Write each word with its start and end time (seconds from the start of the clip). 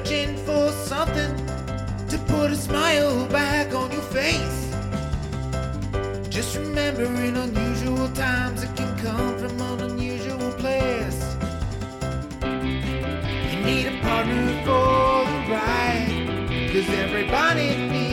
Searching 0.00 0.34
for 0.46 0.70
something 0.70 1.36
to 2.08 2.16
put 2.26 2.50
a 2.50 2.56
smile 2.56 3.26
back 3.26 3.74
on 3.74 3.92
your 3.92 4.00
face. 4.00 4.72
Just 6.30 6.56
remember, 6.56 7.04
in 7.04 7.36
unusual 7.36 8.08
times, 8.14 8.62
it 8.62 8.74
can 8.76 8.96
come 8.96 9.36
from 9.36 9.60
an 9.60 9.90
unusual 9.90 10.52
place. 10.52 11.36
You 12.42 13.60
need 13.62 13.86
a 13.88 14.00
partner 14.00 14.46
for 14.64 15.26
the 15.28 15.40
ride. 15.52 16.70
Cause 16.72 16.88
everybody 16.88 17.76
needs 17.76 18.09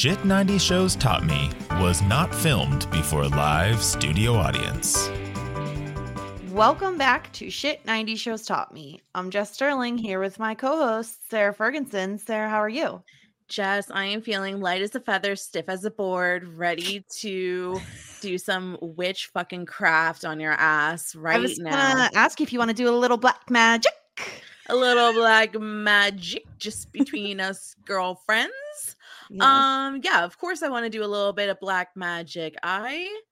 Shit 0.00 0.24
90 0.24 0.56
Shows 0.56 0.96
Taught 0.96 1.26
Me 1.26 1.50
was 1.72 2.00
not 2.00 2.34
filmed 2.34 2.90
before 2.90 3.24
a 3.24 3.28
live 3.28 3.82
studio 3.82 4.32
audience. 4.32 5.10
Welcome 6.52 6.96
back 6.96 7.30
to 7.34 7.50
Shit 7.50 7.84
90 7.84 8.16
Shows 8.16 8.46
Taught 8.46 8.72
Me. 8.72 9.02
I'm 9.14 9.28
Jess 9.28 9.52
Sterling 9.52 9.98
here 9.98 10.18
with 10.18 10.38
my 10.38 10.54
co 10.54 10.78
host, 10.78 11.30
Sara 11.30 11.54
Fergenson. 11.54 12.18
Sara, 12.18 12.48
how 12.48 12.62
are 12.62 12.70
you? 12.70 13.02
Jess, 13.48 13.90
I 13.90 14.06
am 14.06 14.22
feeling 14.22 14.58
light 14.58 14.80
as 14.80 14.94
a 14.94 15.00
feather, 15.00 15.36
stiff 15.36 15.68
as 15.68 15.84
a 15.84 15.90
board, 15.90 16.48
ready 16.48 17.04
to 17.18 17.78
do 18.22 18.38
some 18.38 18.78
witch 18.80 19.26
fucking 19.34 19.66
craft 19.66 20.24
on 20.24 20.40
your 20.40 20.52
ass 20.52 21.14
right 21.14 21.36
I 21.36 21.40
was 21.40 21.58
now. 21.58 21.72
gonna 21.72 22.10
ask 22.14 22.40
if 22.40 22.54
you 22.54 22.58
want 22.58 22.70
to 22.70 22.74
do 22.74 22.88
a 22.88 22.96
little 22.96 23.18
black 23.18 23.50
magic. 23.50 23.92
A 24.70 24.74
little 24.74 25.12
black 25.12 25.60
magic 25.60 26.44
just 26.56 26.90
between 26.90 27.38
us 27.40 27.76
girlfriends. 27.84 28.96
Um, 29.38 30.00
yeah, 30.02 30.24
of 30.24 30.38
course 30.38 30.62
I 30.62 30.68
want 30.68 30.84
to 30.84 30.90
do 30.90 31.04
a 31.04 31.06
little 31.06 31.32
bit 31.32 31.48
of 31.48 31.60
black 31.60 31.90
magic. 31.96 32.56
I 32.62 33.22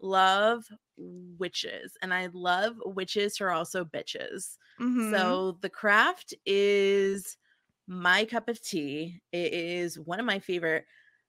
love 0.00 0.66
witches 0.96 1.96
and 2.02 2.14
I 2.14 2.28
love 2.32 2.76
witches 2.84 3.36
who 3.38 3.44
are 3.46 3.52
also 3.52 3.84
bitches. 3.84 4.58
Mhm. 4.78 5.10
So 5.10 5.58
the 5.62 5.70
craft 5.70 6.34
is 6.46 7.36
my 7.86 8.24
cup 8.24 8.48
of 8.48 8.62
tea. 8.62 9.20
It 9.32 9.52
is 9.52 9.98
one 9.98 10.20
of 10.20 10.26
my 10.26 10.38
favorite 10.40 10.86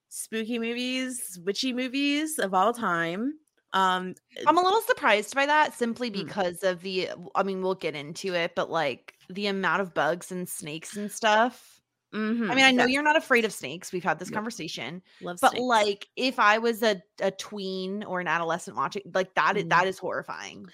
spooky 0.10 0.60
movies, 0.60 1.40
witchy 1.44 1.74
movies 1.74 2.40
of 2.40 2.54
all 2.54 2.74
time. 2.74 3.40
Um 3.74 4.16
I'm 4.46 4.58
a 4.58 4.62
little 4.62 4.82
surprised 4.82 5.36
by 5.36 5.46
that 5.46 5.74
simply 5.74 6.10
Mm. 6.14 6.26
because 6.26 6.64
of 6.64 6.82
the, 6.82 7.10
I 7.36 7.44
mean, 7.44 7.62
we'll 7.62 7.76
get 7.76 7.96
into 7.96 8.34
it, 8.34 8.56
but 8.56 8.70
like 8.72 9.16
the 9.30 9.48
amount 9.48 9.82
of 9.82 9.94
bugs 9.94 10.32
and 10.32 10.50
snakes 10.50 10.96
and 10.98 11.12
stuff. 11.12 11.81
I 12.14 12.18
mhm, 12.18 12.56
mean, 12.56 12.66
I 12.66 12.72
know 12.72 12.86
you're 12.86 13.04
not 13.04 13.16
afraid 13.16 13.46
of 13.46 13.54
snakes. 13.54 13.92
We've 13.94 14.04
had 14.04 14.20
this 14.20 14.30
conversation. 14.30 15.02
love 15.22 15.38
But 15.42 15.52
snakes. 15.52 15.64
like 15.64 16.10
if 16.18 16.40
I 16.40 16.58
was 16.58 16.84
a, 16.84 17.02
a 17.22 17.32
tween 17.32 18.04
or 18.04 18.20
an 18.20 18.28
adolescent 18.28 18.76
watching, 18.76 19.04
like 19.14 19.34
that 19.36 19.56
is 19.58 19.64
Mhm. 19.64 19.70
that 19.70 19.88
is 19.88 19.98
horrifying. 19.98 20.68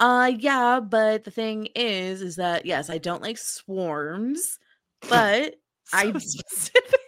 uh 0.00 0.32
yeah, 0.36 0.80
but 0.80 1.22
the 1.24 1.30
thing 1.30 1.66
is 1.76 2.20
is 2.22 2.36
that 2.36 2.66
yes, 2.66 2.90
I 2.90 2.98
don't 2.98 3.22
like 3.22 3.38
swarms, 3.38 4.58
but 5.08 5.54
I- 5.92 6.12
specific. 6.18 6.90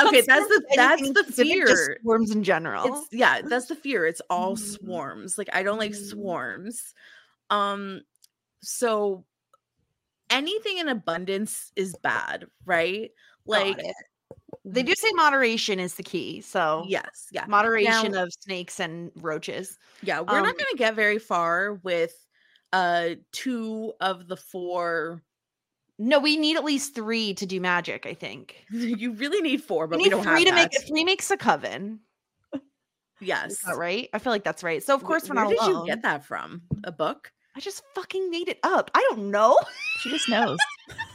Okay, 0.00 0.22
that's 0.22 0.46
the- 0.48 0.64
that's 0.74 1.10
the 1.12 1.24
fear. 1.24 1.98
Swarms 2.02 2.30
in 2.30 2.42
general. 2.42 2.86
it's 2.86 3.08
yeah, 3.12 3.42
that's 3.42 3.66
the 3.66 3.74
fear. 3.76 4.06
It's 4.06 4.22
all 4.30 4.56
Mhm. 4.56 4.58
swarms. 4.58 5.36
Like 5.38 5.50
I 5.52 5.62
don't 5.62 5.78
like 5.78 5.92
Mhm. 5.92 6.10
swarms. 6.10 6.94
Um 7.50 8.00
so 8.62 9.24
anything 10.30 10.78
in 10.78 10.88
abundance 10.88 11.72
is 11.76 11.94
bad, 12.02 12.46
right? 12.64 13.10
Like 13.46 13.80
they 14.64 14.82
do 14.82 14.92
say 14.96 15.10
moderation 15.12 15.78
is 15.78 15.94
the 15.94 16.02
key. 16.02 16.40
So 16.40 16.84
yes, 16.88 17.28
yeah. 17.30 17.44
moderation 17.46 18.12
Now- 18.12 18.24
of 18.24 18.32
snakes 18.40 18.80
and 18.80 19.12
roaches. 19.16 19.78
Yeah, 20.02 20.20
we're 20.20 20.38
Um, 20.38 20.44
not 20.44 20.56
going 20.58 20.70
to 20.72 20.76
get 20.76 20.94
very 20.94 21.18
far 21.18 21.74
with 21.74 22.14
uh 22.72 23.10
two 23.32 23.92
of 24.00 24.26
the 24.26 24.36
four. 24.36 25.22
No, 25.98 26.18
we 26.18 26.36
need 26.36 26.56
at 26.56 26.64
least 26.64 26.94
three 26.94 27.32
to 27.34 27.46
do 27.46 27.60
magic. 27.60 28.04
I 28.06 28.14
think 28.14 28.64
you 28.70 29.12
really 29.12 29.40
need 29.40 29.62
four, 29.62 29.86
but 29.86 29.98
we 29.98 30.04
we, 30.04 30.10
don't 30.10 30.22
three 30.22 30.44
have 30.44 30.48
to 30.48 30.54
make 30.54 30.86
three 30.86 31.04
makes 31.04 31.30
a 31.30 31.36
coven. 31.36 32.00
Yes. 33.18 33.62
That 33.64 33.78
right? 33.78 34.10
I 34.12 34.18
feel 34.18 34.30
like 34.30 34.44
that's 34.44 34.62
right. 34.62 34.82
So 34.82 34.94
of 34.94 35.02
course 35.02 35.26
we're 35.26 35.36
not. 35.36 35.46
Where 35.46 35.56
did 35.56 35.62
alone. 35.62 35.86
you 35.86 35.86
get 35.86 36.02
that 36.02 36.26
from? 36.26 36.60
A 36.84 36.92
book? 36.92 37.32
I 37.56 37.60
just 37.60 37.82
fucking 37.94 38.30
made 38.30 38.48
it 38.48 38.58
up. 38.62 38.90
I 38.94 39.00
don't 39.08 39.30
know. 39.30 39.58
She 40.00 40.10
just 40.10 40.28
knows. 40.28 40.58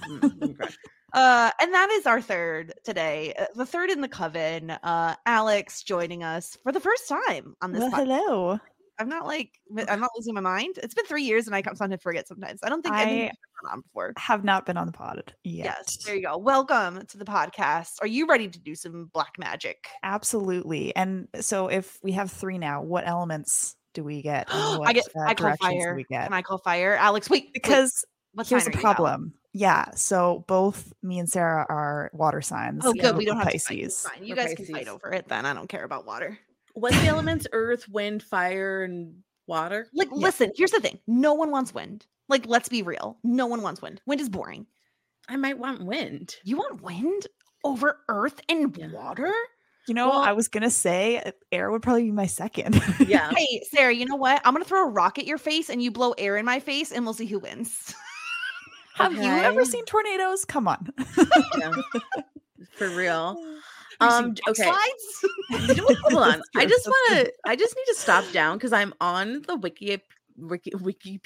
Mm, 0.08 0.44
okay. 0.44 0.76
Uh, 1.14 1.52
and 1.60 1.74
that 1.74 1.90
is 1.90 2.06
our 2.06 2.22
third 2.22 2.72
today. 2.86 3.34
Uh, 3.38 3.46
the 3.54 3.66
third 3.66 3.90
in 3.90 4.00
the 4.00 4.08
coven. 4.08 4.72
Uh, 4.72 5.14
Alix 5.26 5.84
joining 5.84 6.24
us 6.24 6.58
for 6.64 6.72
the 6.72 6.80
first 6.80 7.10
time 7.10 7.54
on 7.62 7.74
this. 7.74 7.82
Well, 7.82 7.92
hello. 7.92 8.60
I'm 8.98 9.10
not 9.10 9.28
like 9.28 9.52
I'm 9.90 10.00
not 10.00 10.12
losing 10.16 10.34
my 10.34 10.40
mind. 10.40 10.80
It's 10.82 10.94
been 10.94 11.04
three 11.06 11.24
years, 11.24 11.48
and 11.48 11.56
I 11.56 11.64
come 11.64 11.76
sometimes 11.76 12.02
forget. 12.02 12.30
Sometimes 12.30 12.62
I 12.64 12.70
don't 12.70 12.82
think 12.82 12.96
I- 12.96 13.02
I've 13.02 13.08
been 13.10 13.32
on 13.74 13.82
before. 13.82 14.14
Have 14.16 14.46
not 14.46 14.66
been 14.66 14.78
on 14.78 14.88
the 14.88 14.94
pod 14.94 15.34
yet. 15.44 15.66
Yes, 15.66 15.98
there 16.06 16.16
you 16.16 16.24
go. 16.24 16.38
Welcome 16.38 17.06
to 17.06 17.18
the 17.18 17.26
podcast. 17.26 17.96
Are 18.00 18.08
you 18.08 18.26
ready 18.26 18.48
to 18.48 18.60
do 18.60 18.74
some 18.74 19.10
black 19.14 19.34
magic? 19.38 19.90
Absolutely. 20.04 20.96
And 20.96 21.28
so 21.42 21.68
if 21.68 22.00
we 22.02 22.14
have 22.14 22.32
three 22.32 22.58
now, 22.58 22.84
what 22.84 23.06
elements 23.06 23.76
do 23.94 24.04
we 24.04 24.22
get? 24.22 24.48
and 24.52 24.84
I 24.86 24.94
get. 24.94 25.08
uh, 25.16 25.22
I 25.22 25.34
call 25.34 25.56
fire. 25.58 25.96
we 25.96 26.04
get? 26.04 26.24
Can 26.26 26.34
I 26.34 26.42
call 26.42 26.58
fire, 26.58 26.96
Alix? 26.96 27.30
Wait, 27.30 27.46
wait, 27.46 27.54
because 27.54 28.06
what 28.34 28.48
here's 28.48 28.68
a 28.68 28.70
the 28.72 28.78
are 28.78 28.82
problem. 28.82 29.34
Yeah. 29.54 29.86
So 29.96 30.46
both 30.48 30.94
me 31.04 31.20
and 31.20 31.30
Sara 31.30 31.66
are 31.68 32.10
water 32.14 32.42
signs. 32.42 32.84
Oh, 32.86 32.94
good. 32.94 33.16
we're 33.18 33.26
don't 33.26 33.38
have 33.38 33.52
to 33.52 33.60
fight. 33.60 33.80
Pisces. 33.80 34.08
Fine. 34.08 34.24
You 34.24 34.36
We're 34.36 34.44
guys 34.44 34.54
can 34.56 34.66
fight 34.66 34.88
over 34.88 35.12
it 35.12 35.28
then. 35.28 35.46
I 35.46 35.54
don't 35.54 35.68
care 35.68 35.84
about 35.84 36.06
water. 36.06 36.38
What's 36.74 37.00
the 37.02 37.08
elements? 37.08 37.48
Earth, 37.52 37.90
wind, 37.90 38.24
fire, 38.24 38.84
and 38.84 39.16
water. 39.48 39.88
Like, 39.94 40.10
listen, 40.12 40.52
here's 40.56 40.72
the 40.72 40.80
thing. 40.80 41.00
No 41.06 41.34
one 41.34 41.52
wants 41.52 41.74
wind. 41.74 42.06
Like, 42.30 42.46
let's 42.48 42.70
be 42.70 42.82
real. 42.82 43.18
No 43.26 43.46
one 43.48 43.62
wants 43.62 43.82
wind. 43.82 44.02
Wind 44.06 44.22
is 44.22 44.30
boring. 44.30 44.66
I 45.28 45.36
might 45.36 45.58
want 45.58 45.84
wind. 45.84 46.38
You 46.46 46.56
want 46.56 46.82
wind 46.82 47.28
over 47.66 48.00
earth 48.08 48.40
and 48.48 48.76
Yeah. 48.78 48.92
water? 48.94 49.34
You 49.88 49.94
know, 49.96 50.10
Well- 50.10 50.20
I 50.20 50.32
was 50.34 50.48
gonna 50.48 50.70
say 50.70 51.18
uh, 51.20 51.32
air 51.52 51.72
would 51.72 51.82
probably 51.82 52.04
be 52.04 52.12
my 52.12 52.28
second. 52.28 52.82
Yeah. 53.08 53.32
Hey, 53.38 53.62
Sara, 53.72 53.94
you 53.94 54.06
know 54.06 54.16
what? 54.16 54.42
I'm 54.46 54.54
gonna 54.54 54.66
throw 54.66 54.86
a 54.86 54.90
rock 54.90 55.18
at 55.20 55.26
your 55.26 55.38
face 55.38 55.70
and 55.70 55.82
you 55.82 55.92
blow 55.92 56.12
air 56.18 56.38
in 56.38 56.46
my 56.46 56.60
face 56.60 56.92
and 56.92 57.04
we'll 57.04 57.14
see 57.16 57.26
who 57.26 57.40
wins. 57.40 57.94
Have 58.96 59.14
you 59.14 59.24
ever 59.24 59.66
seen 59.66 59.84
tornadoes? 59.86 60.46
Come 60.46 60.68
on. 60.68 60.90
yeah. 61.58 61.72
For 62.74 62.90
real. 62.90 63.38
Um, 64.02 64.34
okay. 64.50 64.64
mudslides? 64.64 65.68
You 65.70 65.76
know 65.76 65.84
what? 65.84 65.98
Hold 66.12 66.24
on. 66.24 66.42
I 66.56 66.66
just 66.66 66.88
wanna 66.90 67.28
I 67.46 67.56
just 67.56 67.76
need 67.76 67.86
to 67.94 68.00
stop 68.00 68.26
down 68.32 68.58
because 68.58 68.74
I'm 68.74 68.96
on 69.00 69.44
the 69.44 69.56
wiki, 69.56 70.02
wiki 70.38 70.72
Wikipedia 70.72 71.20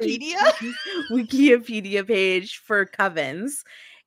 page- 0.00 0.20
Wikipedia? 0.20 0.72
Wikipedia 1.08 2.04
page 2.04 2.58
for 2.66 2.84
covens, 2.84 3.62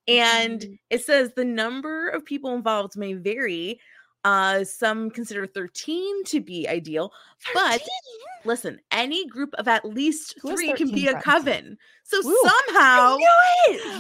and 0.10 0.62
Mm. 0.62 0.80
it 0.90 1.04
says 1.04 1.32
the 1.36 1.46
number 1.46 2.10
of 2.10 2.26
people 2.26 2.54
involved 2.56 2.98
may 2.98 3.14
vary. 3.14 3.80
Uh, 4.26 4.66
some 4.66 5.10
consider 5.10 5.48
13 5.48 6.26
to 6.26 6.42
be 6.42 6.68
ideal, 6.68 7.10
but 7.54 7.82
listen, 8.44 8.78
any 8.92 9.26
group 9.28 9.54
of 9.54 9.66
at 9.70 9.86
least 9.86 10.36
Who 10.42 10.54
three 10.54 10.68
can 10.74 10.90
13 10.90 10.94
be 10.94 11.08
a 11.08 11.22
coven. 11.22 11.78
So 12.04 12.20
Woo. 12.26 12.38
somehow 12.44 13.18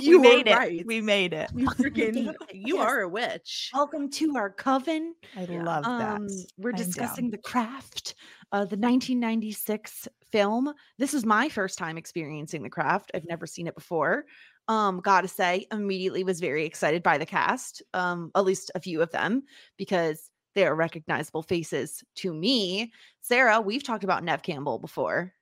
you 0.01 0.19
we 0.19 0.27
made 0.27 0.47
it. 0.47 0.55
right. 0.57 0.85
We 0.85 0.99
made 0.99 1.31
it. 1.31 1.49
You 1.55 1.67
freaking 1.69 2.33
you 2.51 2.77
Yes. 2.79 2.85
are 2.85 3.01
a 3.03 3.07
witch. 3.07 3.71
Welcome 3.73 4.09
to 4.11 4.35
our 4.35 4.49
coven. 4.49 5.15
I 5.37 5.45
love 5.45 5.85
that. 5.85 6.15
Um, 6.17 6.27
we're 6.57 6.71
am 6.71 6.75
down. 6.75 6.85
discussing 6.85 7.29
the 7.31 7.37
craft, 7.37 8.15
uh, 8.51 8.65
the 8.65 8.75
1996 8.75 10.07
film. 10.31 10.73
This 10.97 11.13
is 11.13 11.25
my 11.25 11.47
first 11.49 11.77
time 11.77 11.97
experiencing 11.97 12.61
the 12.63 12.69
craft. 12.69 13.11
I've 13.13 13.25
never 13.25 13.47
seen 13.47 13.67
it 13.67 13.75
before. 13.75 14.25
Um, 14.69 15.01
gotta 15.01 15.27
say, 15.27 15.65
immediately 15.71 16.23
was 16.23 16.39
very 16.39 16.63
excited 16.65 17.03
by 17.03 17.17
the 17.17 17.25
cast. 17.25 17.81
Um, 17.93 18.31
at 18.35 18.45
least 18.45 18.71
a 18.75 18.79
few 18.79 19.01
of 19.01 19.11
them 19.11 19.43
because 19.77 20.29
they 20.55 20.65
are 20.65 20.75
recognizable 20.75 21.43
faces 21.43 22.03
to 22.17 22.33
me. 22.33 22.93
Sara, 23.21 23.59
we've 23.59 23.83
talked 23.83 24.03
about 24.03 24.23
Neve 24.23 24.43
Campbell 24.43 24.79
before. 24.79 25.33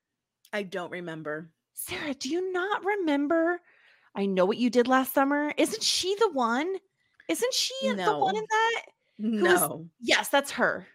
I 0.53 0.63
don't 0.63 0.91
remember. 0.91 1.51
Sara, 1.73 2.13
do 2.13 2.29
you 2.29 2.51
not 2.51 2.83
remember? 2.83 3.59
I 4.15 4.25
know 4.25 4.45
what 4.45 4.57
you 4.57 4.69
did 4.69 4.87
last 4.87 5.13
summer. 5.13 5.53
Isn't 5.57 5.83
she 5.83 6.15
the 6.15 6.31
one? 6.31 6.73
Isn't 7.29 7.53
she 7.53 7.75
the 8.05 8.17
one 8.17 8.35
in 8.35 8.45
that? 8.49 8.81
was- 9.19 9.59
No. 9.61 9.89
Yes, 9.99 10.29
that's 10.29 10.51
her. 10.51 10.87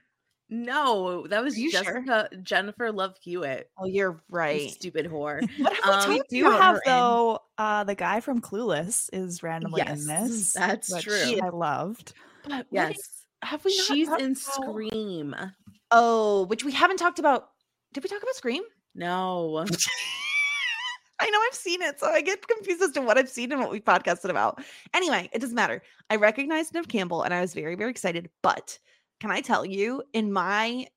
No, 0.55 1.27
that 1.29 1.43
was 1.43 1.59
you 1.59 1.71
sure? 1.71 2.05
Jennifer 2.43 2.93
Love 2.93 3.17
Hewitt. 3.23 3.71
Oh, 3.79 3.87
you're 3.87 4.13
you 4.13 4.21
right. 4.29 4.71
Stupid 4.71 5.07
whore. 5.07 5.41
What 5.59 5.73
have 5.83 6.05
Um, 6.05 6.11
we 6.11 6.23
do 6.29 6.45
have 6.51 6.75
her 6.75 6.77
in? 6.77 6.81
though 6.85 7.39
uh 7.57 7.85
the 7.85 7.95
guy 7.95 8.21
from 8.21 8.43
Clueless 8.43 9.09
is 9.15 9.43
randomly 9.43 9.83
Yes, 9.85 10.03
in 10.03 10.07
this. 10.09 10.53
that's 10.53 11.03
true. 11.03 11.39
I 11.43 11.49
loved. 11.49 12.13
But 12.47 12.67
Yes. 12.71 12.99
is- 12.99 13.09
have 13.43 13.65
we? 13.65 13.75
Not 13.77 13.87
She's 13.87 14.09
in 14.09 14.15
about- 14.15 14.37
Scream. 14.37 15.35
Oh, 15.91 16.45
which 16.45 16.65
we 16.65 16.73
haven't 16.73 16.99
talked 16.99 17.19
about. 17.19 17.49
Did 17.95 18.05
we 18.05 18.11
talk 18.11 18.23
about 18.23 18.35
Scream? 18.35 18.63
No. 18.95 19.65
I 21.19 21.31
know 21.31 21.39
I've 21.49 21.55
seen 21.55 21.83
it, 21.83 21.99
so 22.01 22.09
I 22.09 22.21
get 22.21 22.47
confused 22.47 22.83
as 22.83 22.91
to 22.93 23.01
what 23.01 23.17
I've 23.17 23.29
seen 23.29 23.53
and 23.53 23.61
what 23.61 23.71
we 23.71 23.81
podcasted 23.81 24.29
about. 24.29 24.63
Anyway, 24.93 25.31
it 25.33 25.39
doesn't 25.41 25.55
matter. 25.55 25.81
I 26.11 26.17
recognized 26.17 26.75
Neve 26.75 26.89
Campbell 26.89 27.23
and 27.23 27.33
I 27.33 27.41
was 27.41 27.55
very, 27.55 27.75
very 27.77 27.91
excited. 27.91 28.29
But 28.43 28.79
can 29.23 29.31
I 29.31 29.41
tell 29.41 29.65
you, 29.65 30.03
in 30.13 30.33
my 30.33 30.89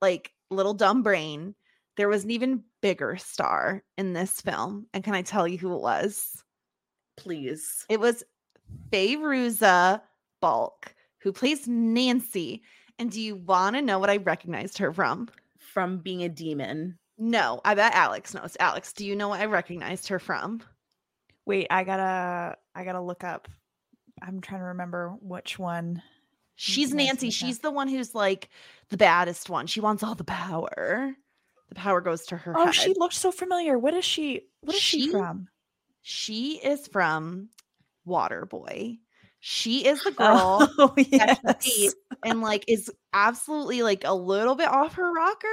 like 0.00 0.32
little 0.50 0.72
dumb 0.72 1.02
brain, 1.02 1.54
there 1.98 2.08
was 2.08 2.24
an 2.24 2.30
even 2.30 2.64
bigger 2.80 3.18
star 3.18 3.82
in 3.98 4.14
this 4.14 4.40
film. 4.40 4.86
And 4.94 5.04
can 5.04 5.14
I 5.14 5.20
tell 5.20 5.46
you 5.46 5.58
who 5.58 5.74
it 5.74 5.82
was? 5.82 6.42
Please. 7.18 7.84
It 7.90 8.00
was 8.00 8.24
Fairuza 8.90 10.00
Balk, 10.40 10.94
who 11.18 11.30
plays 11.30 11.68
Nancy. 11.68 12.62
And 12.98 13.10
do 13.10 13.20
you 13.20 13.36
want 13.36 13.76
to 13.76 13.82
know 13.82 13.98
what 13.98 14.08
I 14.08 14.16
recognized 14.16 14.78
her 14.78 14.90
from? 14.90 15.28
From 15.58 15.98
being 15.98 16.22
a 16.22 16.28
demon. 16.30 16.98
No, 17.18 17.60
I 17.66 17.74
bet 17.74 17.92
Alix 17.92 18.32
knows. 18.32 18.56
Alix, 18.60 18.94
do 18.94 19.04
you 19.04 19.14
know 19.14 19.28
what 19.28 19.40
I 19.40 19.44
recognized 19.44 20.08
her 20.08 20.18
from? 20.18 20.62
Wait, 21.44 21.66
I 21.68 21.84
gotta 21.84 22.56
I 22.74 22.84
gotta 22.84 23.02
look 23.02 23.24
up. 23.24 23.46
I'm 24.22 24.40
trying 24.40 24.62
to 24.62 24.68
remember 24.68 25.16
which 25.20 25.58
one. 25.58 26.02
She's 26.60 26.92
Nancy. 26.92 27.30
She's 27.30 27.60
the 27.60 27.70
one 27.70 27.86
who's 27.86 28.16
like 28.16 28.48
the 28.90 28.96
baddest 28.96 29.48
one. 29.48 29.68
She 29.68 29.80
wants 29.80 30.02
all 30.02 30.16
the 30.16 30.24
power. 30.24 31.14
The 31.68 31.74
power 31.76 32.00
goes 32.00 32.26
to 32.26 32.36
her 32.36 32.52
Oh, 32.58 32.66
head. 32.66 32.74
she 32.74 32.94
looks 32.94 33.16
so 33.16 33.30
familiar. 33.30 33.78
What 33.78 33.94
is 33.94 34.04
she? 34.04 34.42
What 34.62 34.74
is 34.74 34.82
she, 34.82 35.02
She- 35.02 35.10
from? 35.12 35.46
She 36.02 36.54
is 36.56 36.88
from 36.88 37.50
Waterboy. 38.06 38.98
She 39.40 39.86
is 39.86 40.02
the 40.02 40.10
girl 40.16 40.68
Oh 40.78 40.94
yes. 40.96 41.38
and 42.24 42.40
like 42.40 42.64
is 42.66 42.90
absolutely 43.12 43.82
like 43.82 44.02
a 44.04 44.12
little 44.14 44.56
bit 44.56 44.66
off 44.68 44.94
her 44.94 45.12
rocker. 45.12 45.46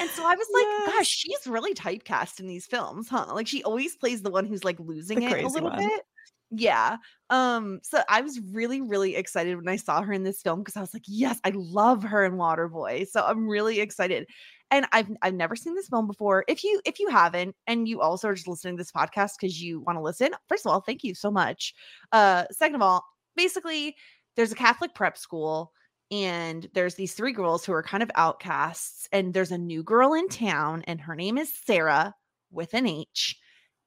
And 0.00 0.10
so 0.10 0.22
I 0.22 0.34
was 0.34 0.46
like, 0.52 0.64
Yes. 0.66 0.86
gosh, 0.98 1.06
she's 1.08 1.46
really 1.46 1.72
typecast 1.72 2.40
in 2.40 2.46
these 2.46 2.66
films, 2.66 3.08
huh? 3.08 3.26
Like 3.32 3.46
she 3.46 3.62
always 3.62 3.96
plays 3.96 4.20
the 4.20 4.30
one 4.30 4.44
who's 4.44 4.64
like 4.64 4.78
losing 4.78 5.22
it 5.22 5.44
a 5.44 5.48
little 5.48 5.70
one. 5.70 5.78
bit. 5.78 6.02
Yeah. 6.50 6.98
Um, 7.32 7.80
so 7.82 8.02
I 8.10 8.20
was 8.20 8.38
really, 8.52 8.82
really 8.82 9.16
excited 9.16 9.56
when 9.56 9.66
I 9.66 9.76
saw 9.76 10.02
her 10.02 10.12
in 10.12 10.22
this 10.22 10.42
film 10.42 10.60
because 10.60 10.76
I 10.76 10.80
was 10.80 10.92
like, 10.92 11.04
yes, 11.06 11.40
I 11.44 11.52
love 11.54 12.02
her 12.02 12.26
in 12.26 12.34
Waterboy. 12.34 13.08
So 13.08 13.24
I'm 13.24 13.48
really 13.48 13.80
excited. 13.80 14.28
And 14.70 14.86
I've 14.92 15.10
I've 15.22 15.34
never 15.34 15.56
seen 15.56 15.74
this 15.74 15.88
film 15.88 16.06
before. 16.06 16.44
If 16.46 16.62
you 16.62 16.80
if 16.84 17.00
you 17.00 17.08
haven't, 17.08 17.56
and 17.66 17.88
you 17.88 18.02
also 18.02 18.28
are 18.28 18.34
just 18.34 18.48
listening 18.48 18.76
to 18.76 18.80
this 18.82 18.92
podcast 18.92 19.32
because 19.40 19.60
you 19.62 19.80
want 19.80 19.96
to 19.96 20.02
listen, 20.02 20.30
first 20.46 20.66
of 20.66 20.72
all, 20.72 20.80
thank 20.82 21.02
you 21.02 21.14
so 21.14 21.30
much. 21.30 21.74
Uh, 22.12 22.44
second 22.50 22.76
of 22.76 22.82
all, 22.82 23.04
basically, 23.34 23.96
there's 24.36 24.52
a 24.52 24.56
Catholic 24.56 24.94
prep 24.94 25.16
school 25.16 25.72
and 26.10 26.68
there's 26.74 26.94
these 26.96 27.14
three 27.14 27.32
girls 27.32 27.64
who 27.64 27.72
are 27.72 27.82
kind 27.82 28.02
of 28.02 28.10
outcasts 28.14 29.08
and 29.10 29.32
there's 29.32 29.52
a 29.52 29.58
new 29.58 29.82
girl 29.82 30.12
in 30.12 30.28
town 30.28 30.82
and 30.86 31.00
her 31.00 31.16
name 31.16 31.38
is 31.38 31.50
Sarah 31.66 32.14
with 32.50 32.74
an 32.74 32.86
H 32.86 33.38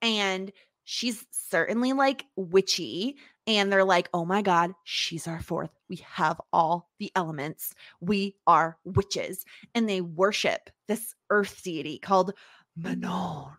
and 0.01 0.51
she's 0.85 1.25
certainly 1.31 1.93
like 1.93 2.25
witchy 2.35 3.17
and 3.47 3.71
they're 3.71 3.83
like 3.83 4.09
oh 4.13 4.25
my 4.25 4.41
god 4.41 4.73
she's 4.83 5.27
our 5.27 5.41
fourth. 5.41 5.71
We 5.89 5.97
have 6.07 6.39
all 6.53 6.89
the 6.99 7.11
elements. 7.15 7.73
We 7.99 8.35
are 8.47 8.77
witches. 8.85 9.45
And 9.75 9.87
they 9.87 10.01
worship 10.01 10.69
this 10.87 11.13
earth 11.29 11.61
deity 11.63 11.99
called 11.99 12.33
Manon. 12.75 13.51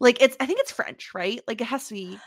Like 0.00 0.20
it's 0.20 0.36
I 0.40 0.46
think 0.46 0.60
it's 0.60 0.72
French 0.72 1.14
right? 1.14 1.40
Like 1.46 1.60
it 1.60 1.66
has 1.66 1.88
to 1.88 1.94
be 1.94 2.18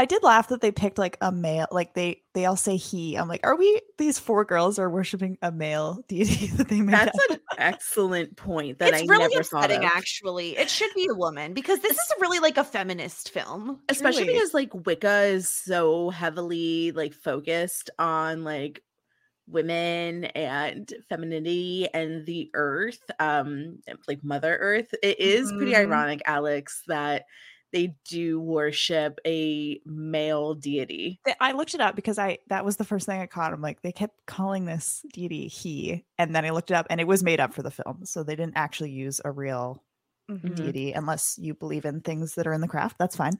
I 0.00 0.06
did 0.06 0.22
laugh 0.22 0.48
that 0.48 0.62
they 0.62 0.72
picked 0.72 0.96
like 0.96 1.18
a 1.20 1.30
male, 1.30 1.66
like 1.70 1.92
they 1.92 2.22
they 2.32 2.46
all 2.46 2.56
say 2.56 2.76
he. 2.76 3.16
I'm 3.16 3.28
like, 3.28 3.42
are 3.44 3.54
we 3.54 3.82
these 3.98 4.18
four 4.18 4.46
girls 4.46 4.78
are 4.78 4.88
worshiping 4.88 5.36
a 5.42 5.52
male 5.52 6.02
deity 6.08 6.46
that 6.56 6.68
they 6.68 6.80
made? 6.80 6.94
That's 6.94 7.18
up? 7.18 7.30
an 7.36 7.40
excellent 7.58 8.34
point 8.34 8.78
that 8.78 8.94
it's 8.94 9.02
I 9.02 9.04
really 9.04 9.28
never 9.28 9.42
thought 9.44 9.64
upsetting 9.64 9.84
of. 9.84 9.92
actually 9.94 10.56
it 10.56 10.70
should 10.70 10.88
be 10.94 11.06
a 11.10 11.14
woman 11.14 11.52
because 11.52 11.80
this 11.80 11.98
is 11.98 12.12
really 12.18 12.38
like 12.38 12.56
a 12.56 12.64
feminist 12.64 13.30
film 13.30 13.80
Especially 13.90 14.24
Truly. 14.24 14.32
because 14.38 14.54
like 14.54 14.70
Wicca 14.86 15.24
is 15.24 15.50
so 15.50 16.08
heavily 16.08 16.92
like 16.92 17.12
focused 17.12 17.90
on 17.98 18.42
like 18.42 18.82
women 19.46 20.24
and 20.26 20.90
femininity 21.10 21.88
and 21.92 22.24
the 22.24 22.50
earth, 22.54 23.02
um, 23.18 23.80
like 24.08 24.22
Mother 24.24 24.56
Earth. 24.60 24.94
It 25.02 25.18
is 25.20 25.52
pretty 25.52 25.72
Mhm. 25.72 25.86
ironic, 25.86 26.22
Alix, 26.24 26.84
that 26.86 27.24
they 27.72 27.94
do 28.08 28.40
worship 28.40 29.18
a 29.26 29.80
male 29.84 30.54
deity. 30.54 31.20
I 31.40 31.52
looked 31.52 31.74
it 31.74 31.80
up 31.80 31.96
because 31.96 32.18
I 32.18 32.38
that 32.48 32.64
was 32.64 32.76
the 32.76 32.84
first 32.84 33.06
thing 33.06 33.20
I 33.20 33.26
caught. 33.26 33.52
I'm 33.52 33.62
like, 33.62 33.82
they 33.82 33.92
kept 33.92 34.26
calling 34.26 34.64
this 34.64 35.04
deity 35.12 35.48
he, 35.48 36.04
and 36.18 36.34
then 36.34 36.44
I 36.44 36.50
looked 36.50 36.70
it 36.70 36.74
up, 36.74 36.86
and 36.90 37.00
it 37.00 37.06
was 37.06 37.22
made 37.22 37.40
up 37.40 37.54
for 37.54 37.62
the 37.62 37.70
film, 37.70 38.04
so 38.04 38.22
they 38.22 38.36
didn't 38.36 38.56
actually 38.56 38.90
use 38.90 39.20
a 39.24 39.30
real 39.30 39.82
Mhm. 40.30 40.54
deity 40.54 40.92
unless 40.92 41.36
you 41.40 41.54
believe 41.54 41.84
in 41.84 42.00
things 42.02 42.36
that 42.36 42.46
are 42.46 42.52
in 42.52 42.60
the 42.60 42.68
craft. 42.68 42.98
That's 42.98 43.16
fine. 43.16 43.32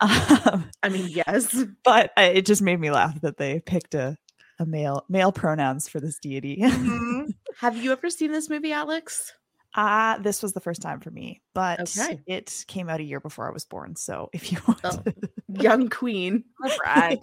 Um, 0.00 0.70
I 0.82 0.88
mean, 0.90 1.08
yes. 1.08 1.64
but 1.84 2.12
I, 2.18 2.24
it 2.26 2.44
just 2.46 2.60
made 2.60 2.78
me 2.78 2.90
laugh 2.90 3.18
that 3.22 3.38
they 3.38 3.60
picked 3.60 3.94
a 3.94 4.16
a 4.58 4.66
male 4.66 5.04
male 5.08 5.32
pronouns 5.32 5.88
for 5.88 6.00
this 6.00 6.18
deity. 6.18 6.60
Have 7.58 7.76
you 7.76 7.92
ever 7.92 8.10
seen 8.10 8.30
this 8.30 8.48
movie, 8.50 8.72
Alix? 8.72 9.32
Ah, 9.76 10.18
this 10.20 10.42
was 10.42 10.52
the 10.52 10.60
first 10.60 10.80
time 10.82 11.00
for 11.00 11.10
me, 11.10 11.42
but 11.52 11.80
Okay. 11.98 12.20
it 12.26 12.64
came 12.68 12.88
out 12.88 13.00
a 13.00 13.02
year 13.04 13.18
before 13.20 13.48
I 13.48 13.52
was 13.52 13.64
born. 13.64 13.96
So 13.96 14.30
if 14.32 14.52
you 14.52 14.58
want, 14.68 14.80
Oh, 14.84 15.02
Young 15.48 15.88
Queen. 15.88 16.44
brag. 16.78 17.18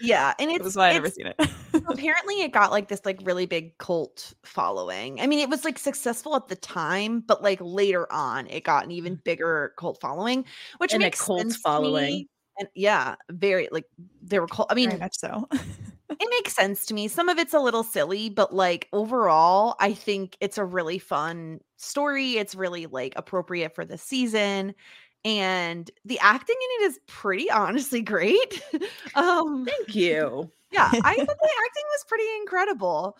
yeah 0.00 0.34
and 0.40 0.50
it's 0.50 0.64
was 0.64 0.76
why 0.76 0.88
I 0.90 0.92
never 0.94 1.08
seen 1.08 1.28
it. 1.28 1.36
apparently 1.88 2.42
it 2.42 2.52
got 2.52 2.72
like 2.72 2.88
this 2.88 3.00
like 3.04 3.20
really 3.22 3.46
big 3.46 3.78
cult 3.78 4.34
following 4.44 5.20
i 5.20 5.26
mean 5.28 5.38
it 5.38 5.48
was 5.48 5.64
like 5.64 5.78
successful 5.78 6.34
at 6.34 6.48
the 6.48 6.56
time 6.56 7.20
but 7.20 7.42
like 7.42 7.58
later 7.62 8.12
on 8.12 8.46
it 8.48 8.64
got 8.64 8.84
an 8.84 8.90
even 8.90 9.14
bigger 9.24 9.72
cult 9.78 10.00
following 10.00 10.44
which 10.78 10.92
And 10.92 11.02
a 11.02 11.06
makes 11.06 11.20
cult 11.20 11.40
sense 11.42 11.54
to 11.54 11.60
following. 11.60 12.26
and 12.58 12.68
yeah 12.74 13.14
very 13.30 13.68
like 13.70 13.84
they 14.20 14.40
were 14.40 14.48
cult 14.48 14.66
i 14.70 14.74
mean 14.74 14.90
Very 14.90 15.00
much 15.00 15.16
so. 15.16 15.48
It 16.20 16.28
makes 16.30 16.54
sense 16.54 16.86
to 16.86 16.94
me. 16.94 17.08
Some 17.08 17.28
of 17.28 17.38
it's 17.38 17.54
a 17.54 17.60
little 17.60 17.84
silly, 17.84 18.30
but 18.30 18.54
like 18.54 18.88
overall, 18.92 19.76
I 19.80 19.92
think 19.94 20.36
it's 20.40 20.58
a 20.58 20.64
really 20.64 20.98
fun 20.98 21.60
story. 21.76 22.36
It's 22.38 22.54
really 22.54 22.86
like 22.86 23.12
appropriate 23.16 23.74
for 23.74 23.84
the 23.84 23.98
season. 23.98 24.74
And 25.24 25.90
the 26.04 26.18
acting 26.20 26.56
in 26.56 26.84
it 26.84 26.90
is 26.90 26.98
pretty 27.06 27.50
honestly 27.52 28.02
great. 28.02 28.62
um 29.14 29.64
Thank 29.66 29.94
you. 29.94 30.50
yeah, 30.70 30.90
I 30.92 31.14
thought 31.16 31.26
the 31.26 31.50
acting 31.66 31.84
was 31.90 32.04
pretty 32.08 32.26
incredible. 32.40 33.16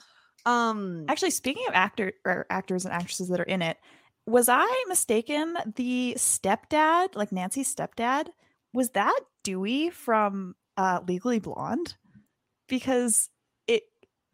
Um 0.47 1.05
Actually, 1.09 1.31
speaking 1.31 1.65
of 1.69 1.75
actor 1.75 2.13
or 2.25 2.47
actors 2.51 2.85
and 2.85 2.93
actresses 2.95 3.29
that 3.29 3.41
are 3.41 3.45
in 3.45 3.63
it, 3.63 3.79
was 4.27 4.49
I 4.49 4.85
mistaken? 4.89 5.57
The 5.77 6.15
stepdad, 6.19 7.15
like 7.15 7.31
Nancy's 7.33 7.75
stepdad, 7.75 8.29
was 8.73 8.91
that 8.91 9.19
Dewey 9.43 9.91
from 9.91 10.55
uh, 10.77 11.01
Legally 11.07 11.39
Blonde? 11.39 11.95
Because 12.69 13.31
it 13.67 13.85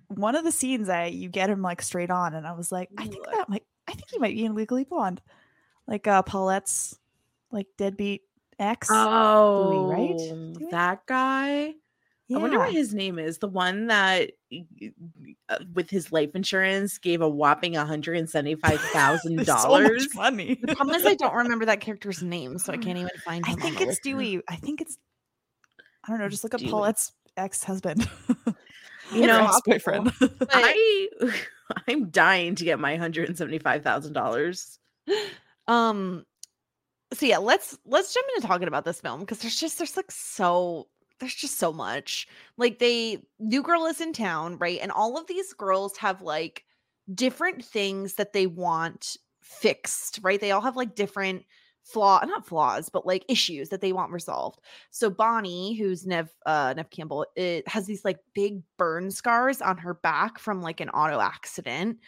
one 0.09 0.35
of 0.35 0.45
the 0.45 0.53
scenes 0.53 0.89
I 0.89 1.07
you 1.07 1.29
get 1.29 1.51
him 1.51 1.63
like 1.63 1.83
straight 1.83 2.11
on, 2.11 2.35
and 2.35 2.47
I 2.47 2.53
was 2.53 2.73
like, 2.73 2.89
I 2.99 3.07
think 3.07 3.27
that 3.27 3.49
might, 3.49 3.65
I 3.89 3.93
think 3.93 4.11
he 4.11 4.19
might 4.19 4.35
be 4.35 4.45
in 4.45 4.55
Legally 4.55 4.85
Blonde, 4.85 5.21
like 5.87 6.07
uh, 6.07 6.23
Paulette's 6.23 6.99
like 7.51 7.67
deadbeat 7.77 8.23
ex. 8.59 8.89
Oh, 8.91 9.89
right? 9.89 10.17
Dewey? 10.17 10.69
that 10.71 11.07
guy. 11.07 11.75
I 12.33 12.39
wonder 12.39 12.59
what 12.59 12.73
his 12.73 12.95
name 12.95 13.19
is. 13.19 13.39
The 13.39 13.49
one 13.49 13.89
that, 13.89 14.31
uh, 15.49 15.59
with 15.75 15.91
his 15.91 16.13
life 16.13 16.31
insurance, 16.37 16.97
gave 16.99 17.23
a 17.23 17.29
whopping 17.29 17.73
one 17.73 17.87
hundred 17.87 18.19
and 18.19 18.31
seventy-five 18.31 18.81
thousand 18.93 19.39
so 19.39 19.45
dollars. 19.45 20.15
money. 20.15 20.59
the 20.63 20.77
problem 20.77 20.95
is 20.97 21.05
I 21.05 21.15
don't 21.15 21.35
remember 21.35 21.65
that 21.67 21.81
character's 21.81 22.23
name, 22.23 22.59
so 22.59 22.73
I 22.73 22.77
can't 22.77 22.99
even 22.99 23.11
find 23.25 23.45
I 23.49 23.55
think 23.55 23.81
it's. 23.81 23.99
Dewey. 23.99 24.41
I 24.49 24.57
think 24.57 24.81
it's. 24.81 24.97
I 26.05 26.11
don't 26.13 26.21
know. 26.21 26.29
Just 26.29 26.45
look 26.45 26.55
up 26.55 26.61
Dewey. 26.61 26.71
Paulette's 26.71 27.13
ex-husband. 27.37 28.09
You 29.13 29.27
know, 29.27 29.45
ex-boyfriend. 29.45 30.13
I, 30.51 31.09
I'm 31.89 32.11
dying 32.11 32.55
to 32.57 32.65
get 32.65 32.79
my 32.79 32.93
one 32.93 33.01
hundred 33.01 33.29
and 33.29 33.37
seventy-five 33.37 33.83
thousand 33.83 34.13
dollars. 34.13 34.79
um 35.69 36.25
so 37.13 37.27
yeah 37.27 37.39
let's 37.39 37.77
let's 37.85 38.15
jump 38.15 38.27
into 38.37 38.47
talking 38.47 38.69
about 38.69 38.85
this 38.85 39.01
film 39.01 39.21
because 39.21 39.39
there's 39.41 39.59
just 39.59 39.79
there's 39.79 39.97
like 39.97 40.11
so 40.13 40.87
there's 41.19 41.35
just 41.35 41.59
so 41.59 41.73
much 41.73 42.29
like 42.57 42.79
they 42.79 43.19
new 43.41 43.63
girl 43.63 43.87
is 43.87 44.01
in 44.01 44.13
town 44.13 44.57
right 44.59 44.79
and 44.81 44.93
all 44.93 45.19
of 45.19 45.27
these 45.27 45.53
girls 45.55 45.97
have 45.97 46.23
like 46.23 46.65
different 47.13 47.65
things 47.65 48.15
that 48.15 48.33
they 48.33 48.47
want 48.47 49.17
fixed 49.43 50.21
right 50.23 50.41
they 50.41 50.53
all 50.53 50.61
have 50.61 50.77
like 50.77 50.95
different 50.95 51.45
flaw 51.93 52.21
not 52.25 52.47
flaws 52.47 52.89
but 52.89 53.07
like 53.07 53.25
issues 53.29 53.69
that 53.69 53.81
they 53.81 53.93
want 53.93 54.13
resolved 54.13 54.61
so 54.91 55.11
bonnie 55.11 55.75
who's 55.75 56.07
neve 56.07 56.29
uh 56.47 56.73
neve 56.77 56.91
campbell 56.91 57.27
it 57.37 57.67
has 57.69 57.87
these 57.87 58.05
like 58.05 58.19
big 58.35 58.63
burn 58.79 59.11
scars 59.11 59.61
on 59.61 59.77
her 59.79 59.95
back 59.95 60.39
from 60.39 60.63
like 60.63 60.81
an 60.81 60.91
auto 60.91 61.21
accident 61.21 61.99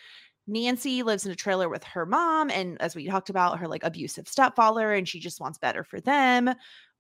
Nancy 0.49 1.03
lives 1.05 1.25
in 1.25 1.31
a 1.31 1.37
trailer 1.37 1.69
with 1.69 1.85
her 1.85 2.05
mom, 2.05 2.51
and 2.51 2.81
as 2.83 2.97
we 2.97 3.07
talked 3.07 3.31
about, 3.31 3.61
her 3.61 3.69
like 3.69 3.85
abusive 3.85 4.27
stepfather, 4.27 4.93
and 4.93 5.09
she 5.09 5.21
just 5.21 5.41
wants 5.41 5.57
better 5.59 5.85
for 5.85 6.01
them. 6.01 6.53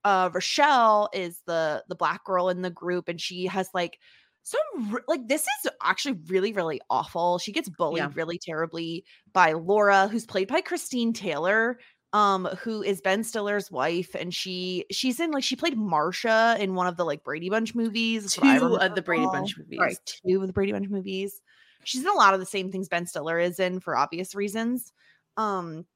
Uh, 0.05 0.31
Rochelle 0.33 1.09
is 1.13 1.43
the 1.47 1.83
the 1.89 1.97
black 1.97 2.25
girl 2.25 2.51
in 2.51 2.63
the 2.63 2.71
group, 2.71 3.09
and 3.09 3.21
she 3.21 3.47
has 3.47 3.69
like 3.75 3.99
some 4.45 4.97
like 5.09 5.27
this 5.27 5.43
is 5.43 5.71
actually 5.83 6.21
really 6.29 6.53
really 6.53 6.81
awful. 6.89 7.39
She 7.39 7.51
gets 7.53 7.69
bullied 7.69 7.99
Yeah. 7.99 8.11
really 8.15 8.39
terribly 8.39 9.05
by 9.33 9.53
Laura, 9.53 10.07
who's 10.07 10.25
played 10.27 10.47
by 10.47 10.61
Christine 10.61 11.13
Taylor, 11.13 11.79
um, 12.13 12.45
who 12.61 12.83
is 12.83 13.01
Ben 13.01 13.25
Stiller's 13.25 13.71
wife, 13.71 14.15
and 14.15 14.35
she 14.35 14.85
she's 14.91 15.19
in 15.19 15.31
like 15.31 15.45
she 15.45 15.57
played 15.57 15.77
Marsha 15.77 16.59
in 16.59 16.75
one 16.75 16.87
of 16.87 16.97
the 16.97 17.05
like 17.05 17.25
Brady 17.25 17.49
Bunch 17.49 17.75
movies. 17.75 18.25
is 18.25 18.39
what 18.39 18.47
I 18.47 18.59
Two 18.59 18.77
of 18.77 18.95
the 18.95 19.03
Brady. 19.03 19.27
Bunch 19.27 19.57
movies. 19.57 19.79
Right, 19.79 19.97
two 20.27 20.41
of 20.41 20.47
the 20.47 20.53
Brady 20.53 20.73
Bunch 20.73 20.89
movies. 20.89 21.41
She's 21.85 22.03
in 22.03 22.09
a 22.09 22.15
lot 22.15 22.35
of 22.35 22.41
the 22.41 22.47
same 22.47 22.71
things 22.71 22.89
Ben 22.89 23.07
Stiller 23.07 23.39
is 23.39 23.59
in 23.59 23.81
for 23.81 23.97
obvious 23.97 24.35
reasons. 24.35 24.93
Um, 25.37 25.87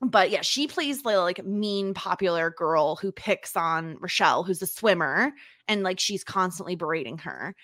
but 0.00 0.30
yeah, 0.30 0.42
she 0.42 0.66
plays 0.66 1.02
the 1.02 1.18
like 1.18 1.44
mean 1.44 1.94
popular 1.94 2.50
girl 2.50 2.96
who 2.96 3.12
picks 3.12 3.56
on 3.56 3.96
Rochelle, 4.00 4.42
who's 4.42 4.62
a 4.62 4.66
swimmer, 4.66 5.32
and 5.68 5.82
like 5.82 5.98
she's 5.98 6.24
constantly 6.24 6.76
berating 6.76 7.18
her. 7.18 7.54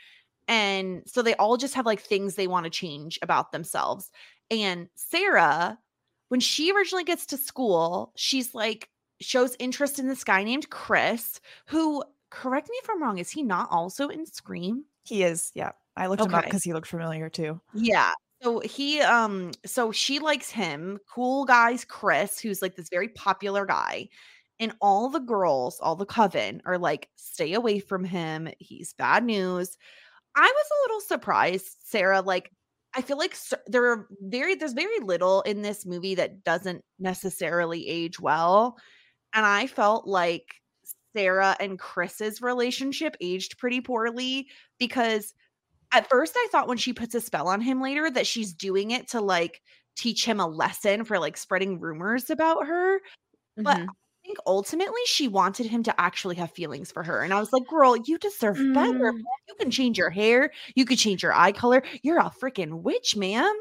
And 0.48 1.02
so 1.06 1.22
they 1.22 1.34
all 1.36 1.56
just 1.56 1.74
have 1.74 1.86
like 1.86 2.00
things 2.00 2.34
they 2.34 2.48
want 2.48 2.64
to 2.64 2.70
change 2.70 3.18
about 3.22 3.52
themselves. 3.52 4.10
And 4.50 4.88
Sarah, 4.96 5.78
when 6.30 6.40
she 6.40 6.72
originally 6.72 7.04
gets 7.04 7.26
to 7.26 7.36
school, 7.36 8.12
she's 8.16 8.54
like 8.54 8.88
shows 9.20 9.54
interest 9.58 9.98
in 9.98 10.08
this 10.08 10.24
guy 10.24 10.42
named 10.42 10.70
Chris, 10.70 11.40
who 11.66 12.02
correct 12.30 12.70
me 12.70 12.76
if 12.82 12.88
I'm 12.88 13.02
wrong, 13.02 13.18
is 13.18 13.30
he 13.30 13.42
not 13.42 13.68
also 13.70 14.08
in 14.08 14.24
Scream? 14.24 14.84
he 15.10 15.22
is. 15.22 15.50
Yeah, 15.54 15.72
I 15.96 16.06
looked 16.06 16.22
him 16.22 16.34
up 16.34 16.44
because 16.44 16.62
he 16.62 16.72
looked 16.72 16.88
familiar 16.88 17.28
too. 17.28 17.60
Yeah. 17.74 18.12
So 18.42 18.60
he 18.60 19.00
um 19.00 19.52
so 19.66 19.92
she 19.92 20.18
likes 20.18 20.50
him, 20.50 20.98
cool 21.12 21.44
guys 21.44 21.84
Chris, 21.84 22.38
who's 22.38 22.62
like 22.62 22.76
this 22.76 22.88
very 22.88 23.08
popular 23.08 23.66
guy. 23.66 24.08
And 24.58 24.72
all 24.80 25.08
the 25.08 25.20
girls, 25.20 25.80
all 25.80 25.96
the 25.96 26.06
coven 26.06 26.62
are 26.66 26.78
like 26.78 27.08
stay 27.16 27.54
away 27.54 27.80
from 27.80 28.04
him. 28.04 28.48
He's 28.58 28.92
bad 28.94 29.24
news. 29.24 29.76
I 30.36 30.42
was 30.42 30.66
a 30.70 30.82
little 30.84 31.00
surprised, 31.00 31.78
Sara, 31.82 32.20
like 32.20 32.52
I 32.94 33.02
feel 33.02 33.18
like 33.18 33.36
there 33.66 33.86
are 33.92 34.08
very 34.20 34.54
there's 34.56 34.72
very 34.72 34.98
little 35.00 35.42
in 35.42 35.62
this 35.62 35.86
movie 35.86 36.14
that 36.16 36.42
doesn't 36.42 36.84
necessarily 36.98 37.88
age 37.88 38.18
well. 38.18 38.76
And 39.34 39.46
I 39.46 39.66
felt 39.66 40.06
like 40.08 40.56
Sarah 41.16 41.56
and 41.60 41.78
Chris's 41.78 42.42
relationship 42.42 43.16
aged 43.20 43.58
pretty 43.58 43.80
poorly 43.80 44.48
because 44.78 45.34
at 45.92 46.08
first 46.10 46.34
I 46.36 46.48
thought 46.52 46.68
when 46.68 46.78
she 46.78 46.92
puts 46.94 47.14
a 47.14 47.20
spell 47.22 47.48
on 47.48 47.60
him 47.62 47.80
later 47.82 48.10
that 48.10 48.26
she's 48.26 48.54
doing 48.54 48.92
it 48.92 49.08
to 49.10 49.20
like 49.20 49.62
teach 49.96 50.24
him 50.26 50.40
a 50.40 50.48
lesson 50.48 51.04
for 51.04 51.18
like 51.18 51.36
spreading 51.36 51.80
rumors 51.80 52.30
about 52.30 52.66
her. 52.66 53.00
But 53.64 53.78
Mhm. 53.80 53.96
I 53.99 53.99
think 54.30 54.38
ultimately 54.46 55.00
she 55.06 55.26
wanted 55.26 55.66
him 55.66 55.82
to 55.82 56.00
actually 56.00 56.36
have 56.36 56.52
feelings 56.52 56.92
for 56.92 57.02
her. 57.02 57.22
And 57.22 57.34
I 57.34 57.40
was 57.40 57.52
like, 57.52 57.66
girl, 57.66 57.96
you 57.96 58.16
deserve 58.16 58.58
better. 58.72 59.12
Mm. 59.12 59.14
man. 59.14 59.24
You 59.48 59.54
can 59.58 59.70
change 59.72 59.98
your 59.98 60.10
hair, 60.10 60.52
you 60.76 60.84
could 60.84 60.98
change 60.98 61.22
your 61.22 61.34
eye 61.34 61.50
color. 61.50 61.82
You're 62.02 62.20
a 62.20 62.30
freaking 62.40 62.82
witch, 62.82 63.16
ma'am. 63.16 63.56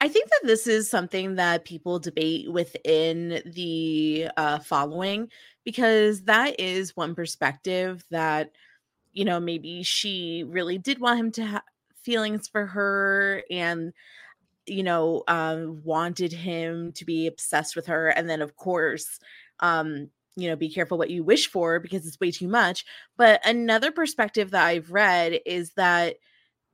I 0.00 0.08
think 0.08 0.30
that 0.30 0.42
this 0.44 0.68
is 0.68 0.88
something 0.88 1.34
that 1.34 1.64
people 1.64 1.98
debate 1.98 2.52
within 2.52 3.42
the 3.44 4.28
uh, 4.36 4.60
following 4.60 5.28
because 5.64 6.22
that 6.22 6.60
is 6.60 6.96
one 6.96 7.16
perspective 7.16 8.04
that, 8.12 8.52
you 9.12 9.24
know, 9.24 9.40
maybe 9.40 9.82
she 9.82 10.44
really 10.46 10.78
did 10.78 11.00
want 11.00 11.18
him 11.18 11.32
to 11.32 11.44
have 11.44 11.62
feelings 11.96 12.46
for 12.46 12.66
her 12.66 13.42
and, 13.50 13.92
you 14.66 14.84
know, 14.84 15.24
um, 15.26 15.82
wanted 15.82 16.32
him 16.32 16.92
to 16.92 17.04
be 17.04 17.26
obsessed 17.26 17.74
with 17.74 17.86
her. 17.86 18.10
And 18.10 18.30
then, 18.30 18.40
of 18.40 18.54
course, 18.54 19.18
um, 19.60 20.10
you 20.36 20.48
know, 20.48 20.56
be 20.56 20.70
careful 20.70 20.98
what 20.98 21.10
you 21.10 21.24
wish 21.24 21.50
for 21.50 21.80
because 21.80 22.06
it's 22.06 22.20
way 22.20 22.30
too 22.30 22.48
much. 22.48 22.84
But 23.16 23.40
another 23.46 23.90
perspective 23.90 24.52
that 24.52 24.64
I've 24.64 24.90
read 24.92 25.40
is 25.44 25.72
that 25.72 26.16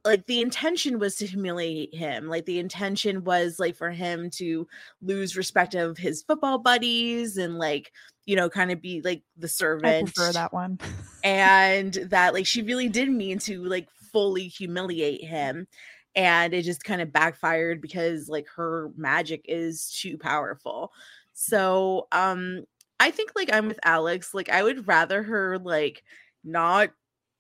like 0.05 0.27
the 0.27 0.41
intention 0.41 0.99
was 0.99 1.17
to 1.17 1.27
humiliate 1.27 1.95
him 1.95 2.29
like 2.29 2.45
the 2.45 2.59
intention 2.59 3.25
was 3.25 3.59
like 3.59 3.75
for 3.75 3.91
him 3.91 4.31
to 4.31 4.67
lose 5.01 5.37
respect 5.37 5.75
of 5.75 5.97
his 5.97 6.23
football 6.23 6.59
buddies 6.59 7.37
and 7.37 7.59
like 7.59 7.93
you 8.27 8.37
know 8.37 8.51
kind 8.51 8.71
of 8.71 8.81
be 8.81 9.01
like 9.03 9.23
the 9.37 9.47
I 9.47 9.49
servant 9.49 10.15
prefer 10.15 10.33
that 10.33 10.53
one. 10.53 10.79
and 11.25 11.95
that 12.11 12.35
like 12.35 12.47
she 12.47 12.63
really 12.63 12.89
did 12.89 13.11
mean 13.11 13.39
to 13.41 13.65
like 13.65 13.89
fully 14.13 14.47
humiliate 14.47 15.25
him 15.25 15.67
and 16.15 16.55
it 16.55 16.63
just 16.63 16.85
kind 16.85 17.01
of 17.01 17.13
backfired 17.13 17.81
because 17.81 18.29
like 18.29 18.47
her 18.55 18.91
magic 18.97 19.45
is 19.49 19.91
too 19.91 20.19
powerful 20.19 20.93
so 21.33 22.07
um 22.13 22.65
i 23.01 23.11
think 23.11 23.33
like 23.37 23.53
i'm 23.53 23.67
with 23.69 23.79
alix 23.85 24.35
like 24.35 24.49
i 24.49 24.63
would 24.63 24.87
rather 24.89 25.23
her 25.23 25.59
like 25.59 26.05
not 26.45 26.91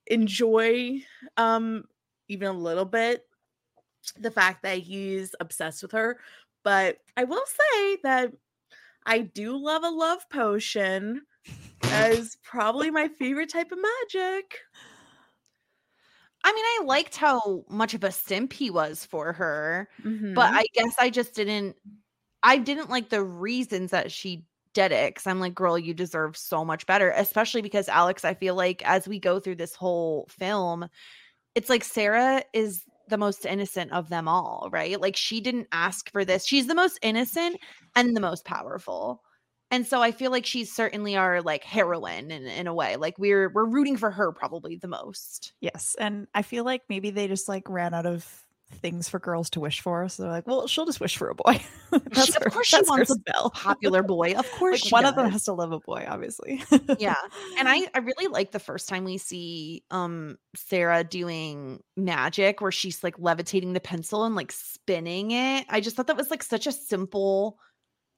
enjoy 0.09 1.01
um 1.37 1.85
even 2.29 2.49
a 2.49 2.53
little 2.53 2.85
bit 2.85 3.27
the 4.17 4.31
fact 4.31 4.63
that 4.63 4.79
he's 4.79 5.35
obsessed 5.41 5.83
with 5.83 5.93
her 5.93 6.21
but 6.65 6.99
i 7.17 7.25
will 7.25 7.45
say 7.47 7.97
that 8.03 8.33
i 9.07 9.21
do 9.21 9.57
love 9.57 9.85
a 9.85 9.91
love 9.91 10.29
potion 10.31 11.27
as 11.91 12.37
probably 12.43 12.91
my 12.91 13.09
favorite 13.09 13.51
type 13.51 13.73
of 13.73 13.79
magic 13.81 14.61
I 16.45 16.53
mean, 16.53 16.65
I 16.65 16.83
liked 16.87 17.17
how 17.17 17.65
much 17.69 17.95
of 17.95 18.05
a 18.05 18.13
simp 18.13 18.53
he 18.53 18.71
was 18.71 19.05
for 19.05 19.33
her. 19.33 19.89
but 20.35 20.51
Mhm. 20.51 20.55
I 20.55 20.67
guess 20.75 20.95
I 20.99 21.11
just 21.11 21.35
didn't 21.35 21.77
I 22.43 22.59
didn't 22.59 22.91
like 22.91 23.09
the 23.11 23.23
reasons 23.25 23.93
that 23.93 24.13
she 24.13 24.47
did 24.75 24.93
it 24.93 25.15
cuz 25.15 25.27
I'm 25.27 25.41
like 25.41 25.55
girl 25.55 25.79
you 25.79 25.95
deserve 25.95 26.37
so 26.37 26.65
much 26.65 26.87
better 26.87 27.11
especially 27.11 27.63
because 27.63 27.89
Alix 27.89 28.25
I 28.25 28.35
feel 28.35 28.55
like 28.55 28.83
as 28.85 29.09
we 29.09 29.19
go 29.19 29.41
through 29.41 29.57
this 29.57 29.75
whole 29.75 30.27
film 30.31 30.89
it's 31.55 31.71
like 31.71 31.85
Sarah 31.85 32.43
is 32.53 32.85
the 33.09 33.19
most 33.19 33.45
innocent 33.47 33.93
of 33.93 34.09
them 34.09 34.29
all 34.29 34.69
right 34.73 35.01
like 35.01 35.17
she 35.17 35.41
didn't 35.41 35.69
ask 35.73 36.11
for 36.11 36.25
this 36.25 36.45
she's 36.47 36.67
the 36.67 36.75
most 36.75 36.99
innocent 37.03 37.59
and 37.97 38.17
the 38.17 38.21
most 38.21 38.45
powerful 38.45 39.23
And 39.71 39.87
so 39.87 40.03
I 40.03 40.13
feel 40.13 40.31
like 40.31 40.47
she's 40.47 40.73
certainly 40.73 41.17
our 41.17 41.43
like 41.43 41.65
heroine 41.65 42.31
in, 42.31 42.47
in 42.47 42.67
a 42.67 42.75
way. 42.75 42.97
Like 42.97 43.19
we're 43.19 43.51
we're 43.53 43.65
rooting 43.67 43.97
for 43.97 44.11
her 44.11 44.33
probably 44.33 44.77
the 44.77 44.89
most. 44.89 45.53
Yes. 45.61 45.97
And 45.99 46.29
I 46.35 46.43
feel 46.43 46.65
like 46.65 46.83
maybe 46.89 47.11
they 47.11 47.27
just 47.29 47.49
like 47.49 47.69
ran 47.69 47.95
out 47.95 48.07
of 48.07 48.44
things 48.75 49.09
for 49.09 49.19
girls 49.19 49.51
to 49.51 49.61
wish 49.61 49.81
for. 49.81 50.09
So 50.09 50.23
they're 50.23 50.33
like, 50.33 50.47
well, 50.47 50.67
she'll 50.67 50.87
just 50.87 51.01
wish 51.01 51.17
for 51.17 51.29
a 51.31 51.35
boy. 51.35 51.61
She- 52.15 52.35
of 52.35 52.53
course 52.53 52.67
she 52.67 52.77
that's 52.77 52.89
wants 52.91 53.11
a 53.11 53.15
spell. 53.15 53.51
Popular 53.51 54.03
boy. 54.03 54.35
Of 54.35 54.51
course 54.59 54.85
Like, 54.85 54.93
one 54.93 55.05
of 55.07 55.15
them 55.15 55.31
has 55.31 55.45
to 55.45 55.53
love 55.53 55.71
a 55.73 55.79
boy, 55.79 56.05
obviously. 56.09 56.63
yeah 56.99 57.15
and 57.59 57.69
i 57.69 57.87
i 57.95 57.99
really 57.99 58.27
like 58.27 58.51
the 58.51 58.59
first 58.59 58.89
time 58.89 59.05
we 59.05 59.17
see 59.19 59.85
um 59.91 60.37
sarah 60.57 61.05
doing 61.05 61.81
magic 61.97 62.61
where 62.61 62.73
she's 62.73 63.05
like 63.05 63.15
levitating 63.19 63.73
the 63.75 63.81
pencil 63.81 64.25
and 64.25 64.35
like 64.35 64.51
spinning 64.53 65.31
it 65.31 65.65
i 65.69 65.81
just 65.81 65.95
thought 65.97 66.07
that 66.09 66.17
was 66.17 66.31
like 66.31 66.43
such 66.43 66.67
a 66.67 66.73
simple 66.73 67.59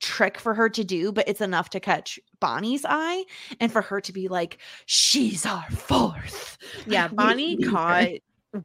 trick 0.01 0.39
for 0.39 0.55
her 0.55 0.69
to 0.69 0.85
do 0.85 1.13
but 1.13 1.29
it's 1.29 1.41
enough 1.41 1.71
to 1.71 1.81
catch 1.81 2.19
bonnie's 2.41 2.85
eye 2.89 3.25
and 3.61 3.71
for 3.73 3.83
her 3.83 4.01
to 4.01 4.13
be 4.13 4.29
like 4.29 4.59
she's 4.87 5.45
our 5.47 5.69
fourth 5.71 6.57
Yeah, 6.87 7.09
Bonnie 7.09 7.57
caught 7.59 8.09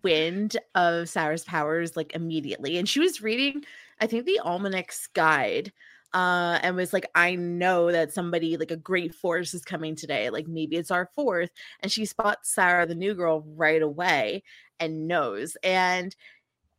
wind 0.03 0.57
of 0.75 1.09
Sarah's 1.09 1.43
powers 1.43 1.95
like 1.95 2.13
immediately, 2.15 2.77
and 2.77 2.87
she 2.87 2.99
was 2.99 3.21
reading, 3.21 3.63
I 3.99 4.07
think, 4.07 4.25
the 4.25 4.39
Almanac's 4.39 5.07
guide, 5.07 5.71
uh, 6.13 6.59
and 6.63 6.75
was 6.75 6.93
like, 6.93 7.09
"I 7.15 7.35
know 7.35 7.91
that 7.91 8.13
somebody 8.13 8.57
like 8.57 8.71
a 8.71 8.77
great 8.77 9.15
force 9.15 9.53
is 9.53 9.63
coming 9.63 9.95
today. 9.95 10.29
Like 10.29 10.47
maybe 10.47 10.75
it's 10.77 10.91
our 10.91 11.09
fourth. 11.15 11.51
And 11.81 11.91
she 11.91 12.05
spots 12.05 12.53
Sarah, 12.53 12.85
the 12.85 12.95
new 12.95 13.13
girl, 13.13 13.43
right 13.55 13.81
away, 13.81 14.43
and 14.79 15.07
knows. 15.07 15.55
And 15.63 16.15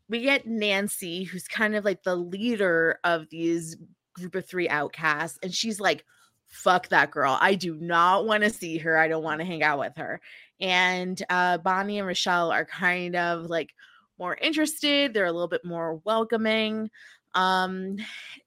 we 0.09 0.21
get 0.23 0.47
Nancy, 0.47 1.25
who's 1.25 1.49
kind 1.49 1.75
of 1.75 1.85
like 1.85 2.03
the 2.03 2.17
leader 2.17 2.99
of 3.05 3.29
these 3.31 3.77
group 4.15 4.35
of 4.35 4.47
three 4.47 4.69
outcasts, 4.69 5.39
and 5.43 5.55
she's 5.55 5.81
like. 5.81 6.05
Fuck 6.49 6.89
that 6.89 7.11
girl. 7.11 7.39
I 7.41 7.55
do 7.55 7.75
not 7.77 8.27
want 8.27 8.43
to 8.43 8.51
see 8.51 8.77
her. 8.77 8.99
I 8.99 9.09
don't 9.09 9.23
want 9.23 9.41
to 9.41 9.47
hang 9.47 9.63
out 9.63 9.79
with 9.79 9.97
her 9.97 10.21
and 10.63 11.21
uh, 11.29 11.59
Bonnie 11.59 11.99
and 11.99 12.07
Rochelle 12.07 12.53
are 12.53 12.65
kind 12.65 13.17
of 13.17 13.47
like 13.47 13.75
more 14.19 14.37
interested. 14.37 15.13
They're 15.13 15.27
a 15.27 15.33
little 15.33 15.49
bit 15.49 15.65
more 15.65 15.97
welcoming. 16.05 16.89
Um, 17.35 17.97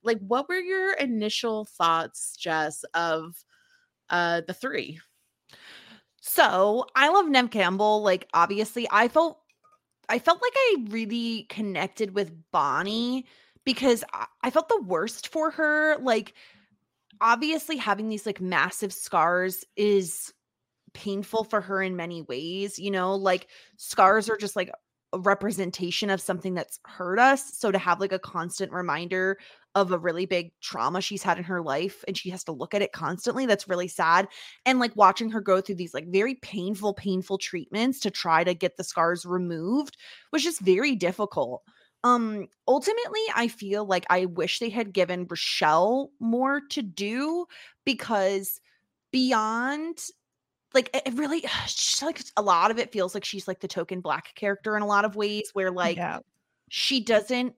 like, 0.01 0.19
what 0.19 0.48
were 0.48 0.60
your 0.60 0.93
initial 0.93 1.65
thoughts, 1.65 2.36
Jess, 2.38 2.84
of 2.93 3.36
uh 4.10 4.41
the 4.48 4.53
three? 4.53 5.00
So 6.22 6.86
I 6.95 7.10
love 7.10 7.27
Neve 7.27 7.51
Campbell. 7.51 8.01
Like, 8.01 8.27
obviously, 8.34 8.88
I 8.89 9.10
felt 9.10 9.41
I 10.07 10.19
felt 10.19 10.41
like 10.41 10.53
I 10.55 10.86
really 10.89 11.43
connected 11.50 12.15
with 12.15 12.31
Bonnie 12.51 13.25
because 13.65 14.03
I, 14.13 14.27
I 14.41 14.50
felt 14.51 14.69
the 14.69 14.81
worst 14.81 15.27
for 15.29 15.51
her. 15.51 15.98
Like, 15.98 16.34
obviously, 17.19 17.75
having 17.75 18.07
these 18.07 18.25
like 18.25 18.39
massive 18.39 18.93
scars 18.93 19.65
is 19.75 20.31
painful 20.95 21.43
for 21.43 21.61
her 21.61 21.83
in 21.83 21.95
many 21.95 22.23
ways. 22.23 22.79
You 22.79 22.89
know, 22.89 23.15
like 23.15 23.47
scars 23.77 24.29
are 24.29 24.37
just 24.37 24.55
like 24.55 24.71
a 25.13 25.19
representation 25.19 26.09
of 26.09 26.19
something 26.19 26.55
that's 26.55 26.79
hurt 26.85 27.19
us. 27.19 27.57
So 27.57 27.71
to 27.71 27.77
have 27.77 27.99
like 27.99 28.11
a 28.11 28.19
constant 28.19 28.71
reminder 28.71 29.37
of 29.75 29.91
a 29.91 29.99
really 29.99 30.25
big 30.25 30.51
trauma 30.61 31.01
she's 31.01 31.21
had 31.21 31.37
in 31.37 31.43
her 31.43 31.61
life 31.61 32.03
and 32.07 32.17
she 32.17 32.29
has 32.29 32.43
to 32.45 32.53
look 32.53 32.73
at 32.73 32.81
it 32.81 32.93
constantly, 32.93 33.45
that's 33.45 33.67
really 33.67 33.89
sad 33.89 34.27
and 34.65 34.79
like 34.79 34.95
watching 34.95 35.29
her 35.29 35.41
go 35.41 35.61
through 35.61 35.75
these 35.75 35.93
like 35.93 36.07
very 36.07 36.35
painful 36.35 36.93
painful 36.93 37.37
treatments 37.37 37.99
to 37.99 38.09
try 38.09 38.43
to 38.43 38.53
get 38.53 38.77
the 38.77 38.83
scars 38.83 39.25
removed 39.25 39.97
was 40.31 40.43
just 40.43 40.61
very 40.61 40.95
difficult 40.95 41.61
um 42.05 42.47
ultimately 42.67 43.21
i 43.35 43.47
feel 43.47 43.83
like 43.83 44.05
i 44.09 44.25
wish 44.25 44.59
they 44.59 44.69
had 44.69 44.93
given 44.93 45.27
rochelle 45.29 46.11
more 46.19 46.61
to 46.69 46.81
do 46.81 47.45
because 47.83 48.61
beyond 49.11 49.97
like 50.75 50.89
it 50.94 51.13
really 51.13 51.44
she's 51.67 52.03
like 52.03 52.22
a 52.38 52.41
lot 52.41 52.70
of 52.70 52.77
it 52.77 52.91
feels 52.91 53.13
like 53.15 53.25
she's 53.25 53.48
like 53.48 53.62
the 53.62 53.67
token 53.67 54.01
black 54.01 54.36
character 54.36 54.75
in 54.75 54.84
a 54.84 54.88
lot 54.88 55.05
of 55.05 55.15
ways 55.15 55.50
where 55.53 55.72
like 55.72 55.98
yeah. 55.98 56.20
she 56.70 57.00
doesn't 57.00 57.55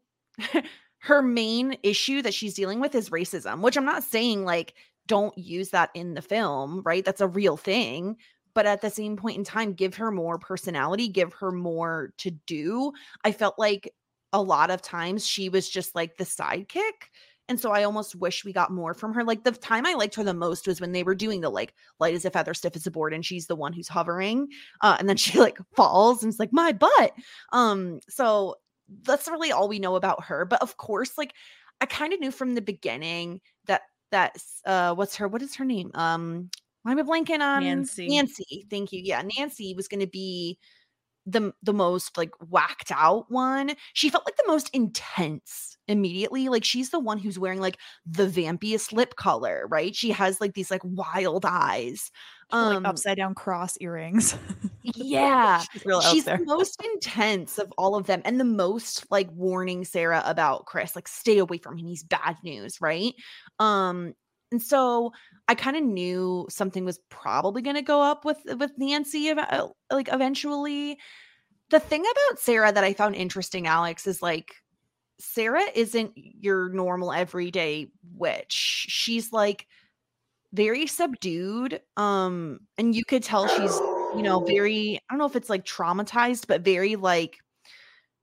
her 0.99 1.21
main 1.21 1.77
issue 1.83 2.21
that 2.21 2.33
she's 2.33 2.53
dealing 2.53 2.79
with 2.79 2.95
is 2.95 3.09
racism 3.09 3.61
which 3.61 3.75
i'm 3.75 3.85
not 3.85 4.03
saying 4.03 4.45
like 4.45 4.75
don't 5.07 5.37
use 5.37 5.69
that 5.69 5.89
in 5.93 6.13
the 6.13 6.21
film 6.21 6.81
right 6.85 7.03
that's 7.03 7.21
a 7.21 7.27
real 7.27 7.57
thing 7.57 8.15
but 8.53 8.65
at 8.65 8.81
the 8.81 8.89
same 8.89 9.15
point 9.15 9.37
in 9.37 9.43
time 9.43 9.73
give 9.73 9.95
her 9.95 10.11
more 10.11 10.37
personality 10.37 11.07
give 11.07 11.33
her 11.33 11.51
more 11.51 12.13
to 12.17 12.31
do 12.45 12.91
i 13.23 13.31
felt 13.31 13.57
like 13.57 13.93
a 14.33 14.41
lot 14.41 14.69
of 14.69 14.81
times 14.81 15.25
she 15.25 15.49
was 15.49 15.69
just 15.69 15.95
like 15.95 16.17
the 16.17 16.23
sidekick 16.23 17.09
and 17.49 17.59
so 17.59 17.71
i 17.71 17.83
almost 17.83 18.15
wish 18.15 18.43
we 18.43 18.53
got 18.53 18.71
more 18.71 18.93
from 18.93 19.13
her. 19.13 19.23
Like 19.23 19.43
the 19.43 19.51
time 19.51 19.85
i 19.85 19.93
liked 19.93 20.15
her 20.15 20.23
the 20.23 20.33
most 20.33 20.67
was 20.67 20.81
when 20.81 20.91
they 20.91 21.03
were 21.03 21.15
doing 21.15 21.41
the 21.41 21.49
like 21.49 21.73
light 21.99 22.15
as 22.15 22.25
a 22.25 22.31
feather 22.31 22.53
stiff 22.53 22.75
as 22.75 22.87
a 22.87 22.91
board 22.91 23.13
and 23.13 23.25
she's 23.25 23.47
the 23.47 23.55
one 23.55 23.73
who's 23.73 23.87
hovering 23.87 24.47
uh, 24.81 24.95
and 24.99 25.07
then 25.07 25.17
she 25.17 25.39
like 25.39 25.57
falls 25.75 26.23
and 26.23 26.31
it's 26.31 26.39
like 26.39 26.53
my 26.53 26.71
butt. 26.71 27.13
Um 27.53 27.99
so 28.09 28.55
that's 29.03 29.27
really 29.27 29.51
all 29.51 29.67
we 29.67 29.79
know 29.79 29.95
about 29.95 30.23
her. 30.25 30.45
But 30.45 30.61
of 30.61 30.77
course 30.77 31.17
like 31.17 31.33
i 31.81 31.85
kind 31.85 32.13
of 32.13 32.19
knew 32.19 32.31
from 32.31 32.55
the 32.55 32.61
beginning 32.61 33.41
that 33.65 33.81
that's 34.11 34.61
uh 34.65 34.93
what's 34.95 35.15
her 35.17 35.27
what 35.27 35.41
is 35.41 35.55
her 35.55 35.65
name? 35.65 35.91
Um 35.93 36.49
why 36.83 36.91
am 36.91 36.99
i 36.99 37.03
blanking 37.03 37.41
on 37.41 37.63
Nancy. 37.63 38.07
nancy. 38.07 38.65
Thank 38.69 38.91
you. 38.91 39.01
Yeah 39.03 39.21
nancy 39.37 39.73
was 39.75 39.87
going 39.87 39.99
to 39.99 40.07
be 40.07 40.57
the 41.27 41.53
the 41.61 41.73
most 41.73 42.17
like 42.17 42.31
whacked 42.49 42.91
out 42.91 43.29
one 43.29 43.75
she 43.93 44.09
felt 44.09 44.25
like 44.25 44.37
the 44.37 44.47
most 44.47 44.69
intense 44.73 45.77
immediately 45.87 46.49
like 46.49 46.63
she's 46.63 46.89
the 46.89 46.99
one 46.99 47.17
who's 47.17 47.37
wearing 47.37 47.59
like 47.59 47.77
the 48.05 48.27
vampiest 48.27 48.93
lip 48.93 49.15
color 49.15 49.67
right? 49.69 49.95
She 49.95 50.11
has 50.11 50.39
like 50.41 50.53
these 50.53 50.71
like 50.71 50.81
wild 50.83 51.45
eyes 51.45 52.11
like 52.51 52.79
um 52.79 52.85
upside 52.85 53.17
down 53.17 53.35
cross 53.35 53.77
earrings. 53.81 54.37
yeah 54.83 55.65
She's 55.73 55.83
she's 56.09 56.25
the 56.25 56.37
most 56.45 56.81
intense 56.93 57.57
of 57.57 57.73
all 57.77 57.95
of 57.95 58.07
them 58.07 58.21
and 58.25 58.39
the 58.39 58.45
most 58.45 59.05
like 59.11 59.29
warning 59.31 59.83
sarah 59.83 60.23
about 60.25 60.65
chris 60.65 60.95
like 60.95 61.09
stay 61.09 61.39
away 61.39 61.57
from 61.57 61.77
him 61.77 61.85
he's 61.87 62.03
bad 62.03 62.37
news 62.43 62.79
right? 62.79 63.13
Um 63.59 64.13
and 64.51 64.61
so 64.61 65.11
i 65.47 65.55
kind 65.55 65.75
of 65.77 65.83
knew 65.83 66.45
something 66.49 66.85
was 66.85 66.99
probably 67.09 67.61
going 67.61 67.75
to 67.75 67.81
go 67.81 68.01
up 68.01 68.25
with 68.25 68.37
with 68.57 68.71
nancy 68.77 69.29
about, 69.29 69.53
uh, 69.53 69.67
like 69.91 70.09
eventually. 70.11 70.97
The 71.69 71.81
thing 71.81 72.01
about 72.01 72.39
sarah 72.39 72.71
that 72.71 72.83
i 72.85 72.93
found 72.93 73.15
interesting 73.15 73.67
alix 73.67 74.07
is 74.07 74.21
like 74.21 74.55
sarah 75.19 75.65
isn't 75.75 76.13
your 76.15 76.69
normal 76.69 77.11
everyday 77.11 77.89
witch. 78.15 78.85
She's 78.89 79.33
like 79.33 79.67
very 80.53 80.87
subdued 80.87 81.81
um 81.97 82.59
and 82.77 82.95
you 82.95 83.03
could 83.03 83.21
tell 83.21 83.47
she's 83.49 83.75
you 84.15 84.21
know 84.21 84.39
very 84.45 84.97
i 84.97 85.13
don't 85.13 85.19
know 85.19 85.25
if 85.25 85.35
it's 85.35 85.49
like 85.49 85.65
traumatized 85.65 86.47
but 86.47 86.61
very 86.61 86.95
like 86.95 87.37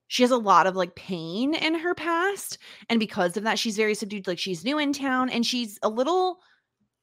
she 0.09 0.23
has 0.23 0.31
a 0.31 0.37
lot 0.37 0.67
of 0.67 0.77
like 0.77 0.95
pain 0.95 1.55
in 1.55 1.75
her 1.75 1.95
past 1.95 2.59
and 2.88 3.01
because 3.01 3.37
of 3.37 3.45
that 3.45 3.59
she's 3.59 3.77
very 3.77 3.95
subdued 3.95 4.27
like 4.27 4.38
she's 4.38 4.64
new 4.64 4.79
in 4.79 4.93
town 4.93 5.31
and 5.31 5.47
she's 5.47 5.79
a 5.83 5.88
little 5.88 6.38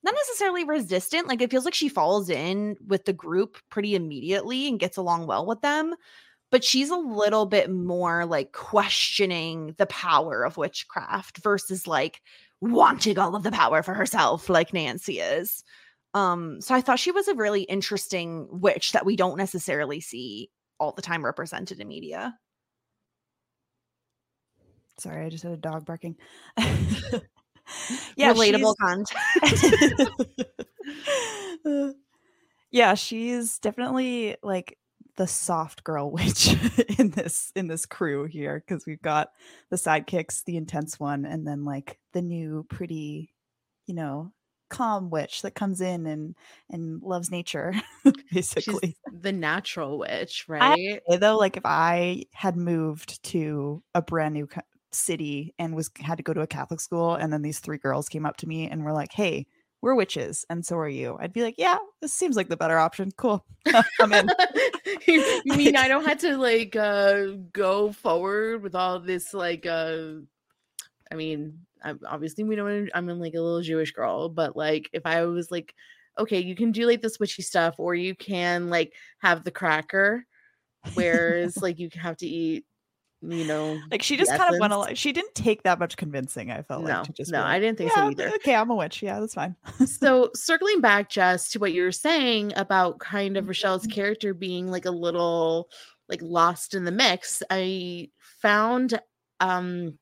not 0.03 0.15
necessarily 0.15 0.63
resistant 0.63 1.27
like 1.27 1.41
it 1.41 1.51
feels 1.51 1.65
like 1.65 1.73
she 1.73 1.89
falls 1.89 2.29
in 2.29 2.75
with 2.87 3.05
the 3.05 3.13
group 3.13 3.57
pretty 3.69 3.95
immediately 3.95 4.67
and 4.67 4.79
gets 4.79 4.97
along 4.97 5.27
well 5.27 5.45
with 5.45 5.61
them 5.61 5.95
but 6.51 6.63
she's 6.63 6.89
a 6.89 6.97
little 6.97 7.45
bit 7.45 7.71
more 7.71 8.25
like 8.25 8.51
questioning 8.51 9.73
the 9.77 9.85
power 9.87 10.43
of 10.43 10.57
witchcraft 10.57 11.37
versus 11.39 11.87
like 11.87 12.21
wanting 12.59 13.17
all 13.17 13.35
of 13.35 13.43
the 13.43 13.51
power 13.51 13.81
for 13.81 13.93
herself 13.93 14.49
like 14.49 14.73
Nancy 14.73 15.19
is. 15.19 15.63
Um 16.13 16.61
so 16.61 16.75
I 16.75 16.81
thought 16.81 16.99
she 16.99 17.11
was 17.11 17.27
a 17.29 17.35
really 17.35 17.63
interesting 17.63 18.47
witch 18.51 18.91
that 18.91 19.05
we 19.05 19.15
don't 19.15 19.37
necessarily 19.37 20.01
see 20.01 20.51
all 20.77 20.91
the 20.91 21.01
time 21.01 21.23
represented 21.23 21.79
in 21.79 21.87
media. 21.87 22.37
Sorry, 24.99 25.25
I 25.25 25.29
just 25.29 25.43
had 25.43 25.53
a 25.53 25.57
dog 25.57 25.85
barking. 25.85 26.15
yeah, 28.15 28.33
Relatable 28.33 28.75
content. 28.79 29.15
yeah, 32.71 32.93
she's 32.95 33.59
definitely 33.59 34.35
like 34.43 34.77
the 35.17 35.27
soft 35.27 35.83
girl 35.83 36.11
witch 36.11 36.55
in 36.97 37.11
this 37.11 37.51
in 37.55 37.67
this 37.67 37.85
crew 37.85 38.25
here 38.25 38.63
because 38.65 38.85
we've 38.85 39.01
got 39.01 39.29
the 39.69 39.75
sidekicks, 39.75 40.43
the 40.45 40.57
intense 40.57 40.99
one, 40.99 41.25
and 41.25 41.47
then 41.47 41.63
like 41.65 41.99
the 42.13 42.21
new 42.21 42.65
pretty, 42.69 43.33
you 43.85 43.93
know, 43.93 44.31
calm 44.69 45.09
witch 45.09 45.41
that 45.41 45.53
comes 45.55 45.81
in 45.81 46.05
and 46.07 46.35
and 46.69 47.01
loves 47.03 47.29
nature, 47.29 47.73
She's 48.05 48.13
basically. 48.53 48.97
the 49.11 49.31
natural 49.33 49.99
witch, 49.99 50.45
right? 50.47 51.01
say, 51.09 51.17
though, 51.17 51.37
like 51.37 51.57
if 51.57 51.65
I 51.65 52.23
had 52.33 52.55
moved 52.55 53.21
to 53.25 53.83
a 53.93 54.01
brand 54.01 54.33
new 54.33 54.47
city 54.91 55.53
and 55.59 55.75
was 55.75 55.89
had 55.99 56.17
to 56.17 56.23
go 56.23 56.33
to 56.33 56.41
a 56.41 56.47
Catholic 56.47 56.79
school, 56.79 57.15
and 57.15 57.31
then 57.31 57.41
these 57.41 57.59
three 57.59 57.77
girls 57.77 58.09
came 58.09 58.25
up 58.25 58.37
to 58.37 58.47
me 58.47 58.69
and 58.69 58.83
were 58.83 58.93
like, 58.93 59.11
"Hey, 59.13 59.47
we're 59.81 59.95
witches, 59.95 60.45
and 60.49 60.65
so 60.65 60.77
are 60.77 60.89
you," 60.89 61.17
I'd 61.19 61.33
be 61.33 61.43
like, 61.43 61.55
"Yeah, 61.57 61.77
this 62.01 62.13
seems 62.13 62.35
like 62.35 62.49
the 62.49 62.57
better 62.57 62.77
option. 62.77 63.11
Cool, 63.17 63.45
I'm 63.99 64.13
in." 64.13 64.29
you 65.07 65.53
mean 65.55 65.75
I 65.75 65.87
don't 65.87 66.05
have 66.05 66.19
to 66.19 66.37
like 66.37 66.75
uh 66.75 67.27
go 67.53 67.91
forward 67.91 68.63
with 68.63 68.75
all 68.75 68.99
this 68.99 69.33
like 69.33 69.65
uh 69.65 70.13
I 71.11 71.15
mean, 71.15 71.59
I'm, 71.83 71.99
obviously 72.07 72.43
we 72.43 72.55
know 72.55 72.87
I'm 72.93 73.09
in 73.09 73.19
like 73.19 73.33
a 73.33 73.41
little 73.41 73.61
Jewish 73.61 73.91
girl, 73.91 74.29
but 74.29 74.55
like 74.55 74.89
if 74.93 75.05
I 75.05 75.25
was 75.25 75.51
like, 75.51 75.75
okay, 76.17 76.39
you 76.39 76.55
can 76.55 76.71
do 76.71 76.85
like 76.85 77.01
the 77.01 77.09
switchy 77.09 77.43
stuff, 77.43 77.75
or 77.79 77.95
you 77.95 78.15
can 78.15 78.69
like 78.69 78.93
have 79.19 79.43
the 79.43 79.51
cracker, 79.51 80.25
whereas 80.93 81.57
like 81.61 81.79
you 81.79 81.89
have 81.95 82.17
to 82.17 82.27
eat, 82.27 82.65
you 83.21 83.45
know, 83.45 83.83
Like 83.91 84.01
she 84.03 84.17
just 84.17 84.33
kind 84.33 84.49
of 84.49 84.57
went 84.59 84.73
along. 84.73 84.95
She 84.95 85.11
didn't 85.11 85.35
take 85.35 85.63
that 85.63 85.79
much 85.79 85.97
convincing. 85.97 86.51
I 86.51 86.61
felt 86.63 86.83
No, 86.83 86.85
like 86.85 87.03
to 87.03 87.13
just 87.13 87.33
no, 87.33 87.37
be 87.37 87.43
I 87.43 87.59
didn't 87.59 87.77
think 87.77 87.91
"Yeah, 87.91 87.93
so 87.93 88.03
either. 88.03 88.29
Okay, 88.35 88.55
I'm 88.55 88.69
a 88.71 88.75
witch. 88.75 89.01
Yeah, 89.03 89.19
that's 89.19 89.33
fine. 89.35 89.55
so 89.85 90.31
circling 90.35 90.81
back 90.81 91.09
just 91.09 91.51
to 91.53 91.59
what 91.59 91.73
you 91.73 91.83
were 91.83 91.91
saying 91.91 92.53
about 92.55 92.99
kind 92.99 93.35
Mm-hmm. 93.35 93.37
of 93.37 93.47
Rochelle's 93.47 93.87
character 93.87 94.33
being 94.33 94.69
like 94.71 94.85
a 94.85 94.91
little 94.91 95.69
like 96.09 96.21
lost 96.21 96.73
in 96.73 96.83
the 96.85 96.91
mix, 96.91 97.41
I 97.49 98.09
found 98.41 98.99
um 99.39 99.97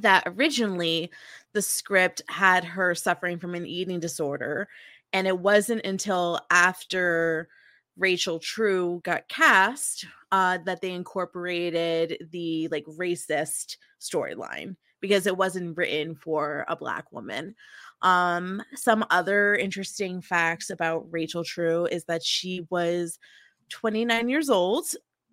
that 0.00 0.24
originally 0.26 1.10
the 1.52 1.62
script 1.62 2.22
had 2.28 2.64
her 2.64 2.94
suffering 2.94 3.38
from 3.38 3.54
an 3.54 3.66
eating 3.66 4.00
disorder 4.00 4.68
and 5.12 5.26
it 5.28 5.38
wasn't 5.38 5.84
until 5.86 6.40
after 6.50 7.48
Rachel 7.96 8.40
True 8.40 9.00
got 9.04 9.28
cast 9.28 10.06
uh, 10.34 10.58
that 10.64 10.80
they 10.80 10.90
incorporated 10.90 12.26
the 12.32 12.66
like 12.72 12.84
racist 12.86 13.76
storyline 14.00 14.74
because 14.98 15.28
it 15.28 15.36
wasn't 15.36 15.76
written 15.76 16.16
for 16.16 16.64
a 16.66 16.74
black 16.74 17.12
woman. 17.12 17.54
Um, 18.02 18.60
some 18.74 19.04
other 19.10 19.54
interesting 19.54 20.20
facts 20.20 20.70
about 20.70 21.06
Rachel 21.08 21.44
True 21.44 21.86
is 21.86 22.06
that 22.06 22.24
she 22.24 22.66
was 22.68 23.16
29 23.68 24.28
years 24.28 24.50
old 24.50 24.86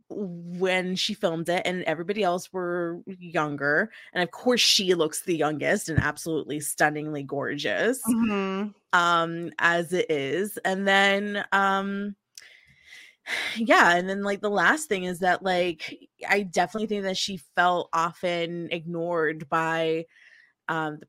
when 0.10 0.96
she 0.96 1.16
filmed 1.16 1.50
it 1.50 1.64
and 1.66 1.82
everybody 1.86 2.22
else 2.22 2.54
were 2.54 3.02
younger 3.08 3.90
and 4.14 4.22
of 4.22 4.30
course 4.30 4.62
she 4.62 4.94
looks 4.94 5.24
the 5.24 5.36
youngest 5.36 5.90
and 5.90 5.98
absolutely 6.00 6.60
stunningly 6.60 7.24
gorgeous 7.24 8.04
Mhm. 8.08 8.74
um 8.94 9.52
as 9.58 9.94
it 9.94 10.12
is 10.12 10.58
and 10.66 10.86
then 10.86 11.46
um 11.54 12.16
yeah 13.58 13.96
and 13.96 14.10
then 14.10 14.24
like 14.24 14.42
the 14.42 14.50
last 14.50 14.88
thing 14.88 15.04
is 15.04 15.20
that 15.20 15.44
like 15.44 15.98
i 16.30 16.42
definitely 16.44 16.88
think 16.88 17.04
that 17.04 17.18
she 17.18 17.38
felt 17.56 17.90
often 17.94 18.68
ignored 18.72 19.48
by 19.50 20.06
um 20.70 20.98
the 21.00 21.08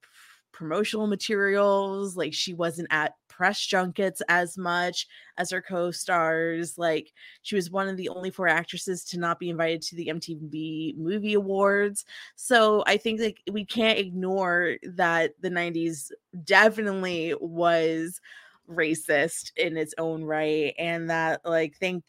promotional 0.53 1.07
materials 1.07 2.17
like 2.17 2.35
she 2.35 2.55
wasn't 2.55 2.87
at 2.91 3.15
press 3.29 3.65
junkets 3.65 4.23
as 4.29 4.59
much 4.59 5.07
as 5.39 5.51
her 5.51 5.63
co-stars 5.63 6.77
like 6.77 7.13
she 7.41 7.57
was 7.57 7.71
one 7.71 7.89
of 7.89 7.97
the 7.97 8.09
only 8.11 8.31
four 8.31 8.47
actresses 8.47 9.03
to 9.03 9.19
not 9.19 9.39
be 9.39 9.49
invited 9.49 9.81
to 9.81 9.97
the 9.97 10.09
MTV 10.09 10.95
Movie 10.99 11.35
Awards. 11.35 12.05
So 12.37 12.85
i 12.87 12.97
think 12.99 13.21
like 13.21 13.41
we 13.51 13.65
can't 13.65 13.99
ignore 13.99 14.77
that 14.83 15.33
the 15.41 15.51
90s 15.51 16.13
definitely 16.45 17.35
was 17.41 18.21
racist 18.69 19.53
in 19.57 19.77
its 19.77 19.95
own 19.99 20.25
right 20.25 20.75
and 20.79 21.11
that 21.11 21.41
like 21.45 21.77
thank 21.79 22.05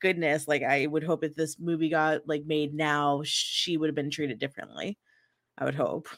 goodness 0.00 0.48
like 0.48 0.62
i 0.62 0.86
would 0.86 1.04
hope 1.04 1.24
if 1.24 1.34
this 1.34 1.58
movie 1.58 1.88
got 1.90 2.26
like 2.26 2.44
made 2.46 2.72
now 2.74 3.20
she 3.24 3.76
would 3.76 3.88
have 3.88 3.94
been 3.94 4.10
treated 4.10 4.38
differently 4.38 4.96
i 5.58 5.64
would 5.64 5.74
hope 5.74 6.08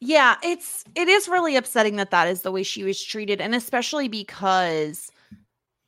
Yeah, 0.00 0.36
it's 0.44 0.84
it 0.94 1.08
is 1.08 1.28
really 1.28 1.56
upsetting 1.56 1.96
that 1.96 2.12
that 2.12 2.28
is 2.28 2.42
the 2.42 2.52
way 2.52 2.62
she 2.62 2.84
was 2.84 3.02
treated 3.02 3.40
and 3.40 3.54
especially 3.54 4.08
because 4.08 5.10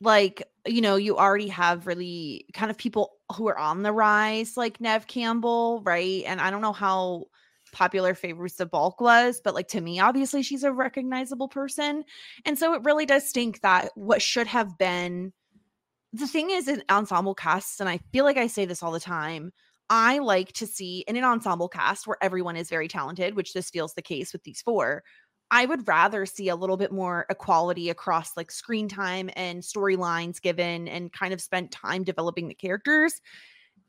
like, 0.01 0.43
you 0.65 0.81
know, 0.81 0.95
you 0.95 1.17
already 1.17 1.47
have 1.47 1.87
really 1.87 2.45
kind 2.53 2.71
of 2.71 2.77
people 2.77 3.13
who 3.35 3.47
are 3.47 3.57
on 3.57 3.83
the 3.83 3.93
rise 3.93 4.57
like 4.57 4.81
Neve 4.81 5.07
Campbell, 5.07 5.81
right? 5.85 6.23
And 6.25 6.41
I 6.41 6.51
don't 6.51 6.61
know 6.61 6.73
how 6.73 7.25
popular 7.71 8.13
Fairuza 8.13 8.69
Balk 8.69 8.99
was, 9.01 9.41
but 9.43 9.53
like 9.55 9.67
to 9.69 9.81
me 9.81 9.99
obviously 9.99 10.43
she's 10.43 10.63
a 10.63 10.71
recognizable 10.71 11.47
person. 11.47 12.03
And 12.45 12.57
so 12.57 12.73
it 12.73 12.83
really 12.83 13.05
does 13.05 13.27
stink 13.27 13.61
that 13.61 13.91
what 13.95 14.21
should 14.21 14.47
have 14.47 14.77
been 14.77 15.33
the 16.13 16.27
thing 16.27 16.49
is 16.49 16.67
in 16.67 16.83
ensemble 16.89 17.35
casts 17.35 17.79
and 17.79 17.87
I 17.87 17.99
feel 18.11 18.25
like 18.25 18.37
I 18.37 18.47
say 18.47 18.65
this 18.65 18.83
all 18.83 18.91
the 18.91 18.99
time, 18.99 19.53
I 19.89 20.19
like 20.19 20.53
to 20.53 20.67
see 20.67 21.03
in 21.07 21.15
an 21.15 21.23
ensemble 21.23 21.67
cast 21.67 22.07
where 22.07 22.17
everyone 22.21 22.55
is 22.55 22.69
very 22.69 22.87
talented, 22.87 23.35
which 23.35 23.53
this 23.53 23.69
feels 23.69 23.93
the 23.93 24.01
case 24.01 24.33
with 24.33 24.43
these 24.43 24.61
four. 24.61 25.03
I 25.51 25.65
would 25.65 25.85
rather 25.85 26.25
see 26.25 26.47
a 26.47 26.55
little 26.55 26.77
bit 26.77 26.93
more 26.93 27.25
equality 27.29 27.89
across 27.89 28.37
like 28.37 28.51
screen 28.51 28.87
time 28.87 29.29
and 29.35 29.61
storylines 29.61 30.41
given 30.41 30.87
and 30.87 31.11
kind 31.11 31.33
of 31.33 31.41
spent 31.41 31.71
time 31.71 32.05
developing 32.05 32.47
the 32.47 32.55
characters. 32.55 33.19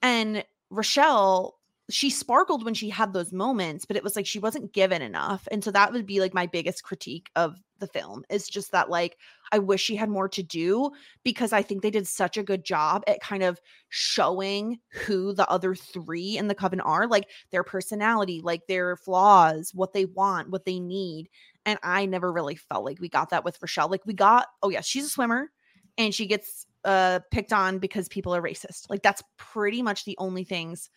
And 0.02 0.44
Rochelle, 0.70 1.56
she 1.90 2.10
sparkled 2.10 2.64
when 2.64 2.74
she 2.74 2.88
had 2.88 3.12
those 3.12 3.32
moments, 3.32 3.84
but 3.84 3.96
it 3.96 4.04
was 4.04 4.14
like 4.14 4.26
she 4.26 4.38
wasn't 4.38 4.72
given 4.72 5.02
enough. 5.02 5.48
And 5.50 5.64
so 5.64 5.70
that 5.72 5.92
would 5.92 6.06
be 6.06 6.20
like 6.20 6.32
my 6.32 6.46
biggest 6.46 6.84
critique 6.84 7.28
of 7.34 7.56
the 7.80 7.86
film 7.88 8.24
is 8.30 8.48
just 8.48 8.70
that 8.72 8.88
like 8.88 9.16
I 9.50 9.58
wish 9.58 9.82
she 9.82 9.96
had 9.96 10.08
more 10.08 10.28
to 10.28 10.42
do 10.42 10.92
because 11.24 11.52
I 11.52 11.62
think 11.62 11.82
they 11.82 11.90
did 11.90 12.06
such 12.06 12.36
a 12.36 12.42
good 12.42 12.64
job 12.64 13.02
at 13.08 13.20
kind 13.20 13.42
of 13.42 13.60
showing 13.88 14.78
who 14.90 15.34
the 15.34 15.48
other 15.50 15.74
three 15.74 16.38
in 16.38 16.46
the 16.46 16.54
coven 16.54 16.80
are, 16.80 17.08
like 17.08 17.28
their 17.50 17.64
personality, 17.64 18.40
like 18.42 18.66
their 18.68 18.96
flaws, 18.96 19.72
what 19.74 19.92
they 19.92 20.04
want, 20.04 20.50
what 20.50 20.64
they 20.64 20.78
need. 20.78 21.28
And 21.66 21.78
I 21.82 22.06
never 22.06 22.32
really 22.32 22.56
felt 22.56 22.84
like 22.84 23.00
we 23.00 23.08
got 23.08 23.30
that 23.30 23.44
with 23.44 23.58
Rochelle. 23.60 23.90
Like 23.90 24.06
we 24.06 24.14
got, 24.14 24.46
oh 24.62 24.70
yeah, 24.70 24.80
she's 24.80 25.06
a 25.06 25.10
swimmer 25.10 25.50
and 25.98 26.14
she 26.14 26.26
gets 26.26 26.66
uh 26.84 27.20
picked 27.30 27.52
on 27.52 27.78
because 27.78 28.08
people 28.08 28.34
are 28.34 28.42
racist. 28.42 28.88
Like 28.88 29.02
that's 29.02 29.22
pretty 29.36 29.82
much 29.82 30.04
the 30.04 30.16
only 30.18 30.44
things 30.44 30.88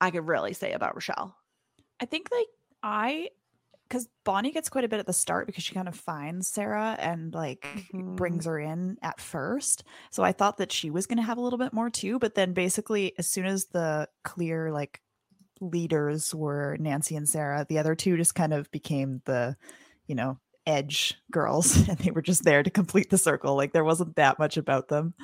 I 0.00 0.10
could 0.10 0.26
really 0.26 0.52
say 0.52 0.72
about 0.72 0.94
Rochelle. 0.94 1.36
I 2.00 2.06
think 2.06 2.28
like 2.32 2.48
I 2.82 3.30
because 3.88 4.08
Bonnie 4.24 4.52
gets 4.52 4.68
quite 4.68 4.84
a 4.84 4.88
bit 4.88 5.00
at 5.00 5.06
the 5.06 5.12
start 5.12 5.46
because 5.46 5.64
she 5.64 5.74
kind 5.74 5.88
of 5.88 5.96
finds 5.96 6.48
Sarah 6.48 6.96
and 6.98 7.34
like 7.34 7.68
Mhm. 7.92 8.16
brings 8.16 8.46
her 8.46 8.58
in 8.58 8.98
at 9.02 9.20
first. 9.20 9.84
So 10.10 10.22
I 10.22 10.32
thought 10.32 10.58
that 10.58 10.72
she 10.72 10.90
was 10.90 11.06
going 11.06 11.18
to 11.18 11.22
have 11.22 11.38
a 11.38 11.40
little 11.40 11.58
bit 11.58 11.72
more 11.72 11.90
too, 11.90 12.18
but 12.18 12.34
then 12.34 12.54
basically 12.54 13.14
as 13.18 13.26
soon 13.28 13.46
as 13.46 13.66
the 13.66 14.08
clear 14.24 14.72
like 14.72 15.02
leaders 15.60 16.34
were 16.34 16.76
Nancy 16.80 17.16
and 17.16 17.28
Sarah, 17.28 17.66
the 17.68 17.78
other 17.78 17.94
two 17.94 18.16
just 18.16 18.34
kind 18.34 18.52
of 18.52 18.70
became 18.70 19.22
the, 19.26 19.56
you 20.06 20.14
know, 20.14 20.38
edge 20.66 21.16
girls 21.30 21.76
and 21.88 21.98
they 21.98 22.10
were 22.10 22.22
just 22.22 22.44
there 22.44 22.62
to 22.62 22.70
complete 22.70 23.10
the 23.10 23.18
circle. 23.18 23.56
Like 23.56 23.72
there 23.72 23.84
wasn't 23.84 24.16
that 24.16 24.38
much 24.38 24.56
about 24.56 24.88
them. 24.88 25.14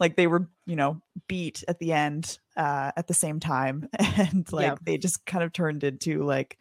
Like 0.00 0.16
they 0.16 0.26
were, 0.26 0.48
you 0.66 0.76
know, 0.76 1.00
beat 1.28 1.62
at 1.68 1.78
the 1.78 1.92
end 1.92 2.38
uh 2.56 2.92
at 2.96 3.06
the 3.06 3.14
same 3.14 3.40
time 3.40 3.88
and 3.98 4.50
like 4.52 4.64
Yeah. 4.64 4.74
they 4.82 4.98
just 4.98 5.24
kind 5.26 5.42
of 5.44 5.52
turned 5.52 5.84
into 5.84 6.22
like 6.22 6.58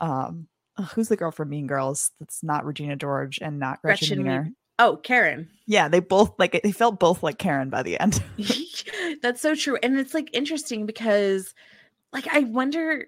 um 0.00 0.48
who's 0.92 1.08
the 1.08 1.16
girl 1.16 1.30
from 1.30 1.48
Mean 1.50 1.66
Girls 1.66 2.10
that's 2.20 2.42
not 2.42 2.64
Regina 2.64 2.96
George 2.96 3.38
and 3.40 3.58
not 3.58 3.82
Gretchen, 3.82 4.22
Gretchen 4.22 4.56
oh 4.78 4.96
karen 4.96 5.48
Yeah, 5.66 5.88
they 5.88 6.00
both 6.00 6.34
like 6.38 6.60
they 6.62 6.72
felt 6.72 7.00
both 7.00 7.22
like 7.22 7.38
Karen 7.38 7.70
by 7.70 7.82
the 7.82 7.98
end. 7.98 8.22
That's 9.22 9.40
so 9.40 9.54
true. 9.54 9.78
And 9.82 9.98
it's 9.98 10.12
like 10.14 10.28
interesting 10.34 10.84
because 10.86 11.54
like 12.12 12.28
I 12.28 12.40
wonder 12.40 13.06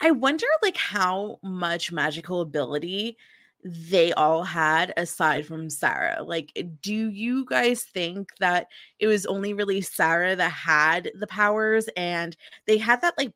I 0.00 0.10
wonder 0.10 0.46
like 0.62 0.76
how 0.76 1.38
much 1.42 1.90
magical 1.92 2.40
ability 2.40 3.16
they 3.64 4.12
all 4.12 4.42
had 4.44 4.92
aside 4.96 5.46
from 5.46 5.70
Sarah. 5.70 6.22
Like 6.22 6.52
eh, 6.56 6.64
do 6.82 6.94
you 7.10 7.46
guys 7.46 7.82
think 7.82 8.28
that 8.38 8.66
it 8.98 9.06
was 9.06 9.24
only 9.26 9.54
really 9.54 9.80
Sarah 9.80 10.36
that 10.36 10.52
had 10.52 11.10
the 11.18 11.26
powers 11.26 11.88
and 11.96 12.36
they 12.66 12.76
had 12.78 13.00
that 13.00 13.14
like 13.16 13.32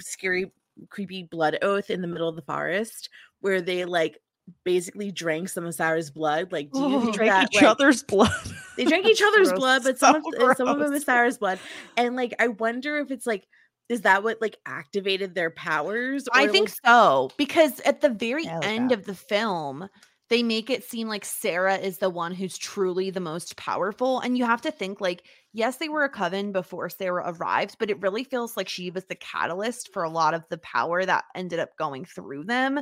scary 0.00 0.50
creepy 0.88 1.22
blood 1.24 1.58
oath 1.62 1.90
in 1.90 2.00
the 2.02 2.08
middle 2.08 2.28
of 2.28 2.36
the 2.36 2.42
forest 2.42 3.08
where 3.40 3.60
they 3.60 3.84
like 3.84 4.18
basically 4.64 5.10
drank 5.10 5.48
some 5.48 5.66
of 5.66 5.74
Sarah's 5.74 6.10
blood 6.10 6.52
like 6.52 6.70
do 6.70 6.80
you 6.88 7.00
They 7.00 7.00
think 7.00 7.14
drank 7.16 7.30
that, 7.32 7.48
each 7.52 7.56
like, 7.62 7.64
other's 7.70 8.02
blood. 8.02 8.30
they 8.76 8.84
drank 8.84 9.06
each 9.06 9.22
other's 9.22 9.52
blood, 9.54 9.82
but 9.84 9.98
So 9.98 10.12
some 10.12 10.22
of 10.40 10.56
some 10.56 10.68
of 10.68 10.78
them 10.78 10.92
is 10.92 11.04
Sarah's 11.04 11.38
blood. 11.38 11.58
And 11.96 12.14
like 12.16 12.32
I 12.38 12.48
wonder 12.48 12.98
if 12.98 13.10
it's 13.10 13.26
like, 13.26 13.46
is 13.88 14.02
that 14.02 14.22
what 14.22 14.40
like 14.40 14.56
activated 14.66 15.34
their 15.34 15.50
powers? 15.50 16.28
I 16.32 16.48
think 16.48 16.68
like, 16.68 16.78
so 16.84 17.30
because 17.36 17.80
at 17.80 18.00
the 18.00 18.10
very 18.10 18.44
like 18.44 18.66
end 18.66 18.90
that. 18.90 19.00
of 19.00 19.04
the 19.06 19.14
film, 19.14 19.88
they 20.28 20.42
make 20.42 20.70
it 20.70 20.84
seem 20.84 21.08
like 21.08 21.24
Sarah 21.24 21.76
is 21.76 21.98
the 21.98 22.10
one 22.10 22.34
who's 22.34 22.58
truly 22.58 23.10
the 23.10 23.20
most 23.20 23.56
powerful. 23.56 24.18
And 24.20 24.36
you 24.36 24.44
have 24.44 24.62
to 24.62 24.72
think 24.72 25.00
like, 25.00 25.22
yes, 25.52 25.76
they 25.76 25.88
were 25.88 26.04
a 26.04 26.08
coven 26.08 26.50
before 26.52 26.88
Sarah 26.88 27.32
arrived, 27.32 27.76
but 27.78 27.90
it 27.90 28.00
really 28.00 28.24
feels 28.24 28.56
like 28.56 28.68
she 28.68 28.90
was 28.90 29.04
the 29.04 29.14
catalyst 29.14 29.92
for 29.92 30.02
a 30.02 30.10
lot 30.10 30.34
of 30.34 30.42
the 30.50 30.58
power 30.58 31.04
that 31.04 31.24
ended 31.34 31.60
up 31.60 31.76
going 31.78 32.04
through 32.04 32.44
them. 32.44 32.80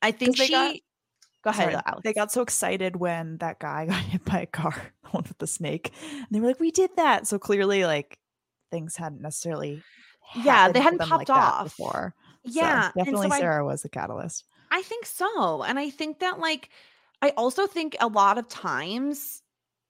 I 0.00 0.12
think 0.12 0.36
they 0.36 0.46
she. 0.46 0.52
got- 0.52 0.76
Go 1.42 1.48
ahead, 1.48 1.72
Sorry, 1.72 1.82
Alix. 1.86 2.02
They 2.04 2.12
got 2.12 2.30
so 2.30 2.42
excited 2.42 2.96
when 2.96 3.38
that 3.38 3.58
guy 3.60 3.86
got 3.88 3.98
hit 4.02 4.22
by 4.26 4.40
a 4.40 4.46
car, 4.46 4.74
the 5.02 5.08
one 5.08 5.24
with 5.26 5.38
the 5.38 5.46
snake. 5.46 5.90
And 6.12 6.26
they 6.30 6.38
were 6.38 6.48
like, 6.48 6.60
"We 6.60 6.70
did 6.70 6.90
that!" 6.96 7.26
So 7.26 7.38
clearly, 7.38 7.86
like 7.86 8.18
things 8.70 8.96
hadn't 8.96 9.22
necessarily. 9.22 9.82
Yeah, 10.32 10.68
they 10.68 10.80
hadn't 10.80 11.00
popped 11.02 11.30
like 11.30 11.30
off. 11.30 11.62
before. 11.62 12.14
Yeah, 12.44 12.92
and 13.04 13.16
definitely 13.16 13.18
so 13.18 13.30
I 13.32 13.48
Sarah 13.48 13.64
was 13.64 13.82
the 13.82 13.88
catalyst. 13.88 14.44
I 14.70 14.82
think 14.82 15.06
so. 15.06 15.62
And 15.62 15.78
I 15.78 15.90
think 15.90 16.20
that 16.20 16.38
like 16.38 16.70
I 17.22 17.30
also 17.30 17.66
think 17.66 17.96
a 18.00 18.06
lot 18.08 18.38
of 18.38 18.48
times 18.48 19.42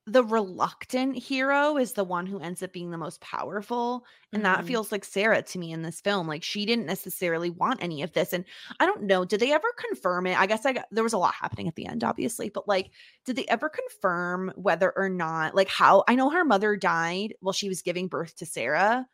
the 0.07 0.25
reluctant 0.25 1.17
hero 1.17 1.79
is 1.79 1.95
the 1.95 2.05
one 2.05 2.27
who 2.27 2.41
ends 2.41 2.63
up 2.63 2.73
being 2.73 2.91
the 2.91 2.99
most 2.99 3.21
powerful 3.23 4.05
and 4.35 4.45
that 4.45 4.65
Mhm. 4.65 4.67
feels 4.67 4.93
like 4.93 5.05
sarah 5.05 5.43
to 5.43 5.59
me 5.59 5.73
in 5.73 5.83
this 5.83 6.01
film 6.01 6.29
like 6.29 6.43
she 6.43 6.67
didn't 6.67 6.87
necessarily 6.87 7.51
want 7.51 7.83
any 7.83 8.03
of 8.03 8.13
this 8.13 8.33
and 8.35 8.45
i 8.81 8.87
don't 8.87 9.05
know 9.05 9.25
did 9.25 9.41
they 9.41 9.53
ever 9.53 9.69
confirm 9.79 10.27
it 10.27 10.39
i 10.39 10.47
guess 10.47 10.67
i 10.67 10.75
got 10.75 10.87
there 10.93 11.05
was 11.05 11.15
a 11.15 11.19
lot 11.19 11.35
happening 11.35 11.69
at 11.69 11.77
the 11.77 11.87
end 11.87 12.05
obviously 12.05 12.51
but 12.51 12.69
like 12.69 12.93
did 13.25 13.37
they 13.37 13.47
ever 13.47 13.69
confirm 13.71 14.53
whether 14.57 14.93
or 14.99 15.09
not 15.09 15.55
like 15.55 15.69
how 15.69 16.05
i 16.09 16.17
know 16.17 16.31
her 16.31 16.45
mother 16.45 16.77
died 16.77 17.35
while 17.41 17.53
she 17.55 17.69
was 17.69 17.83
giving 17.83 18.09
birth 18.09 18.37
to 18.37 18.47
sarah 18.47 19.09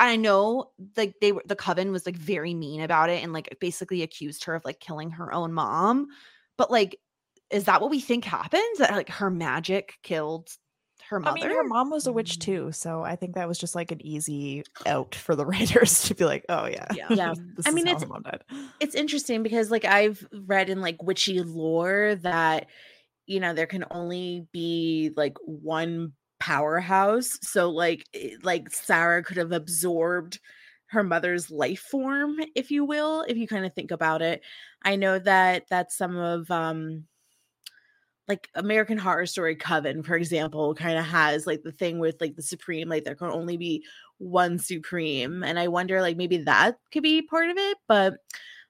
I 0.00 0.16
know 0.16 0.70
like 0.96 1.14
they 1.20 1.32
were 1.32 1.42
the 1.44 1.56
coven 1.56 1.90
was 1.92 2.06
like 2.06 2.16
very 2.16 2.54
mean 2.54 2.80
about 2.80 3.10
it 3.10 3.22
and 3.22 3.32
like 3.32 3.56
basically 3.60 4.02
accused 4.02 4.44
her 4.44 4.54
of 4.54 4.64
like 4.64 4.80
killing 4.80 5.10
her 5.12 5.32
own 5.32 5.52
mom. 5.52 6.08
But 6.56 6.70
like, 6.70 6.98
is 7.50 7.64
that 7.64 7.80
what 7.80 7.90
we 7.90 8.00
think 8.00 8.24
happens? 8.24 8.78
That 8.78 8.92
like 8.92 9.08
her 9.10 9.30
magic 9.30 9.94
killed 10.02 10.48
her 11.10 11.16
I 11.16 11.20
mother? 11.20 11.34
mean, 11.48 11.50
her 11.50 11.64
mom 11.64 11.90
was 11.90 12.06
a 12.06 12.12
witch 12.12 12.36
mm. 12.36 12.40
too, 12.40 12.72
so 12.72 13.02
I 13.02 13.16
think 13.16 13.34
that 13.34 13.48
was 13.48 13.58
just 13.58 13.74
like 13.74 13.90
an 13.90 14.04
easy 14.04 14.64
out 14.86 15.14
for 15.14 15.34
the 15.34 15.46
writers 15.52 16.02
to 16.04 16.14
be 16.14 16.24
like, 16.24 16.44
"Oh 16.48 16.66
yeah, 16.66 16.86
Yeah. 16.94 17.06
Yeah. 17.10 17.34
this 17.56 17.66
I 17.66 17.70
is 17.70 17.74
mean, 17.74 17.86
how 17.86 17.92
it's- 17.92 18.02
her 18.02 18.08
mom 18.08 18.22
died." 18.22 18.44
it's 18.80 18.94
interesting 18.94 19.42
because 19.42 19.70
like 19.70 19.84
I've 19.84 20.26
read 20.32 20.68
in 20.70 20.80
like 20.80 21.02
witchy 21.02 21.40
lore 21.40 22.16
that 22.22 22.66
you 23.26 23.40
know 23.40 23.52
there 23.54 23.66
can 23.66 23.84
only 23.90 24.46
be 24.52 25.10
like 25.16 25.36
one 25.44 26.12
powerhouse 26.40 27.38
so 27.42 27.70
like 27.70 28.06
like 28.42 28.70
Sarah 28.70 29.22
could 29.22 29.36
have 29.36 29.52
absorbed 29.52 30.38
her 30.86 31.02
mother's 31.02 31.50
life 31.50 31.80
form 31.80 32.36
if 32.54 32.70
you 32.70 32.84
will 32.84 33.24
if 33.28 33.36
you 33.36 33.46
kind 33.46 33.66
of 33.66 33.74
think 33.74 33.90
about 33.90 34.22
it 34.22 34.42
I 34.82 34.96
know 34.96 35.18
that 35.18 35.64
that 35.70 35.92
some 35.92 36.16
of 36.16 36.50
um 36.50 37.04
like 38.28 38.48
American 38.54 38.98
Horror 38.98 39.26
Story 39.26 39.56
Coven 39.56 40.02
for 40.02 40.14
example 40.14 40.74
kind 40.74 40.98
of 40.98 41.04
has 41.04 41.46
like 41.46 41.62
the 41.62 41.72
thing 41.72 41.98
with 41.98 42.16
like 42.20 42.36
the 42.36 42.42
supreme 42.42 42.88
like 42.88 43.04
there 43.04 43.14
can 43.14 43.30
only 43.30 43.56
be 43.56 43.84
one 44.18 44.58
supreme 44.58 45.42
and 45.42 45.58
I 45.58 45.68
wonder 45.68 46.00
like 46.00 46.16
maybe 46.16 46.38
that 46.38 46.78
could 46.92 47.02
be 47.02 47.22
part 47.22 47.50
of 47.50 47.56
it 47.56 47.78
but 47.88 48.18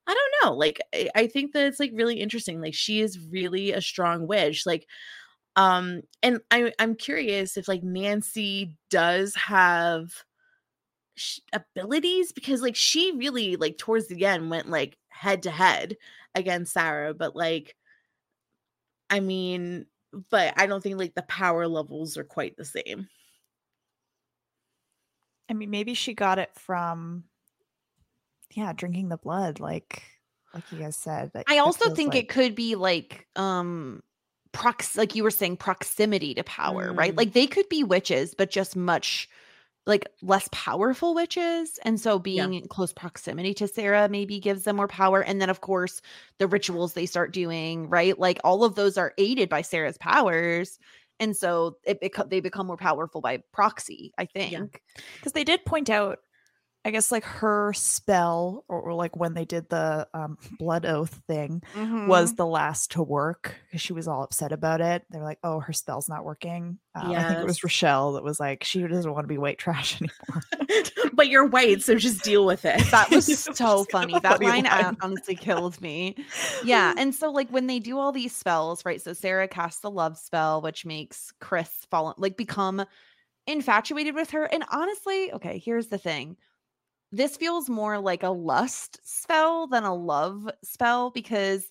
I 0.09 0.15
don't 0.15 0.51
know. 0.51 0.57
Like 0.57 0.81
I, 0.95 1.11
I 1.15 1.27
think 1.27 1.53
that 1.53 1.67
it's 1.67 1.79
like 1.79 1.91
really 1.95 2.19
interesting. 2.19 2.63
Like 2.63 2.75
she 2.75 3.01
is 3.01 3.19
really 3.31 3.73
a 3.73 3.83
strong 3.83 4.27
witch. 4.27 4.65
Like 4.65 4.87
um 5.59 6.03
and 6.23 6.40
I 6.51 6.73
I'm 6.79 6.94
curious 6.94 7.57
if 7.59 7.68
like 7.68 7.83
Nancy 7.83 8.77
does 8.90 9.35
have 9.35 10.12
sh- 11.16 11.40
abilities 11.53 12.33
because 12.33 12.62
like 12.62 12.77
she 12.77 13.12
really 13.16 13.57
like 13.57 13.77
towards 13.77 14.07
the 14.09 14.25
end 14.25 14.51
went 14.51 14.71
like 14.71 14.97
head 15.09 15.42
to 15.42 15.51
head 15.51 15.97
against 16.35 16.73
Sarah, 16.73 17.12
but 17.12 17.35
like 17.37 17.75
I 19.11 19.21
mean, 19.21 19.87
but 20.31 20.55
I 20.57 20.66
don't 20.66 20.83
think 20.83 20.99
like 20.99 21.14
the 21.14 21.23
power 21.23 21.66
levels 21.66 22.16
are 22.16 22.25
quite 22.25 22.57
the 22.57 22.64
same. 22.64 23.09
I 25.51 25.55
mean, 25.55 25.71
maybe 25.71 25.94
she 25.94 26.12
got 26.14 26.38
it 26.38 26.51
from, 26.55 27.25
yeah, 28.55 28.73
drinking 28.75 29.09
the 29.09 29.16
blood, 29.16 29.61
like 29.61 30.03
like 30.55 30.71
you 30.73 30.79
guys 30.79 30.97
said. 30.97 31.31
that- 31.35 31.44
I 31.49 31.59
also 31.59 31.94
think 31.94 32.14
like- 32.14 32.25
it 32.25 32.29
could 32.29 32.55
be 32.55 32.75
like 32.77 33.27
um 33.37 34.03
prox 34.53 34.97
like 34.97 35.15
you 35.15 35.23
were 35.23 35.31
saying 35.31 35.57
proximity 35.57 36.35
to 36.35 36.45
power, 36.45 36.93
right? 36.93 37.15
Mm. 37.15 37.17
Like 37.17 37.33
they 37.33 37.47
could 37.47 37.69
be 37.69 37.85
witches, 37.85 38.35
but 38.35 38.51
just 38.51 38.77
much 38.77 39.29
like 39.87 40.07
less 40.21 40.49
powerful 40.53 41.15
witches. 41.15 41.79
And 41.83 41.99
so 41.99 42.19
being 42.19 42.55
in 42.55 42.69
close 42.69 42.93
proximity 42.93 43.55
to 43.55 43.67
Sarah 43.67 44.09
maybe 44.09 44.39
gives 44.39 44.65
them 44.65 44.77
more 44.77 44.87
power. 44.87 45.23
And 45.23 45.41
then 45.41 45.49
of 45.49 45.63
course 45.63 46.03
the 46.39 46.47
rituals 46.47 46.93
they 46.93 47.07
start 47.07 47.33
doing, 47.33 47.89
right? 47.89 48.19
Like 48.19 48.39
all 48.45 48.65
of 48.65 48.75
those 48.75 48.99
are 48.99 49.15
aided 49.17 49.49
by 49.49 49.63
Sarah's 49.63 49.97
powers. 49.97 50.79
And 51.19 51.37
so 51.37 51.79
it 51.85 52.01
beco- 52.03 52.29
they 52.29 52.41
become 52.41 52.67
more 52.67 52.77
powerful 52.77 53.21
by 53.23 53.43
proxy, 53.53 54.13
I 54.19 54.27
think. 54.27 54.83
because 55.17 55.33
they 55.33 55.43
did 55.43 55.65
point 55.65 55.91
out 55.91 56.19
i 56.85 56.91
guess 56.91 57.12
like 57.12 57.25
her 57.25 57.73
spell 57.75 58.64
or, 58.69 58.81
or 58.81 58.95
like 58.95 59.17
when 59.17 59.35
they 59.35 59.45
did 59.45 59.69
the 59.69 60.07
um, 60.14 60.38
blood 60.59 60.87
oath 60.87 61.23
thing 61.27 61.62
was 62.07 62.35
the 62.35 62.47
last 62.47 62.93
to 62.93 63.03
work 63.03 63.55
because 63.67 63.81
she 63.81 63.93
was 63.93 64.09
all 64.09 64.23
upset 64.23 64.53
about 64.53 64.81
it 64.81 65.05
they 65.11 65.19
were 65.19 65.25
like 65.25 65.38
oh 65.43 65.61
her 65.61 65.73
spell's 65.73 66.09
not 66.09 66.25
working 66.25 66.79
um, 66.95 67.11
i 67.12 67.25
think 67.25 67.41
it 67.41 67.47
was 67.47 67.62
rochelle 67.62 68.12
that 68.12 68.25
was 68.25 68.41
like 68.41 68.64
she 68.64 68.81
doesn't 68.87 69.12
want 69.12 69.25
to 69.25 69.29
be 69.29 69.38
white 69.38 69.59
trash 69.59 70.01
anymore 70.01 70.43
but 71.19 71.29
you're 71.29 71.47
white, 71.47 71.83
so 71.83 71.95
just 71.95 72.23
deal 72.23 72.45
with 72.45 72.64
it. 72.64 72.79
That 72.91 73.11
was 73.14 73.27
so 73.27 73.85
funny. 73.85 74.14
That 74.21 74.38
funny 74.38 74.47
line 74.47 74.67
uh, 74.67 74.83
line. 74.83 74.97
honestly 75.01 75.35
killed 75.35 75.81
me. 75.81 76.17
Yeah. 76.64 76.95
And 76.97 77.14
so, 77.14 77.31
like, 77.31 77.49
when 77.51 77.67
they 77.67 77.79
do 77.79 77.99
all 77.99 78.12
these 78.12 78.35
spells, 78.35 78.85
right? 78.85 79.01
So, 79.01 79.12
Sarah 79.12 79.49
casts 79.49 79.81
the 79.81 79.91
love 79.91 80.19
spell, 80.19 80.61
which 80.62 80.85
makes 80.85 81.33
Chris 81.41 81.71
fall, 81.91 82.14
like, 82.19 82.37
become 82.37 82.85
infatuated 83.47 84.14
with 84.14 84.31
her. 84.31 84.45
And 84.45 84.64
honestly, 84.71 85.33
okay, 85.33 85.59
here's 85.59 85.88
the 85.88 85.99
thing 85.99 86.37
this 87.12 87.37
feels 87.37 87.71
more 87.71 87.99
like 87.99 88.23
a 88.23 88.29
lust 88.29 89.01
spell 89.03 89.66
than 89.66 89.85
a 89.85 89.94
love 89.94 90.49
spell 90.62 91.11
because 91.11 91.71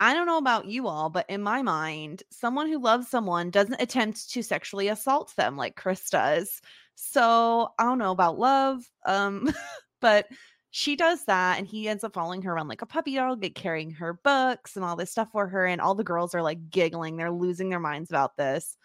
I 0.00 0.14
don't 0.14 0.26
know 0.26 0.38
about 0.38 0.66
you 0.66 0.86
all, 0.86 1.10
but 1.10 1.26
in 1.28 1.42
my 1.42 1.62
mind, 1.62 2.22
someone 2.30 2.68
who 2.68 2.78
loves 2.78 3.08
someone 3.08 3.50
doesn't 3.50 3.80
attempt 3.80 4.30
to 4.30 4.42
sexually 4.42 4.88
assault 4.88 5.34
them 5.36 5.56
like 5.56 5.74
Chris 5.74 6.08
does. 6.08 6.60
So 6.94 7.70
I 7.78 7.84
don't 7.84 7.98
know 7.98 8.12
about 8.12 8.38
love. 8.38 8.88
Um, 9.06 9.52
but 10.00 10.26
she 10.70 10.94
does 10.94 11.24
that 11.24 11.58
and 11.58 11.66
he 11.66 11.88
ends 11.88 12.04
up 12.04 12.14
following 12.14 12.42
her 12.42 12.52
around 12.52 12.68
like 12.68 12.82
a 12.82 12.86
puppy 12.86 13.16
dog, 13.16 13.42
like 13.42 13.54
carrying 13.56 13.90
her 13.92 14.12
books 14.22 14.76
and 14.76 14.84
all 14.84 14.94
this 14.94 15.10
stuff 15.10 15.28
for 15.32 15.48
her. 15.48 15.66
And 15.66 15.80
all 15.80 15.96
the 15.96 16.04
girls 16.04 16.34
are 16.34 16.42
like 16.42 16.70
giggling, 16.70 17.16
they're 17.16 17.32
losing 17.32 17.68
their 17.68 17.80
minds 17.80 18.10
about 18.10 18.36
this. 18.36 18.76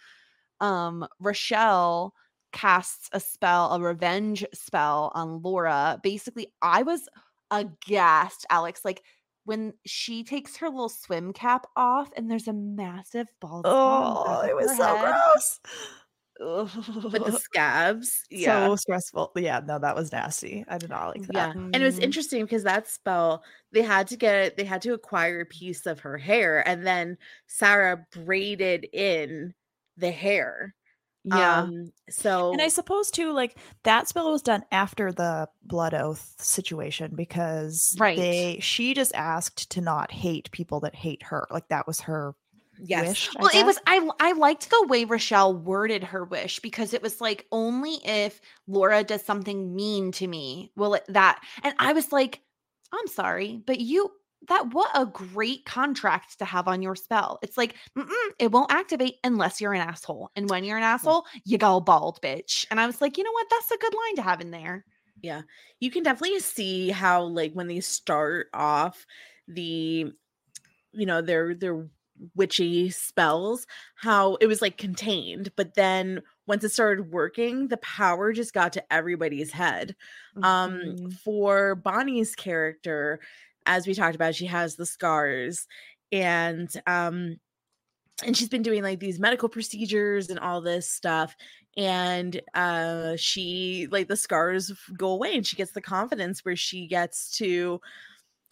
Um, 0.59 1.05
Rochelle 1.19 2.13
casts 2.53 3.09
a 3.11 3.19
spell, 3.19 3.73
a 3.73 3.79
revenge 3.81 4.45
spell 4.53 5.11
on 5.13 5.41
Laura. 5.41 5.99
Basically, 6.01 6.53
I 6.61 6.83
was 6.83 7.09
aghast, 7.51 8.45
Alix. 8.49 8.85
Like 8.85 9.03
when 9.45 9.73
she 9.85 10.23
takes 10.23 10.55
her 10.57 10.69
little 10.69 10.87
swim 10.87 11.33
cap 11.33 11.67
off 11.75 12.09
and 12.15 12.31
there's 12.31 12.47
a 12.47 12.53
massive 12.53 13.27
bald 13.41 13.65
spot 13.65 14.25
oh 14.25 14.41
it 14.47 14.55
was 14.55 14.77
so 14.77 14.85
head. 14.95 15.13
gross 15.13 15.59
with 17.11 17.25
the 17.25 17.31
scabs. 17.39 18.23
Yeah. 18.31 18.67
so 18.67 18.75
stressful 18.77 19.31
yeah 19.35 19.59
no 19.65 19.77
that 19.79 19.95
was 19.95 20.11
nasty 20.13 20.63
i 20.69 20.77
did 20.77 20.89
not 20.89 21.09
like 21.09 21.27
that 21.27 21.33
Yeah. 21.35 21.51
And 21.51 21.75
it 21.75 21.83
was 21.83 21.99
Mhm. 21.99 22.03
interesting 22.03 22.45
because 22.45 22.63
that 22.63 22.87
spell, 22.87 23.43
they 23.73 23.81
had 23.81 24.07
to 24.07 24.17
get, 24.17 24.55
they 24.57 24.63
had 24.63 24.81
to 24.83 24.93
acquire 24.93 25.41
a 25.41 25.45
piece 25.45 25.85
of 25.85 25.99
her 25.99 26.17
hair 26.17 26.65
and 26.67 26.87
then 26.87 27.17
Sarah 27.47 28.05
braided 28.13 28.85
in 28.93 29.53
the 29.97 30.11
hair. 30.11 30.73
Yeah. 31.23 31.61
Um, 31.61 31.91
so, 32.09 32.51
And 32.51 32.61
I 32.61 32.67
suppose 32.67 33.09
too, 33.09 33.31
like 33.31 33.57
that 33.83 34.07
spell 34.07 34.31
was 34.31 34.41
done 34.41 34.63
after 34.71 35.11
the 35.11 35.47
blood 35.63 35.93
oath 35.93 36.35
situation 36.39 37.13
because 37.15 37.95
Right. 37.99 38.17
they 38.17 38.59
she 38.61 38.93
just 38.93 39.13
asked 39.15 39.71
to 39.71 39.81
not 39.81 40.11
hate 40.11 40.51
people 40.51 40.81
that 40.81 40.95
hate 40.95 41.23
her. 41.23 41.47
Like 41.49 41.67
that 41.69 41.87
was 41.87 42.01
her 42.01 42.35
yes. 42.79 43.07
wish. 43.07 43.29
I 43.37 43.41
well 43.41 43.51
it 43.53 43.65
was 43.65 43.77
i 43.85 44.09
i 44.19 44.31
liked 44.33 44.69
the 44.69 44.85
way 44.87 45.05
rochelle 45.05 45.55
worded 45.55 46.03
her 46.03 46.25
wish 46.25 46.59
because 46.59 46.93
it 46.93 47.01
was 47.01 47.21
like 47.21 47.45
only 47.51 47.99
if 48.03 48.41
laura 48.67 49.03
does 49.03 49.23
something 49.23 49.75
mean 49.75 50.11
to 50.13 50.27
me 50.27 50.71
will 50.75 50.95
it 50.95 51.05
that 51.09 51.41
and 51.63 51.73
i 51.79 51.93
was 51.93 52.11
like 52.11 52.41
i'm 52.91 53.07
sorry 53.07 53.61
but 53.65 53.79
you 53.79 54.11
that 54.47 54.73
what 54.73 54.89
a 54.95 55.05
great 55.05 55.65
contract 55.65 56.39
to 56.39 56.45
have 56.45 56.67
on 56.67 56.81
your 56.81 56.95
spell. 56.95 57.39
It's 57.41 57.57
like 57.57 57.75
it 58.39 58.51
won't 58.51 58.71
activate 58.71 59.15
unless 59.23 59.61
you're 59.61 59.73
an 59.73 59.81
asshole 59.81 60.31
and 60.35 60.49
when 60.49 60.63
you're 60.63 60.77
an 60.77 60.83
asshole 60.83 61.25
you 61.45 61.57
go 61.57 61.79
bald 61.79 62.21
bitch. 62.21 62.65
And 62.71 62.79
i 62.79 62.85
was 62.87 63.01
like 63.01 63.17
you 63.17 63.23
know 63.23 63.31
what? 63.31 63.47
That's 63.49 63.71
a 63.71 63.77
good 63.77 63.93
line 63.93 64.15
to 64.17 64.21
have 64.23 64.41
in 64.41 64.51
there. 64.51 64.85
Yeah, 65.21 65.43
you 65.79 65.89
can 65.91 66.03
definitely 66.03 66.39
see 66.39 66.89
how 66.89 67.23
like 67.23 67.53
when 67.53 67.67
they 67.67 67.79
start 67.79 68.47
off 68.53 69.05
the 69.47 70.11
you 70.93 71.05
know 71.05 71.21
their 71.21 71.55
their 71.55 71.87
witchy 72.35 72.89
spells 72.91 73.65
how 73.95 74.35
it 74.35 74.45
was 74.45 74.61
like 74.61 74.77
contained 74.77 75.51
but 75.55 75.73
then 75.73 76.21
once 76.45 76.63
it 76.63 76.69
started 76.69 77.11
working 77.11 77.67
the 77.69 77.77
power 77.77 78.31
just 78.31 78.53
got 78.53 78.71
to 78.73 78.93
everybody's 78.93 79.51
head. 79.51 79.95
Um 80.43 80.81
Mhm. 80.81 81.17
for 81.23 81.75
bonnie's 81.75 82.35
character 82.35 83.19
as 83.65 83.87
we 83.87 83.93
talked 83.93 84.15
about 84.15 84.35
she 84.35 84.45
has 84.45 84.75
the 84.75 84.85
scars 84.85 85.65
and 86.11 86.69
um 86.87 87.37
and 88.25 88.37
she's 88.37 88.49
been 88.49 88.61
doing 88.61 88.83
like 88.83 88.99
these 88.99 89.19
medical 89.19 89.49
procedures 89.49 90.29
and 90.29 90.39
all 90.39 90.61
this 90.61 90.89
stuff 90.89 91.35
and 91.75 92.41
uh 92.53 93.15
she 93.17 93.87
like 93.91 94.07
the 94.07 94.15
scars 94.15 94.71
go 94.97 95.09
away 95.09 95.35
and 95.35 95.45
she 95.45 95.55
gets 95.55 95.71
the 95.71 95.81
confidence 95.81 96.45
where 96.45 96.55
she 96.55 96.87
gets 96.87 97.35
to 97.37 97.79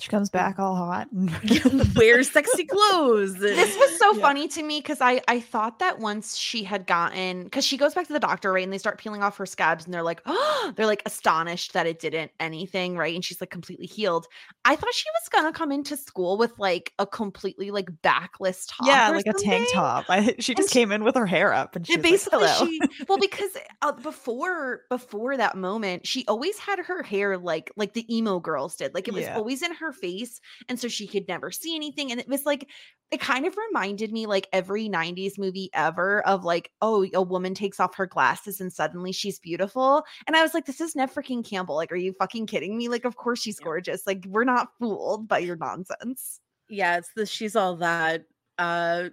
She 0.02 0.10
comes 0.10 0.30
back 0.30 0.58
all 0.60 0.76
hot. 0.76 1.08
and- 1.12 1.32
wears 1.96 2.32
sexy 2.32 2.66
clothes. 2.66 3.36
this 3.36 3.78
was 3.78 3.98
so 4.00 4.16
Yeah. 4.16 4.22
funny 4.22 4.48
to 4.50 4.64
me 4.64 4.80
because 4.80 5.00
I 5.02 5.22
I 5.28 5.40
thought 5.40 5.80
that 5.80 6.00
once 6.00 6.36
she 6.36 6.64
had 6.64 6.88
gotten 6.88 7.44
because 7.44 7.66
she 7.66 7.78
goes 7.78 7.94
back 7.94 8.08
to 8.08 8.14
the 8.14 8.20
doctor 8.20 8.52
right 8.52 8.64
and 8.64 8.74
they 8.74 8.78
start 8.78 8.98
peeling 8.98 9.22
off 9.24 9.38
her 9.38 9.46
scabs 9.46 9.86
and 9.86 9.94
they're 9.94 10.04
like 10.04 10.22
oh 10.26 10.74
they're 10.76 10.86
like 10.88 11.04
astonished 11.06 11.74
that 11.74 11.86
it 11.86 12.00
didn't 12.00 12.32
anything 12.40 12.98
right 12.98 13.14
and 13.16 13.24
she's 13.24 13.40
like 13.40 13.52
completely 13.52 13.86
healed. 13.86 14.26
I 14.66 14.76
thought 14.76 14.94
she 14.94 15.06
was 15.22 15.30
gonna 15.30 15.54
come 15.54 15.72
into 15.72 15.96
school 15.96 16.38
with 16.38 16.58
like 16.58 16.94
a 17.00 17.06
completely 17.06 17.70
like 17.72 17.90
backless 18.02 18.66
top. 18.66 18.88
yeah, 18.88 19.12
or 19.12 19.16
like 19.16 19.28
a 19.28 19.34
tank 19.34 19.68
top. 19.74 20.06
I, 20.10 20.36
she 20.40 20.56
just 20.56 20.70
she- 20.70 20.80
came 20.80 20.92
in 20.92 21.04
with 21.04 21.16
her 21.16 21.26
hair 21.28 21.54
up, 21.54 21.76
and 21.76 21.86
she 21.86 21.94
Yeah, 21.94 22.00
basically 22.00 22.40
like, 22.40 22.56
"Hello." 22.58 22.68
she 22.68 22.80
well 23.08 23.18
because 23.20 23.52
uh, 23.82 23.92
before 23.92 24.82
before 24.90 25.38
that 25.38 25.56
moment 25.56 26.08
she 26.08 26.26
always 26.28 26.58
had 26.58 26.80
her 26.80 27.04
hair 27.04 27.38
like 27.38 27.72
like 27.76 27.94
the 27.94 28.06
emo 28.16 28.40
girls 28.40 28.76
did 28.76 28.94
like 28.94 29.08
it 29.08 29.14
was 29.14 29.24
Yeah. 29.24 29.36
always 29.38 29.62
in 29.62 29.74
her 29.76 29.91
face 29.92 30.40
and 30.70 30.80
so 30.80 30.88
she 30.88 31.08
could 31.08 31.28
never 31.28 31.52
see 31.52 31.76
anything 31.76 32.12
and 32.12 32.20
it 32.20 32.28
was 32.28 32.46
like 32.46 32.68
it 33.12 33.20
kind 33.20 33.46
of 33.46 33.58
reminded 33.58 34.12
me 34.12 34.26
like 34.26 34.48
every 34.54 34.88
90s 34.88 35.38
movie 35.38 35.70
ever 35.74 36.26
of 36.28 36.44
like 36.44 36.72
oh 36.82 37.06
a 37.14 37.22
woman 37.22 37.54
takes 37.54 37.80
off 37.80 37.96
her 37.96 38.06
glasses 38.06 38.62
and 38.62 38.72
suddenly 38.72 39.12
she's 39.12 39.40
beautiful 39.40 40.04
and 40.28 40.36
i 40.36 40.42
was 40.42 40.54
like 40.54 40.66
this 40.66 40.82
is 40.82 40.96
Neve 40.96 41.14
freaking 41.14 41.48
campbell 41.48 41.76
like 41.76 41.92
are 41.92 41.98
you 41.98 42.14
fucking 42.14 42.46
kidding 42.46 42.78
me 42.78 42.88
like 42.90 43.06
of 43.06 43.16
course 43.16 43.42
she's 43.42 43.60
gorgeous 43.60 44.08
like 44.08 44.26
we're 44.28 44.44
not 44.44 44.70
fooled 44.80 45.28
by 45.28 45.40
your 45.40 45.56
nonsense 45.58 46.40
yeah, 46.72 46.98
it's 46.98 47.12
the 47.16 47.26
she's 47.26 47.56
all 47.56 47.76
that 47.78 48.24
uh 48.58 49.10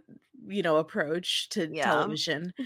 you 0.46 0.62
know 0.62 0.76
approach 0.76 1.48
to 1.50 1.68
Yeah. 1.70 1.84
television. 1.84 2.54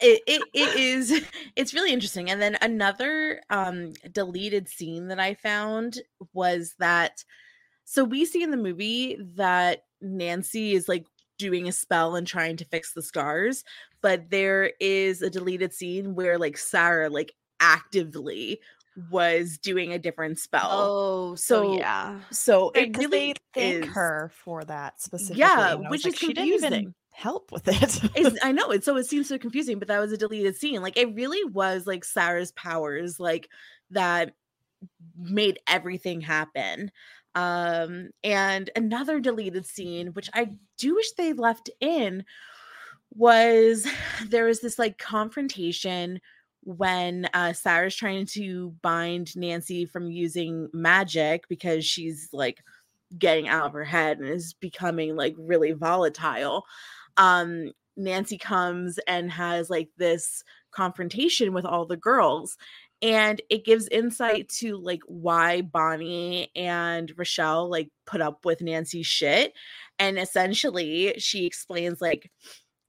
it, 0.00 0.22
it 0.26 0.42
it 0.54 0.76
is 0.78 1.24
it's 1.56 1.74
really 1.74 1.92
interesting 1.92 2.30
and 2.30 2.40
then 2.40 2.56
another 2.62 3.40
um 3.50 3.92
deleted 4.12 4.68
scene 4.68 5.08
that 5.08 5.18
i 5.20 5.34
found 5.34 6.00
was 6.32 6.74
that 6.78 7.24
so 7.84 8.04
we 8.04 8.24
see 8.24 8.42
in 8.42 8.50
the 8.50 8.56
movie 8.56 9.18
that 9.34 9.84
nancy 10.00 10.74
is 10.74 10.88
like 10.88 11.06
doing 11.38 11.68
a 11.68 11.72
spell 11.72 12.14
and 12.14 12.26
trying 12.26 12.56
to 12.56 12.64
fix 12.64 12.92
the 12.92 13.02
scars 13.02 13.64
but 14.00 14.30
there 14.30 14.72
is 14.80 15.22
a 15.22 15.30
deleted 15.30 15.72
scene 15.72 16.14
where 16.14 16.38
like 16.38 16.56
sarah 16.56 17.10
like 17.10 17.32
actively 17.60 18.60
was 19.10 19.58
doing 19.58 19.92
a 19.92 19.98
different 19.98 20.38
spell 20.38 20.68
oh 20.70 21.34
So, 21.34 21.62
so 21.62 21.78
yeah 21.78 22.20
so 22.30 22.70
it 22.70 22.96
really 22.96 23.08
they 23.08 23.34
thank 23.54 23.84
is 23.86 23.92
her 23.92 24.30
for 24.44 24.64
that 24.64 25.00
specifically. 25.00 25.40
Yeah, 25.40 25.74
which 25.74 26.04
like, 26.04 26.14
is 26.14 26.18
she 26.18 26.28
didn't 26.28 26.48
even 26.48 26.60
confusing. 26.60 26.94
Help 27.12 27.52
with 27.52 27.68
it. 27.68 28.38
I 28.42 28.52
know 28.52 28.76
so 28.80 28.96
it 28.96 29.06
seems 29.06 29.28
so 29.28 29.38
confusing, 29.38 29.78
but 29.78 29.88
that 29.88 30.00
was 30.00 30.12
a 30.12 30.16
deleted 30.16 30.56
scene. 30.56 30.82
Like 30.82 30.96
it 30.96 31.14
really 31.14 31.44
was 31.50 31.86
like 31.86 32.04
Sarah's 32.04 32.52
powers, 32.52 33.20
like 33.20 33.48
that 33.90 34.34
made 35.16 35.60
everything 35.68 36.20
happen. 36.20 36.90
Um, 37.34 38.10
and 38.24 38.68
another 38.76 39.20
deleted 39.20 39.64
scene, 39.64 40.08
which 40.08 40.28
I 40.34 40.50
do 40.78 40.96
wish 40.96 41.12
they 41.12 41.32
left 41.32 41.70
in, 41.80 42.24
was 43.14 43.86
there 44.28 44.46
was 44.46 44.60
this 44.60 44.78
like 44.78 44.98
confrontation 44.98 46.20
when 46.64 47.28
uh 47.34 47.52
Sarah's 47.52 47.96
trying 47.96 48.24
to 48.24 48.72
bind 48.82 49.36
Nancy 49.36 49.84
from 49.84 50.10
using 50.10 50.68
magic 50.72 51.48
because 51.48 51.84
she's 51.84 52.28
like 52.32 52.62
getting 53.18 53.48
out 53.48 53.66
of 53.66 53.72
her 53.72 53.84
head 53.84 54.18
and 54.18 54.28
is 54.28 54.54
becoming 54.54 55.16
like 55.16 55.34
really 55.36 55.72
volatile 55.72 56.64
um 57.16 57.72
Nancy 57.96 58.38
comes 58.38 58.98
and 59.06 59.30
has 59.30 59.68
like 59.68 59.88
this 59.98 60.42
confrontation 60.70 61.52
with 61.52 61.64
all 61.66 61.86
the 61.86 61.96
girls 61.96 62.56
and 63.02 63.42
it 63.50 63.64
gives 63.64 63.88
insight 63.88 64.48
to 64.48 64.76
like 64.76 65.02
why 65.06 65.60
Bonnie 65.60 66.50
and 66.54 67.12
Rochelle 67.16 67.68
like 67.68 67.88
put 68.06 68.20
up 68.20 68.44
with 68.44 68.62
Nancy's 68.62 69.06
shit 69.06 69.52
and 69.98 70.18
essentially 70.18 71.14
she 71.18 71.44
explains 71.44 72.00
like 72.00 72.30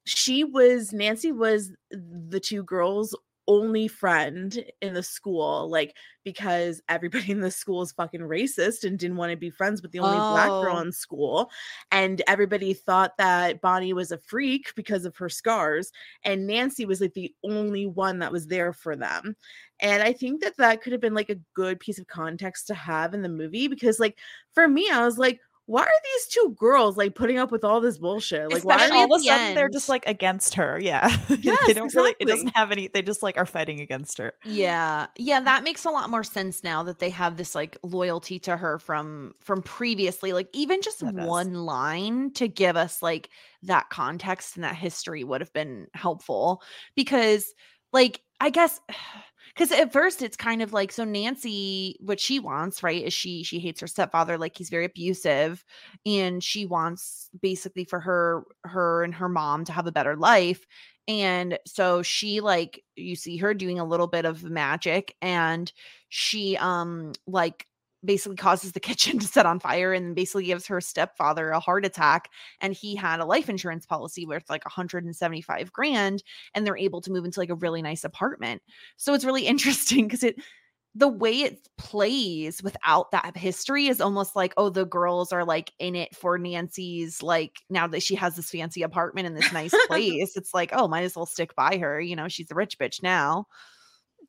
she 0.06 0.44
was 0.44 0.94
Nancy 0.94 1.32
was 1.32 1.72
the 1.92 2.40
two 2.40 2.64
girls 2.64 3.16
only 3.48 3.88
friend 3.88 4.64
in 4.82 4.94
the 4.94 5.04
school 5.04 5.70
like 5.70 5.96
because 6.24 6.82
everybody 6.88 7.32
in 7.32 7.42
the 7.42 7.52
school 7.52 7.82
is 7.82 7.92
fucking 7.92 8.22
racist 8.22 8.84
and 8.84 8.98
didn't 8.98 9.18
want 9.18 9.32
to 9.32 9.38
be 9.38 9.50
friends 9.50 9.82
with 9.82 9.92
the 9.92 10.00
only 10.00 10.18
black 10.18 10.48
girl 10.48 10.78
Oh. 10.78 10.82
in 10.82 10.92
school 10.92 11.50
and 11.92 12.22
everybody 12.28 12.74
thought 12.74 13.18
that 13.18 13.60
Bonnie 13.62 13.94
was 13.94 14.12
a 14.12 14.18
freak 14.18 14.74
because 14.76 15.06
of 15.06 15.18
her 15.18 15.30
scars 15.30 15.92
and 16.24 16.48
Nancy 16.48 16.86
was 16.86 17.02
like 17.02 17.14
the 17.14 17.34
only 17.44 17.86
one 17.86 18.20
that 18.20 18.32
was 18.32 18.48
there 18.48 18.72
for 18.72 18.96
them 18.96 19.36
and 19.80 20.02
I 20.02 20.14
think 20.14 20.42
that 20.42 20.56
that 20.58 20.82
could 20.82 20.94
have 20.94 21.02
been 21.02 21.14
like 21.14 21.30
a 21.30 21.40
good 21.54 21.80
piece 21.80 22.00
of 22.00 22.08
context 22.08 22.68
to 22.68 22.74
have 22.74 23.14
in 23.14 23.22
the 23.22 23.30
movie 23.30 23.68
because 23.68 24.00
like 24.00 24.18
for 24.54 24.68
me 24.68 24.90
I 24.90 25.04
was 25.04 25.18
like 25.18 25.40
why 25.66 25.82
are 25.82 25.88
these 25.88 26.28
two 26.28 26.56
girls 26.60 26.98
like 26.98 27.16
putting 27.16 27.38
up 27.38 27.52
with 27.52 27.64
all 27.64 27.80
this 27.80 27.98
bullshit 27.98 28.52
like 28.52 28.66
why 28.66 28.76
are 28.88 28.94
all 28.94 29.06
of 29.06 29.12
a 29.12 29.24
the 29.24 29.28
sudden 29.28 29.56
they're 29.56 29.70
just 29.70 29.88
like 29.88 30.04
against 30.08 30.56
her. 30.56 30.80
Yeah. 30.82 31.16
Yes, 31.42 31.60
they 31.66 31.74
don't 31.74 31.94
really 31.96 32.16
it 32.20 32.28
doesn't 32.28 32.56
have 32.56 32.72
any 32.72 32.88
they 32.88 33.02
just 33.02 33.24
like 33.24 33.38
are 33.38 33.46
fighting 33.46 33.80
against 33.82 34.18
her. 34.18 34.34
Yeah. 34.44 35.08
Yeah, 35.18 35.40
that 35.42 35.64
makes 35.64 35.86
a 35.86 35.90
lot 35.90 36.10
more 36.10 36.24
sense 36.24 36.64
now 36.64 36.84
that 36.84 37.00
they 37.00 37.10
have 37.12 37.38
this 37.38 37.56
like 37.56 37.78
loyalty 37.84 38.40
to 38.40 38.58
her 38.58 38.78
from 38.80 39.34
from 39.40 39.62
previously. 39.62 40.34
Like 40.34 40.50
even 40.54 40.82
just 40.82 41.00
That 41.00 41.16
does. 41.16 41.28
one 41.28 41.54
line 41.54 42.32
to 42.34 42.48
give 42.48 42.76
us 42.76 43.02
like 43.02 43.30
that 43.64 43.90
context 43.90 44.56
and 44.56 44.64
that 44.64 44.76
history 44.76 45.24
would 45.24 45.42
have 45.42 45.54
been 45.54 45.88
helpful 45.94 46.62
because 46.96 47.54
like 47.94 48.22
I 48.40 48.50
guess 48.50 48.80
because 49.54 49.72
at 49.72 49.94
first 49.94 50.22
it's 50.22 50.38
kind 50.38 50.62
of 50.62 50.74
like 50.74 50.92
so 50.92 51.04
Nancy 51.04 51.98
what 52.00 52.20
she 52.20 52.40
wants 52.40 52.84
right 52.84 53.04
is 53.04 53.14
she 53.14 53.44
she 53.44 53.60
hates 53.60 53.82
her 53.82 53.88
stepfather 53.88 54.38
like 54.38 54.58
he's 54.58 54.70
very 54.70 54.86
abusive 54.86 55.64
and 56.06 56.44
she 56.44 56.66
wants 56.66 57.30
basically 57.42 57.86
for 57.86 58.00
her 58.00 58.44
her 58.64 59.04
and 59.04 59.16
her 59.16 59.30
mom 59.30 59.66
to 59.66 59.72
have 59.72 59.88
a 59.88 59.92
better 59.92 60.16
life 60.16 60.66
and 61.08 61.60
so 61.68 62.02
she 62.02 62.40
like 62.40 62.84
you 62.96 63.16
see 63.16 63.38
her 63.38 63.54
doing 63.54 63.80
a 63.80 63.86
little 63.86 64.08
bit 64.08 64.26
of 64.26 64.44
magic 64.44 65.16
and 65.22 65.72
she 66.10 66.58
um 66.58 67.12
like 67.28 67.68
basically 68.04 68.36
causes 68.36 68.72
the 68.72 68.80
kitchen 68.82 69.20
to 69.20 69.28
set 69.28 69.46
on 69.46 69.60
fire 69.60 69.94
and 69.94 70.16
basically 70.16 70.46
gives 70.46 70.68
her 70.68 70.82
stepfather 70.82 71.50
a 71.50 71.60
heart 71.60 71.86
attack 71.86 72.30
and 72.62 72.74
he 72.74 72.96
had 72.96 73.20
a 73.20 73.26
life 73.26 73.50
insurance 73.50 73.86
policy 73.86 74.26
worth 74.26 74.50
like 74.50 74.66
175 74.66 75.72
grand 75.72 76.24
and 76.54 76.66
they're 76.66 76.78
able 76.78 77.02
to 77.02 77.12
move 77.12 77.26
into 77.26 77.40
like 77.40 77.50
a 77.50 77.56
really 77.56 77.82
nice 77.82 78.04
apartment. 78.04 78.62
So 78.98 79.14
it's 79.14 79.26
really 79.26 79.48
interesting 79.48 80.06
because 80.06 80.24
it 80.24 80.36
the 80.96 81.08
way 81.08 81.42
it 81.42 81.68
plays 81.78 82.62
without 82.62 83.10
that 83.12 83.36
history 83.36 83.88
is 83.88 84.00
almost 84.00 84.36
like 84.36 84.54
oh 84.58 84.70
the 84.70 84.86
girls 84.86 85.32
are 85.32 85.44
like 85.44 85.72
in 85.80 85.96
it 85.96 86.16
for 86.16 86.38
Nancy's 86.38 87.24
like 87.24 87.62
now 87.70 87.88
that 87.88 88.04
she 88.04 88.16
has 88.16 88.36
this 88.36 88.52
fancy 88.52 88.84
apartment 88.84 89.26
in 89.26 89.34
this 89.34 89.52
nice 89.52 89.74
place 89.88 90.38
it's 90.38 90.54
like 90.54 90.70
oh 90.74 90.88
might 90.88 91.04
as 91.04 91.16
well 91.16 91.26
stick 91.26 91.56
by 91.56 91.78
her 91.78 92.00
you 92.00 92.16
know 92.16 92.28
she's 92.28 92.52
a 92.52 92.56
rich 92.56 92.78
bitch 92.78 93.02
now 93.02 93.48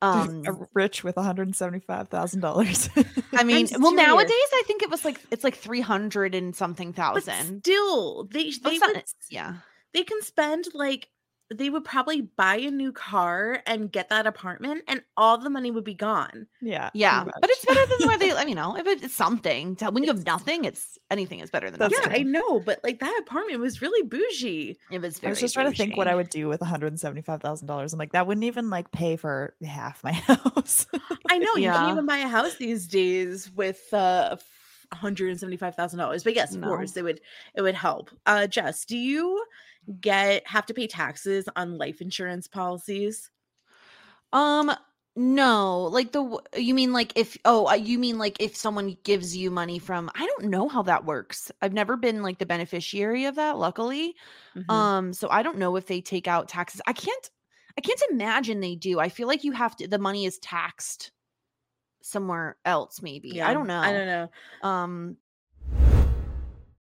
um 0.03 0.67
rich 0.75 1.03
with 1.05 1.17
$175,000. 1.17 3.07
I 3.33 3.45
mean 3.45 3.67
I'm 3.75 3.83
well 3.83 3.93
serious. 3.93 4.07
nowadays 4.09 4.31
I 4.53 4.63
think 4.67 4.83
it 4.83 4.91
was 4.91 5.05
like 5.05 5.21
it's 5.31 5.45
like 5.45 5.57
300 5.57 6.35
and 6.35 6.55
something 6.55 6.93
but 6.93 6.97
thousand 7.25 7.61
still 7.65 8.25
they 8.25 8.45
they 8.45 8.49
it's 8.49 8.81
not- 8.81 8.95
would 8.95 9.05
yeah 9.31 9.57
they 9.93 10.03
can 10.03 10.21
spend 10.23 10.67
like 10.75 11.09
they 11.55 11.69
would 11.69 11.85
probably 11.85 12.23
buy 12.23 12.57
a 12.57 12.71
new 12.71 12.91
car 12.91 13.63
and 13.67 13.93
get 13.93 14.09
that 14.09 14.27
apartment 14.27 14.83
and 14.89 15.03
all 15.17 15.37
the 15.37 15.51
money 15.51 15.71
would 15.71 15.85
be 15.85 15.95
gone 15.95 16.47
yeah. 16.63 16.89
yeah 16.95 17.23
but 17.25 17.51
it's 17.51 17.65
better 17.67 17.85
than 17.87 18.09
where 18.09 18.19
they 18.19 18.33
I 18.37 18.41
mean, 18.41 18.49
you 18.51 18.55
know 18.55 18.77
if 18.77 18.87
it's 18.87 19.15
something 19.15 19.77
to- 19.77 19.91
when 19.91 20.03
you 20.05 20.09
have 20.11 20.25
nothing 20.25 20.65
it's 20.65 20.99
anything 21.11 21.41
is 21.41 21.51
better 21.51 21.71
than 21.71 21.79
That's 21.79 21.93
nothing 21.99 22.13
yeah 22.13 22.19
i 22.19 22.23
know 22.23 22.61
but 22.61 22.81
like 22.83 22.99
that 23.01 23.19
apartment 23.21 23.61
was 23.61 23.83
really 23.83 24.07
bougie 24.09 24.79
it 24.91 25.01
was 25.03 25.21
I 25.23 25.29
was 25.29 25.39
just 25.41 25.55
trying 25.55 25.71
to 25.71 25.77
think 25.77 25.97
what 25.97 26.09
I 26.09 26.15
would 26.15 26.31
do 26.31 26.49
with 26.49 26.61
$175,000. 26.61 27.93
I'm 27.93 27.99
like, 27.99 28.13
that 28.13 28.27
wouldn't 28.27 28.45
even 28.45 28.71
like 28.71 28.91
pay 28.91 29.17
for 29.17 29.55
half 29.65 30.03
my 30.03 30.13
house. 30.13 30.87
i 31.31 31.39
know 31.39 31.55
you 31.57 31.71
can't 31.71 31.91
even 31.93 32.07
buy 32.07 32.19
a 32.19 32.29
house 32.29 32.57
these 32.57 32.87
days 32.87 33.51
with 33.55 33.93
uh 33.93 34.37
$175,000 34.95 36.25
but 36.25 36.35
yes 36.35 36.55
of 36.55 36.61
No. 36.61 36.69
course 36.69 36.97
it 36.97 37.03
would 37.03 37.21
it 37.55 37.63
would 37.63 37.75
help 37.75 38.11
uh 38.27 38.47
jess 38.47 38.85
do 38.85 38.97
you 38.97 39.45
get 40.01 40.47
have 40.47 40.67
to 40.67 40.75
pay 40.75 40.87
taxes 40.87 41.49
on 41.57 41.79
life 41.79 42.01
insurance 42.01 42.47
policies 42.49 43.31
Um, 44.33 44.71
no, 45.17 45.85
like 45.85 46.11
the 46.13 46.41
you 46.57 46.75
mean 46.75 46.93
like 46.93 47.13
if 47.17 47.37
oh 47.45 47.73
you 47.75 47.99
mean 47.99 48.19
like 48.19 48.37
if 48.41 48.57
someone 48.57 48.97
gives 49.05 49.37
you 49.37 49.51
money 49.51 49.79
from 49.79 50.11
I 50.15 50.27
don't 50.27 50.47
know 50.47 50.69
how 50.69 50.83
that 50.83 51.05
works. 51.05 51.53
I've 51.63 51.73
never 51.73 51.97
been 51.97 52.23
like 52.23 52.39
the 52.39 52.47
beneficiary 52.47 53.25
of 53.27 53.37
that, 53.37 53.57
luckily. 53.59 54.17
Mhm. 54.55 54.87
Um, 54.89 55.13
so 55.13 55.29
I 55.31 55.43
don't 55.43 55.59
know 55.59 55.77
if 55.77 55.87
they 55.87 56.01
take 56.01 56.27
out 56.27 56.49
taxes. 56.49 56.81
I 56.87 56.93
can't 56.95 57.31
I 57.79 57.81
can't 57.81 58.03
imagine 58.11 58.61
they 58.61 58.75
do. 58.77 58.99
I 59.01 59.09
feel 59.09 59.29
like 59.29 59.45
you 59.45 59.53
have 59.53 59.77
to 59.77 59.89
the 59.89 59.99
money 59.99 60.25
is 60.27 60.39
taxed 60.39 61.13
somewhere 62.03 62.59
else 62.65 63.03
maybe. 63.03 63.41
I 63.43 63.55
don't 63.55 63.69
know. 63.69 63.83
i 63.83 63.93
don't 63.93 64.07
know 64.07 64.29
Um 64.63 65.19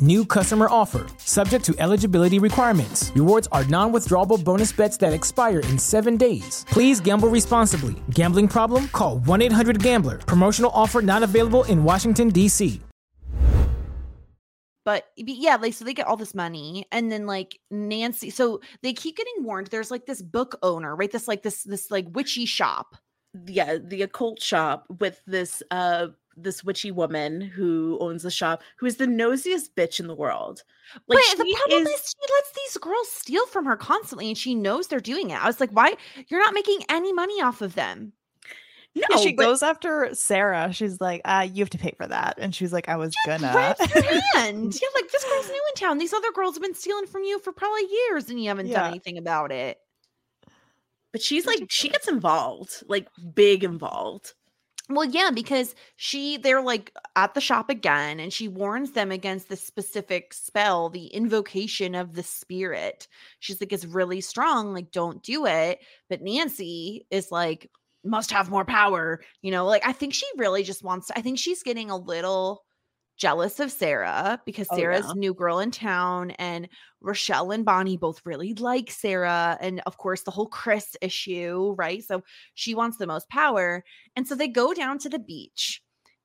New 0.00 0.26
customer 0.26 0.68
offer, 0.70 1.06
subject 1.18 1.64
to 1.64 1.74
eligibility 1.78 2.38
requirements. 2.38 3.12
Rewards 3.14 3.48
are 3.50 3.64
non 3.64 3.92
withdrawable 3.92 4.42
bonus 4.44 4.72
bets 4.72 4.98
that 4.98 5.14
expire 5.14 5.60
in 5.60 5.78
seven 5.78 6.16
days. 6.18 6.66
Please 6.68 7.00
gamble 7.00 7.28
responsibly. 7.30 7.94
Gambling 8.10 8.48
problem? 8.48 8.88
Call 8.88 9.18
1 9.20 9.42
800 9.42 9.82
Gambler. 9.82 10.18
Promotional 10.18 10.70
offer 10.74 11.00
not 11.00 11.22
available 11.22 11.64
in 11.64 11.82
Washington, 11.82 12.28
D.C. 12.28 12.80
but 14.84 15.06
but 15.16 15.34
yeah, 15.36 15.56
like 15.56 15.74
so 15.74 15.84
they 15.84 15.94
get 15.94 16.06
all 16.06 16.16
this 16.16 16.34
money, 16.34 16.86
and 16.92 17.10
then 17.10 17.26
like 17.26 17.58
Nancy, 17.70 18.30
so 18.30 18.60
they 18.82 18.92
keep 18.92 19.16
getting 19.16 19.44
warned. 19.44 19.68
There's 19.68 19.90
like 19.90 20.06
this 20.06 20.22
book 20.22 20.58
owner, 20.62 20.94
right? 20.94 21.10
This 21.10 21.26
like 21.26 21.42
this 21.42 21.64
this 21.64 21.90
like 21.90 22.06
witchy 22.12 22.46
shop. 22.46 22.96
yeah 23.46 23.78
the 23.82 24.02
occult 24.02 24.40
shop 24.42 24.86
with 25.00 25.20
this 25.26 25.62
uh 25.70 26.08
this 26.36 26.62
witchy 26.62 26.90
woman 26.90 27.40
who 27.40 27.96
owns 28.00 28.22
the 28.22 28.30
shop 28.30 28.62
who 28.78 28.86
is 28.86 28.96
the 28.96 29.06
nosiest 29.06 29.74
bitch 29.74 29.98
in 30.00 30.06
the 30.06 30.14
world 30.14 30.62
like 31.08 31.18
but 31.36 31.38
the 31.44 31.56
problem 31.58 31.82
is- 31.82 31.88
is, 31.88 32.14
she 32.14 32.32
lets 32.34 32.52
these 32.54 32.76
girls 32.78 33.10
steal 33.10 33.46
from 33.46 33.64
her 33.64 33.76
constantly, 33.76 34.28
and 34.28 34.38
she 34.38 34.54
knows 34.54 34.86
they're 34.86 35.00
doing 35.00 35.30
it. 35.30 35.42
I 35.42 35.46
was 35.46 35.58
like, 35.60 35.70
why? 35.70 35.94
You're 36.28 36.40
not 36.40 36.54
making 36.54 36.80
any 36.88 37.12
money 37.12 37.42
off 37.42 37.60
of 37.60 37.74
them. 37.74 38.12
no 38.94 39.02
Yeah, 39.10 39.16
she 39.16 39.32
but- 39.32 39.42
goes 39.44 39.62
after 39.64 40.10
Sarah. 40.14 40.72
She's 40.72 41.00
like, 41.00 41.22
uh, 41.24 41.46
you 41.52 41.62
have 41.64 41.70
to 41.70 41.78
pay 41.78 41.92
for 41.96 42.06
that. 42.06 42.34
And 42.38 42.54
she's 42.54 42.72
like, 42.72 42.88
I 42.88 42.96
was 42.96 43.12
gonna. 43.26 43.50
Grab 43.50 43.76
your 43.94 44.20
hand. 44.34 44.74
Yeah, 44.80 44.88
like 44.94 45.10
this 45.10 45.24
girl's 45.24 45.48
new 45.48 45.54
in 45.54 45.74
town. 45.80 45.98
These 45.98 46.12
other 46.12 46.30
girls 46.32 46.54
have 46.54 46.62
been 46.62 46.74
stealing 46.74 47.06
from 47.06 47.24
you 47.24 47.40
for 47.40 47.52
probably 47.52 47.82
years, 47.90 48.30
and 48.30 48.40
you 48.40 48.48
haven't 48.48 48.66
Yeah. 48.68 48.82
done 48.82 48.90
anything 48.90 49.18
about 49.18 49.50
it. 49.50 49.78
but 51.12 51.20
she's 51.22 51.46
like 51.46 51.66
she 51.70 51.88
gets 51.88 52.08
involved 52.08 52.82
like 52.88 53.08
big 53.34 53.64
involved 53.64 54.34
Well, 54.88 55.04
yeah, 55.04 55.30
because 55.34 55.74
she 55.96 56.36
they're 56.36 56.62
like 56.62 56.92
at 57.16 57.34
the 57.34 57.40
shop 57.40 57.70
again 57.70 58.20
and 58.20 58.32
she 58.32 58.46
warns 58.46 58.92
them 58.92 59.10
against 59.10 59.48
the 59.48 59.56
specific 59.56 60.32
spell, 60.32 60.90
the 60.90 61.06
invocation 61.06 61.96
of 61.96 62.14
the 62.14 62.22
spirit. 62.22 63.08
She's 63.40 63.60
like, 63.60 63.72
it's 63.72 63.84
really 63.84 64.20
strong, 64.20 64.72
like, 64.72 64.92
don't 64.92 65.22
do 65.24 65.44
it. 65.46 65.80
But 66.08 66.22
Nancy 66.22 67.04
is 67.10 67.32
like, 67.32 67.68
must 68.04 68.30
have 68.30 68.48
more 68.50 68.64
power, 68.64 69.20
you 69.42 69.50
know, 69.50 69.66
like 69.66 69.84
I 69.84 69.92
think 69.92 70.14
she 70.14 70.26
really 70.36 70.62
just 70.62 70.84
wants 70.84 71.08
to, 71.08 71.18
I 71.18 71.22
think 71.22 71.38
she's 71.40 71.64
getting 71.64 71.90
a 71.90 71.96
little 71.96 72.62
jealous 73.16 73.60
of 73.60 73.72
Sarah 73.72 74.40
because 74.44 74.68
Oh, 74.70 74.76
Sarah's 74.76 75.12
yeah. 75.12 75.12
new 75.14 75.34
girl 75.34 75.58
in 75.58 75.70
town 75.70 76.32
and 76.32 76.68
Rochelle 77.00 77.50
and 77.50 77.64
Bonnie 77.64 77.96
both 77.96 78.20
really 78.24 78.54
like 78.54 78.90
Sarah. 78.90 79.56
And 79.60 79.80
of 79.86 79.96
course, 79.98 80.22
the 80.22 80.30
whole 80.30 80.48
Chris 80.48 80.96
issue, 81.00 81.74
right? 81.78 82.02
So 82.04 82.22
she 82.54 82.74
wants 82.74 82.98
the 82.98 83.06
most 83.06 83.28
power. 83.30 83.84
And 84.16 84.26
so 84.28 84.34
they 84.34 84.48
go 84.48 84.74
down 84.74 84.98
to 84.98 85.08
the 85.08 85.18
beach 85.18 85.82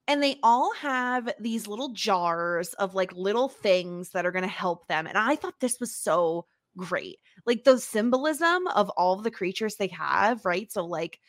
and 0.07 0.21
they 0.21 0.37
all 0.43 0.73
have 0.75 1.31
these 1.39 1.67
little 1.67 1.89
jars 1.93 2.73
of 2.73 2.95
like 2.95 3.13
little 3.13 3.47
things 3.49 4.11
that 4.11 4.25
are 4.25 4.31
going 4.31 4.43
to 4.43 4.47
help 4.49 4.87
them. 4.87 5.07
And 5.07 5.17
I 5.17 5.35
thought 5.35 5.59
this 5.59 5.79
was 5.79 5.95
so 5.95 6.45
great. 6.77 7.19
Like 7.45 7.63
the 7.63 7.77
symbolism 7.79 8.67
of 8.67 8.89
all 8.91 9.13
of 9.13 9.23
the 9.23 9.31
creatures 9.31 9.75
they 9.75 9.87
have, 9.87 10.45
right? 10.45 10.71
So 10.71 10.85
like 10.85 11.19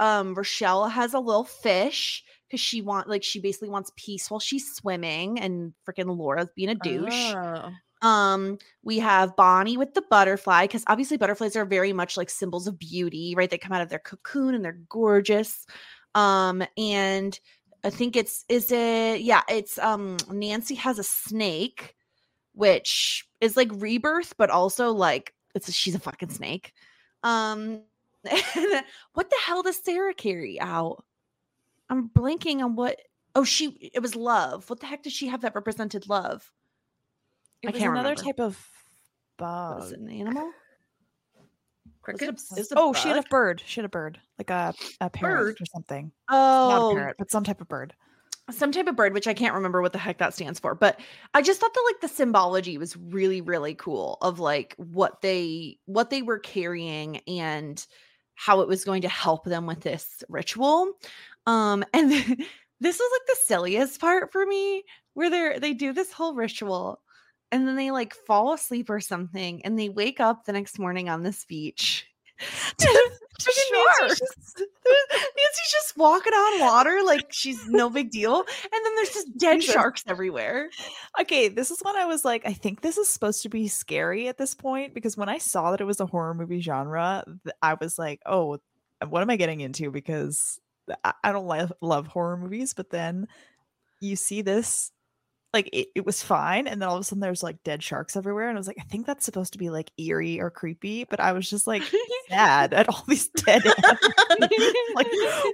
um 0.00 0.34
Rochelle 0.34 0.88
has 0.88 1.14
a 1.14 1.20
little 1.20 1.44
fish 1.44 2.24
because 2.54 2.60
she 2.60 2.82
want 2.82 3.08
like 3.08 3.24
she 3.24 3.40
basically 3.40 3.68
wants 3.68 3.90
peace 3.96 4.30
while 4.30 4.38
she's 4.38 4.72
swimming 4.72 5.40
and 5.40 5.72
freaking 5.84 6.16
Laura's 6.16 6.50
being 6.54 6.68
a 6.68 6.76
douche. 6.76 7.34
Oh. 7.34 7.70
Um, 8.06 8.58
we 8.84 8.98
have 9.00 9.34
Bonnie 9.34 9.76
with 9.76 9.94
the 9.94 10.02
butterfly 10.02 10.64
because 10.64 10.84
obviously 10.86 11.16
butterflies 11.16 11.56
are 11.56 11.64
very 11.64 11.92
much 11.92 12.16
like 12.16 12.30
symbols 12.30 12.68
of 12.68 12.78
beauty, 12.78 13.34
right? 13.34 13.50
They 13.50 13.58
come 13.58 13.72
out 13.72 13.82
of 13.82 13.88
their 13.88 13.98
cocoon 13.98 14.54
and 14.54 14.64
they're 14.64 14.78
gorgeous. 14.88 15.66
Um, 16.14 16.62
and 16.76 17.38
I 17.82 17.90
think 17.90 18.14
it's 18.14 18.44
is 18.48 18.70
it 18.70 19.22
yeah, 19.22 19.42
it's 19.48 19.76
um 19.78 20.16
Nancy 20.30 20.76
has 20.76 21.00
a 21.00 21.04
snake, 21.04 21.96
which 22.52 23.26
is 23.40 23.56
like 23.56 23.70
rebirth, 23.72 24.34
but 24.36 24.50
also 24.50 24.92
like 24.92 25.34
it's 25.56 25.68
a, 25.68 25.72
she's 25.72 25.96
a 25.96 26.00
fucking 26.00 26.30
snake. 26.30 26.72
Um, 27.24 27.82
what 29.14 29.30
the 29.30 29.36
hell 29.44 29.64
does 29.64 29.82
Sarah 29.82 30.14
carry 30.14 30.60
out? 30.60 31.04
I'm 31.90 32.08
blanking 32.10 32.62
on 32.62 32.76
what. 32.76 32.98
Oh, 33.34 33.44
she 33.44 33.90
it 33.94 34.00
was 34.00 34.14
love. 34.16 34.68
What 34.70 34.80
the 34.80 34.86
heck 34.86 35.02
does 35.02 35.12
she 35.12 35.26
have 35.28 35.40
that 35.42 35.54
represented 35.54 36.08
love? 36.08 36.50
It 37.62 37.68
I 37.68 37.70
was 37.72 37.80
can't 37.80 37.92
another 37.92 38.10
remember. 38.10 38.22
type 38.22 38.40
of 38.40 38.68
bug. 39.38 39.80
Was 39.80 39.92
it 39.92 39.98
an 40.00 40.08
animal? 40.10 40.50
It 41.36 41.40
a- 41.40 42.02
crickets 42.02 42.56
it 42.56 42.66
a 42.70 42.74
Oh, 42.78 42.92
she 42.92 43.08
had 43.08 43.16
a 43.18 43.22
bird. 43.28 43.62
She 43.66 43.80
had 43.80 43.86
a 43.86 43.88
bird, 43.90 44.20
like 44.38 44.50
a 44.50 44.72
a 45.00 45.10
parrot 45.10 45.56
Bird? 45.56 45.56
or 45.62 45.66
something. 45.66 46.12
Oh, 46.28 46.34
Not 46.70 46.76
a 46.78 46.84
Oh, 46.84 46.94
parrot, 46.94 47.16
but 47.18 47.30
some 47.30 47.44
type 47.44 47.60
of 47.60 47.68
bird. 47.68 47.94
some 48.50 48.70
type 48.72 48.86
of 48.86 48.94
bird, 48.96 49.14
which 49.14 49.26
I 49.26 49.32
can't 49.34 49.54
remember 49.54 49.80
what 49.82 49.92
the 49.92 49.98
heck 49.98 50.18
that 50.18 50.34
stands 50.34 50.60
for. 50.60 50.74
But 50.74 51.00
I 51.32 51.40
just 51.42 51.60
thought 51.60 51.72
that 51.74 51.90
like 51.92 52.00
the 52.02 52.14
symbology 52.14 52.76
was 52.78 52.96
really, 52.96 53.40
really 53.40 53.74
cool 53.74 54.18
of 54.20 54.38
like 54.38 54.74
what 54.76 55.22
they 55.22 55.78
what 55.86 56.10
they 56.10 56.22
were 56.22 56.38
carrying 56.38 57.18
and 57.26 57.84
how 58.36 58.60
it 58.60 58.68
was 58.68 58.84
going 58.84 59.02
to 59.02 59.08
help 59.08 59.44
them 59.44 59.64
with 59.66 59.80
this 59.80 60.22
ritual. 60.28 60.92
Um, 61.46 61.84
and 61.92 62.10
this 62.80 62.98
was 62.98 63.10
like 63.12 63.26
the 63.26 63.36
silliest 63.44 64.00
part 64.00 64.32
for 64.32 64.44
me, 64.44 64.84
where 65.14 65.30
they're 65.30 65.60
they 65.60 65.74
do 65.74 65.92
this 65.92 66.12
whole 66.12 66.34
ritual 66.34 67.00
and 67.54 67.68
then 67.68 67.76
they 67.76 67.92
like 67.92 68.14
fall 68.14 68.52
asleep 68.52 68.90
or 68.90 69.00
something, 69.00 69.64
and 69.64 69.78
they 69.78 69.88
wake 69.88 70.18
up 70.18 70.44
the 70.44 70.52
next 70.52 70.78
morning 70.78 71.08
on 71.08 71.22
this 71.22 71.44
beach. 71.44 72.04
Freaking 72.40 73.72
Nancy's 73.72 74.18
just, 74.18 74.58
Nancy's 74.86 75.72
just 75.72 75.96
walking 75.96 76.32
on 76.32 76.60
water 76.60 77.00
like 77.04 77.26
she's 77.30 77.68
no 77.68 77.88
big 77.88 78.10
deal. 78.10 78.38
And 78.38 78.84
then 78.84 78.94
there's 78.96 79.10
just 79.10 79.38
dead 79.38 79.62
sharks 79.62 80.02
everywhere. 80.08 80.68
Okay, 81.20 81.48
this 81.48 81.70
is 81.70 81.78
when 81.82 81.96
I 81.96 82.06
was 82.06 82.24
like, 82.24 82.44
I 82.44 82.52
think 82.52 82.80
this 82.80 82.98
is 82.98 83.08
supposed 83.08 83.42
to 83.42 83.48
be 83.48 83.68
scary 83.68 84.26
at 84.26 84.36
this 84.36 84.54
point 84.54 84.94
because 84.94 85.16
when 85.16 85.28
I 85.28 85.38
saw 85.38 85.70
that 85.70 85.80
it 85.80 85.84
was 85.84 86.00
a 86.00 86.06
horror 86.06 86.34
movie 86.34 86.60
genre, 86.60 87.24
I 87.62 87.74
was 87.74 87.98
like, 87.98 88.20
oh, 88.26 88.58
what 89.08 89.22
am 89.22 89.30
I 89.30 89.36
getting 89.36 89.60
into? 89.60 89.92
Because 89.92 90.58
I, 91.22 91.32
don't 91.32 91.46
love, 91.46 91.72
love 91.80 92.06
horror 92.06 92.36
movies, 92.36 92.74
but 92.74 92.90
then 92.90 93.28
you 94.00 94.16
see 94.16 94.42
this, 94.42 94.90
like 95.52 95.70
it, 95.72 95.88
it 95.94 96.04
was 96.04 96.22
fine, 96.22 96.66
and 96.66 96.82
then 96.82 96.88
all 96.88 96.96
of 96.96 97.00
a 97.00 97.04
sudden 97.04 97.20
there's 97.20 97.42
like 97.42 97.62
dead 97.62 97.82
sharks 97.82 98.16
everywhere, 98.16 98.48
and 98.48 98.56
I 98.56 98.60
was 98.60 98.66
like, 98.66 98.78
I 98.80 98.82
think 98.84 99.06
that's 99.06 99.24
supposed 99.24 99.52
to 99.52 99.58
be 99.58 99.70
like 99.70 99.90
eerie 99.98 100.40
or 100.40 100.50
creepy, 100.50 101.04
but 101.04 101.20
I 101.20 101.32
was 101.32 101.48
just 101.48 101.66
like 101.68 101.82
sad 102.28 102.74
at 102.74 102.88
all 102.88 103.04
these 103.06 103.28
dead 103.36 103.62
like 103.64 105.06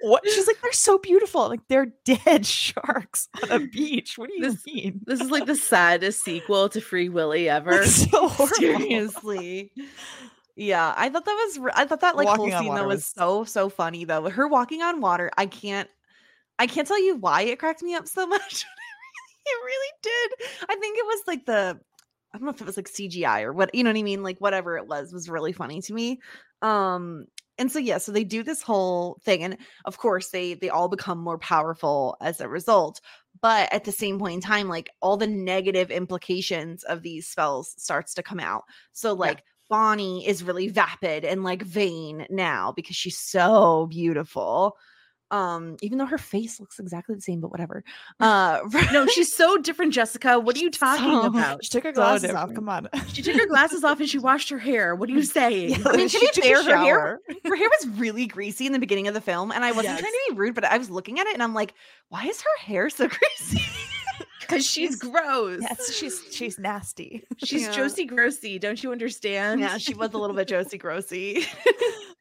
what? 0.03 0.27
She's 0.29 0.47
like, 0.47 0.61
they're 0.63 0.73
so 0.73 0.99
beautiful, 0.99 1.49
like 1.49 1.61
they're 1.69 1.93
dead 2.05 2.47
sharks 2.47 3.29
on 3.43 3.51
a 3.51 3.59
beach. 3.67 4.17
What 4.19 4.31
do 4.31 4.37
you 4.37 4.51
This- 4.51 4.65
mean? 4.67 5.01
this 5.05 5.21
is 5.21 5.31
like 5.31 5.47
the 5.47 5.55
saddest 5.57 6.23
sequel 6.25 6.69
to 6.71 6.81
free 6.81 7.09
willy 7.09 7.49
ever 7.51 7.83
It's 7.83 8.11
so 8.11 8.29
horrible. 8.29 8.57
Seriously. 8.57 9.71
Yeah, 10.61 10.93
I 10.95 11.09
thought 11.09 11.25
that 11.25 11.33
was 11.33 11.73
I 11.75 11.87
thought 11.87 12.03
that 12.03 12.17
like 12.17 12.27
Walking 12.27 12.51
whole 12.51 12.61
scene 12.61 12.75
though 12.75 12.87
was 12.87 12.97
was- 12.97 13.07
so 13.07 13.45
so 13.45 13.71
funny 13.71 14.05
though. 14.05 14.29
Her 14.29 14.47
walking 14.47 14.83
on 14.83 15.01
water, 15.01 15.31
I 15.39 15.47
can't 15.47 15.89
I 16.59 16.67
can't 16.67 16.87
tell 16.87 17.03
you 17.03 17.17
why 17.17 17.43
it 17.43 17.59
cracked 17.59 17.83
me 17.83 17.95
up 17.95 18.07
so 18.07 18.27
much. 18.27 18.67
it 19.47 19.65
really 19.65 19.93
did. 20.03 20.33
I 20.69 20.77
think 20.77 20.99
it 20.99 21.07
was 21.07 21.23
like 21.27 21.47
the 21.47 21.81
I 22.35 22.37
don't 22.37 22.45
know 22.45 22.51
if 22.51 22.61
it 22.61 22.67
was 22.67 22.77
like 22.77 22.91
CGI 22.91 23.45
or 23.45 23.55
what, 23.55 23.75
you 23.75 23.83
know 23.83 23.89
what 23.89 23.99
I 23.99 24.03
mean? 24.03 24.23
Like 24.23 24.39
whatever 24.39 24.77
it 24.77 24.87
was 24.87 25.15
was 25.15 25.31
really 25.31 25.55
funny 25.55 25.81
to 25.81 25.95
me. 25.95 26.21
Um 26.61 27.25
and 27.57 27.73
so 27.73 27.79
yeah, 27.79 27.97
so 27.97 28.13
they 28.13 28.25
do 28.25 28.43
this 28.43 28.61
whole 28.61 29.19
thing 29.25 29.43
and 29.43 29.57
of 29.87 29.97
course 29.97 30.29
they 30.29 30.53
they 30.53 30.69
all 30.69 30.89
become 30.89 31.21
more 31.21 31.39
powerful 31.39 32.19
as 32.21 32.39
a 32.39 32.49
result. 32.51 33.01
But 33.41 33.73
at 33.73 33.85
the 33.85 33.93
same 33.93 34.19
point 34.19 34.35
in 34.35 34.41
time 34.43 34.69
like 34.69 34.91
all 35.01 35.17
the 35.17 35.27
negative 35.27 35.91
implications 35.91 36.85
of 36.85 37.01
these 37.01 37.29
spells 37.29 37.75
starts 37.79 38.13
to 38.15 38.23
come 38.23 38.41
out. 38.41 38.65
So 38.93 39.15
like 39.15 39.43
Bonnie 39.71 40.27
is 40.27 40.43
really 40.45 40.69
vapid 40.69 41.25
and 41.25 41.43
like 41.45 41.63
vain 41.63 42.27
now 42.29 42.73
because 42.77 42.97
she's 42.97 43.17
so 43.19 43.87
beautiful. 43.89 44.77
Um, 45.33 45.77
even 45.81 45.97
though 45.99 46.07
her 46.07 46.19
face 46.19 46.59
looks 46.59 46.81
exactly 46.81 47.15
the 47.15 47.21
same, 47.21 47.41
but 47.41 47.53
whatever. 47.53 47.85
Uh, 48.19 48.59
No, 48.93 49.07
she's 49.07 49.33
so 49.35 49.57
different, 49.59 49.95
Jessica. 49.95 50.41
What 50.41 50.57
are 50.57 50.59
you 50.59 50.71
talking 50.73 51.05
So- 51.05 51.23
about? 51.27 51.63
She 51.65 51.71
took 51.71 51.85
her 51.85 51.91
So 51.95 52.01
glasses 52.01 52.33
off. 52.33 52.53
Come 52.53 52.69
on. 52.69 52.89
She 53.13 53.23
took 53.23 53.37
her 53.37 53.47
glasses 53.47 53.85
off 53.85 54.01
and 54.01 54.09
she 54.09 54.19
washed 54.19 54.49
her 54.51 54.59
hair. 54.59 54.97
What 54.97 55.09
are 55.09 55.13
you 55.13 55.23
saying? 55.23 55.71
Yeah, 55.71 55.77
I 55.87 55.97
mean, 55.97 56.09
to 56.09 56.19
she 56.19 56.19
be 56.19 56.27
took 56.33 56.43
fair, 56.45 56.63
her 56.65 56.77
hair, 56.77 57.21
her 57.47 57.57
hair 57.57 57.69
was 57.81 57.89
really 57.97 58.27
greasy 58.27 58.67
in 58.67 58.73
the 58.73 58.81
beginning 58.81 59.07
of 59.07 59.15
the 59.15 59.21
film, 59.21 59.53
and 59.53 59.65
I 59.65 59.71
wasn't 59.71 59.99
trying 60.01 60.13
to 60.13 60.21
be 60.31 60.37
rude, 60.37 60.57
but 60.57 60.65
I 60.65 60.77
was 60.79 60.91
looking 60.91 61.21
at 61.21 61.29
it 61.29 61.35
and 61.35 61.43
I'm 61.45 61.55
like, 61.55 61.75
why 62.09 62.25
is 62.25 62.43
her 62.43 62.65
hair 62.67 62.91
so 62.91 63.09
greasy? 63.09 63.63
Because 64.51 64.67
she's 64.67 64.97
gross. 64.97 65.61
Yes, 65.63 65.95
she's 65.95 66.23
she's 66.33 66.59
nasty. 66.59 67.25
She's 67.45 67.63
Yeah. 67.63 67.73
Josie 67.73 68.07
Grossy. 68.07 68.61
Don't 68.61 68.83
you 68.83 68.93
understand? 68.93 69.61
yeah, 69.61 69.79
she 69.79 69.95
was 69.95 70.13
a 70.13 70.19
little 70.19 70.35
bit 70.37 70.49
Josie 70.49 70.79
Grossy. 70.79 71.45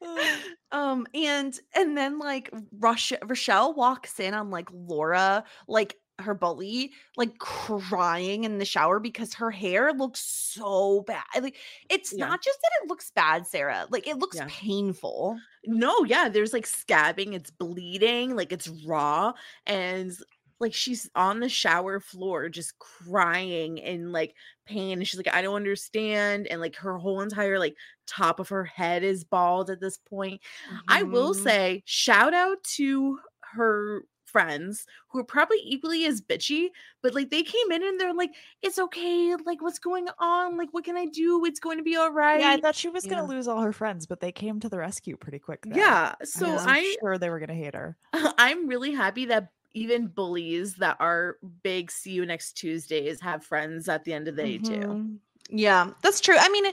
um, 0.72 1.06
and 1.14 1.58
and 1.74 1.96
then 1.96 2.18
like 2.18 2.50
Rush 2.78 3.12
Rochelle 3.24 3.74
walks 3.74 4.18
in 4.20 4.34
on 4.34 4.50
like 4.50 4.68
Laura, 4.72 5.44
like 5.68 5.96
her 6.20 6.34
bully, 6.34 6.92
like 7.16 7.38
crying 7.38 8.44
in 8.44 8.58
the 8.58 8.64
shower 8.64 9.00
because 9.00 9.32
her 9.34 9.50
hair 9.50 9.92
looks 9.92 10.20
so 10.20 11.02
bad. 11.06 11.24
Like 11.40 11.56
it's 11.88 12.12
Yeah. 12.12 12.28
not 12.28 12.42
just 12.42 12.58
that 12.62 12.70
it 12.82 12.88
looks 12.88 13.10
bad, 13.10 13.46
Sarah. 13.46 13.86
Like 13.90 14.06
it 14.06 14.18
looks 14.18 14.36
Yeah. 14.36 14.46
painful. 14.48 15.38
No, 15.66 16.04
yeah, 16.04 16.28
there's 16.28 16.52
like 16.52 16.66
scabbing, 16.66 17.34
it's 17.34 17.50
bleeding, 17.50 18.36
like 18.36 18.52
it's 18.52 18.68
raw, 18.86 19.32
and 19.66 20.12
like 20.60 20.74
she's 20.74 21.08
on 21.14 21.40
the 21.40 21.48
shower 21.48 22.00
floor 22.00 22.48
just 22.48 22.78
crying 22.78 23.78
in 23.78 24.12
like 24.12 24.34
pain. 24.66 24.98
And 24.98 25.06
she's 25.08 25.18
like, 25.18 25.34
I 25.34 25.42
don't 25.42 25.56
understand. 25.56 26.46
And 26.48 26.60
like 26.60 26.76
her 26.76 26.98
whole 26.98 27.20
entire 27.20 27.58
like 27.58 27.76
top 28.06 28.40
of 28.40 28.48
her 28.50 28.64
head 28.64 29.02
is 29.02 29.24
bald 29.24 29.70
at 29.70 29.80
this 29.80 29.96
point. 29.98 30.40
I 30.88 31.02
will 31.04 31.32
Mhm. 31.32 31.36
say, 31.36 31.82
shout 31.86 32.34
out 32.34 32.62
to 32.76 33.18
her 33.54 34.02
friends 34.26 34.86
who 35.08 35.18
are 35.18 35.24
probably 35.24 35.58
equally 35.64 36.04
as 36.04 36.20
bitchy, 36.20 36.68
but 37.02 37.14
like 37.14 37.30
they 37.30 37.42
came 37.42 37.72
in 37.72 37.82
and 37.82 37.98
they're 37.98 38.14
like, 38.14 38.30
it's 38.62 38.78
okay. 38.78 39.34
Like, 39.44 39.60
what's 39.60 39.80
going 39.80 40.06
on? 40.20 40.56
Like, 40.56 40.68
what 40.72 40.84
can 40.84 40.96
I 40.96 41.06
do? 41.06 41.44
It's 41.44 41.58
going 41.58 41.78
to 41.78 41.82
be 41.84 41.96
all 41.96 42.12
right. 42.12 42.40
Yeah, 42.40 42.50
I 42.50 42.56
thought 42.58 42.76
she 42.76 42.88
was 42.88 43.04
Yeah. 43.04 43.14
gonna 43.16 43.26
lose 43.26 43.48
all 43.48 43.60
her 43.62 43.72
friends, 43.72 44.06
but 44.06 44.20
they 44.20 44.30
came 44.32 44.60
to 44.60 44.68
the 44.68 44.78
rescue 44.78 45.16
pretty 45.16 45.38
quick. 45.40 45.62
there. 45.62 45.78
yeah. 45.78 46.14
So 46.24 46.58
I 46.58 46.96
sure 47.00 47.18
they 47.18 47.30
were 47.30 47.40
gonna 47.40 47.54
hate 47.54 47.74
her. 47.74 47.96
I'm 48.38 48.66
really 48.68 48.92
happy 48.92 49.26
that 49.26 49.48
even 49.72 50.06
bullies 50.08 50.74
that 50.76 50.96
are 51.00 51.38
big 51.62 51.90
see 51.90 52.12
you 52.12 52.26
next 52.26 52.54
Tuesdays 52.54 53.20
have 53.20 53.44
friends 53.44 53.88
at 53.88 54.04
the 54.04 54.12
end 54.12 54.28
of 54.28 54.36
the 54.36 54.42
day 54.42 54.58
too. 54.58 54.74
Mhm. 54.74 55.18
Yeah, 55.48 55.92
that's 56.02 56.20
true. 56.20 56.36
I 56.38 56.48
mean, 56.48 56.72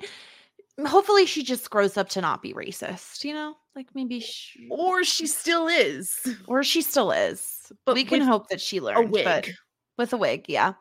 hopefully 0.88 1.26
she 1.26 1.44
just 1.44 1.70
grows 1.70 1.98
up 1.98 2.10
to 2.10 2.22
not 2.22 2.42
be 2.42 2.54
racist, 2.54 3.24
you 3.24 3.34
know? 3.34 3.56
Like 3.76 3.88
maybe 3.94 4.20
she 4.20 4.68
Or 4.70 5.04
she 5.04 5.28
still 5.28 5.68
is. 5.68 6.26
or 6.48 6.64
she 6.64 6.82
still 6.82 7.12
is. 7.12 7.72
But 7.86 7.96
we 7.96 8.04
can 8.04 8.22
hope 8.22 8.50
that 8.50 8.62
she 8.62 8.78
A 8.78 9.02
wig. 9.02 9.24
But 9.24 9.50
with 9.98 10.14
a 10.14 10.18
wig, 10.18 10.46
yeah. 10.48 10.74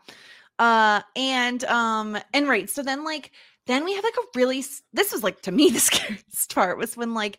Uh 0.58 1.02
and 1.14 1.64
um 1.64 2.18
and 2.32 2.48
right, 2.48 2.68
so 2.70 2.82
then 2.82 3.04
like 3.04 3.32
then 3.66 3.84
we 3.84 3.94
have 3.94 4.04
like 4.04 4.16
a 4.16 4.26
really 4.38 4.64
this 4.92 5.12
was 5.12 5.22
like 5.22 5.42
to 5.42 5.52
me 5.52 5.70
the 5.72 5.80
scariest 5.80 6.54
part 6.54 6.78
was 6.78 6.96
when 6.96 7.12
like 7.14 7.38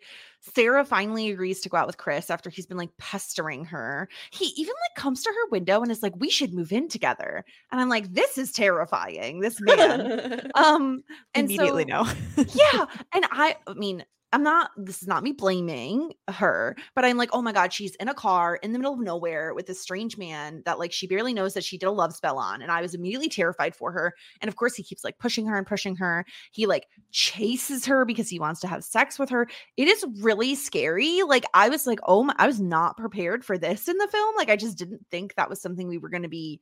Sarah 0.54 0.86
finally 0.86 1.30
agrees 1.30 1.62
to 1.62 1.70
go 1.70 1.78
out 1.78 1.88
with 1.88 1.98
Chris 1.98 2.30
after 2.30 2.50
he's 2.50 2.66
been 2.66 2.78
like 2.78 2.96
pestering 2.98 3.66
her. 3.66 4.10
He 4.32 4.46
even 4.58 4.74
like 4.74 5.02
comes 5.02 5.24
to 5.24 5.30
her 5.30 5.50
window 5.52 5.82
and 5.82 5.92
is 5.92 6.04
like, 6.04 6.14
"We 6.18 6.30
should 6.30 6.54
move 6.54 6.72
in 6.72 6.88
together." 6.88 7.44
And 7.72 7.82
I'm 7.82 7.90
like, 7.90 8.14
"This 8.14 8.38
is 8.38 8.52
terrifying." 8.52 9.40
This 9.40 9.60
man. 9.62 10.52
um, 10.56 11.04
and 11.34 11.46
Immediately 11.46 11.86
so, 11.90 12.04
no. 12.04 12.44
yeah 12.54 12.86
and 13.14 13.26
i 13.32 13.56
i 13.68 13.74
mean 13.74 14.04
i'm 14.34 14.44
not 14.44 14.72
this 14.78 15.02
is 15.02 15.08
not 15.08 15.24
me 15.24 15.32
blaming 15.32 16.14
her 16.30 16.76
but 16.96 17.06
i'm 17.06 17.18
like 17.18 17.30
oh 17.34 17.42
my 17.42 17.52
god 17.52 17.72
she's 17.72 17.96
in 17.96 18.10
a 18.10 18.14
car 18.14 18.56
in 18.58 18.74
the 18.74 18.80
middle 18.80 18.94
of 18.94 19.00
nowhere 19.00 19.54
with 19.54 19.66
this 19.66 19.82
strange 19.82 20.18
man 20.18 20.62
that 20.66 20.80
like 20.80 20.92
she 20.92 21.08
barely 21.08 21.34
knows 21.34 21.54
that 21.54 21.64
she 21.64 21.78
did 21.78 21.88
a 21.88 21.92
love 21.92 22.14
spell 22.14 22.38
on 22.38 22.62
and 22.62 22.72
i 22.72 22.82
was 22.82 22.94
immediately 22.94 23.30
terrified 23.30 23.76
for 23.76 23.92
her 23.92 24.14
and 24.42 24.50
of 24.50 24.56
course 24.56 24.76
he 24.76 24.84
keeps 24.84 25.04
like 25.04 25.18
pushing 25.20 25.46
her 25.46 25.58
and 25.58 25.68
pushing 25.68 25.96
her. 25.96 26.26
He 26.52 26.66
like 26.66 26.88
chases 27.12 27.86
her 27.86 28.06
because 28.06 28.30
he 28.30 28.40
wants 28.40 28.60
to 28.62 28.68
have 28.68 28.84
sex 28.84 29.20
with 29.20 29.30
her. 29.30 29.48
It 29.76 29.88
is 29.88 30.06
really 30.20 30.56
scary 30.56 31.24
like 31.24 31.46
i 31.54 31.70
was 31.70 31.88
like 31.88 32.00
oh 32.04 32.24
my 32.24 32.36
i 32.38 32.48
was 32.48 32.60
not 32.60 32.98
prepared 32.98 33.44
for 33.44 33.58
this 33.58 33.88
in 33.88 33.98
the 33.98 34.08
film 34.08 34.36
like 34.36 34.50
i 34.50 34.56
just 34.56 34.78
didn't 34.78 35.06
think 35.12 35.36
that 35.36 35.50
was 35.50 35.62
something 35.62 35.88
we 35.88 35.98
were 35.98 36.10
going 36.10 36.24
to 36.24 36.30
be 36.30 36.60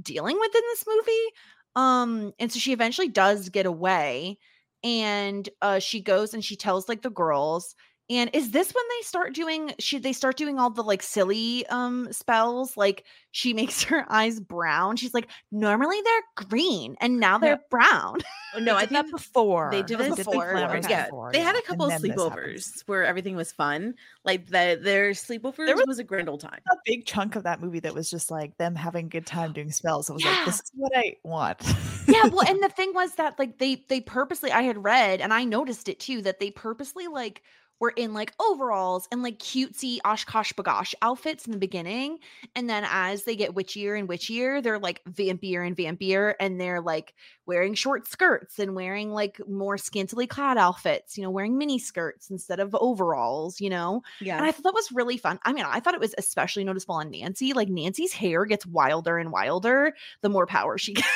dealing 0.00 0.38
with 0.38 0.54
in 0.54 0.62
this 0.62 0.84
movie 0.86 1.32
um 1.76 2.32
and 2.38 2.52
so 2.52 2.58
she 2.58 2.72
eventually 2.72 3.08
does 3.08 3.48
get 3.48 3.66
away 3.66 4.38
and 4.86 5.48
uh 5.62 5.78
she 5.80 6.00
goes 6.00 6.32
and 6.32 6.44
she 6.44 6.56
tells 6.56 6.88
like 6.88 7.02
the 7.02 7.10
girls 7.10 7.74
and 8.08 8.30
is 8.32 8.50
this 8.52 8.72
when 8.72 8.84
they 8.98 9.04
start 9.04 9.34
doing 9.34 9.72
should 9.78 10.02
they 10.02 10.12
start 10.12 10.36
doing 10.36 10.58
all 10.58 10.70
the 10.70 10.82
like 10.82 11.02
silly 11.02 11.66
um 11.66 12.06
spells 12.12 12.76
like 12.76 13.04
she 13.32 13.52
makes 13.60 13.82
her 13.82 14.04
eyes 14.08 14.40
brown 14.40 14.96
she's 14.96 15.14
like 15.14 15.28
normally 15.50 15.98
they're 16.04 16.46
green 16.46 16.96
and 17.00 17.18
now 17.18 17.38
they're 17.38 17.60
brown 17.70 18.18
Oh, 18.54 18.58
no, 18.60 18.74
I 18.74 18.82
did 18.86 18.90
that 18.90 19.02
think 19.06 19.16
before. 19.16 19.68
they 19.70 19.82
did 19.82 19.98
this 19.98 20.14
before, 20.16 20.54
yeah, 20.56 21.04
before, 21.06 21.30
they 21.32 21.40
had 21.40 21.56
a 21.56 21.62
couple 21.62 21.86
of 21.86 21.92
and 21.92 22.02
then 22.02 22.10
this 22.12 22.18
sleepovers 22.18 22.82
where 22.86 23.04
everything 23.04 23.36
was 23.36 23.52
fun. 23.52 23.94
Like 24.24 24.46
the 24.46 24.78
their 24.80 25.10
sleepovers 25.10 25.74
was- 25.74 25.84
was, 25.86 25.98
a 25.98 26.04
grand 26.04 26.28
old 26.30 26.40
time. 26.40 26.60
A 26.72 26.76
big 26.86 27.04
chunk 27.04 27.36
of 27.36 27.42
that 27.42 27.60
movie 27.60 27.80
that 27.80 27.92
was 27.94 28.08
just 28.08 28.30
like 28.30 28.56
them 28.56 28.74
having 28.74 29.06
a 29.06 29.08
good 29.10 29.26
time 29.26 29.52
doing 29.52 29.70
spells. 29.72 30.08
It 30.08 30.14
was 30.14 30.24
Yeah. 30.24 30.30
like 30.30 30.46
this 30.46 30.54
is 30.60 30.72
what 30.74 30.92
I 30.96 31.16
want. 31.22 31.60
yeah 32.08 32.26
well 32.28 32.42
and 32.48 32.62
the 32.62 32.70
thing 32.70 32.92
was 32.94 33.14
that 33.16 33.38
like 33.38 33.58
they 33.58 33.84
they 33.88 34.00
purposely 34.00 34.52
i 34.52 34.62
had 34.62 34.82
read 34.82 35.20
and 35.20 35.34
i 35.34 35.44
noticed 35.44 35.88
it 35.88 35.98
too 36.00 36.22
that 36.22 36.38
they 36.40 36.50
purposely 36.50 37.08
like 37.08 37.42
were 37.78 37.92
in 37.96 38.14
like 38.14 38.32
overalls 38.40 39.06
and 39.12 39.22
like 39.22 39.38
cutesy 39.38 39.98
OshKosh 40.04 40.54
B'gosh 40.54 40.94
outfits 41.02 41.46
in 41.46 41.52
the 41.52 41.58
beginning 41.58 42.18
and 42.54 42.68
then 42.70 42.86
as 42.90 43.24
they 43.24 43.36
get 43.36 43.54
witchier 43.54 43.98
and 43.98 44.08
witchier 44.08 44.62
they're 44.62 44.78
like 44.78 45.02
vampier 45.06 45.62
and 45.62 45.76
vampier 45.76 46.34
and 46.40 46.60
they're 46.60 46.80
like 46.80 47.14
wearing 47.44 47.74
short 47.74 48.08
skirts 48.08 48.58
and 48.58 48.74
wearing 48.74 49.10
like 49.12 49.40
more 49.48 49.76
scantily 49.78 50.26
clad 50.26 50.56
outfits 50.56 51.16
you 51.18 51.22
know 51.22 51.30
wearing 51.30 51.58
mini 51.58 51.78
skirts 51.78 52.30
instead 52.30 52.60
of 52.60 52.74
overalls 52.80 53.60
you 53.60 53.68
know 53.70 54.02
Yeah. 54.20 54.36
and 54.38 54.46
I 54.46 54.52
thought 54.52 54.64
that 54.64 54.74
was 54.74 54.90
really 54.92 55.18
fun. 55.18 55.38
I 55.44 55.52
mean, 55.52 55.64
I 55.66 55.80
thought 55.80 55.94
it 55.94 56.00
was 56.00 56.14
especially 56.18 56.64
noticeable 56.64 56.96
on 56.96 57.10
Nancy. 57.10 57.52
Like 57.52 57.68
Nancy's 57.68 58.12
hair 58.12 58.44
gets 58.46 58.64
wilder 58.66 59.18
and 59.18 59.30
wilder 59.30 59.92
the 60.22 60.28
more 60.28 60.46
power 60.46 60.78
she 60.78 60.94
gets. 60.94 61.08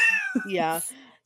yeah. 0.47 0.81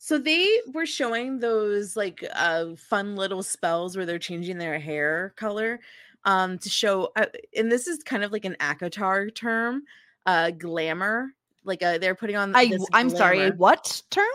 So 0.05 0.19
they 0.19 0.61
were 0.71 0.85
showing 0.85 1.39
those 1.39 1.97
like 1.97 2.23
uh 2.35 2.75
fun 2.77 3.15
little 3.15 3.41
spells 3.41 3.97
where 3.97 4.05
they're 4.05 4.19
changing 4.19 4.59
their 4.59 4.77
hair 4.77 5.33
color 5.35 5.79
um 6.25 6.59
to 6.59 6.69
show 6.69 7.11
uh, 7.15 7.25
and 7.57 7.71
this 7.71 7.87
is 7.87 8.03
kind 8.03 8.23
of 8.23 8.31
like 8.31 8.45
an 8.45 8.55
ACOTAR 8.59 9.33
term 9.33 9.81
uh 10.27 10.51
glamour 10.51 11.33
like 11.63 11.81
uh 11.81 11.97
they're 11.97 12.13
putting 12.13 12.35
on 12.35 12.55
I 12.55 12.67
this 12.67 12.85
I'm 12.93 13.09
sorry, 13.09 13.49
what 13.49 13.99
term? 14.11 14.25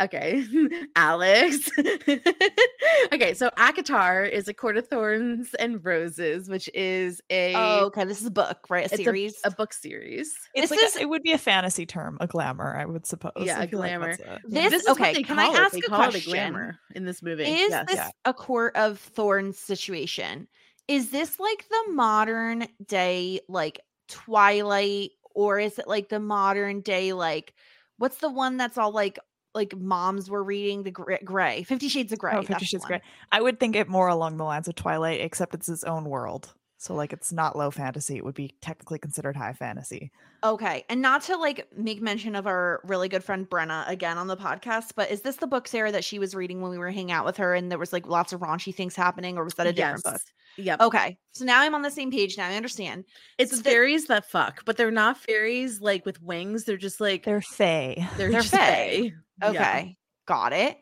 Okay, 0.00 0.44
Alix. 0.96 1.68
okay, 3.12 3.34
so 3.34 3.50
ACOTAR 3.58 4.30
is 4.30 4.46
a 4.48 4.54
court 4.54 4.76
of 4.76 4.86
thorns 4.88 5.54
and 5.54 5.84
roses, 5.84 6.48
which 6.48 6.70
is 6.74 7.20
a 7.30 7.54
Oh, 7.56 7.86
okay. 7.86 8.04
This 8.04 8.20
is 8.20 8.26
a 8.26 8.30
book, 8.30 8.58
right? 8.70 8.82
A 8.82 8.84
it's 8.84 8.94
a- 9.00 9.04
series. 9.04 9.40
a, 9.44 9.50
book 9.50 9.72
series. 9.72 10.32
It's 10.54 10.68
This 10.68 10.70
like 10.70 10.80
a- 10.80 10.84
is- 10.84 10.96
it 10.96 11.08
would 11.08 11.22
be 11.22 11.32
a 11.32 11.38
fantasy 11.38 11.84
term, 11.84 12.16
a 12.20 12.26
glamour, 12.26 12.76
I 12.76 12.84
would 12.84 13.06
suppose. 13.06 13.32
Yeah, 13.38 13.58
I 13.58 13.64
a 13.64 13.68
feel 13.68 13.80
like 13.80 13.90
glamour. 13.90 14.16
This- 14.16 14.70
this 14.70 14.82
is 14.82 14.88
okay, 14.88 15.02
what 15.02 15.14
they 15.16 15.22
can 15.24 15.38
I 15.38 15.46
ask 15.46 15.72
They 15.72 15.78
a 15.80 15.82
call 15.82 16.02
it 16.02 16.08
a 16.08 16.10
question? 16.10 16.32
glamour 16.32 16.78
in 16.94 17.04
this 17.04 17.22
movie. 17.22 17.42
is 17.44 17.70
yes. 17.70 17.86
this 17.88 17.96
Yeah. 17.96 18.10
a 18.24 18.32
court 18.34 18.76
of 18.76 18.98
thorns 19.00 19.58
situation? 19.58 20.46
Is 20.86 21.10
this 21.10 21.38
like 21.40 21.66
the 21.68 21.92
modern 21.92 22.66
day 22.86 23.40
like 23.48 23.80
Twilight, 24.08 25.10
or 25.34 25.58
is 25.58 25.78
it 25.78 25.88
like 25.88 26.08
the 26.08 26.20
modern 26.20 26.80
day 26.82 27.12
like 27.12 27.52
what's 27.98 28.18
the 28.18 28.30
one 28.30 28.56
that's 28.56 28.78
all 28.78 28.92
like 28.92 29.18
like 29.54 29.76
moms 29.76 30.30
were 30.30 30.42
reading 30.44 30.82
the 30.82 30.90
gray, 30.90 31.18
gray 31.24 31.62
Fifty 31.64 31.88
Shades 31.88 32.12
of 32.12 32.18
Gray? 32.18 32.32
Oh, 32.34 32.42
Fifty 32.42 32.64
Shades 32.66 32.82
one. 32.84 32.88
Grey. 32.88 33.02
I 33.32 33.40
would 33.40 33.58
think 33.58 33.76
it 33.76 33.88
more 33.88 34.08
along 34.08 34.36
the 34.36 34.44
lines 34.44 34.68
of 34.68 34.74
Twilight, 34.74 35.20
except 35.20 35.54
it's 35.54 35.68
its 35.68 35.84
own 35.84 36.04
world. 36.04 36.52
So 36.80 36.94
like 36.94 37.12
it's 37.12 37.32
not 37.32 37.56
low 37.56 37.72
fantasy. 37.72 38.16
It 38.16 38.24
would 38.24 38.36
be 38.36 38.54
technically 38.60 39.00
considered 39.00 39.36
high 39.36 39.52
fantasy. 39.52 40.12
Okay. 40.44 40.84
And 40.88 41.02
not 41.02 41.22
to 41.22 41.36
like 41.36 41.66
make 41.76 42.00
mention 42.00 42.36
of 42.36 42.46
our 42.46 42.80
really 42.84 43.08
good 43.08 43.24
friend 43.24 43.50
Brenna 43.50 43.88
again 43.88 44.16
on 44.16 44.28
the 44.28 44.36
podcast, 44.36 44.92
but 44.94 45.10
is 45.10 45.22
this 45.22 45.36
the 45.36 45.48
book, 45.48 45.66
Sarah, 45.66 45.90
that 45.90 46.04
she 46.04 46.20
was 46.20 46.36
reading 46.36 46.60
when 46.60 46.70
we 46.70 46.78
were 46.78 46.92
hanging 46.92 47.10
out 47.10 47.24
with 47.24 47.36
her 47.38 47.52
and 47.54 47.68
there 47.68 47.80
was 47.80 47.92
like 47.92 48.06
lots 48.06 48.32
of 48.32 48.40
raunchy 48.40 48.72
things 48.72 48.94
happening, 48.94 49.36
or 49.36 49.42
was 49.42 49.54
that 49.54 49.66
a 49.66 49.72
different 49.72 50.04
book? 50.04 50.20
Yep. 50.56 50.80
Okay. 50.82 51.18
So 51.32 51.44
now 51.44 51.60
I'm 51.62 51.74
on 51.74 51.82
the 51.82 51.90
same 51.90 52.12
page. 52.12 52.38
Now 52.38 52.46
I 52.48 52.54
understand. 52.54 53.04
it's 53.38 53.56
so 53.56 53.62
fairies 53.62 54.06
that 54.06 54.30
fuck, 54.30 54.64
but 54.64 54.76
they're 54.76 54.92
not 54.92 55.18
fairies 55.18 55.80
like 55.80 56.06
with 56.06 56.22
wings. 56.22 56.62
They're 56.62 56.76
just 56.76 57.00
like 57.00 57.24
They're 57.24 57.40
fae. 57.40 58.08
they're, 58.16 58.30
they're 58.30 58.42
fae. 58.44 59.10
fae. 59.10 59.12
Okay. 59.42 59.96
Got 60.26 60.52
it. 60.52 60.78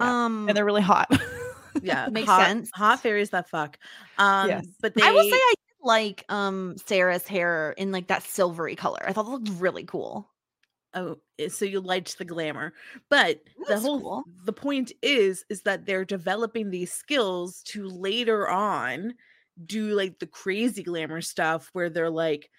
Yeah. 0.00 0.24
Um 0.24 0.48
and 0.48 0.56
they're 0.56 0.64
really 0.64 0.82
hot. 0.82 1.08
Yeah, 1.10 1.18
yeah. 1.82 2.08
Makes 2.10 2.26
hot, 2.28 2.46
sense. 2.46 2.70
Hot 2.74 3.00
fairies 3.00 3.30
that 3.30 3.48
fuck. 3.48 3.78
Um, 4.18 4.48
Yes. 4.48 4.66
but 4.80 4.94
they. 4.94 5.02
I 5.02 5.10
will 5.10 5.22
say 5.22 5.36
I 5.36 5.54
did 5.56 5.86
like 5.86 6.24
um 6.28 6.76
Sarah's 6.86 7.26
hair 7.26 7.72
in 7.72 7.92
like 7.92 8.08
that 8.08 8.22
silvery 8.22 8.76
color. 8.76 9.02
I 9.06 9.12
thought 9.12 9.26
it 9.26 9.30
looked 9.30 9.50
really 9.60 9.84
cool. 9.84 10.30
Oh, 10.96 11.18
eh, 11.38 11.48
so 11.48 11.64
you 11.64 11.80
liked 11.80 12.18
the 12.18 12.24
glamour, 12.24 12.72
but 13.10 13.40
the 13.68 13.78
whole 13.80 14.00
cool. 14.00 14.24
the 14.44 14.52
point 14.52 14.92
is 15.02 15.44
is 15.50 15.62
that 15.62 15.86
they're 15.86 16.04
developing 16.04 16.70
these 16.70 16.92
skills 16.92 17.62
to 17.64 17.88
later 17.88 18.48
on 18.48 19.14
do 19.66 19.94
like 19.94 20.18
the 20.18 20.26
crazy 20.26 20.82
glamour 20.82 21.20
stuff 21.20 21.70
where 21.72 21.90
they're 21.90 22.10
like 22.10 22.50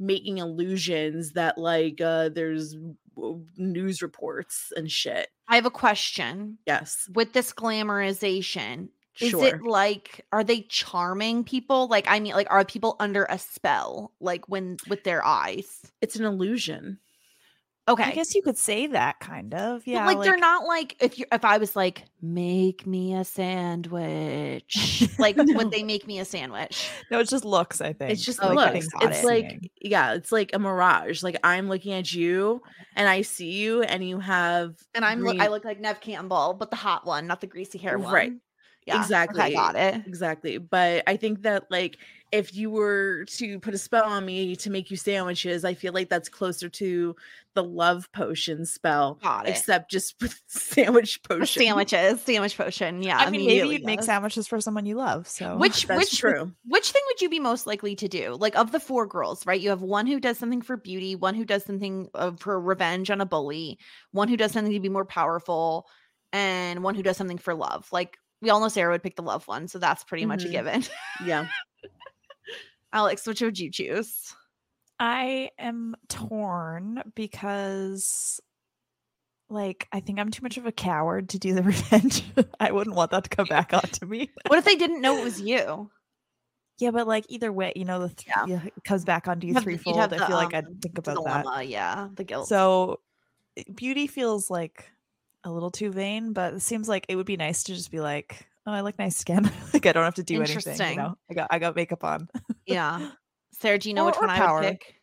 making 0.00 0.38
illusions 0.38 1.32
that 1.32 1.58
like 1.58 2.00
uh 2.00 2.28
there's 2.30 2.76
news 3.56 4.02
reports 4.02 4.72
and 4.76 4.90
shit. 4.90 5.28
I 5.48 5.56
have 5.56 5.66
a 5.66 5.70
question. 5.70 6.58
Yes. 6.66 7.08
With 7.14 7.32
this 7.32 7.52
glamorization, 7.52 8.88
is 9.20 9.30
Sure. 9.30 9.44
it 9.44 9.62
like 9.62 10.24
are 10.32 10.42
they 10.44 10.62
charming 10.62 11.44
people? 11.44 11.86
Like 11.88 12.06
I 12.08 12.18
mean 12.20 12.32
like 12.32 12.46
are 12.50 12.64
people 12.64 12.96
under 12.98 13.26
a 13.28 13.38
spell 13.38 14.12
like 14.20 14.48
when 14.48 14.78
with 14.88 15.04
their 15.04 15.24
eyes? 15.24 15.82
it's 16.00 16.16
an 16.16 16.24
illusion. 16.24 16.98
Okay. 17.88 18.04
I 18.04 18.10
guess 18.12 18.34
you 18.34 18.42
could 18.42 18.56
say 18.56 18.86
that 18.86 19.18
kind 19.18 19.52
of. 19.54 19.84
Yeah. 19.86 20.06
like, 20.06 20.22
they're 20.22 20.36
not 20.36 20.64
like 20.66 20.96
if 21.00 21.18
you 21.18 21.24
if 21.32 21.44
I 21.44 21.58
was 21.58 21.74
like 21.74 22.04
make 22.20 22.86
me 22.86 23.14
a 23.14 23.24
sandwich 23.96 25.08
like 25.18 25.36
No. 25.36 25.44
would 25.56 25.70
they 25.70 25.82
make 25.82 26.06
me 26.06 26.18
a 26.20 26.24
sandwich? 26.24 26.88
No, 27.10 27.18
it's 27.20 27.30
just 27.30 27.44
looks, 27.44 27.80
I 27.80 27.92
think. 27.92 28.12
It's 28.12 28.24
just 28.24 28.38
Oh, 28.42 28.52
like, 28.52 28.74
looks. 28.74 28.88
It's 29.00 29.22
it. 29.22 29.26
like 29.26 29.70
yeah, 29.80 30.14
it's 30.14 30.32
like 30.32 30.50
a 30.54 30.58
mirage. 30.58 31.22
Like 31.22 31.38
I'm 31.42 31.68
looking 31.68 31.92
at 31.92 32.12
you 32.12 32.62
and 32.96 33.08
I 33.08 33.22
see 33.22 33.50
you 33.50 33.82
and 33.82 34.06
you 34.06 34.20
have 34.20 34.74
And 34.94 35.04
I'm 35.04 35.20
look 35.20 35.32
green- 35.32 35.40
I 35.42 35.48
look 35.48 35.64
like 35.64 35.80
Neve 35.80 36.00
Campbell, 36.00 36.54
but 36.58 36.70
the 36.70 36.76
hot 36.76 37.06
one, 37.06 37.26
not 37.26 37.40
the 37.40 37.46
greasy 37.46 37.78
hair 37.78 37.98
one. 37.98 38.12
Right. 38.12 38.32
Yeah. 38.86 38.94
okay, 38.94 39.02
Exactly. 39.02 39.52
got 39.54 39.76
it. 39.76 40.02
Exactly. 40.06 40.58
But 40.58 41.04
I 41.06 41.16
think 41.16 41.42
that 41.42 41.64
like 41.70 41.98
if 42.32 42.54
you 42.54 42.70
were 42.70 43.24
to 43.26 43.60
put 43.60 43.74
a 43.74 43.78
spell 43.78 44.04
on 44.06 44.24
me 44.24 44.56
to 44.56 44.70
make 44.70 44.90
you 44.90 44.96
sandwiches, 44.96 45.64
I 45.66 45.74
feel 45.74 45.92
like 45.92 46.08
that's 46.08 46.30
closer 46.30 46.68
to 46.70 47.14
the 47.54 47.62
love 47.62 48.10
potion 48.12 48.64
spell. 48.64 49.18
Got 49.22 49.46
it. 49.46 49.50
Except 49.50 49.90
just 49.90 50.14
with 50.22 50.40
sandwich 50.46 51.22
potion. 51.22 51.62
Sandwiches, 51.62 52.22
sandwich 52.22 52.56
potion. 52.56 53.02
Yeah. 53.02 53.18
I 53.18 53.28
mean, 53.28 53.46
maybe 53.46 53.68
you'd 53.68 53.84
make 53.84 54.02
sandwiches 54.02 54.48
for 54.48 54.60
someone 54.62 54.86
you 54.86 54.94
love. 54.96 55.28
So 55.28 55.58
Which 55.58 55.86
That's 55.86 55.98
which 56.00 56.18
true. 56.18 56.52
which 56.64 56.90
thing 56.90 57.02
would 57.08 57.20
you 57.20 57.28
be 57.28 57.38
most 57.38 57.66
likely 57.66 57.94
to 57.96 58.08
do? 58.08 58.34
Like 58.40 58.56
of 58.56 58.72
the 58.72 58.80
four 58.80 59.06
girls, 59.06 59.44
right? 59.44 59.60
You 59.60 59.68
have 59.68 59.82
one 59.82 60.06
who 60.06 60.18
does 60.18 60.38
something 60.38 60.62
for 60.62 60.78
beauty, 60.78 61.14
one 61.14 61.34
who 61.34 61.44
does 61.44 61.64
something 61.64 62.08
uh, 62.14 62.32
for 62.38 62.58
revenge 62.58 63.10
on 63.10 63.20
a 63.20 63.26
bully, 63.26 63.78
one 64.12 64.28
who 64.28 64.38
does 64.38 64.52
something 64.52 64.72
to 64.72 64.80
be 64.80 64.88
more 64.88 65.04
powerful, 65.04 65.86
and 66.32 66.82
one 66.82 66.94
who 66.94 67.02
does 67.02 67.18
something 67.18 67.36
for 67.38 67.54
love. 67.54 67.86
Like 67.92 68.16
we 68.40 68.48
all 68.48 68.60
know 68.60 68.68
Sarah 68.68 68.92
would 68.92 69.02
pick 69.02 69.16
the 69.16 69.22
love 69.22 69.46
one, 69.46 69.68
so 69.68 69.78
that's 69.78 70.02
pretty 70.02 70.24
much 70.24 70.44
a 70.44 70.48
Mhm. 70.48 70.52
given. 70.52 70.84
Yeah. 71.26 71.46
Alix, 72.92 73.26
which 73.26 73.40
would 73.40 73.58
you 73.58 73.70
choose? 73.70 74.34
I 74.98 75.50
am 75.58 75.94
torn 76.08 77.02
because 77.14 78.40
like 79.50 79.88
I 79.92 80.00
think 80.00 80.18
I'm 80.18 80.30
too 80.30 80.42
much 80.42 80.56
of 80.56 80.66
a 80.66 80.72
coward 80.72 81.30
to 81.30 81.38
do 81.38 81.54
the 81.54 81.62
revenge. 81.64 82.24
I 82.60 82.72
wouldn't 82.72 82.96
want 82.96 83.10
that 83.10 83.24
to 83.24 83.30
come 83.30 83.46
back 83.46 83.72
onto 83.74 84.06
me. 84.06 84.30
What 84.46 84.58
if 84.58 84.64
they 84.64 84.76
didn't 84.76 85.00
know 85.00 85.18
it 85.18 85.24
was 85.24 85.40
you? 85.40 85.90
Yeah, 86.78 86.90
but 86.90 87.06
like 87.06 87.26
either 87.28 87.52
way, 87.52 87.72
you 87.76 87.84
know, 87.84 88.00
the 88.00 88.08
th- 88.08 88.26
Yeah. 88.28 88.44
yeah. 88.46 88.60
it 88.64 88.84
comes 88.84 89.04
back 89.04 89.28
onto 89.28 89.46
you 89.46 89.54
the- 89.54 89.60
you'd 89.60 89.64
threefold. 89.64 89.96
have 89.96 90.12
I 90.12 90.18
the, 90.18 90.26
feel 90.26 90.36
like 90.36 90.54
um, 90.54 90.64
I'd 90.68 90.82
think 90.82 90.94
The 91.02 91.12
about 91.12 91.44
that. 91.44 91.68
yeah, 91.68 92.08
the 92.14 92.24
guilt. 92.24 92.48
So 92.48 93.00
beauty 93.74 94.06
feels 94.06 94.50
like 94.50 94.90
a 95.44 95.50
little 95.50 95.70
too 95.70 95.90
vain, 95.90 96.32
but 96.32 96.54
it 96.54 96.60
seems 96.60 96.88
like 96.88 97.04
it 97.08 97.16
would 97.16 97.26
be 97.26 97.36
nice 97.36 97.64
to 97.64 97.74
just 97.74 97.90
be 97.90 98.00
like, 98.00 98.46
oh, 98.66 98.72
I 98.72 98.80
like 98.80 98.98
nice 98.98 99.16
skin. 99.16 99.50
like 99.74 99.84
I 99.86 99.92
don't 99.92 100.04
have 100.04 100.14
to 100.14 100.22
do 100.22 100.40
anything. 100.42 100.90
You 100.90 100.96
know, 100.96 101.18
I 101.30 101.34
got 101.34 101.48
I 101.50 101.58
got 101.58 101.76
makeup 101.76 102.04
on. 102.04 102.28
Yeah, 102.66 103.10
Sarah, 103.52 103.78
do 103.78 103.88
you 103.88 103.94
know 103.94 104.04
Or- 104.04 104.06
which 104.06 104.16
one 104.20 104.30
I 104.30 104.52
would 104.52 104.62
pick? 104.62 104.94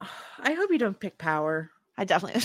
I 0.40 0.52
hope 0.52 0.70
you 0.70 0.78
don't 0.78 0.98
pick 0.98 1.18
power. 1.18 1.70
I 1.96 2.04
definitely. 2.04 2.42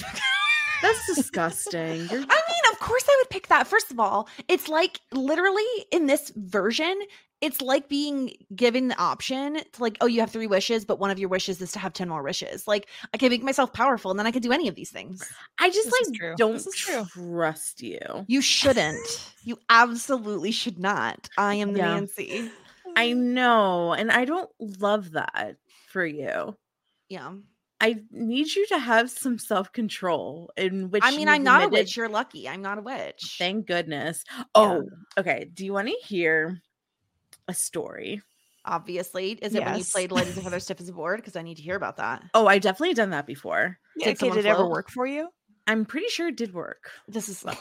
That's 0.82 1.06
disgusting. 1.16 2.08
You're 2.10 2.22
I 2.22 2.42
mean, 2.50 2.72
of 2.72 2.80
course 2.80 3.04
I 3.08 3.16
would 3.22 3.30
pick 3.30 3.48
that. 3.48 3.68
First 3.68 3.92
of 3.92 4.00
all, 4.00 4.30
it's 4.48 4.70
like 4.70 5.00
literally 5.12 5.64
in 5.92 6.06
this 6.06 6.32
version, 6.36 6.98
it's 7.42 7.62
like 7.62 7.90
being 7.90 8.32
given 8.56 8.90
the 8.90 8.98
option 9.00 9.56
to 9.56 9.82
like, 9.82 9.98
oh, 10.02 10.06
you 10.06 10.20
have 10.20 10.30
three 10.30 10.46
wishes, 10.48 10.86
but 10.86 11.00
one 11.00 11.10
of 11.10 11.18
your 11.20 11.30
wishes 11.30 11.62
is 11.62 11.72
to 11.72 11.80
have 11.80 11.94
10 11.94 12.08
more 12.10 12.22
wishes. 12.22 12.68
Like 12.68 12.88
I 13.14 13.18
can 13.18 13.30
make 13.30 13.44
myself 13.44 13.74
powerful 13.74 14.12
and 14.12 14.20
then 14.20 14.28
I 14.28 14.32
could 14.32 14.44
do 14.44 14.52
any 14.52 14.68
of 14.68 14.76
these 14.76 14.92
things. 14.92 15.28
I 15.60 15.70
just 15.70 15.90
This 15.90 16.12
like 16.22 16.38
don't 16.38 16.54
This 16.54 16.68
is 16.68 16.76
true. 16.76 17.06
trust 17.12 17.82
you. 17.82 18.00
You 18.28 18.42
shouldn't. 18.42 19.34
you 19.44 19.58
absolutely 19.70 20.52
should 20.52 20.80
not. 20.80 21.28
I 21.38 21.56
am 21.56 21.74
the 21.74 21.80
Yeah. 21.80 21.96
Nancy. 21.96 22.52
I 22.96 23.14
know, 23.14 23.94
and 23.94 24.12
I 24.12 24.26
don't 24.26 24.50
love 24.60 25.12
that 25.12 25.56
for 25.90 26.06
you. 26.06 26.56
Yeah. 27.10 27.34
I 27.82 27.96
need 28.12 28.54
you 28.54 28.68
to 28.68 28.78
have 28.78 29.10
some 29.10 29.40
self 29.40 29.72
control 29.72 30.52
in 30.58 30.90
which 30.92 31.02
I 31.06 31.16
mean, 31.16 31.30
I'm 31.30 31.44
not 31.44 31.64
a 31.64 31.70
witch. 31.70 31.96
You're 31.96 32.10
lucky. 32.10 32.48
I'm 32.50 32.62
not 32.62 32.78
a 32.78 32.82
witch. 32.82 33.36
Thank 33.38 33.68
goodness. 33.68 34.24
Oh, 34.54 34.84
okay. 35.18 35.50
Do 35.54 35.64
you 35.66 35.72
want 35.72 35.88
to 35.88 35.96
hear 36.06 36.62
a 37.48 37.54
story? 37.54 38.22
Obviously. 38.66 39.32
Is 39.32 39.56
it 39.56 39.64
when 39.64 39.78
you 39.78 39.86
played 39.86 40.12
Ladies 40.12 40.36
of 40.38 40.44
Feather 40.44 40.60
Stiff 40.60 40.82
as 40.82 40.90
a 40.90 40.94
board? 40.94 41.22
Because 41.22 41.38
I 41.38 41.42
need 41.42 41.56
to 41.56 41.64
hear 41.64 41.78
about 41.78 41.98
that. 41.98 42.22
Oh, 42.34 42.48
I 42.48 42.60
definitely 42.60 42.96
done 42.96 43.12
that 43.12 43.26
before. 43.26 43.78
Yeah, 43.96 44.08
Did 44.08 44.24
okay, 44.24 44.30
did 44.36 44.46
it 44.46 44.50
ever 44.50 44.68
work 44.68 44.90
for 44.90 45.08
you? 45.08 45.30
I'm 45.66 45.86
pretty 45.86 46.10
sure 46.10 46.28
it 46.28 46.36
did 46.36 46.54
work. 46.54 46.92
This 47.08 47.30
is. 47.30 47.46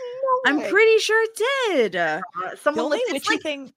No 0.00 0.40
I'm 0.46 0.70
pretty 0.70 0.98
sure 0.98 1.22
it 1.22 1.40
did. 1.70 1.96
Uh, 1.96 2.20
The 2.64 2.80
only 2.80 3.00
witchy 3.10 3.34
like- 3.34 3.42
thing 3.42 3.72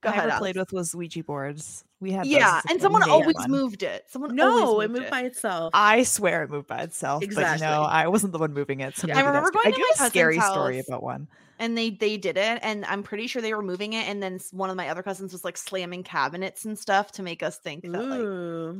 Go 0.00 0.10
I 0.10 0.12
ahead, 0.12 0.28
ever 0.30 0.38
played 0.38 0.56
with 0.56 0.72
was 0.72 0.94
Ouija 0.94 1.24
boards. 1.24 1.84
We 2.00 2.12
had 2.12 2.26
Yeah, 2.26 2.60
and 2.70 2.80
someone 2.80 3.02
always 3.10 3.34
one. 3.34 3.50
moved 3.50 3.82
it. 3.82 4.04
Someone 4.08 4.36
No, 4.36 4.66
always 4.66 4.84
it 4.86 4.90
moved 4.90 5.00
moved 5.00 5.10
by 5.10 5.22
itself. 5.22 5.70
I 5.74 6.04
swear 6.04 6.44
it 6.44 6.50
moved 6.50 6.68
by 6.68 6.82
itself. 6.82 7.20
But 7.20 7.24
Exactly. 7.26 7.66
no, 7.66 7.82
I 7.82 8.06
wasn't 8.06 8.32
the 8.32 8.38
one 8.38 8.52
moving 8.54 8.80
it. 8.80 8.96
So 8.96 9.08
Yeah. 9.08 9.18
I 9.18 9.22
remember 9.22 9.50
going 9.50 9.66
I 9.66 9.70
to 9.72 9.76
do 9.76 9.84
have 9.96 10.06
a 10.06 10.10
scary 10.10 10.38
story 10.40 10.78
about 10.78 11.02
one. 11.02 11.26
and 11.58 11.76
they 11.76 11.90
they 11.90 12.16
did 12.16 12.36
it 12.36 12.60
and 12.62 12.84
i'm 12.84 13.02
pretty 13.02 13.26
sure 13.26 13.42
they 13.42 13.52
were 13.52 13.62
moving 13.64 13.94
it 13.94 14.06
and 14.08 14.22
then 14.22 14.38
one 14.52 14.70
of 14.70 14.76
my 14.76 14.88
other 14.90 15.02
cousins 15.02 15.32
was 15.32 15.42
like 15.44 15.56
slamming 15.56 16.04
cabinets 16.04 16.64
and 16.64 16.78
stuff 16.78 17.10
to 17.10 17.20
make 17.24 17.42
us 17.42 17.58
think 17.58 17.82
that 17.82 17.90
like 18.04 18.20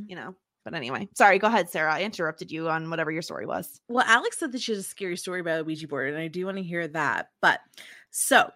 you 0.08 0.14
know 0.14 0.32
but 0.64 0.74
anyway 0.74 1.08
sorry 1.16 1.40
go 1.40 1.48
ahead 1.48 1.68
sarah 1.68 1.92
i 1.92 2.02
interrupted 2.02 2.52
you 2.52 2.68
on 2.68 2.88
whatever 2.88 3.10
your 3.10 3.20
story 3.22 3.46
was 3.46 3.80
Well, 3.88 4.04
Alix 4.06 4.38
said 4.38 4.52
that 4.52 4.60
she 4.60 4.70
has 4.70 4.78
a 4.78 4.84
scary 4.84 5.16
story 5.16 5.40
about 5.40 5.58
a 5.62 5.64
Ouija 5.64 5.88
board, 5.88 6.10
and 6.14 6.22
I 6.22 6.28
do 6.28 6.44
want 6.46 6.58
to 6.58 6.62
hear 6.62 6.86
that. 6.86 7.30
But 7.40 7.58
so 8.12 8.48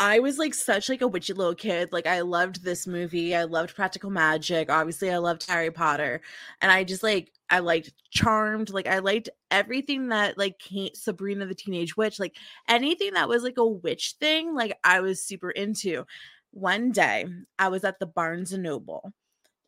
I 0.00 0.18
was 0.20 0.38
like 0.38 0.54
such 0.54 0.88
like 0.88 1.02
a 1.02 1.08
witchy 1.08 1.34
little 1.34 1.54
kid. 1.54 1.92
Like 1.92 2.06
I 2.06 2.22
loved 2.22 2.64
this 2.64 2.86
movie. 2.86 3.36
I 3.36 3.44
loved 3.44 3.74
practical 3.74 4.08
magic. 4.08 4.70
Obviously, 4.70 5.10
I 5.10 5.18
loved 5.18 5.46
Harry 5.46 5.70
Potter. 5.70 6.22
And 6.62 6.72
I 6.72 6.84
just 6.84 7.02
like 7.02 7.32
I 7.50 7.58
liked 7.58 7.92
Charmed. 8.10 8.70
Like 8.70 8.86
I 8.86 9.00
liked 9.00 9.28
everything 9.50 10.08
that 10.08 10.38
like 10.38 10.58
came 10.58 10.88
Sabrina 10.94 11.44
the 11.44 11.54
Teenage 11.54 11.98
Witch. 11.98 12.18
Like 12.18 12.36
anything 12.66 13.12
that 13.12 13.28
was 13.28 13.42
like 13.42 13.58
a 13.58 13.66
witch 13.66 14.14
thing, 14.18 14.54
like 14.54 14.78
I 14.84 15.00
was 15.00 15.22
super 15.22 15.50
into. 15.50 16.06
One 16.52 16.92
day 16.92 17.26
I 17.58 17.68
was 17.68 17.84
at 17.84 17.98
the 18.00 18.06
Barnes 18.06 18.54
and 18.54 18.62
Noble 18.62 19.12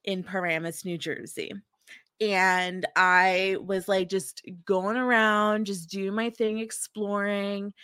in 0.02 0.22
Paramus, 0.24 0.84
New 0.86 0.96
Jersey 0.96 1.52
and 2.20 2.86
I 2.94 3.56
was 3.60 3.88
like 3.88 4.08
just 4.08 4.42
going 4.64 4.96
around, 4.96 5.66
just 5.66 5.90
doing 5.90 6.14
my 6.14 6.30
thing, 6.30 6.58
exploring. 6.60 7.74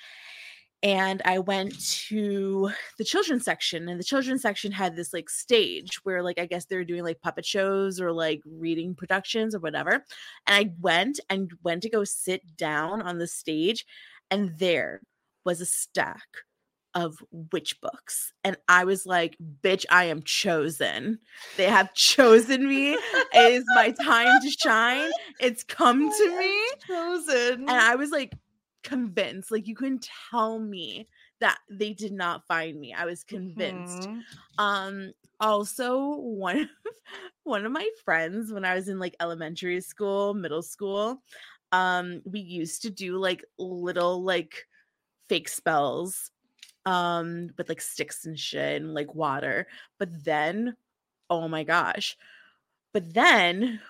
And 0.82 1.20
I 1.24 1.40
went 1.40 1.80
to 2.06 2.70
the 2.98 3.04
children's 3.04 3.44
section, 3.44 3.88
and 3.88 3.98
the 3.98 4.04
children's 4.04 4.42
section 4.42 4.70
had 4.70 4.94
this 4.94 5.12
like 5.12 5.28
stage 5.28 5.98
where, 6.04 6.22
like, 6.22 6.38
I 6.38 6.46
guess 6.46 6.66
they 6.66 6.76
were 6.76 6.84
doing 6.84 7.02
like 7.02 7.20
puppet 7.20 7.44
shows 7.44 8.00
or 8.00 8.12
like 8.12 8.40
reading 8.46 8.94
productions 8.94 9.54
or 9.54 9.58
whatever. 9.58 9.92
And 9.92 10.04
I 10.46 10.70
went 10.80 11.18
and 11.28 11.50
went 11.64 11.82
to 11.82 11.90
go 11.90 12.04
sit 12.04 12.56
down 12.56 13.02
on 13.02 13.18
the 13.18 13.26
stage, 13.26 13.86
and 14.30 14.56
there 14.58 15.00
was 15.44 15.60
a 15.60 15.66
stack 15.66 16.28
of 16.94 17.22
witch 17.52 17.80
books. 17.80 18.32
And 18.44 18.56
I 18.68 18.84
was 18.84 19.06
like, 19.06 19.36
bitch, 19.62 19.84
I 19.90 20.04
am 20.04 20.22
chosen. 20.22 21.18
They 21.56 21.66
have 21.66 21.94
chosen 21.94 22.66
me. 22.68 22.92
It 22.92 23.52
is 23.52 23.64
my 23.74 23.90
time 23.92 24.40
to 24.42 24.50
shine. 24.50 25.10
It's 25.40 25.64
oh 25.70 25.74
come 25.74 26.10
to 26.10 26.38
me. 26.38 26.70
chosen 26.86 27.60
And 27.60 27.70
I 27.70 27.94
was 27.94 28.10
like 28.10 28.32
convinced, 28.88 29.50
like 29.50 29.66
you 29.68 29.74
couldn't 29.76 30.08
tell 30.30 30.58
me 30.60 31.08
that 31.40 31.58
they 31.70 31.92
did 31.94 32.12
not 32.12 32.46
find 32.46 32.78
me. 32.80 32.94
I 32.94 33.04
was 33.06 33.24
convinced. 33.24 34.08
Mhm. 34.08 34.24
Um 34.58 35.12
also 35.40 36.16
one 36.16 36.60
of 36.62 36.68
one 37.44 37.64
of 37.66 37.72
my 37.72 37.88
friends 38.04 38.52
when 38.52 38.64
I 38.64 38.74
was 38.74 38.88
in 38.88 38.98
like 38.98 39.16
elementary 39.20 39.80
school, 39.80 40.34
middle 40.34 40.62
school, 40.62 41.22
um 41.72 42.22
we 42.26 42.40
used 42.40 42.82
to 42.82 42.90
do 42.90 43.18
like 43.18 43.44
little 43.58 44.22
like 44.24 44.66
fake 45.28 45.48
spells 45.48 46.30
um 46.86 47.50
with 47.58 47.68
like 47.68 47.80
sticks 47.82 48.24
and 48.26 48.38
shit 48.38 48.82
and 48.82 48.94
like 48.94 49.14
water. 49.14 49.68
But 49.98 50.24
then 50.24 50.76
oh 51.30 51.48
my 51.48 51.64
gosh. 51.64 52.16
But 52.92 53.14
then 53.14 53.80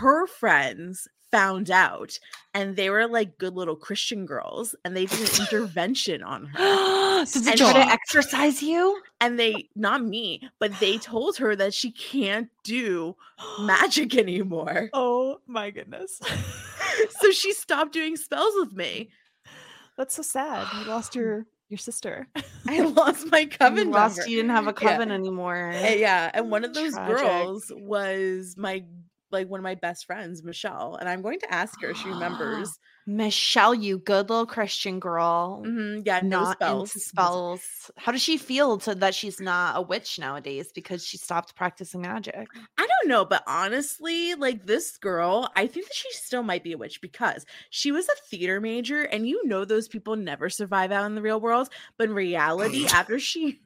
her 0.00 0.26
friends 0.26 1.08
found 1.30 1.70
out 1.70 2.18
and 2.54 2.74
they 2.76 2.88
were 2.90 3.06
like 3.06 3.36
good 3.38 3.54
little 3.54 3.76
Christian 3.76 4.24
girls 4.26 4.74
and 4.84 4.96
they 4.96 5.06
did 5.06 5.20
an 5.20 5.40
intervention 5.42 6.22
on 6.22 6.46
her 6.46 7.24
did 7.32 7.44
they 7.44 7.50
And 7.50 7.58
try 7.60 7.72
to 7.74 7.78
exercise 7.90 8.62
you 8.62 9.00
and 9.20 9.38
they 9.38 9.68
not 9.76 10.02
me 10.04 10.48
but 10.58 10.72
they 10.80 10.96
told 10.98 11.36
her 11.38 11.54
that 11.56 11.74
she 11.74 11.90
can't 11.92 12.48
do 12.64 13.14
magic 13.60 14.16
anymore 14.16 14.90
Oh 14.92 15.40
my 15.46 15.70
goodness. 15.70 16.20
so 17.20 17.30
she 17.30 17.52
stopped 17.52 17.92
doing 17.92 18.16
spells 18.16 18.54
with 18.56 18.72
me 18.72 19.10
That's 19.96 20.14
so 20.14 20.22
sad. 20.22 20.66
You 20.78 20.84
lost 20.84 21.14
your 21.16 21.44
Your 21.68 21.78
sister. 21.78 22.28
I 22.68 22.80
lost 22.80 23.26
my 23.32 23.40
You 23.40 23.48
coven 23.48 23.90
lost. 23.90 24.16
number. 24.18 24.30
You 24.30 24.36
didn't 24.36 24.52
have 24.52 24.68
a 24.68 24.74
Yeah. 24.80 24.90
coven 24.92 25.10
anymore. 25.10 25.72
Uh, 25.74 25.88
yeah, 25.90 26.30
and 26.32 26.50
one 26.52 26.64
of 26.64 26.72
those 26.72 26.94
Tragic. 26.94 27.16
girls 27.18 27.72
was 27.76 28.54
my 28.56 28.84
like 29.30 29.48
one 29.48 29.60
of 29.60 29.64
my 29.64 29.74
best 29.74 30.06
friends, 30.06 30.42
Michelle, 30.42 30.96
and 30.96 31.08
I'm 31.08 31.22
going 31.22 31.40
to 31.40 31.52
ask 31.52 31.80
her 31.80 31.90
if 31.90 31.96
she 31.96 32.08
remembers. 32.10 32.78
Michelle, 33.06 33.74
you 33.74 33.98
good 33.98 34.28
little 34.28 34.44
Christian 34.44 35.00
girl. 35.00 35.62
Mhm, 35.64 36.02
yeah, 36.04 36.20
no 36.22 36.40
not 36.40 36.56
spells. 36.56 36.94
into 36.94 37.00
spells. 37.06 37.90
How 37.96 38.12
does 38.12 38.20
she 38.20 38.36
feel 38.36 38.76
to 38.78 38.94
that 38.96 39.14
she's 39.14 39.40
not 39.40 39.78
a 39.78 39.80
witch 39.82 40.18
nowadays 40.18 40.72
because 40.74 41.06
she 41.06 41.16
stopped 41.16 41.56
practicing 41.56 42.02
magic? 42.02 42.48
I 42.78 42.86
don't 42.86 43.08
know, 43.08 43.24
but 43.24 43.42
honestly, 43.46 44.34
like 44.34 44.66
this 44.66 44.98
girl, 44.98 45.50
I 45.56 45.66
think 45.66 45.86
that 45.86 45.94
she 45.94 46.12
still 46.12 46.42
might 46.42 46.62
be 46.62 46.72
a 46.72 46.78
witch 46.78 47.00
because 47.00 47.46
she 47.70 47.92
was 47.92 48.06
a 48.08 48.26
theater 48.28 48.60
major, 48.60 49.02
and 49.02 49.26
you 49.26 49.46
know 49.46 49.64
those 49.64 49.88
people 49.88 50.16
never 50.16 50.50
survive 50.50 50.92
out 50.92 51.06
in 51.06 51.14
the 51.14 51.22
real 51.22 51.40
world. 51.40 51.70
But 51.96 52.10
in 52.10 52.14
reality, 52.14 52.86
after 52.92 53.18
she 53.18 53.62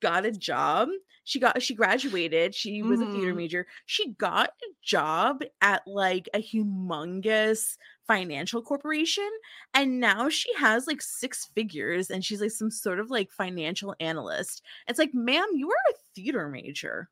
got 0.00 0.24
a 0.24 0.32
job, 0.32 0.88
she 1.28 1.38
got 1.40 1.60
she 1.62 1.74
graduated. 1.74 2.54
She 2.54 2.82
was 2.82 3.00
a 3.00 3.06
theater 3.06 3.34
Mhm. 3.34 3.36
major. 3.36 3.66
She 3.86 4.12
got 4.14 4.50
a 4.50 4.66
job 4.82 5.42
at 5.60 5.82
like 5.86 6.28
a 6.34 6.38
humongous 6.42 7.76
financial 8.06 8.62
corporation, 8.62 9.28
and 9.74 10.00
now 10.00 10.28
she 10.30 10.52
has 10.54 10.86
like 10.86 11.02
six 11.02 11.46
figures, 11.54 12.10
and 12.10 12.24
she's 12.24 12.40
like 12.40 12.50
some 12.50 12.70
sort 12.70 12.98
of 13.00 13.10
like 13.10 13.30
financial 13.30 13.94
analyst. 14.00 14.62
It's 14.88 14.98
like, 14.98 15.12
ma'am, 15.12 15.46
you 15.54 15.68
are 15.70 15.90
a 15.90 15.94
theater 16.14 16.48
major. 16.48 17.10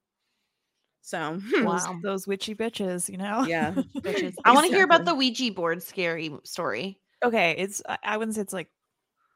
So 1.02 1.38
Wow. 1.62 2.00
those 2.02 2.26
witchy 2.26 2.54
bitches, 2.54 3.08
you 3.08 3.16
know? 3.18 3.44
yeah. 3.44 3.72
Bitches. 4.02 4.34
I 4.44 4.52
want 4.52 4.66
to 4.66 4.72
hear 4.74 4.84
about 4.84 5.04
the 5.04 5.14
Ouija 5.14 5.52
board 5.52 5.82
scary 5.82 6.32
story. 6.44 6.98
Okay, 7.24 7.54
it's 7.58 7.82
I- 7.88 7.98
I 8.02 8.16
wouldn't 8.16 8.34
say 8.34 8.40
it's 8.42 8.52
like 8.52 8.70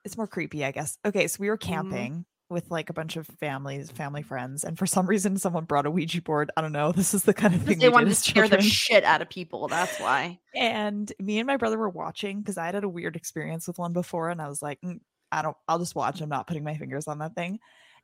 it's 0.04 0.16
more 0.16 0.26
creepy, 0.26 0.64
I 0.64 0.72
guess. 0.72 0.98
Okay, 1.04 1.28
so 1.28 1.38
we 1.40 1.48
were 1.50 1.58
Mm-hmm. 1.58 2.22
With 2.50 2.70
like 2.70 2.90
a 2.90 2.92
bunch 2.92 3.16
of 3.16 3.26
families, 3.26 3.90
family 3.90 4.22
friends, 4.22 4.64
and 4.64 4.78
for 4.78 4.86
some 4.86 5.06
reason 5.06 5.38
someone 5.38 5.64
brought 5.64 5.86
a 5.86 5.90
Ouija 5.90 6.20
board. 6.20 6.50
I 6.56 6.60
don't 6.60 6.72
know. 6.72 6.92
This 7.00 7.14
is 7.14 7.22
the 7.22 7.32
kind 7.32 7.54
of 7.54 7.62
thing 7.62 7.78
They 7.78 7.88
wanted 7.88 8.10
to 8.10 8.14
scare 8.14 8.46
the 8.46 8.60
shit 8.60 9.04
out 9.04 9.22
of 9.22 9.30
people. 9.30 9.68
That's 9.68 9.98
why. 9.98 10.38
and 10.54 11.10
me 11.18 11.38
and 11.38 11.46
my 11.46 11.56
brother 11.56 11.78
were 11.78 11.88
watching 11.88 12.40
because 12.40 12.58
I 12.58 12.66
had 12.66 12.74
had 12.74 12.84
a 12.84 12.88
weird 12.88 13.16
experience 13.16 13.66
with 13.66 13.78
one 13.78 13.92
before, 13.92 14.28
and 14.28 14.42
I 14.42 14.48
was 14.48 14.60
like, 14.60 14.80
"Mm, 14.82 15.00
I 15.32 15.42
don't. 15.42 15.56
I'll 15.68 15.78
just 15.78 15.94
watch. 15.94 16.20
I'm 16.20 16.28
not 16.28 16.46
putting 16.46 16.64
my 16.64 16.76
fingers 16.76 17.08
on 17.08 17.18
that 17.20 17.34
thing. 17.34 17.60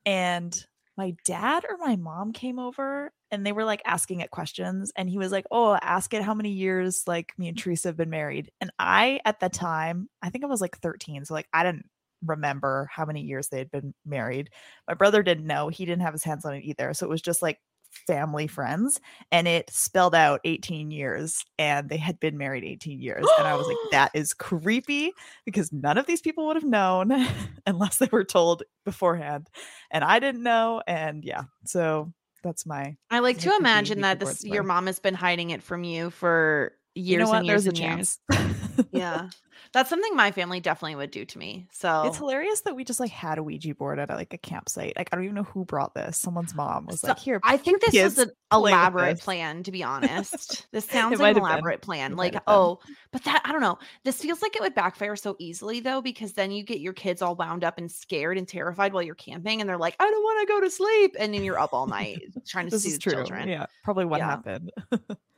And 0.07 0.57
my 0.97 1.15
dad 1.25 1.65
or 1.69 1.77
my 1.77 1.97
mom 1.97 2.33
came 2.33 2.59
over 2.59 3.13
and 3.31 3.45
they 3.45 3.53
were 3.53 3.65
like 3.65 3.83
asking 3.85 4.21
it 4.21 4.31
questions 4.31 4.93
and 4.97 5.11
he 5.11 5.19
was 5.19 5.31
like 5.31 5.45
oh 5.51 5.79
ask 5.83 6.15
it 6.15 6.23
how 6.23 6.35
many 6.35 6.51
years 6.51 7.03
like 7.07 7.33
me 7.39 7.49
and 7.49 7.59
teresa 7.59 7.89
have 7.89 7.97
been 7.97 8.11
married 8.11 8.51
and 8.61 8.71
i 8.79 9.21
at 9.25 9.39
the 9.41 9.49
time 9.49 10.09
i 10.23 10.31
think 10.31 10.45
i 10.45 10.47
was 10.47 10.61
like 10.61 10.79
13 10.79 11.25
so 11.25 11.35
like 11.35 11.49
i 11.53 11.63
didn't 11.63 11.87
remember 12.25 12.89
how 12.91 13.05
many 13.05 13.23
years 13.23 13.49
they 13.49 13.59
had 13.59 13.71
been 13.71 13.95
married. 14.05 14.51
My 14.89 14.95
brother 14.95 15.23
didn't 15.23 15.47
know 15.47 15.69
he 15.69 15.85
didn't 15.85 16.03
have 16.03 16.15
his 16.15 16.25
hands 16.25 16.45
on 16.45 16.55
it 16.55 16.65
either 16.65 16.95
so 16.95 17.07
it 17.07 17.11
was 17.11 17.23
just 17.23 17.43
like 17.43 17.61
family 18.07 18.47
friends 18.47 19.01
and 19.33 19.49
it 19.49 19.71
spelled 19.71 20.15
out 20.15 20.41
18 20.45 20.91
years 20.91 21.45
and 21.59 21.89
they 21.89 21.97
had 21.97 22.19
been 22.21 22.37
married 22.37 22.65
18 22.65 23.01
years 23.01 23.27
and 23.39 23.47
i 23.47 23.55
was 23.55 23.67
like 23.67 23.77
that 23.91 24.11
is 24.15 24.35
creepy 24.35 25.13
because 25.45 25.73
none 25.73 25.97
of 25.97 26.05
these 26.07 26.21
people 26.21 26.47
would 26.47 26.57
have 26.57 26.65
known 26.65 27.11
unless 27.67 27.97
they 27.97 28.09
were 28.13 28.25
told 28.25 28.65
beforehand 28.85 29.49
and 29.91 30.05
i 30.05 30.19
didn't 30.19 30.43
know 30.43 30.83
and 30.87 31.25
yeah 31.25 31.45
so 31.65 32.13
that's 32.43 32.67
my 32.67 32.97
I 33.11 33.21
like 33.21 33.37
Like 33.37 33.45
to 33.45 33.57
imagine 33.57 34.03
that 34.03 34.21
this 34.21 34.45
your 34.45 34.63
mom 34.63 34.87
has 34.87 35.01
been 35.01 35.15
hiding 35.15 35.51
it 35.51 35.65
from 35.65 35.83
you 35.83 36.11
for 36.11 36.73
years 36.97 37.09
you 37.13 37.19
know 37.19 37.29
what 37.29 37.39
and 37.39 37.47
years 37.47 37.65
there's 37.65 37.67
a 37.67 37.83
and 37.83 37.97
years. 37.99 38.19
chance 38.33 38.87
Yeah. 38.93 39.29
That's 39.73 39.91
something 39.91 40.15
my 40.15 40.31
family 40.31 40.61
definitely 40.61 40.95
would 40.97 41.11
do 41.11 41.25
to 41.25 41.39
me. 41.39 41.67
So 41.73 42.05
it's 42.07 42.19
hilarious 42.19 42.61
that 42.63 42.77
we 42.77 42.85
just 42.85 43.01
like 43.01 43.11
had 43.11 43.37
a 43.39 43.43
ouija 43.43 43.75
board 43.75 43.99
at 43.99 44.09
like 44.11 44.33
a 44.33 44.39
campsite 44.39 44.95
like 44.97 45.09
i 45.13 45.17
don't 45.17 45.25
even 45.25 45.35
know 45.35 45.43
who 45.43 45.65
brought 45.65 45.93
this 45.95 46.17
someone's 46.19 46.55
mom 46.55 46.87
was 46.87 47.01
So, 47.01 47.09
like 47.09 47.19
here 47.19 47.41
I 47.43 47.57
think 47.57 47.81
this 47.85 47.93
was 47.93 48.15
kids 48.15 48.19
an 48.19 48.31
elaborate 48.53 49.21
plan, 49.21 49.63
to 49.65 49.73
be 49.73 49.83
honest. 49.93 50.67
This 50.73 50.85
sounds 50.87 51.19
like 51.21 51.21
an 51.21 51.27
have 51.27 51.35
been. 51.35 51.43
elaborate 51.43 51.83
plan. 51.83 52.13
It 52.13 52.17
Like, 52.17 52.37
oh, 52.47 52.79
but 53.13 53.25
that 53.25 53.43
I 53.45 53.53
don't 53.53 53.61
know. 53.61 53.79
This 54.05 54.21
feels 54.23 54.41
like 54.41 54.55
it 54.57 54.63
would 54.63 54.75
backfire 54.75 55.17
so 55.17 55.37
easily 55.39 55.81
though, 55.81 56.01
because 56.01 56.33
then 56.35 56.51
you 56.53 56.63
get 56.63 56.81
your 56.81 56.93
kids 56.95 57.21
all 57.21 57.35
wound 57.35 57.65
up 57.65 57.77
and 57.79 57.91
scared 57.91 58.39
and 58.39 58.47
terrified 58.49 58.93
while 58.93 59.03
you're 59.03 59.15
camping, 59.17 59.61
and 59.61 59.69
they're 59.69 59.77
like, 59.79 59.97
I 60.01 60.05
don't 60.11 60.23
want 60.23 60.47
to 60.49 60.53
go 60.55 60.61
to 60.61 60.71
sleep. 60.71 61.17
And 61.19 61.35
then 61.35 61.43
you're 61.45 61.59
up 61.59 61.73
all 61.75 61.87
night 61.87 62.23
trying 62.47 62.69
to 62.71 62.79
soothe 62.79 62.93
is 62.93 62.99
true 62.99 63.13
children. 63.15 63.49
yeah 63.49 63.67
probably 63.85 64.05
what 64.05 64.19
Yeah. 64.19 64.27
happened 64.29 64.71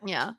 Yeah. 0.06 0.32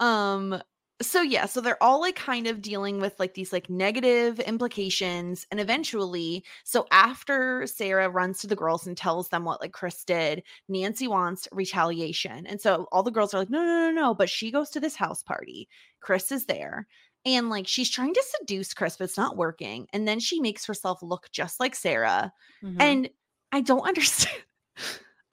Um 0.00 0.60
so 1.02 1.20
yeah, 1.20 1.44
so 1.44 1.60
they're 1.60 1.82
all 1.82 2.00
like 2.00 2.16
kind 2.16 2.46
of 2.46 2.62
dealing 2.62 3.00
with 3.00 3.20
like 3.20 3.34
these 3.34 3.52
like 3.52 3.68
negative 3.68 4.40
implications 4.40 5.46
and 5.50 5.60
eventually 5.60 6.42
so 6.64 6.86
after 6.90 7.66
Sarah 7.66 8.08
runs 8.08 8.38
to 8.40 8.46
the 8.46 8.56
girls 8.56 8.86
and 8.86 8.96
tells 8.96 9.28
them 9.28 9.44
what 9.44 9.60
like 9.60 9.72
Chris 9.72 10.04
did, 10.04 10.42
Nancy 10.68 11.06
wants 11.06 11.48
retaliation. 11.52 12.46
And 12.46 12.60
so 12.60 12.88
all 12.92 13.02
the 13.02 13.10
girls 13.10 13.34
are 13.34 13.38
like 13.38 13.50
no 13.50 13.62
no 13.62 13.90
no 13.90 13.90
no, 13.90 14.14
but 14.14 14.30
she 14.30 14.50
goes 14.50 14.70
to 14.70 14.80
this 14.80 14.96
house 14.96 15.22
party. 15.22 15.68
Chris 16.00 16.32
is 16.32 16.46
there. 16.46 16.86
And 17.26 17.50
like 17.50 17.66
she's 17.66 17.90
trying 17.90 18.14
to 18.14 18.24
seduce 18.38 18.72
Chris, 18.72 18.96
but 18.96 19.04
it's 19.04 19.18
not 19.18 19.36
working. 19.36 19.88
And 19.92 20.06
then 20.08 20.20
she 20.20 20.40
makes 20.40 20.64
herself 20.64 21.02
look 21.02 21.28
just 21.32 21.60
like 21.60 21.74
Sarah. 21.74 22.32
Mhm. 22.62 22.76
And 22.80 23.10
I 23.52 23.60
don't 23.60 23.80
understand. 23.88 24.42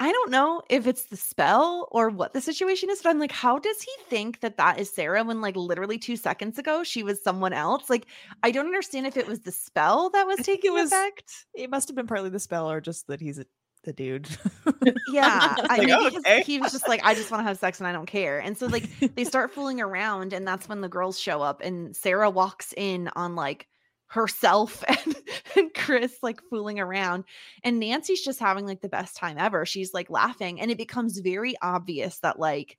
I 0.03 0.11
don't 0.11 0.31
know 0.31 0.61
if 0.69 0.85
it's 0.87 1.05
the 1.05 1.15
spell 1.17 1.87
or 1.91 2.09
what 2.09 2.33
the 2.33 2.41
situation 2.41 2.89
is, 2.89 3.01
but 3.01 3.09
I'm 3.09 3.19
like, 3.19 3.31
how 3.31 3.57
does 3.57 3.81
he 3.81 3.91
think 4.09 4.41
that 4.41 4.57
that 4.57 4.79
is 4.79 4.93
Sarah 4.93 5.23
when, 5.23 5.39
like, 5.41 5.55
literally 5.55 5.97
two 5.97 6.15
seconds 6.17 6.59
ago 6.59 6.83
she 6.83 7.03
was 7.03 7.23
someone 7.23 7.53
else? 7.53 7.89
Like, 7.89 8.05
I 8.43 8.51
don't 8.51 8.65
understand 8.65 9.07
if 9.07 9.17
it 9.17 9.27
was 9.27 9.39
the 9.39 9.51
spell 9.51 10.09
that 10.11 10.27
was 10.27 10.39
I 10.39 10.43
think 10.43 10.57
it 10.59 10.61
taking 10.63 10.73
was- 10.73 10.91
effect. 10.91 11.45
it 11.53 11.69
must 11.69 11.87
have 11.87 11.95
been 11.95 12.07
partly 12.07 12.29
the 12.29 12.39
spell 12.39 12.69
or 12.69 12.81
just 12.81 13.07
that 13.07 13.21
he's 13.21 13.39
a, 13.39 13.45
the 13.85 13.93
dude 13.93 14.29
Yeah, 15.11 15.55
I 15.69 15.77
Like, 15.77 15.87
maybe 15.87 16.15
oh, 16.15 16.19
okay. 16.19 16.43
he 16.43 16.57
was 16.59 16.71
just 16.71 16.87
like, 16.87 17.01
I 17.03 17.13
just 17.15 17.31
want 17.31 17.41
to 17.41 17.45
have 17.47 17.57
sex 17.57 17.79
and 17.79 17.87
I 17.87 17.91
don't 17.91 18.05
care. 18.05 18.39
And 18.39 18.57
so, 18.57 18.67
like, 18.67 18.89
they 19.15 19.23
start 19.25 19.51
fooling 19.51 19.81
around, 19.81 20.33
and 20.33 20.47
that's 20.47 20.67
when 20.69 20.81
the 20.81 20.89
girls 20.89 21.19
show 21.19 21.41
up, 21.41 21.61
and 21.61 21.95
Sarah 21.95 22.29
walks 22.29 22.73
in 22.77 23.09
on 23.15 23.35
like 23.35 23.67
herself 24.13 24.83
and, 24.87 25.15
and 25.55 25.73
Chris 25.73 26.17
like 26.21 26.41
fooling 26.49 26.79
around. 26.79 27.25
And 27.63 27.79
Nancy's 27.79 28.23
just 28.23 28.39
having 28.39 28.65
like 28.65 28.81
the 28.81 28.89
best 28.89 29.17
time 29.17 29.37
ever. 29.37 29.65
She's 29.65 29.93
like 29.93 30.09
laughing, 30.09 30.61
and 30.61 30.71
it 30.71 30.77
becomes 30.77 31.19
very 31.19 31.55
obvious 31.61 32.19
that 32.19 32.39
like 32.39 32.77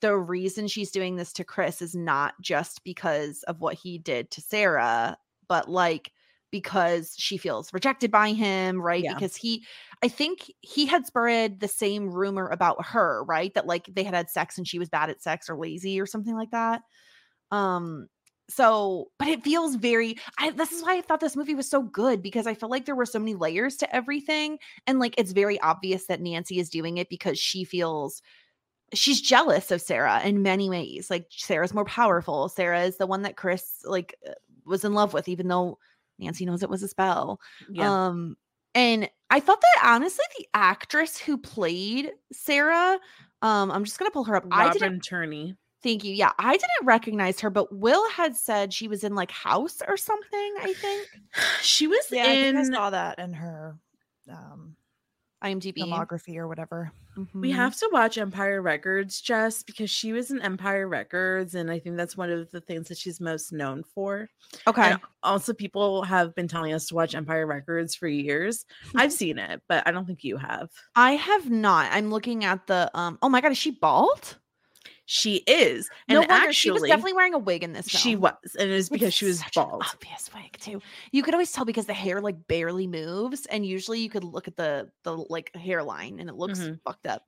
the 0.00 0.16
reason 0.16 0.68
she's 0.68 0.90
doing 0.90 1.16
this 1.16 1.32
to 1.34 1.44
Chris 1.44 1.80
is 1.80 1.94
not 1.94 2.34
just 2.40 2.84
because 2.84 3.42
of 3.44 3.60
what 3.60 3.74
he 3.74 3.98
did 3.98 4.30
to 4.32 4.40
Sarah, 4.40 5.16
but 5.48 5.70
like 5.70 6.12
because 6.50 7.14
she 7.16 7.36
feels 7.36 7.72
rejected 7.72 8.10
by 8.10 8.32
him, 8.32 8.80
right? 8.80 9.02
Yeah. 9.02 9.14
Because 9.14 9.34
he, 9.34 9.64
I 10.02 10.08
think 10.08 10.52
he 10.60 10.86
had 10.86 11.06
spread 11.06 11.58
the 11.58 11.68
same 11.68 12.10
rumor 12.10 12.48
about 12.48 12.84
her, 12.86 13.24
right? 13.24 13.52
That 13.54 13.66
like 13.66 13.86
they 13.92 14.04
had 14.04 14.14
had 14.14 14.30
sex 14.30 14.58
and 14.58 14.68
she 14.68 14.78
was 14.78 14.88
bad 14.88 15.10
at 15.10 15.22
sex 15.22 15.48
or 15.48 15.56
lazy 15.56 16.00
or 16.00 16.06
something 16.06 16.34
like 16.34 16.50
that. 16.50 16.82
Um, 17.50 18.08
so 18.48 19.10
but 19.18 19.28
it 19.28 19.42
feels 19.42 19.74
very 19.76 20.16
I 20.38 20.50
this 20.50 20.72
is 20.72 20.82
why 20.82 20.96
I 20.96 21.00
thought 21.00 21.20
this 21.20 21.36
movie 21.36 21.54
was 21.54 21.68
so 21.68 21.82
good 21.82 22.22
because 22.22 22.46
I 22.46 22.54
felt 22.54 22.70
like 22.70 22.84
there 22.84 22.94
were 22.94 23.06
so 23.06 23.18
many 23.18 23.34
layers 23.34 23.76
to 23.78 23.96
everything 23.96 24.58
and 24.86 24.98
like 24.98 25.14
it's 25.16 25.32
very 25.32 25.58
obvious 25.60 26.06
that 26.06 26.20
Nancy 26.20 26.58
is 26.58 26.68
doing 26.68 26.98
it 26.98 27.08
because 27.08 27.38
she 27.38 27.64
feels 27.64 28.20
she's 28.92 29.20
jealous 29.20 29.70
of 29.70 29.80
Sarah 29.80 30.20
in 30.22 30.42
many 30.42 30.68
ways. 30.68 31.10
Like 31.10 31.26
Sarah's 31.30 31.74
more 31.74 31.84
powerful. 31.84 32.48
Sarah 32.48 32.82
is 32.82 32.96
the 32.96 33.06
one 33.06 33.22
that 33.22 33.36
Chris 33.36 33.80
like 33.84 34.14
uh, 34.28 34.32
was 34.64 34.84
in 34.84 34.94
love 34.94 35.12
with 35.12 35.28
even 35.28 35.48
though 35.48 35.78
Nancy 36.18 36.44
knows 36.46 36.62
it 36.62 36.70
was 36.70 36.82
a 36.82 36.88
spell. 36.88 37.40
yeah. 37.70 38.08
Um, 38.08 38.36
and 38.74 39.08
I 39.30 39.40
thought 39.40 39.60
that 39.60 39.94
honestly, 39.94 40.24
the 40.38 40.48
actress 40.54 41.16
who 41.16 41.38
played 41.38 42.10
Sarah, 42.32 42.98
um, 43.42 43.70
I'm 43.70 43.84
just 43.84 43.98
gonna 43.98 44.10
pull 44.10 44.24
her 44.24 44.36
up. 44.36 44.44
I 44.50 44.72
didn't 44.72 44.82
Robin 44.82 45.00
Tunney. 45.00 45.56
Thank 45.84 46.02
you. 46.02 46.12
Yeah, 46.12 46.32
I 46.40 46.52
didn't 46.54 46.84
recognize 46.84 47.38
her, 47.40 47.50
but 47.50 47.72
Will 47.72 48.08
had 48.10 48.34
said 48.34 48.72
she 48.72 48.88
was 48.88 49.04
in 49.04 49.14
like 49.14 49.30
House 49.30 49.80
or 49.86 49.96
something. 49.96 50.54
I 50.60 50.72
think 50.72 51.06
She 51.62 51.86
was 51.86 52.04
yeah 52.10 52.24
I, 52.30 52.36
think 52.36 52.56
I 52.56 52.64
saw 52.64 52.90
that 52.90 53.20
in 53.20 53.32
her 53.34 53.76
um 54.28 54.74
IMDb. 55.44 55.76
filmography 55.76 56.36
or 56.38 56.48
whatever 56.48 56.90
We 57.34 57.50
Mhm. 57.52 57.54
have 57.56 57.76
to 57.76 57.88
watch 57.92 58.16
Empire 58.18 58.62
Records 58.62 59.20
just 59.20 59.66
because 59.66 59.90
she 59.90 60.12
was 60.14 60.30
in 60.32 60.40
Empire 60.40 60.88
Records, 60.88 61.54
and 61.54 61.70
I 61.70 61.78
think 61.78 61.96
that's 61.98 62.16
one 62.16 62.30
of 62.30 62.50
the 62.50 62.60
things 62.62 62.88
that 62.88 62.96
she's 62.98 63.20
most 63.20 63.52
known 63.52 63.84
for. 63.94 64.28
okay. 64.66 64.92
And 64.92 65.00
also, 65.22 65.52
people 65.52 66.02
have 66.02 66.34
been 66.34 66.48
telling 66.48 66.72
us 66.72 66.86
to 66.86 66.94
watch 66.96 67.14
Empire 67.14 67.46
Records 67.46 67.94
for 67.94 68.08
years. 68.08 68.64
I've 68.96 69.12
seen 69.22 69.38
it, 69.38 69.62
but 69.68 69.86
I 69.86 69.90
don't 69.92 70.06
think 70.06 70.24
you 70.24 70.38
have. 70.38 70.70
I 70.96 71.12
have 71.12 71.50
not. 71.50 71.92
I'm 71.92 72.10
looking 72.10 72.44
at 72.44 72.66
the 72.66 72.90
um. 72.94 73.18
Oh 73.22 73.28
my 73.28 73.40
god, 73.42 73.52
is 73.52 73.58
she 73.58 73.70
bald? 73.72 74.38
She 75.06 75.36
is, 75.46 75.88
no 76.08 76.20
and 76.22 76.28
wonder 76.30 76.34
actually, 76.48 76.52
she 76.54 76.70
was 76.70 76.82
definitely 76.82 77.12
wearing 77.12 77.34
a 77.34 77.38
wig 77.38 77.62
in 77.62 77.74
this. 77.74 77.88
she 77.88 78.16
was, 78.16 78.34
and 78.58 78.70
it 78.70 78.74
was 78.74 78.88
because 78.88 79.12
she 79.12 79.26
was 79.26 79.42
bald. 79.54 79.82
obvious 79.92 80.30
wig 80.34 80.56
too. 80.58 80.80
You 81.12 81.22
could 81.22 81.34
always 81.34 81.52
tell 81.52 81.64
because 81.66 81.84
the 81.86 81.92
hair 81.92 82.20
like 82.22 82.46
barely 82.48 82.86
moves, 82.86 83.44
and 83.46 83.66
usually 83.66 84.00
you 84.00 84.08
could 84.08 84.24
look 84.24 84.48
at 84.48 84.56
the 84.56 84.90
the 85.02 85.12
like 85.14 85.54
hairline 85.54 86.20
and 86.20 86.28
it 86.30 86.36
looks 86.36 86.58
Mhm. 86.60 86.80
fucked 86.84 87.06
up. 87.06 87.22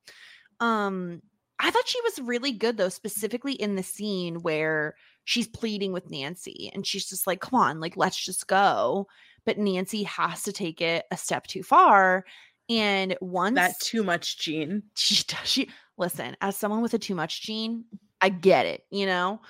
Um, 0.60 1.20
I 1.58 1.70
thought 1.70 1.86
she 1.88 2.00
was 2.02 2.18
really 2.20 2.52
good 2.52 2.76
though, 2.76 2.88
specifically 2.88 3.52
in 3.54 3.76
the 3.76 3.82
scene 3.82 4.36
where 4.42 4.94
she's 5.24 5.48
pleading 5.48 5.92
with 5.92 6.10
Nancy, 6.10 6.70
and 6.74 6.86
she's 6.86 7.06
just 7.08 7.26
like, 7.26 7.40
"Come 7.40 7.58
on, 7.58 7.80
like 7.80 7.96
let's 7.96 8.16
just 8.22 8.46
go." 8.46 9.06
but 9.44 9.58
Nancy 9.58 10.02
has 10.02 10.42
to 10.42 10.50
take 10.52 10.80
it 10.80 11.04
a 11.12 11.16
step 11.16 11.46
too 11.46 11.62
far. 11.62 12.24
And 12.68 13.16
once 13.20 13.54
That 13.54 13.78
too 13.78 14.02
much 14.02 14.38
gene. 14.40 14.82
she 14.96 15.22
does- 15.22 15.48
she 15.48 15.70
listen 15.98 16.36
as 16.40 16.56
someone 16.56 16.82
with 16.82 16.94
a 16.94 16.98
too 16.98 17.14
much 17.14 17.42
gene 17.42 17.84
i 18.20 18.28
get 18.28 18.66
it 18.66 18.84
you 18.90 19.06
know 19.06 19.40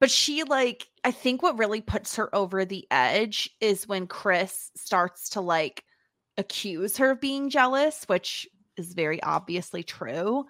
but 0.00 0.10
she 0.10 0.44
like 0.44 0.88
i 1.04 1.10
think 1.10 1.42
what 1.42 1.58
really 1.58 1.80
puts 1.80 2.16
her 2.16 2.34
over 2.34 2.64
the 2.64 2.86
edge 2.90 3.50
is 3.60 3.88
when 3.88 4.06
chris 4.06 4.70
starts 4.76 5.30
to 5.30 5.40
like 5.40 5.84
accuse 6.36 6.96
her 6.96 7.10
of 7.10 7.20
being 7.20 7.50
jealous 7.50 8.04
which 8.06 8.48
is 8.76 8.94
very 8.94 9.22
obviously 9.22 9.82
true 9.82 10.44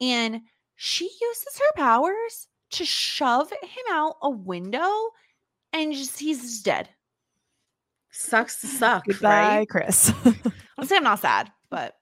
and 0.00 0.40
she 0.76 1.04
uses 1.04 1.58
her 1.58 1.72
powers 1.76 2.48
to 2.70 2.84
shove 2.84 3.50
him 3.50 3.84
out 3.90 4.16
a 4.22 4.30
window 4.30 4.90
and 5.72 5.92
just 5.92 6.18
he's 6.18 6.40
just 6.40 6.64
dead 6.64 6.88
Sucks 8.14 8.60
to 8.60 8.66
suck, 8.68 9.04
Goodbye, 9.06 9.58
right? 9.58 9.68
Chris. 9.68 10.12
i'm 10.78 10.86
saying 10.86 10.98
i'm 10.98 11.04
not 11.04 11.18
sad 11.20 11.50
but 11.70 11.96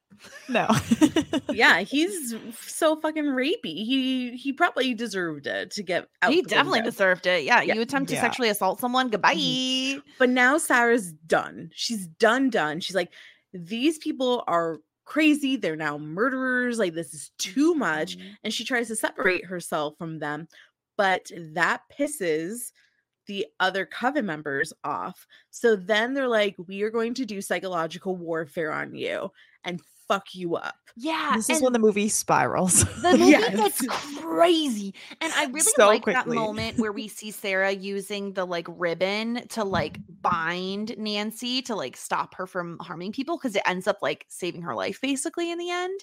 no. 0.48 0.68
Yeah, 1.52 1.80
he's 1.92 2.34
so 2.60 2.96
fucking 3.00 3.24
rapey. 3.24 3.84
He 3.84 4.36
he 4.36 4.52
probably 4.52 4.94
deserved 4.94 5.46
it 5.46 5.70
to 5.72 5.82
get 5.82 6.06
out. 6.22 6.32
he 6.32 6.42
definitely 6.42 6.78
window. 6.80 6.90
deserved 6.90 7.26
it 7.26 7.44
yeah, 7.44 7.60
Yeah. 7.62 7.74
you 7.74 7.80
attempt 7.82 8.08
to 8.10 8.14
Yeah. 8.14 8.20
sexually 8.20 8.48
assault 8.48 8.80
someone 8.80 9.08
goodbye 9.08 10.00
But 10.18 10.30
now 10.30 10.58
Sarah's 10.58 11.12
done. 11.12 11.70
She's 11.74 12.06
done, 12.06 12.50
done. 12.50 12.80
She's 12.80 12.94
like, 12.94 13.12
these 13.52 13.98
people 13.98 14.44
are 14.46 14.78
crazy. 15.04 15.56
They're 15.56 15.74
now 15.76 15.98
murderers. 15.98 16.78
Like, 16.78 16.94
this 16.94 17.12
is 17.14 17.32
too 17.38 17.74
much. 17.74 18.16
Mhm. 18.16 18.36
And 18.44 18.54
she 18.54 18.64
tries 18.64 18.86
to 18.88 18.96
separate 18.96 19.44
herself 19.46 19.96
from 19.98 20.20
them. 20.20 20.46
But 20.96 21.30
that 21.54 21.82
pisses 21.98 22.70
the 23.26 23.46
other 23.58 23.86
coven 23.86 24.26
members 24.26 24.72
off. 24.84 25.26
So 25.50 25.74
then 25.76 26.14
they're 26.14 26.28
like, 26.28 26.54
we 26.68 26.82
are 26.82 26.90
going 26.90 27.14
to 27.14 27.26
do 27.26 27.40
psychological 27.40 28.14
warfare 28.16 28.70
on 28.72 28.94
you 28.94 29.30
and 29.64 29.80
fuck 30.10 30.34
you 30.34 30.56
up. 30.56 30.74
Yeah, 30.96 31.34
this 31.36 31.48
is 31.48 31.62
when 31.62 31.72
the 31.72 31.78
movie 31.78 32.08
spirals. 32.08 32.84
the 33.02 33.12
movie 33.16 33.30
Yes. 33.30 33.56
gets 33.56 33.86
crazy, 34.18 34.92
and 35.20 35.32
I 35.34 35.44
really 35.44 35.60
So 35.60 35.86
like 35.86 36.04
that 36.06 36.26
moment 36.26 36.78
where 36.78 36.90
we 36.90 37.06
see 37.06 37.30
Sarah 37.30 37.70
using 37.70 38.32
the 38.32 38.44
like 38.44 38.66
ribbon 38.68 39.46
to 39.50 39.62
like 39.62 39.98
mm-hmm. 39.98 40.14
bind 40.20 40.98
Nancy 40.98 41.62
to 41.62 41.76
like 41.76 41.96
stop 41.96 42.34
her 42.34 42.46
from 42.46 42.76
harming 42.80 43.12
people 43.12 43.38
because 43.38 43.54
it 43.54 43.62
ends 43.66 43.86
up 43.86 43.98
like 44.02 44.26
saving 44.28 44.62
her 44.62 44.74
life 44.74 45.00
basically 45.00 45.52
in 45.52 45.58
the 45.58 45.70
end. 45.70 46.00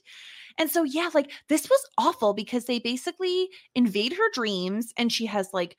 And 0.57 0.71
so 0.71 0.83
yeah, 0.83 1.09
like 1.13 1.31
this 1.49 1.69
was 1.69 1.85
awful 1.97 2.33
because 2.33 2.65
they 2.65 2.79
basically 2.79 3.49
invade 3.75 4.13
her 4.13 4.31
dreams, 4.31 4.93
and 4.97 5.11
she 5.11 5.25
has 5.25 5.49
like 5.53 5.75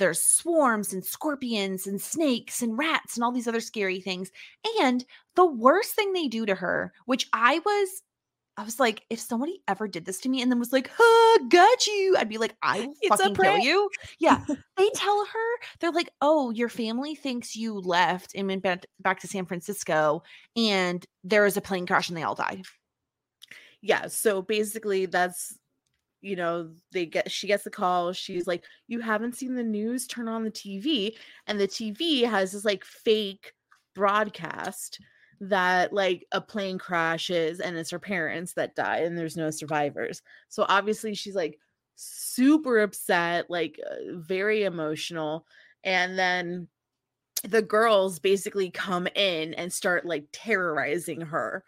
there's 0.00 0.20
swarms 0.20 0.92
and 0.92 1.04
scorpions 1.04 1.86
and 1.86 2.00
snakes 2.00 2.62
and 2.62 2.76
rats 2.76 3.16
and 3.16 3.22
all 3.22 3.30
these 3.30 3.46
other 3.46 3.60
scary 3.60 4.00
things. 4.00 4.32
And 4.80 5.04
the 5.36 5.46
worst 5.46 5.92
thing 5.94 6.12
they 6.12 6.26
do 6.26 6.44
to 6.46 6.56
her, 6.56 6.92
which 7.04 7.28
I 7.32 7.60
was 7.64 8.02
I 8.56 8.64
was 8.64 8.80
like, 8.80 9.04
if 9.08 9.20
somebody 9.20 9.62
ever 9.68 9.88
did 9.88 10.04
this 10.04 10.20
to 10.20 10.28
me 10.28 10.42
and 10.42 10.50
then 10.50 10.58
was 10.58 10.72
like, 10.72 10.90
huh, 10.94 11.38
got 11.48 11.86
you, 11.86 12.14
I'd 12.18 12.28
be 12.28 12.36
like, 12.36 12.56
I 12.62 12.80
will 12.80 12.94
It's 13.00 13.16
fucking 13.16 13.34
kill 13.36 13.58
you. 13.58 13.88
Yeah. 14.18 14.44
they 14.76 14.90
tell 14.94 15.24
her, 15.24 15.66
they're 15.78 15.92
like, 15.92 16.10
oh, 16.20 16.50
your 16.50 16.68
family 16.68 17.14
thinks 17.14 17.56
you 17.56 17.78
left 17.78 18.34
and 18.34 18.48
went 18.48 18.62
back, 18.62 18.84
back 18.98 19.20
to 19.20 19.28
San 19.28 19.46
Francisco 19.46 20.22
and 20.56 21.06
there 21.24 21.44
was 21.44 21.56
a 21.56 21.62
plane 21.62 21.86
crash 21.86 22.08
and 22.08 22.18
they 22.18 22.22
all 22.22 22.34
died. 22.34 22.62
yeah 23.80 24.08
so 24.08 24.42
basically 24.42 25.06
that's 25.06 25.56
you 26.20 26.36
know 26.36 26.70
they 26.92 27.06
get 27.06 27.30
she 27.30 27.46
gets 27.46 27.64
the 27.64 27.70
call 27.70 28.12
she's 28.12 28.46
like 28.46 28.64
you 28.88 29.00
haven't 29.00 29.36
seen 29.36 29.54
the 29.54 29.62
news? 29.62 30.06
Turn 30.06 30.28
on 30.28 30.44
the 30.44 30.50
tv 30.50 31.16
and 31.46 31.58
the 31.58 31.68
tv 31.68 32.24
has 32.24 32.52
this 32.52 32.64
like 32.64 32.84
fake 32.84 33.52
broadcast 33.94 35.00
that 35.40 35.92
like 35.92 36.26
a 36.32 36.40
plane 36.40 36.78
crashes 36.78 37.60
and 37.60 37.76
it's 37.76 37.90
her 37.90 37.98
parents 37.98 38.52
that 38.54 38.74
die 38.74 38.98
and 38.98 39.16
there's 39.16 39.36
no 39.36 39.50
survivors. 39.50 40.22
So 40.48 40.66
obviously 40.68 41.14
she's 41.14 41.34
like 41.34 41.58
super 41.96 42.80
upset 42.80 43.48
like 43.48 43.80
uh, 43.90 44.16
very 44.16 44.64
emotional. 44.64 45.46
And 45.82 46.18
then 46.18 46.68
the 47.42 47.62
girls 47.62 48.18
basically 48.18 48.70
come 48.70 49.06
in 49.14 49.54
and 49.54 49.72
start 49.72 50.04
like 50.04 50.26
terrorizing 50.30 51.22
her. 51.22 51.64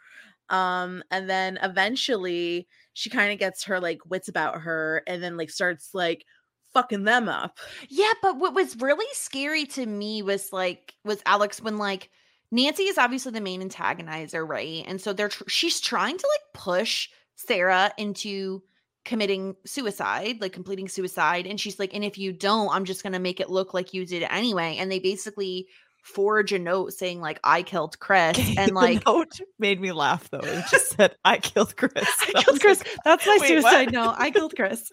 Um 0.50 1.02
and 1.10 1.30
then 1.30 1.58
eventually 1.62 2.68
she 2.94 3.10
kind 3.10 3.32
of 3.32 3.38
gets 3.38 3.64
her 3.64 3.80
like 3.80 3.98
wits 4.08 4.28
about 4.28 4.60
her 4.60 5.02
and 5.06 5.22
then 5.22 5.36
like 5.36 5.50
starts 5.50 5.90
like 5.94 6.24
fucking 6.72 7.04
them 7.04 7.28
up 7.28 7.58
Yeah, 7.88 8.12
but 8.22 8.38
what 8.38 8.54
was 8.54 8.80
really 8.80 9.06
scary 9.12 9.66
to 9.66 9.84
me 9.84 10.22
was 10.22 10.52
like 10.52 10.94
was 11.04 11.22
Alix 11.26 11.60
when 11.60 11.78
like 11.78 12.10
Nancy 12.52 12.84
is 12.84 12.98
obviously 12.98 13.32
the 13.32 13.40
main 13.40 13.62
antagonizer, 13.66 14.46
right? 14.46 14.84
And 14.86 15.00
so 15.00 15.12
they're 15.14 15.30
tr- 15.30 15.48
she's 15.48 15.80
trying 15.80 16.18
to 16.18 16.28
like 16.30 16.62
push 16.62 17.08
Sarah 17.34 17.90
into 17.96 18.62
committing 19.04 19.56
suicide, 19.64 20.40
like 20.40 20.52
completing 20.52 20.86
suicide, 20.86 21.46
and 21.46 21.58
she's 21.58 21.78
like, 21.78 21.94
"And 21.94 22.04
if 22.04 22.18
you 22.18 22.30
don't, 22.32 22.68
I'm 22.70 22.84
just 22.84 23.02
going 23.02 23.14
to 23.14 23.18
make 23.18 23.40
it 23.40 23.50
look 23.50 23.72
like 23.72 23.94
you 23.94 24.04
did 24.04 24.22
anyway." 24.24 24.76
And 24.78 24.92
they 24.92 24.98
basically 24.98 25.66
forge 26.02 26.52
a 26.52 26.58
note 26.58 26.92
saying 26.92 27.20
like, 27.20 27.40
"I 27.44 27.62
killed 27.62 27.98
Chris," 28.00 28.38
and 28.58 28.72
like 28.72 29.04
The 29.04 29.12
note 29.12 29.40
made 29.58 29.80
me 29.80 29.92
laugh 29.92 30.28
though. 30.30 30.40
It 30.40 30.64
just 30.70 30.90
said, 30.96 31.14
"I 31.24 31.38
killed 31.38 31.76
Chris." 31.76 31.92
I 31.96 32.32
I 32.36 32.42
killed 32.42 32.60
Chris. 32.60 32.80
like, 32.80 32.96
That's 33.04 33.26
my 33.26 33.38
"Wait, 33.40 33.62
what?" 33.62 33.70
suicide 33.72 33.92
note. 33.92 34.14
I 34.18 34.30
killed 34.30 34.54
Chris. 34.56 34.90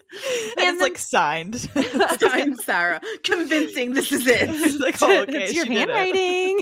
and 0.56 0.66
And 0.66 0.74
it's 0.74 0.82
like 0.82 0.98
signed. 0.98 1.68
time 2.20 2.56
sarah 2.56 3.00
convincing 3.24 3.92
this 3.92 4.12
is 4.12 4.26
it 4.26 4.48
It's 4.50 4.78
like, 4.78 4.96
oh, 5.02 5.22
okay, 5.22 5.44
it's 5.44 5.54
your 5.54 5.66
handwriting 5.66 6.60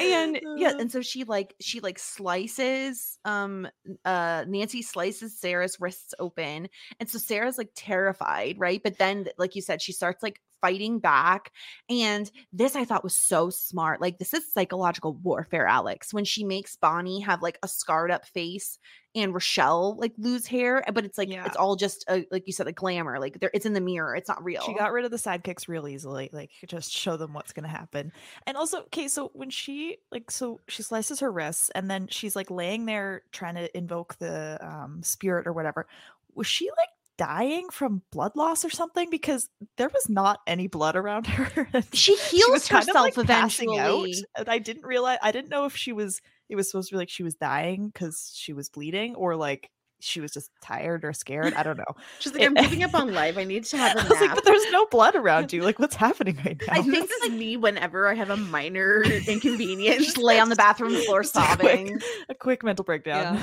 and 0.00 0.40
yeah 0.56 0.70
Uh. 0.70 0.78
and 0.78 0.92
so 0.92 1.00
she 1.02 1.24
like 1.24 1.54
she 1.60 1.80
like 1.80 1.98
slices 1.98 3.18
um 3.24 3.66
uh 4.04 4.44
nancy 4.48 4.82
slices 4.82 5.38
sarah's 5.38 5.78
wrists 5.80 6.14
open 6.18 6.68
and 7.00 7.08
so 7.08 7.18
sarah's 7.18 7.58
like 7.58 7.70
terrified 7.74 8.56
right 8.58 8.82
but 8.82 8.98
then 8.98 9.26
like 9.38 9.54
you 9.54 9.62
said 9.62 9.80
she 9.82 9.92
starts 9.92 10.22
like 10.22 10.40
fighting 10.64 10.98
back 10.98 11.52
and 11.90 12.30
this 12.54 12.74
i 12.74 12.84
thought 12.86 13.04
was 13.04 13.14
so 13.14 13.50
smart 13.50 14.00
like 14.00 14.18
this 14.18 14.32
is 14.32 14.50
psychological 14.50 15.12
warfare 15.16 15.66
alix 15.66 16.14
when 16.14 16.24
she 16.24 16.42
makes 16.42 16.74
bonnie 16.76 17.20
have 17.20 17.42
like 17.42 17.58
a 17.62 17.68
scarred 17.68 18.10
up 18.10 18.24
face 18.24 18.78
and 19.14 19.34
rochelle 19.34 19.94
like 19.98 20.12
lose 20.16 20.46
hair 20.46 20.82
but 20.94 21.04
it's 21.04 21.18
like 21.18 21.28
Yeah. 21.28 21.44
it's 21.44 21.56
all 21.56 21.76
just 21.76 22.04
a, 22.08 22.26
like 22.30 22.46
you 22.46 22.52
said 22.54 22.66
a 22.66 22.72
glamour 22.72 23.18
like 23.20 23.38
there 23.40 23.50
it's 23.52 23.66
in 23.66 23.74
the 23.74 23.80
mirror 23.80 24.16
it's 24.16 24.28
not 24.28 24.42
real 24.42 24.62
She 24.62 24.72
got 24.74 24.90
rid 24.92 25.04
of 25.04 25.10
the 25.10 25.18
sidekicks 25.18 25.68
real 25.68 25.86
easily. 25.86 26.30
Like 26.32 26.50
just 26.66 26.90
show 26.90 27.16
them 27.18 27.34
what's 27.34 27.52
gonna 27.52 27.68
happen. 27.68 28.10
And 28.46 28.56
also, 28.56 28.78
okay, 28.84 29.06
so 29.08 29.30
when 29.34 29.50
she 29.50 29.98
like 30.10 30.30
so 30.30 30.60
she 30.68 30.82
slices 30.82 31.20
her 31.20 31.30
wrists 31.30 31.70
and 31.74 31.90
then 31.90 32.06
she's 32.08 32.34
like 32.34 32.50
laying 32.50 32.86
there 32.86 33.22
trying 33.32 33.56
to 33.56 33.76
invoke 33.76 34.16
the 34.18 34.58
um 34.62 35.02
spirit 35.02 35.46
or 35.46 35.52
whatever. 35.52 35.86
Was 36.34 36.46
she 36.46 36.68
like 36.70 36.88
dying 37.16 37.68
from 37.70 38.02
blood 38.12 38.32
loss 38.34 38.64
or 38.64 38.70
something? 38.70 39.10
Because 39.10 39.48
there 39.76 39.88
was 39.88 40.08
not 40.08 40.40
any 40.46 40.66
blood 40.66 40.96
around 40.96 41.26
her. 41.28 41.66
she 41.92 42.16
she 42.16 42.36
heals 42.36 42.70
of, 42.70 42.76
herself 42.76 42.96
like, 42.96 43.18
eventually 43.18 44.14
and 44.36 44.48
I 44.48 44.58
didn't 44.58 44.84
realize 44.84 45.18
I 45.22 45.32
didn't 45.32 45.50
know 45.50 45.64
if 45.64 45.76
she 45.76 45.92
was 45.92 46.20
it 46.48 46.56
was 46.56 46.70
supposed 46.70 46.88
to 46.90 46.94
be 46.94 46.98
like 46.98 47.08
she 47.08 47.22
was 47.22 47.34
dying 47.34 47.88
because 47.88 48.32
she 48.34 48.52
was 48.52 48.68
bleeding 48.68 49.14
or 49.14 49.36
like 49.36 49.70
she 50.04 50.20
was 50.20 50.30
just 50.32 50.50
tired 50.62 51.04
or 51.04 51.12
scared. 51.12 51.54
I 51.54 51.62
don't 51.62 51.76
know. 51.76 51.84
she's 52.18 52.32
like 52.34 52.42
i'm 52.44 52.54
giving 52.54 52.82
up 52.82 52.94
on 52.94 53.12
life 53.12 53.36
i 53.38 53.44
need 53.44 53.64
to 53.64 53.76
have 53.76 53.96
a 53.96 54.08
was 54.08 54.10
like, 54.20 54.28
nap 54.28 54.34
but 54.36 54.44
there's 54.44 54.70
no 54.70 54.86
blood 54.86 55.14
around 55.16 55.52
you. 55.52 55.62
Like, 55.62 55.78
what's 55.80 55.96
happening 55.96 56.36
right 56.44 56.60
now? 56.66 56.74
I 56.74 56.82
think 56.82 57.08
this 57.08 57.22
is 57.22 57.30
me 57.30 57.56
whenever 57.56 58.06
I 58.08 58.14
have 58.14 58.30
a 58.30 58.36
minor 58.36 59.02
inconvenience. 59.02 60.04
just 60.04 60.18
lay 60.18 60.38
on 60.38 60.48
the 60.48 60.56
bathroom 60.56 60.94
floor 61.04 61.22
Just 61.22 61.36
a 61.36 61.40
quick- 61.40 61.48
sobbing. 61.60 62.00
a 62.28 62.34
quick 62.34 62.62
mental 62.62 62.84
breakdown. 62.84 63.40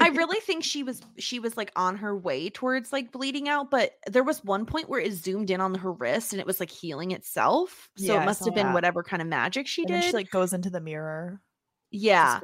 I 0.00 0.08
really 0.08 0.40
think 0.40 0.64
she 0.64 0.82
was 0.82 1.00
she 1.18 1.38
was 1.40 1.56
like 1.56 1.72
on 1.76 1.96
her 1.96 2.16
way 2.16 2.50
towards 2.50 2.92
like 2.92 3.12
bleeding 3.12 3.48
out, 3.48 3.70
but 3.70 3.92
there 4.06 4.24
was 4.24 4.42
one 4.44 4.66
point 4.66 4.88
where 4.88 5.00
it 5.00 5.12
zoomed 5.12 5.50
in 5.50 5.60
on 5.60 5.74
her 5.74 5.92
wrist 5.92 6.32
and 6.32 6.40
it 6.40 6.46
was 6.46 6.60
like 6.60 6.70
healing 6.70 7.10
itself. 7.12 7.88
So 7.96 8.12
Yeah, 8.14 8.22
it 8.22 8.26
must 8.26 8.44
have 8.44 8.54
been 8.54 8.68
that. 8.68 8.74
whatever 8.74 9.02
kind 9.02 9.22
of 9.22 9.28
magic 9.28 9.66
she 9.66 9.82
and 9.82 9.88
did. 9.90 10.04
she 10.04 10.12
like 10.12 10.30
goes 10.30 10.52
into 10.52 10.70
the 10.70 10.80
mirror. 10.80 11.40
yeah. 11.90 12.40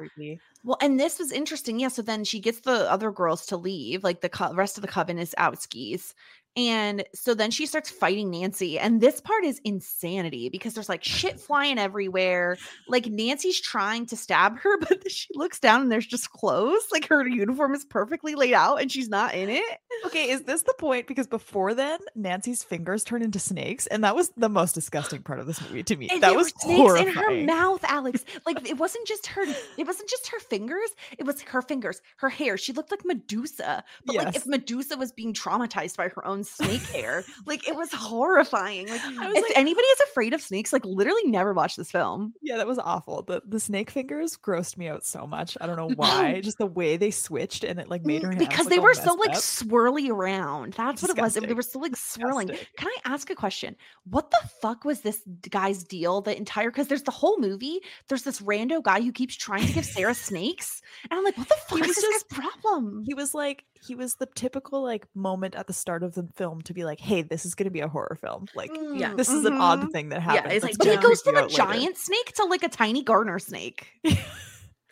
Well, 0.65 0.77
and 0.81 0.99
this 0.99 1.19
was 1.19 1.31
interesting. 1.31 1.79
Yeah. 1.79 1.89
So 1.89 2.01
then 2.01 2.23
she 2.25 2.39
gets 2.41 2.61
the 2.61 2.91
other 2.91 3.11
girls 3.11 3.45
to 3.47 3.57
leave. 3.57 4.03
Like 4.03 4.21
the 4.21 4.29
co- 4.29 4.53
rest 4.53 4.77
of 4.77 4.81
the 4.81 4.87
coven 4.89 5.17
is 5.19 5.35
out 5.37 5.61
skis. 5.61 6.13
And 6.57 7.03
so 7.13 7.33
then 7.33 7.51
she 7.51 7.65
starts 7.65 7.89
fighting 7.89 8.31
Nancy. 8.31 8.79
And 8.79 9.01
this 9.01 9.19
part 9.19 9.43
is 9.43 9.59
insanity 9.63 10.49
because 10.49 10.73
there's 10.73 10.87
like 10.87 11.03
shit 11.03 11.39
flying 11.39 11.77
everywhere. 11.77 12.57
Like 12.87 13.07
Nancy's 13.07 13.59
trying 13.59 14.05
to 14.07 14.15
stab 14.15 14.59
her, 14.59 14.77
but 14.79 15.11
she 15.11 15.27
looks 15.35 15.59
down 15.59 15.81
and 15.81 15.91
there's 15.91 16.07
just 16.07 16.31
clothes. 16.31 16.87
Like 16.91 17.07
her 17.07 17.27
uniform 17.27 17.75
is 17.75 17.83
perfectly 17.83 18.35
laid 18.35 18.53
out 18.53 18.81
and 18.81 18.91
she's 18.91 19.09
not 19.09 19.35
in 19.35 19.49
it. 19.49 19.79
Okay, 20.05 20.29
is 20.29 20.43
this 20.43 20.61
the 20.63 20.73
point? 20.77 21.07
Because 21.07 21.27
before 21.27 21.73
then, 21.73 21.99
Nancy's 22.15 22.63
fingers 22.63 23.03
turn 23.03 23.21
into 23.21 23.39
snakes, 23.39 23.87
and 23.87 24.03
that 24.03 24.15
was 24.15 24.31
the 24.37 24.49
most 24.49 24.73
disgusting 24.73 25.23
part 25.23 25.39
of 25.39 25.47
this 25.47 25.61
movie 25.61 25.83
to 25.83 25.95
me. 25.95 26.09
And 26.11 26.21
that 26.21 26.35
was 26.35 26.53
snakes 26.59 26.99
in 26.99 27.07
her 27.07 27.43
mouth, 27.43 27.83
Alix. 27.83 28.23
Like 28.45 28.69
it 28.69 28.77
wasn't 28.77 29.07
just 29.07 29.27
her. 29.27 29.43
It 29.77 29.87
wasn't 29.87 30.09
just 30.09 30.27
her 30.27 30.39
fingers. 30.39 30.89
It 31.17 31.25
was 31.25 31.41
her 31.41 31.61
fingers, 31.61 32.01
her 32.17 32.29
hair. 32.29 32.57
She 32.57 32.73
looked 32.73 32.91
like 32.91 33.03
Medusa. 33.03 33.83
But 34.05 34.15
like 34.15 34.35
if 34.35 34.45
Medusa 34.45 34.97
was 34.97 35.11
being 35.11 35.33
traumatized 35.33 35.97
by 35.97 36.09
her 36.09 36.25
own 36.27 36.43
snake 36.45 36.81
hair. 36.83 37.23
Like 37.45 37.67
it 37.67 37.75
was 37.75 37.91
horrifying. 37.93 38.87
Like 38.87 39.01
was 39.03 39.35
if 39.37 39.43
like- 39.43 39.57
anybody 39.57 39.85
is 39.87 39.99
afraid 40.11 40.33
of 40.33 40.41
snakes, 40.41 40.71
like 40.73 40.85
literally 40.85 41.23
never 41.25 41.53
watch 41.53 41.75
this 41.75 41.91
film. 41.91 42.33
Yeah, 42.41 42.57
that 42.57 42.67
was 42.67 42.79
awful. 42.79 43.23
The 43.23 43.41
the 43.45 43.59
snake 43.59 43.89
fingers 43.91 44.37
grossed 44.37 44.77
me 44.77 44.87
out 44.87 45.05
so 45.05 45.27
much. 45.27 45.57
I 45.61 45.67
don't 45.67 45.77
know 45.77 45.89
why. 45.95 46.41
Just 46.43 46.57
the 46.57 46.65
way 46.65 46.97
they 46.97 47.11
switched 47.11 47.63
and 47.63 47.79
it 47.79 47.89
like 47.89 48.05
made 48.05 48.23
her 48.23 48.29
Mm, 48.29 48.35
hands 48.35 48.47
because 48.47 48.65
look 48.65 48.73
they 48.73 48.79
were 48.79 48.93
so 48.93 49.13
like 49.13 49.31
up. 49.31 49.35
swirly 49.35 50.09
around. 50.09 50.73
That's 50.73 51.01
what 51.01 51.11
it 51.11 51.21
was. 51.21 51.33
They 51.35 51.53
were 51.53 51.61
so 51.61 51.79
like 51.79 51.95
swirling. 51.95 52.47
Disgusting. 52.47 52.67
Can 52.77 52.87
I 52.89 52.97
ask 53.13 53.29
a 53.29 53.35
question? 53.35 53.75
What 54.09 54.31
the 54.31 54.49
fuck 54.61 54.85
was 54.85 55.01
this 55.01 55.21
guy's 55.49 55.83
deal? 55.83 56.21
The 56.21 56.35
entire 56.35 56.71
because 56.71 56.87
there's 56.87 57.03
the 57.03 57.11
whole 57.11 57.37
movie. 57.39 57.81
There's 58.07 58.23
this 58.23 58.41
rando 58.41 58.81
guy 58.83 59.01
who 59.01 59.11
keeps 59.11 59.35
trying 59.35 59.65
to 59.67 59.73
give 59.73 59.85
Sarah 59.85 60.13
snakes, 60.15 60.81
and 61.09 61.17
I'm 61.17 61.23
like, 61.23 61.37
what 61.37 61.47
the 61.49 61.55
fuck 61.67 61.81
is 61.81 61.87
was 61.87 61.95
this 61.97 62.05
just- 62.05 62.29
problem? 62.29 63.03
He 63.05 63.13
was 63.13 63.33
like 63.33 63.63
he 63.85 63.93
was 63.95 64.15
the 64.15 64.25
typical 64.25 64.81
like 64.81 65.05
moment 65.13 65.53
at 65.55 65.67
the 65.67 65.73
start 65.73 66.01
of 66.03 66.15
the 66.15 66.23
film 66.35 66.61
to 66.63 66.73
be 66.73 66.83
like, 66.85 66.99
"Hey, 66.99 67.21
this 67.21 67.45
is 67.45 67.55
going 67.55 67.65
to 67.65 67.71
be 67.71 67.79
a 67.81 67.87
horror 67.87 68.17
film." 68.21 68.47
Like 68.55 68.71
Yeah. 68.93 69.13
this 69.15 69.29
is 69.29 69.45
an 69.45 69.53
odd 69.53 69.91
thing 69.91 70.09
that 70.09 70.21
happens. 70.21 70.53
it's 70.53 70.63
like 70.63 70.77
But 70.77 70.87
he 70.87 70.97
goes 70.97 71.21
from 71.21 71.35
a 71.35 71.39
out 71.39 71.51
later." 71.51 71.55
giant 71.73 71.97
snake 71.97 72.33
to 72.35 72.45
like 72.45 72.63
a 72.63 72.69
tiny 72.69 73.03
gardener 73.03 73.39
snake. 73.39 73.87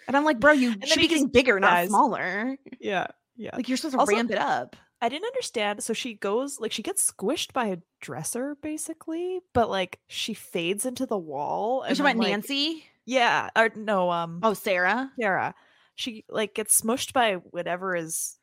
And 0.05 0.17
I'm 0.17 0.25
like, 0.25 0.37
bro, 0.39 0.51
you 0.51 0.73
should 0.83 0.99
be 0.99 1.07
getting 1.07 1.27
bigger, 1.27 1.61
not 1.61 1.87
smaller. 1.87 2.57
Yeah, 2.81 3.07
yeah. 3.37 3.55
Like 3.55 3.69
you're 3.69 3.77
supposed 3.77 3.93
to 3.95 3.99
Also- 3.99 4.13
ramp 4.13 4.31
it 4.31 4.37
up. 4.37 4.75
I 5.01 5.07
didn't 5.09 5.25
understand. 5.27 5.81
So 5.83 5.93
she 5.93 6.13
goes 6.13 6.59
like 6.59 6.71
she 6.73 6.81
gets 6.81 7.09
squished 7.09 7.53
by 7.53 7.67
a 7.67 7.77
dresser 8.01 8.55
basically, 8.61 9.39
but 9.53 9.69
like 9.69 9.99
she 10.07 10.33
fades 10.33 10.85
into 10.85 11.05
the 11.05 11.17
wall. 11.17 11.83
You're 11.87 11.95
talking 11.95 12.01
about 12.11 12.17
like- 12.17 12.29
Nancy? 12.31 12.83
Yeah, 13.05 13.49
or 13.55 13.69
no, 13.75 14.09
um, 14.11 14.39
Oh, 14.43 14.53
Sarah. 14.53 15.09
Sarah. 15.19 15.55
She 15.95 16.25
like 16.29 16.53
gets 16.53 16.81
smushed 16.81 17.13
by 17.13 17.35
whatever 17.35 17.95
is 17.95 18.37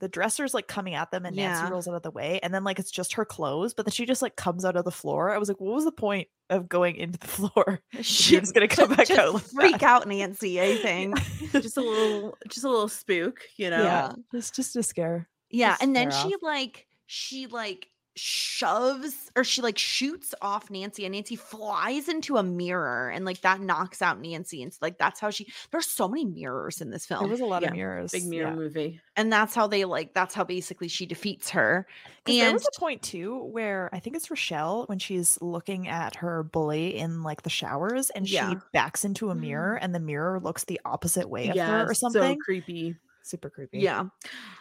the 0.00 0.08
dresser's 0.08 0.54
like 0.54 0.68
coming 0.68 0.94
at 0.94 1.10
them 1.10 1.24
and 1.26 1.34
Yeah. 1.36 1.52
Nancy 1.52 1.72
rolls 1.72 1.88
out 1.88 1.94
of 1.94 2.02
the 2.02 2.10
way 2.10 2.38
and 2.42 2.54
then 2.54 2.64
like 2.64 2.78
it's 2.78 2.90
just 2.90 3.14
her 3.14 3.24
clothes, 3.24 3.74
but 3.74 3.84
then 3.86 3.92
she 3.92 4.06
just 4.06 4.22
like 4.22 4.36
comes 4.36 4.64
out 4.64 4.76
of 4.76 4.84
the 4.84 4.90
floor. 4.92 5.30
I 5.30 5.38
was 5.38 5.48
like, 5.48 5.60
what 5.60 5.74
was 5.74 5.84
the 5.84 5.92
point 5.92 6.28
of 6.50 6.68
going 6.68 6.96
into 6.96 7.18
the 7.18 7.26
floor? 7.28 7.80
Uh, 7.94 7.98
if 7.98 8.30
You're 8.30 8.40
gonna 8.42 8.68
come 8.68 8.94
back 8.94 9.06
to 9.08 9.20
out 9.20 9.34
like 9.34 9.42
freak 9.44 9.72
that? 9.78 9.82
out 9.82 10.08
Nancy, 10.08 10.60
I 10.60 10.76
think. 10.82 11.18
just 11.52 11.76
a 11.76 11.80
little, 11.80 12.36
just 12.48 12.64
a 12.64 12.68
little 12.70 12.88
spook, 12.88 13.40
you 13.56 13.70
know. 13.70 13.82
Yeah, 13.82 14.12
just 14.32 14.54
just 14.54 14.72
to 14.74 14.82
scare. 14.82 15.28
Yeah, 15.50 15.70
Just 15.70 15.82
and 15.82 15.96
then 15.96 16.10
she 16.10 16.34
like 16.42 16.86
she 17.06 17.46
like 17.46 17.88
shoves 18.18 19.30
or 19.36 19.44
she 19.44 19.62
like 19.62 19.78
shoots 19.78 20.34
off 20.42 20.70
Nancy 20.70 21.04
and 21.04 21.14
Nancy 21.14 21.36
flies 21.36 22.08
into 22.08 22.36
a 22.36 22.42
mirror 22.42 23.08
and 23.10 23.24
like 23.24 23.40
that 23.42 23.60
knocks 23.60 24.02
out 24.02 24.20
Nancy 24.20 24.62
and 24.62 24.72
s- 24.72 24.78
like 24.82 24.98
that's 24.98 25.20
how 25.20 25.30
she 25.30 25.46
there's 25.70 25.86
so 25.86 26.08
many 26.08 26.24
mirrors 26.24 26.80
in 26.80 26.90
this 26.90 27.06
There 27.06 27.18
film 27.18 27.30
was 27.30 27.40
a 27.40 27.44
lot 27.46 27.62
Yeah, 27.62 27.68
of 27.68 27.74
mirrors. 27.74 28.10
Big 28.12 28.26
mirror 28.26 28.50
yeah. 28.50 28.54
movie. 28.56 29.00
and 29.16 29.32
that's 29.32 29.54
how 29.54 29.66
they 29.66 29.84
like 29.84 30.12
that's 30.14 30.34
how 30.34 30.44
basically 30.44 30.88
she 30.88 31.06
defeats 31.06 31.50
her 31.50 31.86
'Cause 32.24 32.34
there 32.36 32.46
and 32.46 32.54
was 32.54 32.66
a 32.76 32.80
point 32.80 33.02
too 33.02 33.44
where 33.44 33.88
I 33.92 34.00
think 34.00 34.16
it's 34.16 34.30
Rochelle 34.30 34.84
when 34.86 34.98
she's 34.98 35.38
looking 35.40 35.88
at 35.88 36.16
her 36.16 36.42
bully 36.42 36.96
in 36.98 37.22
like 37.22 37.42
the 37.42 37.50
showers 37.50 38.10
and 38.10 38.28
Yeah. 38.28 38.50
she 38.50 38.56
backs 38.72 39.04
into 39.04 39.30
a 39.30 39.34
mirror 39.34 39.74
mm-hmm. 39.76 39.84
and 39.84 39.94
the 39.94 40.00
mirror 40.00 40.40
looks 40.40 40.64
the 40.64 40.80
opposite 40.84 41.28
way 41.28 41.48
of 41.48 41.56
Yeah, 41.56 41.66
her 41.84 41.90
or 41.90 41.94
something. 41.94 42.20
so 42.20 42.26
something. 42.26 42.38
creepy. 42.40 42.96
Super 43.22 43.50
creepy. 43.50 43.78
yeah 43.80 44.04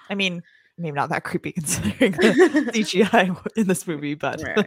I 0.10 0.16
mean, 0.16 0.44
maybe 0.78 0.96
not 0.96 1.10
that 1.10 1.24
creepy 1.24 1.52
considering 1.54 2.12
the 2.14 2.72
CGI 2.74 3.36
in 3.56 3.68
this 3.68 3.88
movie, 3.88 4.16
but 4.16 4.42
Right. 4.42 4.66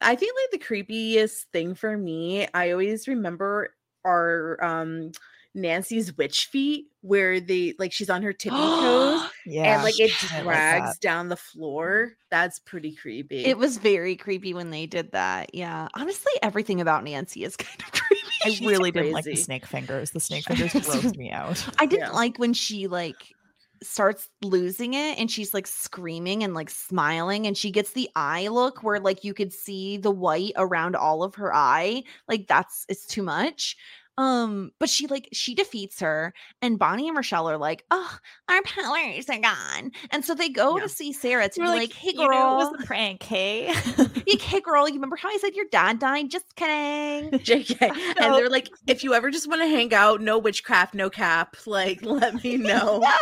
I 0.00 0.14
think 0.14 0.34
like 0.52 0.60
the 0.60 0.66
creepiest 0.66 1.44
thing 1.52 1.74
for 1.74 1.96
me, 1.96 2.46
I 2.52 2.70
always 2.72 3.08
remember 3.08 3.74
are 4.04 4.62
um 4.62 5.12
Nancy's 5.54 6.14
witch 6.16 6.46
feet 6.52 6.86
where 7.00 7.40
they 7.40 7.74
like 7.78 7.90
she's 7.92 8.10
on 8.10 8.22
her 8.22 8.32
tippy 8.34 8.54
toes 8.54 9.22
yeah, 9.46 9.74
and 9.74 9.82
like 9.84 9.98
it 9.98 10.10
I 10.32 10.42
like 10.42 10.44
drags 10.44 10.98
down 10.98 11.28
the 11.28 11.36
floor. 11.36 12.12
That's 12.30 12.58
pretty 12.58 12.94
creepy. 12.94 13.44
it 13.44 13.56
was 13.56 13.78
very 13.78 14.16
creepy 14.16 14.52
when 14.52 14.70
they 14.70 14.84
did 14.86 15.12
that 15.12 15.54
yeah 15.54 15.88
honestly 15.94 16.32
everything 16.42 16.80
about 16.80 17.04
Nancy 17.04 17.42
is 17.44 17.56
kind 17.56 17.80
of 17.80 17.92
creepy 17.92 18.22
I 18.44 18.50
she's 18.50 18.60
really 18.66 18.90
didn't 18.92 19.12
like 19.12 19.24
the 19.24 19.36
snake 19.36 19.64
fingers. 19.66 20.10
The 20.10 20.20
snake 20.20 20.44
fingers 20.44 20.72
grossed 20.74 21.16
me 21.16 21.30
out. 21.30 21.66
I 21.80 21.86
didn't 21.86 22.08
Yeah. 22.08 22.12
like 22.12 22.38
when 22.38 22.52
she 22.52 22.86
like 22.86 23.34
starts 23.82 24.28
losing 24.42 24.94
it 24.94 25.18
and 25.18 25.30
she's 25.30 25.52
like 25.54 25.66
screaming 25.66 26.42
and 26.42 26.54
like 26.54 26.70
smiling 26.70 27.46
and 27.46 27.56
she 27.56 27.70
gets 27.70 27.92
the 27.92 28.08
eye 28.16 28.48
look 28.48 28.82
where 28.82 29.00
like 29.00 29.24
you 29.24 29.34
could 29.34 29.52
see 29.52 29.96
the 29.96 30.10
white 30.10 30.52
around 30.56 30.96
all 30.96 31.22
of 31.22 31.34
her 31.34 31.54
eye 31.54 32.02
like 32.28 32.46
that's 32.46 32.84
it's 32.88 33.06
too 33.06 33.22
much 33.22 33.76
um 34.18 34.70
but 34.78 34.88
she 34.88 35.06
like 35.06 35.28
she 35.32 35.54
defeats 35.54 36.00
her 36.00 36.32
and 36.62 36.78
bonnie 36.78 37.06
and 37.08 37.16
rochelle 37.16 37.48
are 37.50 37.58
like 37.58 37.84
oh 37.90 38.18
our 38.48 38.62
powers 38.62 39.28
are 39.28 39.38
gone 39.38 39.90
and 40.10 40.24
so 40.24 40.34
they 40.34 40.48
go 40.48 40.76
Yeah. 40.76 40.84
to 40.84 40.88
see 40.88 41.12
sarah 41.12 41.48
to 41.48 41.60
be 41.60 41.66
like, 41.66 41.92
hey 41.92 42.12
"You 42.14 42.20
know, 42.22 42.28
girl 42.28 42.52
it 42.52 42.56
was 42.56 42.82
a 42.82 42.86
prank, 42.86 43.22
hey? 43.22 43.66
hey, 43.72 44.36
hey 44.40 44.60
girl 44.60 44.88
you 44.88 44.94
remember 44.94 45.16
how 45.16 45.28
i 45.28 45.36
said 45.38 45.54
your 45.54 45.66
dad 45.70 45.98
died 45.98 46.30
just 46.30 46.54
kidding 46.56 47.30
JK. 47.46 47.76
And 48.20 48.34
they're 48.34 48.48
like, 48.48 48.70
if 48.86 49.04
you 49.04 49.12
ever 49.14 49.30
just 49.30 49.48
want 49.48 49.60
to 49.62 49.68
hang 49.68 49.92
out, 49.94 50.20
no 50.20 50.38
witchcraft, 50.38 50.94
no 50.94 51.10
cap, 51.10 51.56
like 51.66 52.02
let 52.04 52.42
me 52.42 52.56
know. 52.56 53.00
yeah. 53.02 53.16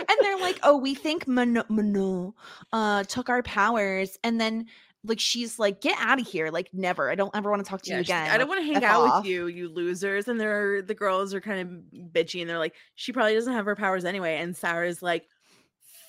And 0.00 0.18
they're 0.20 0.38
like, 0.38 0.58
oh, 0.62 0.76
we 0.76 0.94
think 0.94 1.26
Manon, 1.28 1.64
Manon 1.68 2.32
uh, 2.72 3.04
took 3.04 3.28
our 3.28 3.42
powers. 3.42 4.18
And 4.24 4.40
then, 4.40 4.66
like, 5.04 5.20
she's 5.20 5.58
like, 5.58 5.80
get 5.80 5.96
out 5.98 6.20
of 6.20 6.26
here. 6.26 6.50
Like, 6.50 6.68
never. 6.72 7.10
I 7.10 7.14
don't 7.14 7.34
ever 7.34 7.50
want 7.50 7.64
to 7.64 7.68
talk 7.68 7.82
to 7.82 7.90
Yeah, 7.90 7.96
you 7.96 8.00
again. 8.02 8.30
I 8.30 8.38
don't 8.38 8.48
want 8.48 8.60
to 8.60 8.66
hang 8.66 8.76
F 8.76 8.82
out 8.84 9.00
off." 9.00 9.22
with 9.22 9.30
you, 9.30 9.46
you 9.46 9.68
losers. 9.68 10.28
And 10.28 10.38
they're 10.40 10.82
the 10.82 10.94
girls 10.94 11.32
are 11.34 11.40
kind 11.40 11.60
of 11.60 12.00
bitchy 12.12 12.40
and 12.40 12.50
they're 12.50 12.58
like, 12.58 12.74
she 12.94 13.12
probably 13.12 13.34
doesn't 13.34 13.52
have 13.52 13.64
her 13.64 13.76
powers 13.76 14.04
anyway. 14.04 14.36
And 14.36 14.56
Sarah's 14.56 15.02
like, 15.02 15.26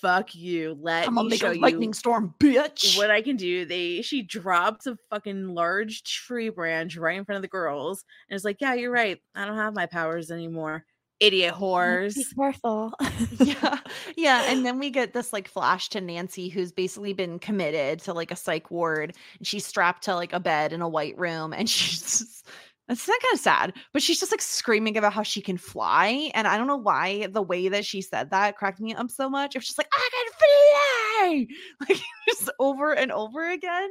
fuck 0.01 0.33
you. 0.35 0.77
Let 0.81 1.07
I'm 1.07 1.15
me 1.15 1.29
make 1.29 1.39
show 1.39 1.51
a 1.51 1.55
you 1.55 1.61
lightning 1.61 1.93
storm, 1.93 2.33
bitch. 2.39 2.97
what 2.97 3.11
I 3.11 3.21
can 3.21 3.35
do. 3.35 3.65
They 3.65 4.01
she 4.01 4.23
drops 4.23 4.87
a 4.87 4.97
fucking 5.09 5.49
large 5.49 6.03
tree 6.03 6.49
branch 6.49 6.97
right 6.97 7.17
in 7.17 7.23
front 7.23 7.37
of 7.37 7.43
the 7.43 7.47
girls 7.47 8.03
and 8.29 8.35
it's 8.35 8.43
like, 8.43 8.57
Yeah, 8.59 8.73
you're 8.73 8.91
right. 8.91 9.19
I 9.35 9.45
don't 9.45 9.57
have 9.57 9.73
my 9.73 9.85
powers 9.85 10.31
anymore. 10.31 10.85
Idiot 11.21 11.53
whores. 11.53 12.15
Be 12.15 12.25
careful. 12.35 12.93
yeah. 13.39 13.77
Yeah. 14.17 14.43
And 14.47 14.65
then 14.65 14.79
we 14.79 14.89
get 14.89 15.13
this 15.13 15.31
like 15.31 15.47
flash 15.47 15.87
to 15.89 16.01
Nancy, 16.01 16.49
who's 16.49 16.71
basically 16.71 17.13
been 17.13 17.37
committed 17.37 17.99
to 18.01 18.13
like 18.13 18.31
a 18.31 18.35
psych 18.35 18.71
ward. 18.71 19.15
And 19.37 19.45
she's 19.47 19.65
strapped 19.65 20.03
to 20.05 20.15
like 20.15 20.33
a 20.33 20.39
bed 20.39 20.73
in 20.73 20.81
a 20.81 20.89
white 20.89 21.17
room. 21.19 21.53
And 21.53 21.69
she's 21.69 22.01
just, 22.01 22.47
it's 22.91 23.07
not 23.07 23.19
kind 23.21 23.33
of 23.33 23.39
sad, 23.39 23.73
but 23.93 24.01
she's 24.01 24.19
just 24.19 24.31
like 24.31 24.41
screaming 24.41 24.97
about 24.97 25.13
how 25.13 25.23
she 25.23 25.41
can 25.41 25.57
fly. 25.57 26.29
And 26.33 26.47
I 26.47 26.57
don't 26.57 26.67
know 26.67 26.77
why 26.77 27.27
the 27.27 27.41
way 27.41 27.67
that 27.69 27.85
she 27.85 28.01
said 28.01 28.29
that 28.31 28.57
cracked 28.57 28.79
me 28.79 28.93
up 28.93 29.09
so 29.09 29.29
much. 29.29 29.55
It 29.55 29.59
was 29.59 29.65
just 29.67 29.77
like, 29.77 29.87
I 29.93 30.09
can 30.11 30.31
fly. 30.37 31.47
Like 31.89 31.99
just 32.29 32.49
over 32.59 32.93
and 32.93 33.11
over 33.11 33.49
again. 33.49 33.89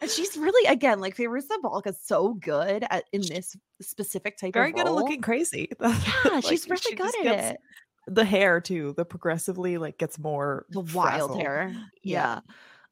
And 0.00 0.10
she's 0.10 0.36
really, 0.36 0.66
again, 0.70 1.00
like 1.00 1.16
Fairuza 1.16 1.60
Balk 1.62 1.86
is 1.86 1.98
so 2.02 2.34
good 2.34 2.84
at 2.90 3.04
in 3.12 3.20
this 3.22 3.56
specific 3.82 4.38
type 4.38 4.54
Very 4.54 4.70
of 4.70 4.74
Very 4.76 4.84
good 4.84 4.90
at 4.90 4.94
looking 4.94 5.20
crazy. 5.20 5.68
Yeah, 5.80 5.94
Like, 6.32 6.44
she's 6.44 6.68
really 6.68 6.80
she 6.80 6.94
good 6.94 7.14
at 7.18 7.22
gets- 7.22 7.50
it. 7.52 7.60
The 8.06 8.24
hair 8.24 8.60
too, 8.62 8.94
the 8.96 9.04
progressively 9.04 9.76
like 9.76 9.98
gets 9.98 10.18
more 10.18 10.64
the 10.70 10.80
wild 10.80 11.38
hair. 11.38 11.70
Yeah. 12.02 12.40
Yeah. 12.40 12.40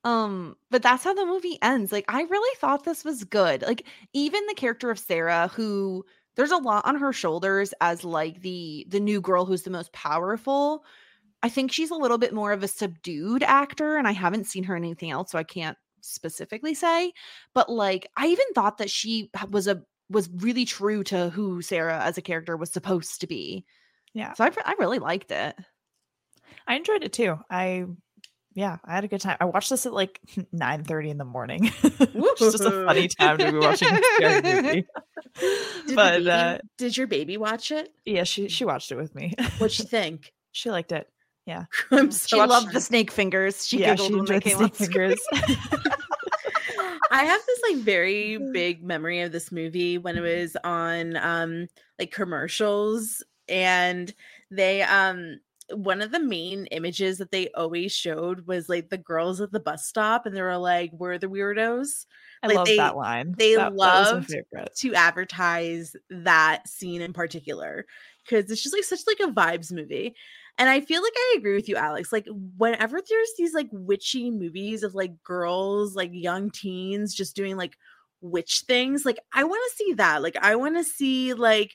Um, 0.07 0.57
but 0.71 0.83
that's 0.83 1.03
how 1.03 1.15
the 1.15 1.27
movie 1.27 1.59
ends. 1.63 1.91
Like, 1.91 2.05
I 2.07 2.23
really 2.23 2.57
thought 2.61 2.85
this 2.85 3.05
was 3.05 3.25
good. 3.25 3.63
Like, 3.63 3.85
even 4.13 4.47
the 4.47 4.55
character 4.55 4.89
of 4.89 5.01
Sarah, 5.01 5.49
who 5.49 6.05
there's 6.37 6.53
a 6.53 6.59
lot 6.59 6.87
on 6.87 6.95
her 6.97 7.13
shoulders 7.13 7.75
as 7.81 8.05
like 8.05 8.41
the 8.43 8.87
the 8.89 9.01
new 9.01 9.21
girl 9.21 9.45
who's 9.45 9.63
the 9.63 9.71
most 9.71 9.93
powerful. 9.93 10.85
I 11.43 11.49
think 11.49 11.73
she's 11.73 11.91
a 11.91 11.97
little 11.97 12.19
bit 12.19 12.33
more 12.33 12.53
of 12.53 12.63
a 12.63 12.69
subdued 12.69 13.43
actor, 13.43 13.97
and 13.97 14.07
I 14.07 14.13
haven't 14.13 14.47
seen 14.47 14.63
her 14.65 14.77
in 14.77 14.85
anything 14.85 15.11
else, 15.11 15.33
so 15.33 15.39
I 15.39 15.45
can't 15.45 15.77
specifically 16.03 16.75
say. 16.75 17.13
But 17.53 17.69
like, 17.69 18.09
I 18.17 18.29
even 18.29 18.47
thought 18.55 18.79
that 18.79 18.91
she 18.91 19.29
was 19.51 19.67
a 19.67 19.83
was 20.09 20.31
really 20.37 20.65
true 20.67 21.03
to 21.05 21.31
who 21.31 21.63
Sarah 21.63 22.01
as 22.01 22.17
a 22.17 22.23
character 22.23 22.57
was 22.57 22.71
supposed 22.71 23.21
to 23.23 23.27
be. 23.27 23.65
Yeah. 24.15 24.35
So 24.35 24.45
I, 24.45 24.53
I 24.65 24.75
really 24.79 25.01
liked 25.01 25.33
it. 25.33 25.57
I 26.69 26.77
enjoyed 26.77 27.03
it 27.03 27.13
too. 27.13 27.39
I 27.51 27.87
yeah, 28.57 28.79
I 28.85 28.95
had 28.95 29.05
a 29.05 29.09
good 29.09 29.21
time. 29.21 29.37
I 29.39 29.45
watched 29.45 29.69
this 29.71 29.85
at 29.87 29.93
like 29.93 30.19
9 30.53 30.83
30 30.85 31.11
in 31.11 31.19
the 31.19 31.25
morning. 31.27 31.67
Is 31.85 31.93
just 32.41 32.61
a 32.65 32.85
funny 32.87 33.07
time 33.07 33.37
to 33.39 33.53
be 33.53 33.59
watching 33.59 33.89
a 33.93 34.01
scary 34.17 34.43
movie. 34.63 34.87
Did, 35.87 35.95
but 35.95 36.15
baby- 36.19 36.31
uh 36.31 36.59
did 36.79 36.97
your 36.97 37.07
baby 37.07 37.37
watch 37.37 37.71
it? 37.71 37.93
yeah, 38.07 38.25
she 38.25 38.49
she 38.49 38.65
watched 38.65 38.91
it 38.91 38.97
with 38.97 39.15
me. 39.15 39.35
What'd 39.59 39.73
she 39.73 39.83
think? 39.85 40.33
she 40.53 40.71
liked 40.71 40.91
it. 40.93 41.07
Yeah. 41.45 41.65
I'm 41.93 42.11
She 42.11 42.17
so 42.17 42.39
loved 42.45 42.73
the 42.73 42.81
snake 42.81 43.11
fingers. 43.11 43.67
She 43.69 43.79
yeah, 43.81 43.91
giggled 43.95 44.09
she 44.09 44.15
when 44.17 44.25
they 44.25 44.35
the 44.37 44.41
came 44.41 44.57
snake 44.57 44.75
fingers. 44.75 45.21
I 47.11 47.25
have 47.25 47.41
this 47.47 47.61
like 47.71 47.77
very 47.85 48.39
Mm. 48.39 48.53
big 48.53 48.83
memory 48.83 49.21
of 49.21 49.31
this 49.33 49.53
movie 49.53 49.99
when 49.99 50.17
it 50.17 50.21
was 50.23 50.57
on 50.65 51.17
um 51.17 51.69
like 51.99 52.11
commercials 52.11 53.23
and 53.49 54.13
they 54.51 54.83
um 54.83 55.39
one 55.75 56.01
of 56.01 56.13
the 56.13 56.21
main 56.21 56.67
images 56.67 57.19
that 57.19 57.31
they 57.33 57.49
always 57.57 57.93
showed 57.93 58.47
was 58.47 58.69
like 58.69 58.89
the 58.89 58.99
girls 58.99 59.41
at 59.41 59.51
the 59.53 59.61
bus 59.61 59.87
stop 59.87 60.25
and 60.27 60.37
they 60.37 60.43
were 60.43 60.57
like 60.59 60.91
we're 60.93 61.19
the 61.19 61.27
weirdos 61.27 62.07
I 62.43 62.49
Like, 62.49 62.57
love 62.57 62.67
they- 62.67 62.77
that 62.77 62.97
line. 62.97 63.35
they 63.37 63.57
that, 63.57 63.71
that 63.71 63.75
loved 63.77 64.27
favorite. 64.27 64.75
to 64.77 64.95
advertise 64.95 65.97
that 66.11 66.69
scene 66.69 67.03
in 67.03 67.13
particular 67.13 67.87
because 68.25 68.51
it's 68.51 68.63
just 68.63 68.75
like 68.75 68.85
such 68.85 69.01
like 69.07 69.21
a 69.29 69.33
vibes 69.33 69.73
movie 69.73 70.15
And 70.59 70.69
I 70.69 70.81
feel 70.81 71.03
like 71.03 71.13
I 71.17 71.35
agree 71.39 71.55
with 71.55 71.69
you, 71.69 71.77
Alix. 71.77 72.13
Like 72.13 72.27
whenever 72.57 72.99
there's 73.07 73.31
these 73.37 73.53
like 73.53 73.69
witchy 73.73 74.31
movies 74.31 74.83
of 74.83 74.95
like 74.95 75.23
girls, 75.23 75.95
like 75.95 76.11
young 76.15 76.51
teens 76.51 77.15
just 77.15 77.37
doing 77.37 77.57
like 77.57 77.77
witch 78.23 78.65
things, 78.67 79.05
like 79.05 79.19
I 79.35 79.45
want 79.45 79.61
to 79.71 79.77
see 79.77 79.93
that. 79.95 80.23
Like 80.23 80.37
I 80.41 80.57
want 80.57 80.77
to 80.79 80.85
see 80.85 81.35
like 81.35 81.75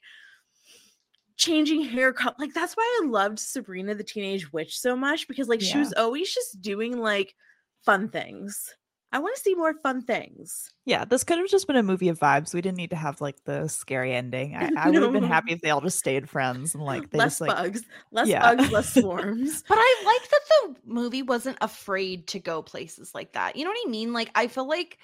changing 1.41 1.81
haircut. 1.81 2.39
Like 2.39 2.53
that's 2.53 2.75
why 2.75 3.01
I 3.01 3.07
loved 3.07 3.39
Sabrina 3.39 3.95
the 3.95 4.03
Teenage 4.03 4.53
Witch 4.53 4.79
so 4.79 4.95
much 4.95 5.27
because 5.27 5.47
like 5.47 5.59
she 5.61 5.77
was 5.79 5.91
always 5.93 6.31
just 6.33 6.61
doing 6.61 6.99
like 6.99 7.35
fun 7.83 8.09
things. 8.09 8.75
I 9.11 9.19
want 9.19 9.35
to 9.35 9.41
see 9.41 9.55
more 9.55 9.73
fun 9.73 10.03
things. 10.03 10.71
Yeah, 10.85 11.03
this 11.03 11.25
could 11.25 11.37
have 11.37 11.49
just 11.49 11.67
been 11.67 11.75
a 11.75 11.83
movie 11.83 12.07
of 12.07 12.19
vibes. 12.19 12.53
We 12.53 12.61
didn't 12.61 12.77
need 12.77 12.91
to 12.91 12.95
have 12.95 13.19
like 13.19 13.43
the 13.43 13.67
scary 13.67 14.13
ending. 14.13 14.55
I, 14.55 14.69
I 14.77 14.89
would 14.89 15.01
have 15.01 15.11
been 15.11 15.23
happy 15.27 15.51
if 15.51 15.61
they 15.61 15.71
all 15.71 15.81
just 15.81 15.97
stayed 15.99 16.29
friends 16.29 16.75
and 16.75 16.85
like 16.85 17.09
they 17.09 17.17
less 17.17 17.33
just 17.33 17.41
like 17.41 17.55
bugs, 17.55 17.81
less 18.11 18.27
Yeah. 18.29 18.55
bugs, 18.55 18.71
less 18.71 18.93
swarms. 19.01 19.63
But 19.67 19.79
I 19.81 20.03
like 20.05 20.29
that 20.29 20.39
the 20.49 20.75
movie 20.93 21.23
wasn't 21.23 21.57
afraid 21.59 22.27
to 22.27 22.39
go 22.39 22.61
places 22.61 23.13
like 23.13 23.33
that. 23.33 23.55
You 23.57 23.65
know 23.65 23.71
what 23.71 23.85
I 23.85 23.89
mean? 23.89 24.13
Like 24.13 24.31
I 24.35 24.47
feel 24.47 24.67
like 24.67 24.99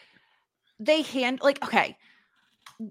they 0.80 1.02
hand 1.02 1.40
like 1.42 1.62
okay. 1.66 1.98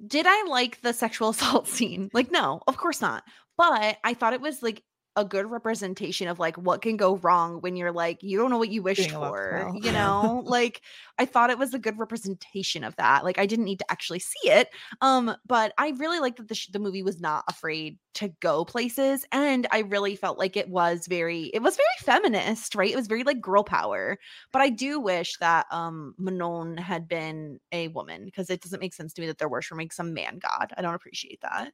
Did 0.07 0.27
I 0.29 0.45
like 0.49 0.81
the 0.81 0.93
sexual 0.93 1.29
assault 1.31 1.69
scene? 1.69 2.11
Like 2.13 2.31
no, 2.31 2.61
of 2.67 2.77
course 2.77 3.01
not. 3.01 3.25
But 3.57 3.99
I 4.05 4.15
thought 4.15 4.35
it 4.35 4.41
was 4.41 4.63
like 4.63 4.83
a 5.17 5.25
good 5.25 5.51
representation 5.51 6.29
of 6.29 6.39
like 6.39 6.57
what 6.57 6.83
can 6.83 6.97
go 6.97 7.17
wrong 7.17 7.61
when 7.63 7.75
you're 7.77 7.93
like 7.93 8.23
you 8.23 8.39
don't 8.39 8.51
know 8.51 8.59
what 8.59 8.69
you 8.69 8.83
wished 8.83 9.09
Being 9.09 9.15
a 9.15 9.21
love 9.21 9.37
for, 9.39 9.71
you 9.73 9.91
know? 9.93 10.43
like 10.47 10.83
I 11.19 11.25
thought 11.25 11.51
it 11.51 11.59
was 11.59 11.75
a 11.75 11.79
good 11.79 11.99
representation 11.99 12.85
of 12.85 12.95
that. 12.97 13.25
Like 13.25 13.39
I 13.39 13.47
didn't 13.47 13.65
need 13.65 13.79
to 13.81 13.91
actually 13.91 14.19
see 14.21 14.51
it. 14.51 14.69
Um 15.01 15.35
but 15.47 15.73
I 15.79 15.91
really 15.99 16.21
liked 16.21 16.37
that 16.39 16.49
the 16.49 16.55
sh- 16.55 16.69
the 16.69 16.79
movie 16.79 17.03
was 17.03 17.21
not 17.21 17.45
afraid 17.49 17.99
to 18.15 18.29
go 18.41 18.65
places 18.65 19.25
and 19.33 19.67
I 19.73 19.81
really 19.81 20.17
felt 20.17 20.39
like 20.39 20.57
it 20.57 20.69
was 20.69 21.07
very 21.07 21.45
it 21.55 21.63
was 21.63 21.77
very 21.77 21.87
feminist, 22.01 22.75
right? 22.75 22.91
It 22.93 22.97
was 22.97 23.07
very 23.09 23.25
like 23.25 23.41
girl 23.41 23.65
power. 23.65 24.19
But 24.53 24.63
I 24.63 24.69
do 24.71 25.01
wish 25.01 25.37
that 25.39 25.67
um 25.71 26.15
Manon 26.19 26.77
had 26.77 27.09
been 27.09 27.59
a 27.73 27.89
woman 27.89 28.25
because 28.25 28.51
it 28.51 28.61
doesn't 28.63 28.81
make 28.81 28.95
sense 28.95 29.13
to 29.15 29.21
me 29.23 29.27
that 29.29 29.39
they're 29.39 29.49
worshiping 29.49 29.91
some 29.91 30.15
man 30.15 30.39
god. 30.39 30.73
I 30.77 30.83
don't 30.83 30.95
appreciate 30.95 31.41
that. 31.43 31.73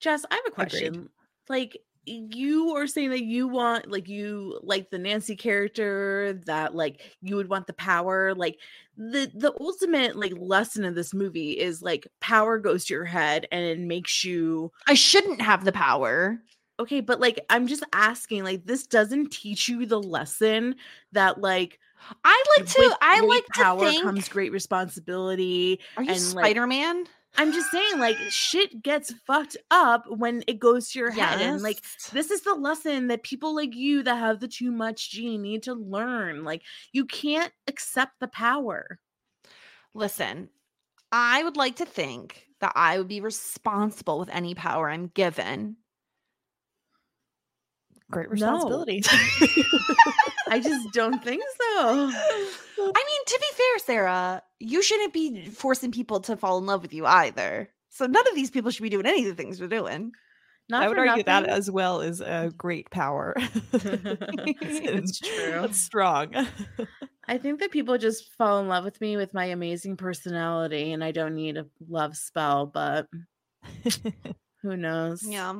Jess, 0.00 0.24
I 0.30 0.34
have 0.34 0.44
a 0.46 0.50
Agreed. 0.58 0.94
question. 0.94 1.10
Like 1.48 1.78
you 2.08 2.74
are 2.76 2.86
saying 2.86 3.10
that 3.10 3.22
you 3.22 3.46
want 3.48 3.90
like 3.90 4.08
you 4.08 4.58
like 4.62 4.90
the 4.90 4.98
Nancy 4.98 5.36
character 5.36 6.40
that 6.46 6.74
like 6.74 7.00
you 7.22 7.36
would 7.36 7.48
want 7.48 7.66
the 7.66 7.72
power 7.72 8.34
like 8.34 8.58
the 8.96 9.30
the 9.34 9.52
ultimate 9.60 10.16
like 10.16 10.32
lesson 10.36 10.84
of 10.84 10.94
this 10.94 11.14
movie 11.14 11.52
is 11.52 11.82
like 11.82 12.08
power 12.20 12.58
goes 12.58 12.86
to 12.86 12.94
your 12.94 13.04
head 13.04 13.46
and 13.52 13.64
it 13.64 13.78
makes 13.78 14.24
you 14.24 14.72
I 14.86 14.94
shouldn't 14.94 15.40
have 15.40 15.64
the 15.64 15.72
power. 15.72 16.38
okay 16.80 17.00
but 17.00 17.20
like 17.20 17.44
I'm 17.50 17.66
just 17.66 17.84
asking 17.92 18.44
like 18.44 18.64
this 18.64 18.86
doesn't 18.86 19.30
teach 19.30 19.68
you 19.68 19.86
the 19.86 20.00
lesson 20.00 20.76
that 21.12 21.40
like 21.40 21.78
I 22.24 22.44
like 22.56 22.68
to 22.68 22.96
I 23.00 23.20
like 23.20 23.44
to 23.46 23.52
power 23.52 23.80
think 23.80 24.02
comes 24.02 24.28
great 24.28 24.52
responsibility 24.52 25.80
Are 25.96 26.02
you 26.02 26.10
and, 26.10 26.20
Spider-Man? 26.20 27.04
I'm 27.38 27.52
just 27.52 27.70
saying, 27.70 27.98
like, 28.00 28.16
shit 28.30 28.82
gets 28.82 29.12
fucked 29.24 29.56
up 29.70 30.04
when 30.08 30.42
it 30.48 30.58
goes 30.58 30.90
to 30.90 30.98
your 30.98 31.10
head. 31.12 31.40
And, 31.40 31.62
like, 31.62 31.82
this 32.12 32.32
is 32.32 32.40
the 32.42 32.54
lesson 32.54 33.06
that 33.08 33.22
people 33.22 33.54
like 33.54 33.76
you 33.76 34.02
that 34.02 34.16
have 34.16 34.40
the 34.40 34.48
too 34.48 34.72
much 34.72 35.10
gene 35.12 35.42
need 35.42 35.62
to 35.62 35.74
learn. 35.74 36.42
Like, 36.42 36.62
you 36.92 37.04
can't 37.04 37.52
accept 37.68 38.18
the 38.18 38.26
power. 38.26 38.98
Listen, 39.94 40.48
I 41.12 41.44
would 41.44 41.56
like 41.56 41.76
to 41.76 41.84
think 41.86 42.44
that 42.60 42.72
I 42.74 42.98
would 42.98 43.08
be 43.08 43.20
responsible 43.20 44.18
with 44.18 44.30
any 44.30 44.56
power 44.56 44.90
I'm 44.90 45.06
given. 45.06 45.76
great 48.10 48.32
No. 48.32 48.84
responsibility. 50.50 50.68
I 50.68 50.80
just 50.80 50.94
don't 50.94 51.24
think 51.24 51.42
so. 51.42 52.10
I 52.80 53.04
mean, 53.06 53.24
to 53.26 53.38
be 53.40 53.56
fair, 53.56 53.78
Sarah, 53.78 54.42
you 54.58 54.82
shouldn't 54.82 55.12
be 55.12 55.46
forcing 55.46 55.92
people 55.92 56.20
to 56.20 56.36
fall 56.36 56.58
in 56.58 56.66
love 56.66 56.82
with 56.82 56.92
you 56.92 57.06
either. 57.06 57.68
So 57.90 58.06
none 58.06 58.26
of 58.28 58.34
these 58.34 58.50
people 58.50 58.70
should 58.70 58.82
be 58.82 58.90
doing 58.90 59.06
any 59.06 59.22
of 59.26 59.36
the 59.36 59.40
things 59.42 59.60
we're 59.60 59.68
doing. 59.68 60.12
Not 60.70 60.82
I 60.82 60.88
would 60.88 60.96
for 60.96 61.08
argue 61.08 61.24
that 61.24 61.46
as 61.46 61.70
well 61.70 62.02
is 62.02 62.20
a 62.20 62.52
great 62.56 62.90
power. 62.90 63.34
It's 63.72 65.18
true. 65.18 65.64
It's 65.64 65.80
strong. 65.80 66.34
I 67.26 67.38
think 67.38 67.60
that 67.60 67.70
people 67.70 67.96
just 67.98 68.30
fall 68.36 68.60
in 68.60 68.68
love 68.68 68.84
with 68.84 69.00
me 69.00 69.16
with 69.16 69.32
my 69.32 69.46
amazing 69.46 69.96
personality, 69.96 70.92
and 70.92 71.02
I 71.02 71.12
don't 71.12 71.34
need 71.34 71.56
a 71.56 71.66
love 71.88 72.16
spell, 72.16 72.66
but 72.66 73.06
who 74.62 74.76
knows? 74.76 75.22
Yeah. 75.26 75.54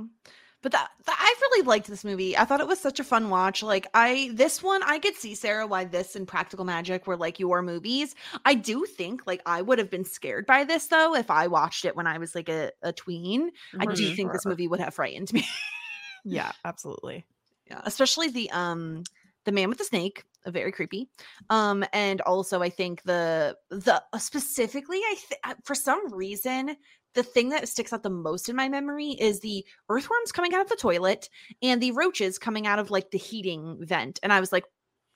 But 0.60 0.72
that, 0.72 0.88
that 1.04 1.16
I 1.18 1.34
really 1.40 1.66
liked 1.66 1.86
this 1.86 2.04
movie. 2.04 2.36
I 2.36 2.44
thought 2.44 2.60
it 2.60 2.66
was 2.66 2.80
such 2.80 2.98
a 2.98 3.04
fun 3.04 3.30
watch. 3.30 3.62
Like 3.62 3.86
I 3.94 4.30
this 4.34 4.62
one 4.62 4.82
I 4.82 4.98
could 4.98 5.14
see 5.14 5.34
Sarah 5.34 5.66
why 5.66 5.84
this 5.84 6.16
and 6.16 6.26
Practical 6.26 6.64
Magic 6.64 7.06
were 7.06 7.16
like 7.16 7.38
your 7.38 7.62
movies. 7.62 8.14
I 8.44 8.54
do 8.54 8.84
think 8.84 9.22
like 9.26 9.40
I 9.46 9.62
would 9.62 9.78
have 9.78 9.90
been 9.90 10.04
scared 10.04 10.46
by 10.46 10.64
this 10.64 10.88
though 10.88 11.14
if 11.14 11.30
I 11.30 11.46
watched 11.46 11.84
it 11.84 11.94
when 11.94 12.06
I 12.08 12.18
was 12.18 12.34
like 12.34 12.48
a, 12.48 12.72
a 12.82 12.92
tween. 12.92 13.50
I 13.78 13.84
For 13.84 13.92
do 13.92 14.14
think 14.16 14.32
this 14.32 14.46
movie 14.46 14.66
would 14.66 14.80
have 14.80 14.94
frightened 14.94 15.32
me. 15.32 15.46
yeah, 16.24 16.52
absolutely. 16.64 17.24
yeah 17.70 17.80
especially 17.84 18.28
the 18.28 18.50
um 18.50 19.04
the 19.44 19.52
man 19.52 19.68
with 19.68 19.78
the 19.78 19.84
snake 19.84 20.24
uh, 20.46 20.50
very 20.50 20.72
creepy 20.72 21.08
um 21.50 21.84
and 21.92 22.20
also 22.22 22.60
i 22.62 22.68
think 22.68 23.02
the 23.04 23.56
the 23.70 24.02
uh, 24.12 24.18
specifically 24.18 24.98
i 24.98 25.16
th- 25.28 25.56
for 25.64 25.74
some 25.74 26.12
reason 26.12 26.76
the 27.14 27.22
thing 27.22 27.48
that 27.50 27.68
sticks 27.68 27.92
out 27.92 28.02
the 28.02 28.10
most 28.10 28.48
in 28.48 28.56
my 28.56 28.68
memory 28.68 29.08
is 29.18 29.40
the 29.40 29.64
earthworms 29.88 30.32
coming 30.32 30.54
out 30.54 30.60
of 30.60 30.68
the 30.68 30.76
toilet 30.76 31.28
and 31.62 31.80
the 31.82 31.92
roaches 31.92 32.38
coming 32.38 32.66
out 32.66 32.78
of 32.78 32.90
like 32.90 33.10
the 33.10 33.18
heating 33.18 33.78
vent 33.80 34.20
and 34.22 34.32
i 34.32 34.40
was 34.40 34.52
like 34.52 34.64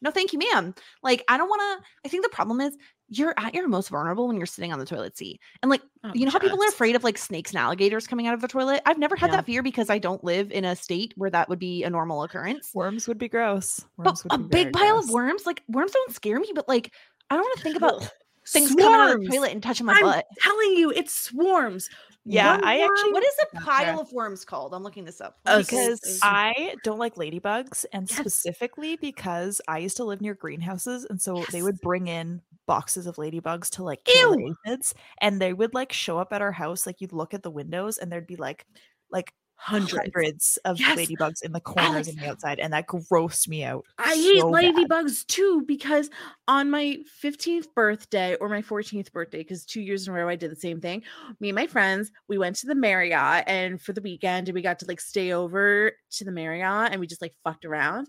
no 0.01 0.11
thank 0.11 0.33
you 0.33 0.39
ma'am. 0.41 0.75
Like 1.03 1.23
i 1.29 1.37
don't 1.37 1.49
want 1.49 1.61
to 1.81 1.87
i 2.05 2.09
think 2.09 2.25
the 2.25 2.29
problem 2.31 2.61
is 2.61 2.77
you're 3.09 3.35
at 3.37 3.55
your 3.55 3.69
most 3.69 3.91
vulnerable 3.91 4.27
when 4.27 4.37
you're 4.39 4.47
sitting 4.47 4.73
on 4.73 4.79
the 4.79 4.87
toilet 4.87 5.17
seat 5.17 5.39
and 5.63 5.71
like 5.71 5.83
Oh, 6.03 6.11
you 6.15 6.25
know 6.25 6.33
how 6.33 6.39
people 6.41 6.61
are 6.63 6.69
afraid 6.69 6.97
of 6.97 7.05
like 7.05 7.17
snakes 7.19 7.51
and 7.53 7.59
alligators 7.59 8.07
coming 8.09 8.27
out 8.27 8.35
of 8.35 8.41
the 8.41 8.49
toilet? 8.49 8.83
I've 8.87 8.99
never 8.99 9.15
had 9.15 9.31
Yeah. 9.31 9.37
that 9.37 9.47
fear 9.47 9.63
because 9.63 9.91
i 9.91 9.99
don't 9.99 10.25
live 10.25 10.51
in 10.51 10.65
a 10.65 10.75
state 10.75 11.13
where 11.17 11.31
that 11.31 11.49
would 11.49 11.61
be 11.61 11.85
a 11.85 11.91
normal 11.91 12.23
occurrence. 12.25 12.71
Worms 12.75 13.07
would 13.07 13.19
be 13.19 13.29
gross. 13.29 13.85
but 13.99 14.07
Worms 14.07 14.25
would 14.25 14.33
a 14.33 14.39
big 14.39 14.73
pile 14.73 14.99
of 14.99 15.09
worms, 15.11 15.47
like 15.47 15.63
worms 15.69 15.93
don't 15.93 16.13
scare 16.15 16.41
me, 16.41 16.51
but 16.55 16.67
like 16.69 16.91
I 17.31 17.37
don't 17.37 17.45
want 17.45 17.57
to 17.59 17.63
think 17.63 17.77
about 17.77 18.11
things 18.49 18.71
coming 18.71 18.85
out 18.87 19.11
of 19.15 19.21
the 19.21 19.27
Swarms. 19.27 19.29
toilet 19.29 19.53
and 19.53 19.63
touching 19.63 19.87
my 19.87 19.95
I'm 19.95 20.03
butt. 20.03 20.27
telling 20.41 20.73
you, 20.73 20.91
it 20.91 21.09
swarms. 21.11 21.89
Yeah, 22.25 22.53
One 22.55 22.65
I 22.65 22.79
worm- 22.79 22.91
actually 22.93 23.13
What 23.15 23.25
is 23.25 23.35
a 23.43 23.55
Gotcha. 23.55 23.67
pile 23.67 24.01
of 24.01 24.13
worms 24.13 24.45
called? 24.45 24.75
I'm 24.75 24.85
looking 24.85 25.05
this 25.05 25.21
up. 25.21 25.39
Oh, 25.47 25.59
because 25.59 26.21
I 26.23 26.77
don't 26.85 26.99
like 27.01 27.17
ladybugs, 27.17 27.85
and 27.93 28.09
Yes. 28.09 28.19
specifically 28.21 28.95
because 28.97 29.61
I 29.67 29.79
used 29.79 29.97
to 29.97 30.05
live 30.05 30.21
near 30.21 30.35
greenhouses, 30.35 31.05
and 31.11 31.21
so 31.21 31.45
they 31.51 31.63
would 31.63 31.81
bring 31.81 32.07
in 32.07 32.41
boxes 32.67 33.09
of 33.09 33.17
ladybugs 33.17 33.71
to 33.71 33.83
like 33.83 34.05
kill 34.05 34.35
the 34.37 34.39
Ew. 34.39 34.57
aphids, 34.67 34.95
and 35.21 35.41
they 35.41 35.53
would 35.53 35.75
like 35.75 35.93
show 35.93 36.17
up 36.19 36.33
at 36.33 36.41
our 36.43 36.53
house. 36.53 36.87
Like 36.87 37.01
you'd 37.01 37.13
look 37.13 37.35
at 37.35 37.43
the 37.43 37.51
windows, 37.51 37.99
and 37.99 38.11
there'd 38.13 38.27
be 38.27 38.37
like 38.37 38.67
like 39.11 39.33
Hundreds. 39.65 39.93
hundreds 39.97 40.59
of 40.65 40.81
Yes. 40.81 40.99
ladybugs 40.99 41.43
in 41.43 41.53
the 41.53 41.61
corners 41.61 41.91
Alix. 41.93 42.09
and 42.09 42.19
the 42.19 42.27
outside, 42.29 42.59
and 42.59 42.73
that 42.73 42.89
grossed 42.89 43.47
me 43.47 43.63
out. 43.63 43.85
I 43.97 44.15
hate 44.17 44.41
so 44.41 44.51
bad. 44.51 44.75
ladybugs 44.75 45.25
too 45.29 45.63
because 45.67 46.11
on 46.49 46.69
my 46.69 46.99
15th 47.23 47.73
birthday 47.73 48.35
or 48.41 48.49
my 48.49 48.61
14th 48.61 49.13
birthday, 49.13 49.39
because 49.39 49.65
two 49.65 49.81
years 49.81 50.09
in 50.09 50.13
a 50.13 50.17
row 50.17 50.29
I 50.29 50.35
did 50.35 50.51
the 50.51 50.57
same 50.57 50.81
thing. 50.81 51.05
Me 51.39 51.51
and 51.51 51.55
my 51.57 51.69
friends, 51.69 52.11
we 52.27 52.39
went 52.39 52.57
to 52.57 52.67
the 52.67 52.75
Marriott 52.75 53.45
and 53.47 53.81
for 53.81 53.93
the 53.93 54.01
weekend 54.03 54.49
and 54.49 54.55
we 54.55 54.63
got 54.63 54.81
to 54.81 54.87
like 54.87 55.01
stay 55.01 55.33
over 55.33 55.93
to 56.11 56.25
the 56.25 56.33
Marriott 56.33 56.91
and 56.91 57.01
we 57.01 57.07
just 57.07 57.23
like 57.23 57.35
fucked 57.45 57.65
around. 57.65 58.09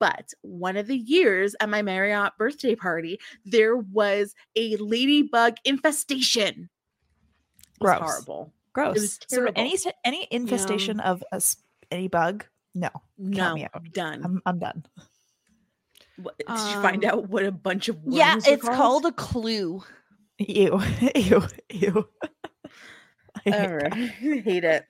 But 0.00 0.32
one 0.40 0.76
of 0.78 0.86
the 0.86 0.96
years 0.96 1.54
at 1.60 1.68
my 1.68 1.82
Marriott 1.82 2.32
birthday 2.38 2.74
party, 2.74 3.20
there 3.44 3.76
was 3.76 4.34
a 4.56 4.76
ladybug 4.76 5.56
infestation. 5.66 6.70
Gross. 7.78 8.00
horrible. 8.00 8.52
Gross. 8.74 9.18
so 9.28 9.46
any 9.56 9.76
any 10.04 10.26
infestation 10.30 11.00
of 11.00 11.22
a 11.32 11.36
s- 11.36 11.56
any 11.90 12.08
bug, 12.08 12.44
no, 12.74 12.90
No, 13.18 13.54
me 13.54 13.64
out. 13.64 13.82
done. 13.92 14.22
I'm 14.24 14.42
I'm 14.46 14.58
done. 14.58 14.84
What, 16.16 16.36
did 16.38 16.48
you 16.48 16.80
find 16.82 17.04
Um, 17.04 17.10
out 17.10 17.28
what 17.28 17.44
a 17.44 17.52
bunch 17.52 17.88
of 17.88 17.96
worms 18.04 18.16
yeah, 18.16 18.34
are 18.36 18.52
it's 18.54 18.62
called 18.64 19.06
a 19.06 19.12
clue. 19.12 19.82
Ew, 20.38 20.80
ew, 21.14 21.42
ew. 21.72 22.08
I 23.46 23.50
hate 23.50 23.54
All 23.54 23.74
right. 23.76 23.94
hate 23.94 24.64
it. 24.64 24.84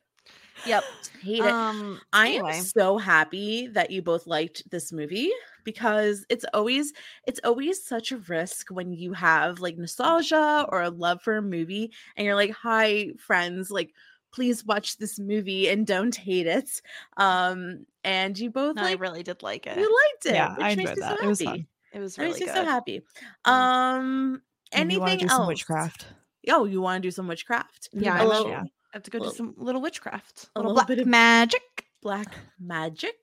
Yep. 0.63 0.85
Hate 1.21 1.45
it. 1.45 1.57
Um 1.57 2.01
I 2.13 2.29
anyway. 2.29 2.41
am 2.41 2.51
so 2.53 2.99
happy 2.99 3.67
that 3.69 3.91
you 3.91 4.03
both 4.03 4.27
liked 4.27 4.69
this 4.71 4.93
movie 4.93 5.33
because 5.65 6.25
it's 6.29 6.45
always 6.55 6.93
it's 7.27 7.41
always 7.45 7.85
such 7.85 8.13
a 8.13 8.19
risk 8.19 8.71
when 8.71 8.93
you 8.93 9.13
have 9.15 9.61
like 9.61 9.77
nostalgia 9.77 10.67
or 10.71 10.83
a 10.83 10.91
love 10.91 11.23
for 11.23 11.37
a 11.37 11.43
movie 11.43 11.93
and 12.17 12.25
you're 12.25 12.37
like, 12.37 12.53
"Hi 12.53 13.13
friends, 13.19 13.71
like 13.71 13.95
please 14.33 14.65
watch 14.65 14.99
this 14.99 15.19
movie 15.19 15.69
and 15.69 15.87
don't 15.87 16.15
hate 16.17 16.47
it." 16.47 16.81
Um 17.17 17.87
and 18.05 18.39
you 18.39 18.51
both 18.51 18.77
No, 18.77 18.83
I 18.83 18.93
really 18.93 19.23
did 19.23 19.43
like 19.43 19.67
it. 19.67 19.79
you 19.79 19.95
liked 20.13 20.27
it, 20.27 20.35
Yeah, 20.35 20.55
which 20.55 20.67
I 20.67 20.71
enjoyed 20.71 20.99
that. 21.01 21.17
so 21.17 21.17
It 21.23 21.27
was 21.27 21.43
fun. 21.43 21.67
It 21.93 22.01
was 22.01 22.19
That 22.19 22.25
really 22.25 22.33
makes 22.33 22.53
good. 22.53 22.53
so 22.53 22.65
happy. 22.65 23.03
Um 23.45 24.43
And 24.75 24.91
you 24.93 25.01
wanna 25.01 25.17
anything 25.17 25.25
else? 25.29 25.47
witchcraft? 25.47 26.07
Oh, 26.49 26.65
you 26.67 26.81
want 26.81 27.03
to 27.03 27.07
do 27.09 27.11
some 27.13 27.29
witchcraft? 27.29 27.91
Yeah, 27.93 28.23
little 28.25 28.45
will. 28.51 28.69
I 28.95 28.99
have 28.99 29.03
to 29.03 29.11
go 29.11 29.19
do 29.19 29.31
some 29.33 29.55
little 29.57 29.83
witchcraft. 29.83 30.51
a 30.55 30.61
little 30.61 30.71
little 30.73 30.75
black 30.77 30.87
bit 30.87 31.01
of- 31.01 31.07
magic. 31.09 31.63
black 32.01 32.33
magic. 32.61 33.17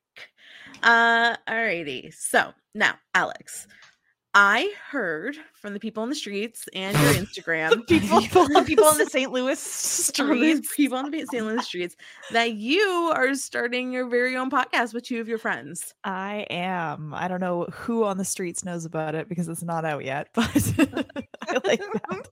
Uh, 0.83 1.37
alrighty. 1.47 2.13
So 2.13 2.51
now, 2.75 2.95
Alix, 3.15 3.67
I 4.33 4.73
heard 4.89 5.37
from 5.53 5.73
the 5.73 5.79
people 5.79 6.03
on 6.03 6.09
the 6.09 6.15
streets 6.15 6.65
and 6.75 6.97
your 6.97 7.13
Instagram 7.25 7.87
people, 7.87 8.19
People- 8.47 8.63
people 8.65 8.89
in 8.89 8.97
the 8.97 9.05
St. 9.05 9.31
Louis 9.31 9.57
streets. 9.63 10.73
people 10.75 10.97
on 10.97 11.09
the 11.09 11.25
St. 11.31 11.45
Louis 11.45 11.63
streets 11.65 11.95
that 12.31 12.53
you 12.55 12.81
are 13.15 13.33
starting 13.35 13.93
your 13.93 14.09
very 14.09 14.35
own 14.35 14.49
podcast 14.49 14.93
with 14.93 15.05
two 15.05 15.21
of 15.21 15.29
your 15.29 15.37
friends. 15.37 15.93
I 16.03 16.45
am. 16.49 17.13
I 17.13 17.29
don't 17.29 17.39
know 17.41 17.63
who 17.71 18.03
on 18.03 18.17
the 18.17 18.25
streets 18.25 18.65
knows 18.65 18.83
about 18.83 19.15
it 19.15 19.29
because 19.29 19.47
it's 19.47 19.63
not 19.63 19.85
out 19.85 20.03
yet, 20.03 20.27
but 20.33 20.49
I 21.47 21.59
like 21.65 21.79
that. 21.79 22.27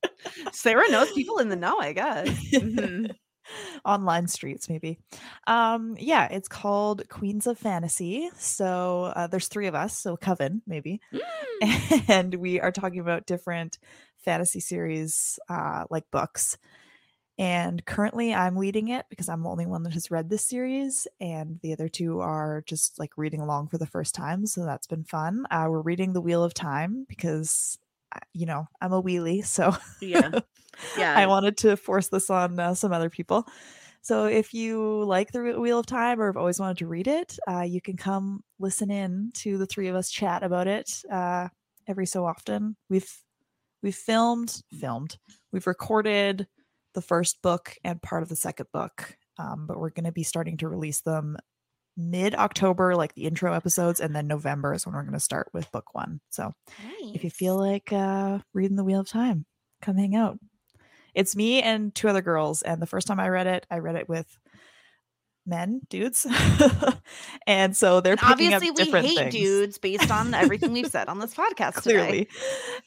Sarah 0.52 0.90
knows 0.90 1.10
people 1.14 1.38
in 1.40 1.48
the 1.48 1.56
know, 1.56 1.80
I 1.80 1.94
guess. 1.94 2.28
Mhm. 2.52 3.16
Online 3.86 4.28
streets, 4.28 4.70
maybe. 4.70 5.00
Um, 5.48 5.96
yeah, 6.00 6.28
it's 6.32 6.48
called 6.48 7.08
Queens 7.10 7.48
of 7.48 7.58
Fantasy. 7.58 8.30
So 8.36 9.12
uh, 9.16 9.28
there's 9.28 9.48
three 9.48 9.68
of 9.68 9.76
us, 9.76 9.98
so 9.98 10.18
Coven, 10.18 10.62
maybe. 10.68 11.02
and 12.08 12.36
we 12.36 12.60
are 12.60 12.72
talking 12.72 13.00
about 13.00 13.26
different 13.26 13.80
fantasy 14.18 14.60
series 14.60 15.40
uh, 15.50 15.86
like 15.90 16.10
books 16.12 16.58
and 17.40 17.86
currently 17.86 18.34
i'm 18.34 18.58
leading 18.58 18.90
it 18.90 19.06
because 19.10 19.30
i'm 19.30 19.42
the 19.42 19.50
only 19.50 19.66
one 19.66 19.84
that 19.84 19.94
has 19.94 20.12
read 20.12 20.30
this 20.30 20.46
series 20.46 21.08
and 21.22 21.58
the 21.64 21.72
other 21.72 21.88
two 21.88 22.20
are 22.20 22.62
just 22.68 23.00
like 23.00 23.12
reading 23.16 23.40
along 23.40 23.68
for 23.68 23.78
the 23.78 23.88
first 23.88 24.14
time 24.14 24.46
so 24.46 24.66
that's 24.66 24.88
been 24.88 25.06
fun 25.06 25.46
uh, 25.50 25.66
we're 25.70 25.82
reading 25.82 26.12
the 26.12 26.22
wheel 26.22 26.44
of 26.44 26.54
time 26.54 27.06
because 27.08 27.80
you 28.34 28.45
know 28.45 28.65
i'm 28.81 28.94
a 28.94 29.02
wheelie 29.02 29.45
so 29.45 29.76
Yeah. 30.02 30.31
Yeah. 30.98 31.14
i 31.18 31.27
wanted 31.27 31.57
to 31.57 31.76
force 31.76 32.07
this 32.07 32.30
on 32.30 32.57
uh, 32.60 32.73
some 32.73 32.94
other 32.94 33.10
people 33.10 33.45
so 34.02 34.26
if 34.26 34.53
you 34.53 35.03
like 35.03 35.31
the 35.31 35.60
wheel 35.60 35.80
of 35.80 35.86
time 35.86 36.22
or 36.22 36.27
have 36.27 36.38
always 36.38 36.60
wanted 36.60 36.77
to 36.77 36.88
read 36.88 37.07
it 37.07 37.38
uh, 37.49 37.61
you 37.61 37.81
can 37.81 37.98
come 37.98 38.41
listen 38.60 38.90
in 38.90 39.31
to 39.34 39.57
the 39.57 39.65
three 39.65 39.90
of 39.90 39.95
us 39.95 40.10
chat 40.10 40.41
about 40.41 40.68
it 40.68 40.90
uh, 41.11 41.48
every 41.88 42.06
so 42.06 42.26
often 42.26 42.77
we've 42.90 43.11
we've 43.84 43.95
filmed 43.95 44.61
filmed 44.80 45.18
we've 45.52 45.68
recorded 45.68 46.48
the 46.94 47.02
first 47.02 47.41
book 47.41 47.76
and 47.84 48.02
part 48.02 48.23
of 48.23 48.30
the 48.30 48.36
second 48.36 48.68
book 48.72 49.18
um, 49.38 49.65
but 49.68 49.77
we're 49.80 49.90
going 49.90 50.06
to 50.06 50.11
be 50.11 50.23
starting 50.23 50.57
to 50.57 50.68
release 50.69 51.02
them 51.02 51.36
mid 52.02 52.34
october 52.36 52.96
like 52.96 53.14
the 53.14 53.26
intro 53.26 53.54
episodes 53.54 54.00
and 54.00 54.16
then 54.16 54.26
november 54.26 54.74
is 54.74 54.86
when 54.86 54.96
we're 54.96 55.02
going 55.04 55.14
to 55.14 55.20
start 55.20 55.50
with 55.54 55.70
book 55.74 55.94
one. 55.94 56.22
So 56.30 56.54
if 57.14 57.24
you 57.26 57.30
feel 57.30 57.58
like 57.58 57.92
uh, 57.92 58.40
reading 58.54 58.78
the 58.78 58.86
wheel 58.86 59.02
of 59.02 59.08
time 59.10 59.46
come 59.82 59.98
hang 59.98 60.16
out. 60.16 60.40
It's 61.14 61.36
me 61.36 61.62
and 61.62 61.94
two 61.94 62.08
other 62.08 62.22
girls 62.22 62.62
and 62.62 62.82
the 62.82 62.86
first 62.88 63.08
time 63.08 63.20
i 63.20 63.28
read 63.28 63.48
it 63.48 63.66
i 63.70 63.80
read 63.80 63.96
it 63.96 64.08
with 64.08 64.38
men 65.46 65.82
dudes. 65.90 66.26
And 67.48 67.76
so 67.76 68.00
they're 68.02 68.14
And 68.14 68.22
obviously, 68.22 68.70
we 68.70 68.92
hate 68.92 69.18
things. 69.18 69.34
dudes 69.34 69.78
based 69.80 70.12
on 70.12 70.36
everything 70.36 70.72
we've 70.72 70.86
said 70.88 71.08
on 71.10 71.18
this 71.18 71.34
podcast 71.42 71.82
today. 71.82 72.28
clearly. 72.28 72.28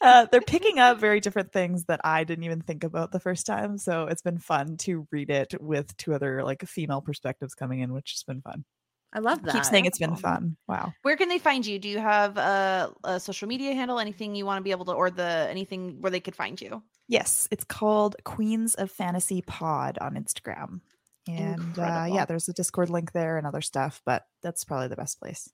Uh, 0.01 0.27
they're 0.31 0.41
picking 0.41 0.79
up 0.79 1.01
very 1.01 1.19
different 1.19 1.53
things 1.53 1.85
that 1.87 2.01
i 2.05 2.23
didn't 2.23 2.45
even 2.45 2.61
think 2.61 2.85
about 2.85 3.11
the 3.11 3.19
first 3.19 3.47
time. 3.47 3.77
So 3.79 4.07
it's 4.07 4.23
been 4.23 4.39
fun 4.39 4.77
to 4.79 5.09
read 5.11 5.31
it 5.31 5.55
with 5.61 5.97
two 5.97 6.15
other 6.15 6.45
like 6.45 6.63
female 6.63 7.01
perspectives 7.01 7.55
coming 7.55 7.81
in 7.81 7.93
which 7.93 8.13
has 8.13 8.23
been 8.23 8.41
fun 8.43 8.65
I 9.13 9.19
love 9.19 9.43
that. 9.43 9.53
keep 9.53 9.65
saying 9.65 9.85
it's 9.85 9.99
been 9.99 10.17
fun 10.17 10.57
wow 10.67 10.93
Where 11.03 11.17
can 11.17 11.29
they 11.29 11.39
find 11.39 11.67
you? 11.67 11.79
Do 11.79 11.89
you 11.89 11.99
have 11.99 12.37
a, 12.39 12.93
a 13.05 13.21
social 13.21 13.47
media 13.49 13.75
handle? 13.75 13.99
Anything 13.99 14.35
you 14.35 14.47
want 14.47 14.59
to 14.59 14.63
be 14.63 14.71
able 14.71 14.87
to, 14.87 14.93
or 14.93 15.11
the 15.11 15.47
anything 15.51 16.01
where 16.01 16.11
they 16.11 16.21
could 16.21 16.37
find 16.37 16.61
you? 16.61 16.83
yes 17.09 17.49
it's 17.51 17.65
called 17.65 18.17
queens 18.25 18.75
of 18.77 18.91
fantasy 18.91 19.43
pod 19.43 19.99
on 20.01 20.15
instagram 20.15 20.81
and 21.29 21.79
uh, 21.79 22.07
yeah 22.09 22.25
there's 22.25 22.49
a 22.49 22.53
discord 22.53 22.89
link 22.91 23.13
there 23.13 23.37
and 23.37 23.47
other 23.47 23.61
stuff 23.61 24.01
but 24.07 24.25
that's 24.43 24.65
probably 24.65 24.89
the 24.89 24.97
best 24.97 25.19
place 25.21 25.51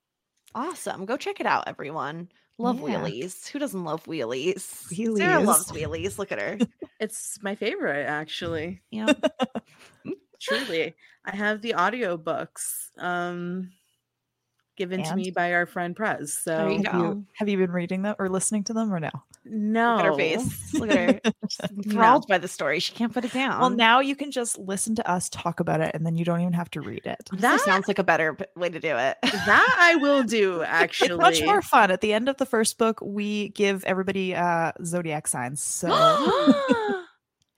Awesome. 0.55 1.05
Go 1.05 1.19
check 1.19 1.41
it 1.41 1.47
out, 1.47 1.65
everyone. 1.67 2.31
Love 2.57 2.81
Yeah. 2.81 3.03
wheelies. 3.03 3.47
Who 3.49 3.59
doesn't 3.59 3.85
love 3.85 4.03
wheelies? 4.05 4.61
Sarah 4.61 5.43
Wheelies. 5.43 5.45
loves 5.47 5.71
wheelies. 5.71 6.19
Look 6.19 6.33
at 6.33 6.41
her. 6.41 6.59
It's 7.01 7.39
my 7.43 7.55
favorite, 7.55 8.07
actually. 8.07 8.81
Yeah. 8.91 9.13
Truly. 10.41 10.95
I 11.25 11.37
have 11.37 11.61
the 11.63 11.75
audiobooks 11.77 12.89
um 12.99 13.71
given 14.77 15.03
to 15.03 15.17
me 15.17 15.31
by 15.33 15.53
our 15.55 15.67
friend 15.67 15.97
Prez. 15.97 16.33
So 16.35 16.57
There 16.57 16.71
you 16.71 16.83
have 16.85 16.93
go. 16.93 16.99
you, 16.99 17.25
have 17.35 17.49
you 17.49 17.59
been 17.59 17.73
reading 17.73 18.03
them 18.03 18.15
or 18.19 18.29
listening 18.29 18.63
to 18.65 18.73
them 18.73 18.95
or 18.95 19.01
no 19.01 19.11
no. 19.51 19.97
Look 19.97 20.01
at 20.01 20.07
her 20.07 20.15
face. 20.15 20.75
Look 20.75 20.91
at 20.91 21.25
her. 21.25 21.33
She's 21.49 21.71
enthralled 21.71 22.27
by 22.29 22.37
the 22.37 22.49
story. 22.49 22.81
She 22.81 22.93
can't 22.93 23.15
put 23.15 23.25
it 23.25 23.33
down. 23.33 23.61
well 23.61 23.71
now 23.71 23.99
you 24.01 24.15
can 24.15 24.31
just 24.31 24.59
listen 24.59 24.95
to 24.97 25.11
us 25.11 25.29
talk 25.31 25.59
about 25.61 25.81
it 25.81 25.93
and 25.95 26.05
then 26.07 26.17
you 26.17 26.25
don't 26.25 26.41
even 26.41 26.53
have 26.53 26.71
to 26.73 26.81
read 26.81 27.07
it 27.07 27.19
that 27.33 27.41
That 27.41 27.61
sounds 27.63 27.89
like 27.89 27.99
a 27.99 28.05
better 28.05 28.37
way 28.57 28.69
to 28.69 28.79
do 28.79 28.95
it. 28.97 29.17
that 29.23 29.77
I 29.79 29.97
will 29.97 30.23
do 30.23 30.63
actually. 30.63 31.11
it's 31.13 31.19
much 31.19 31.43
more 31.43 31.63
fun 31.63 31.91
at 31.91 32.01
the 32.03 32.13
end 32.13 32.29
of 32.29 32.37
the 32.37 32.47
first 32.47 32.79
book 32.79 33.01
we 33.03 33.49
give 33.51 33.85
everybody 33.85 34.35
uh 34.35 34.73
zodiac 34.85 35.27
signs 35.27 35.63
so 35.63 35.89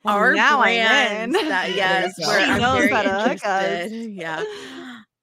Our 0.05 0.35
now 0.35 0.63
in. 0.63 1.33
that 1.33 1.73
yes, 1.75 2.15
you 2.19 2.27
where 2.27 2.39
go. 2.39 2.45
She 2.45 2.51
I'm 2.53 2.61
knows 2.61 2.91
how 2.91 3.03
to 3.03 3.11
hook 3.11 3.45
us. 3.45 3.65
interested. 3.87 4.11
Yeah. 4.13 4.45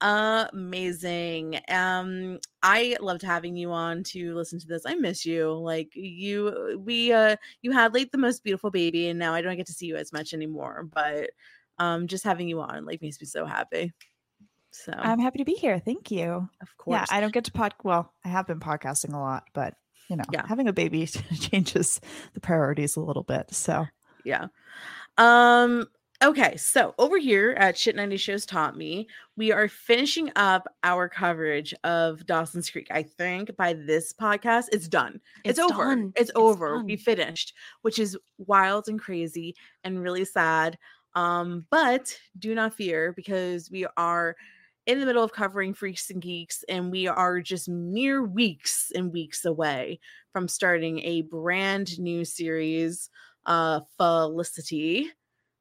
Amazing. 0.52 1.60
Um, 1.68 2.38
I 2.62 2.96
loved 3.00 3.22
having 3.22 3.56
you 3.56 3.72
on 3.72 4.02
to 4.04 4.34
listen 4.34 4.58
to 4.60 4.66
this. 4.66 4.82
I 4.86 4.94
miss 4.94 5.26
you. 5.26 5.52
Like 5.52 5.90
you 5.94 6.80
we 6.84 7.12
uh 7.12 7.36
you 7.62 7.72
had 7.72 7.94
like 7.94 8.10
the 8.12 8.18
most 8.18 8.44
beautiful 8.44 8.70
baby 8.70 9.08
and 9.08 9.18
now 9.18 9.34
I 9.34 9.42
don't 9.42 9.56
get 9.56 9.66
to 9.66 9.72
see 9.72 9.86
you 9.86 9.96
as 9.96 10.12
much 10.12 10.32
anymore. 10.32 10.88
But 10.92 11.30
um 11.78 12.06
just 12.06 12.24
having 12.24 12.48
you 12.48 12.60
on 12.60 12.84
like 12.84 13.02
makes 13.02 13.20
me 13.20 13.26
so 13.26 13.44
happy. 13.46 13.92
So 14.70 14.92
i'm 14.96 15.18
happy 15.18 15.38
to 15.38 15.46
be 15.46 15.54
here 15.54 15.78
thank 15.78 16.10
you 16.10 16.46
of 16.60 16.76
course. 16.76 16.94
yeah 16.94 17.04
i 17.10 17.20
don't 17.22 17.32
get 17.32 17.44
to 17.44 17.52
pod 17.52 17.72
well 17.84 18.12
i 18.22 18.28
have 18.28 18.46
been 18.46 18.60
podcasting 18.60 19.14
a 19.14 19.18
lot 19.18 19.44
but 19.54 19.74
you 20.10 20.14
know 20.16 20.24
Yeah. 20.30 20.46
having 20.46 20.68
a 20.68 20.74
baby 20.74 21.06
changes 21.40 22.00
the 22.34 22.40
priorities 22.40 22.94
a 22.94 23.00
little 23.00 23.22
bit 23.22 23.46
so 23.52 23.86
yeah. 24.28 24.46
Um 25.16 25.86
okay, 26.22 26.56
so 26.56 26.94
over 26.98 27.18
here 27.18 27.52
at 27.58 27.78
Shit 27.78 27.96
90 27.96 28.16
Shows 28.16 28.46
Taught 28.46 28.76
Me, 28.76 29.08
we 29.36 29.52
are 29.52 29.68
finishing 29.68 30.30
up 30.36 30.68
our 30.82 31.08
coverage 31.08 31.72
of 31.84 32.26
Dawson's 32.26 32.70
Creek. 32.70 32.88
I 32.90 33.02
think 33.02 33.56
by 33.56 33.72
this 33.72 34.12
podcast 34.12 34.66
it's 34.70 34.88
done. 34.88 35.20
It's, 35.44 35.58
over. 35.58 35.84
done. 35.84 36.12
It's, 36.16 36.30
over. 36.34 36.82
We 36.84 36.96
finished, 36.96 37.54
which 37.82 37.98
is 37.98 38.18
wild 38.38 38.88
and 38.88 39.00
crazy 39.00 39.56
and 39.82 40.02
really 40.02 40.24
sad. 40.24 40.78
Um 41.14 41.66
but 41.70 42.16
do 42.38 42.54
not 42.54 42.74
fear 42.74 43.12
because 43.12 43.70
we 43.70 43.86
are 43.96 44.36
in 44.88 45.00
the 45.00 45.06
middle 45.06 45.22
of 45.22 45.32
covering 45.32 45.74
Freaks 45.74 46.08
and 46.08 46.22
Geeks, 46.22 46.64
and 46.66 46.90
we 46.90 47.06
are 47.06 47.40
just 47.40 47.68
mere 47.68 48.24
weeks 48.24 48.90
and 48.94 49.12
weeks 49.12 49.44
away 49.44 50.00
from 50.32 50.48
starting 50.48 51.00
a 51.00 51.20
brand 51.22 51.98
new 51.98 52.24
series 52.24 53.10
uh 53.48 53.80
Felicity. 53.96 55.10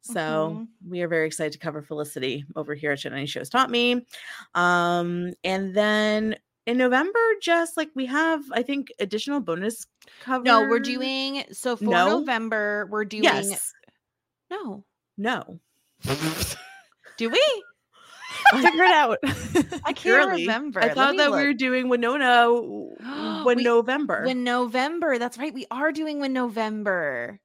So 0.02 0.68
we 0.88 1.02
are 1.02 1.08
very 1.10 1.26
excited 1.28 1.52
to 1.54 1.60
cover 1.60 1.82
Felicity 1.82 2.46
over 2.56 2.76
here 2.76 2.92
at 2.92 3.00
Shit 3.00 3.28
Shows 3.30 3.50
Taught 3.50 3.70
Me. 3.72 4.06
Um, 4.56 5.34
and 5.44 5.76
then 5.76 6.36
in 6.66 6.78
November, 6.78 7.20
just 7.42 7.76
like 7.76 7.90
we 7.94 8.06
have, 8.06 8.42
I 8.54 8.62
think, 8.62 8.88
additional 9.00 9.42
bonus 9.42 9.86
cover. 10.22 10.44
No, 10.46 10.62
we're 10.62 10.80
doing 10.80 11.44
so 11.52 11.76
for 11.76 11.84
No? 11.84 12.20
November. 12.20 12.88
We're 12.90 13.04
doing 13.06 13.24
yes. 13.24 13.74
no. 14.50 14.86
No. 15.18 15.60
Do 17.18 17.30
we? 17.30 17.64
figure 18.62 18.84
it 18.84 18.94
out 18.94 19.18
I 19.84 19.92
can't 19.94 20.30
remember. 20.32 20.82
I 20.82 20.94
thought 20.94 21.18
that 21.18 21.32
we 21.32 21.38
were 21.44 21.54
doing 21.54 21.90
Winona 21.90 22.50
when 23.44 23.58
We- 23.58 23.64
November. 23.64 24.24
when 24.26 24.44
November. 24.46 25.18
That's 25.18 25.38
right. 25.38 25.54
We 25.54 25.66
are 25.72 25.92
doing 25.92 26.20
when 26.20 26.32
November. 26.34 27.40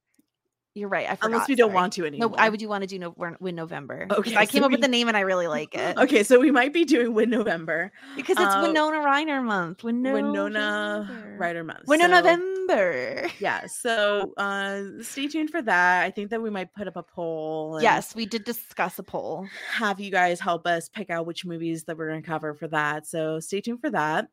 You're 0.75 0.89
right. 0.89 1.07
I 1.07 1.17
forgot. 1.17 1.27
unless 1.33 1.49
we 1.49 1.55
don't 1.55 1.69
sorry. 1.69 1.75
want 1.75 1.93
to 1.95 2.07
anymore. 2.07 2.31
No, 2.31 2.37
I 2.37 2.49
would 2.49 2.59
do 2.59 2.67
want 2.67 2.81
to 2.83 2.87
do 2.87 2.99
no, 2.99 3.11
when 3.11 3.55
November. 3.55 4.07
Okay, 4.11 4.35
I 4.35 4.47
so 4.47 4.53
came 4.53 4.65
up 4.65 4.71
with 4.71 4.81
the 4.81 4.89
name 4.89 5.07
and 5.09 5.17
I 5.17 5.21
really 5.21 5.47
like 5.47 5.75
it 5.75 5.99
Okay, 5.99 6.23
so 6.23 6.41
we 6.41 6.51
might 6.51 6.73
be 6.73 6.87
doing 6.87 7.13
Win 7.13 7.29
November. 7.29 7.93
because 8.17 8.39
it's 8.39 8.55
uh, 8.55 8.63
Winona 8.67 9.01
Ryder 9.01 9.43
month. 9.43 9.85
Winona 9.85 10.15
Winona 10.15 11.37
Ryder 11.39 11.63
Month. 11.63 11.87
Winona 11.87 12.17
so- 12.17 12.21
November. 12.23 13.29
Yeah, 13.39 13.67
so 13.67 14.33
uh 14.39 14.83
stay 15.03 15.27
tuned 15.29 15.51
for 15.51 15.61
that. 15.61 16.05
I 16.05 16.11
think 16.11 16.31
that 16.31 16.41
we 16.41 16.49
might 16.49 16.73
put 16.75 16.89
up 16.89 16.97
a 16.97 17.03
poll. 17.03 17.75
and 17.77 17.83
Yes, 17.83 18.15
we 18.15 18.25
did 18.25 18.45
discuss 18.45 18.99
a 18.99 19.03
poll. 19.03 19.47
Have 19.73 20.01
you 20.01 20.11
guys 20.11 20.41
help 20.41 20.67
us 20.67 20.89
pick 20.89 21.11
out 21.11 21.27
which 21.27 21.45
movies 21.45 21.85
that 21.85 21.99
we're 21.99 22.09
going 22.09 22.23
to 22.23 22.27
cover 22.27 22.55
for 22.55 22.69
that. 22.69 23.07
So 23.07 23.41
stay 23.41 23.61
tuned 23.61 23.81
for 23.81 23.91
that. 23.91 24.29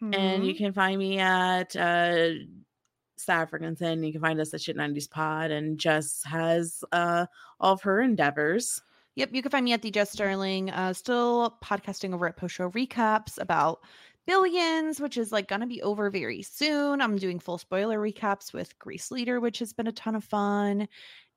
And 0.00 0.44
you 0.46 0.54
Mhm. 0.54 0.58
can 0.58 0.72
find 0.72 0.98
me 0.98 1.18
at 1.18 1.74
uh 1.74 2.28
Sara 3.24 3.46
Fergenson. 3.46 4.04
You 4.04 4.12
can 4.12 4.20
find 4.20 4.40
us 4.40 4.52
at 4.54 4.60
Shit 4.60 4.76
90s 4.76 5.10
Pod 5.10 5.50
and 5.50 5.78
Jess 5.78 6.22
has 6.24 6.84
uh 6.92 7.26
all 7.60 7.74
of 7.74 7.82
her 7.82 8.00
endeavors. 8.00 8.80
Yep, 9.14 9.30
you 9.32 9.42
can 9.42 9.50
find 9.50 9.64
me 9.64 9.72
at 9.74 9.82
the 9.82 9.90
Jess 9.90 10.10
Sterling. 10.10 10.70
Uh, 10.70 10.92
still 10.94 11.58
podcasting 11.62 12.14
over 12.14 12.26
at 12.26 12.36
Post 12.36 12.54
Show 12.54 12.70
Recaps 12.70 13.38
about 13.38 13.80
Billions, 14.26 15.00
which 15.00 15.18
is 15.18 15.32
like 15.32 15.48
gonna 15.48 15.66
be 15.66 15.82
over 15.82 16.08
very 16.08 16.42
soon. 16.42 17.02
I'm 17.02 17.16
doing 17.16 17.38
full 17.38 17.58
spoiler 17.58 17.98
recaps 17.98 18.52
with 18.52 18.78
Grace 18.78 19.10
Leader, 19.10 19.40
which 19.40 19.58
has 19.58 19.72
been 19.72 19.88
a 19.88 19.92
ton 19.92 20.14
of 20.14 20.24
fun. 20.24 20.88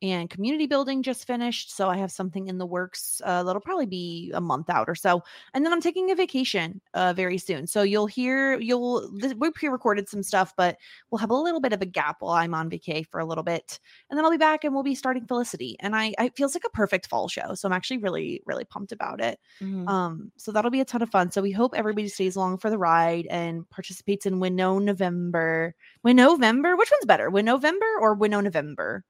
And 0.02 0.30
community 0.30 0.68
building 0.68 1.02
just 1.04 1.26
finished. 1.26 1.76
So 1.76 1.90
I 1.90 1.98
have 1.98 2.12
something 2.12 2.48
in 2.48 2.58
the 2.58 2.66
works 2.66 3.22
uh, 3.24 3.44
that'll 3.44 3.62
probably 3.62 3.86
be 3.86 4.32
a 4.34 4.42
month 4.42 4.70
out 4.70 4.88
or 4.90 4.96
so. 4.96 5.24
And 5.54 5.66
then 5.66 5.74
I'm 5.74 5.82
taking 5.82 6.12
a 6.12 6.16
vacation 6.16 6.82
uh, 6.94 7.14
very 7.14 7.38
soon. 7.38 7.66
So 7.66 7.82
you'll 7.82 8.08
hear, 8.08 8.60
you'll, 8.60 9.10
we 9.38 9.52
pre 9.52 9.70
recorded 9.70 10.08
some 10.10 10.22
stuff, 10.22 10.54
but 10.56 10.78
we'll 11.10 11.20
have 11.20 11.32
a 11.32 11.36
little 11.36 11.62
bit 11.62 11.74
of 11.74 11.82
a 11.82 11.86
gap 11.86 12.18
while 12.20 12.34
I'm 12.34 12.54
on 12.54 12.70
vacay 12.70 13.08
for 13.08 13.20
a 13.20 13.26
little 13.26 13.44
bit. 13.44 13.80
And 14.10 14.18
then 14.18 14.26
I'll 14.26 14.32
be 14.32 14.38
back 14.38 14.64
and 14.64 14.74
we'll 14.74 14.84
be 14.84 14.96
starting 14.96 15.26
Felicity. 15.26 15.76
And 15.80 15.96
I, 15.96 16.14
I 16.20 16.26
it 16.26 16.36
feels 16.36 16.56
like 16.56 16.66
a 16.66 16.70
perfect 16.70 17.08
fall 17.08 17.28
show. 17.28 17.54
So 17.56 17.68
I'm 17.68 17.74
actually 17.74 17.98
really, 17.98 18.42
really 18.46 18.66
pumped 18.66 18.92
about 18.92 19.22
it. 19.22 19.40
Mhm. 19.62 19.88
Um, 19.88 20.32
so 20.38 20.52
that'll 20.52 20.72
be 20.72 20.82
a 20.82 20.86
ton 20.86 21.02
of 21.02 21.10
fun. 21.10 21.32
So 21.32 21.42
we 21.42 21.52
hope 21.52 21.74
everybody 21.76 22.08
stays 22.10 22.36
along 22.36 22.58
for 22.60 22.70
the 22.70 22.78
ride 22.78 23.28
and 23.30 23.68
participates 23.70 24.26
in 24.26 24.40
Winnow 24.40 24.80
November. 24.80 25.76
Winnow 26.04 26.32
November? 26.32 26.76
Which 26.76 26.92
one's 26.92 27.06
better? 27.06 27.30
Winnow 27.30 27.54
November 27.54 27.86
or 28.02 28.14
Winnow 28.16 28.42
November? 28.42 29.04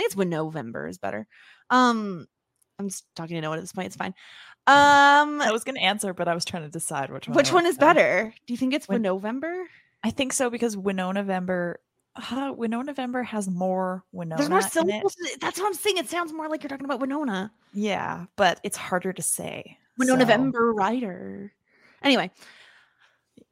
I 0.00 0.02
think 0.02 0.08
it's 0.08 0.16
Winnow 0.16 0.44
November 0.44 0.88
is 0.88 0.96
better. 0.96 1.26
Um, 1.68 2.26
I'm 2.78 2.88
just 2.88 3.04
talking 3.14 3.36
to 3.36 3.40
no 3.42 3.50
one 3.50 3.58
at 3.58 3.60
this 3.60 3.72
point. 3.72 3.86
It's 3.86 3.96
fine. 3.96 4.14
Um, 4.66 5.42
I 5.42 5.50
was 5.52 5.62
going 5.62 5.74
to 5.74 5.82
answer, 5.82 6.14
but 6.14 6.26
I 6.26 6.32
was 6.32 6.46
trying 6.46 6.62
to 6.62 6.70
decide 6.70 7.10
which 7.10 7.28
one. 7.28 7.36
Which 7.36 7.52
one 7.52 7.66
is 7.66 7.74
say. 7.74 7.80
better? 7.80 8.34
Do 8.46 8.52
you 8.54 8.56
think 8.56 8.72
it's 8.72 8.88
Win- 8.88 9.02
November? 9.02 9.66
I 10.02 10.10
think 10.10 10.32
so 10.32 10.48
because 10.48 10.74
Winona 10.74 11.20
November, 11.20 11.80
uh, 12.16 12.54
Winona 12.56 12.84
November 12.84 13.22
has 13.24 13.46
more 13.50 14.04
Winona. 14.12 14.38
There's 14.38 14.48
more 14.48 14.62
syllables. 14.62 15.14
That's 15.38 15.58
what 15.60 15.66
I'm 15.66 15.74
saying. 15.74 15.98
It 15.98 16.08
sounds 16.08 16.32
more 16.32 16.48
like 16.48 16.62
you're 16.62 16.70
talking 16.70 16.86
about 16.86 17.00
Winona. 17.00 17.52
Yeah, 17.74 18.24
but 18.36 18.58
it's 18.64 18.78
harder 18.78 19.12
to 19.12 19.22
say. 19.22 19.76
Winnow 19.98 20.14
so- 20.14 20.20
November 20.20 20.72
writer. 20.72 21.52
Anyway, 22.02 22.30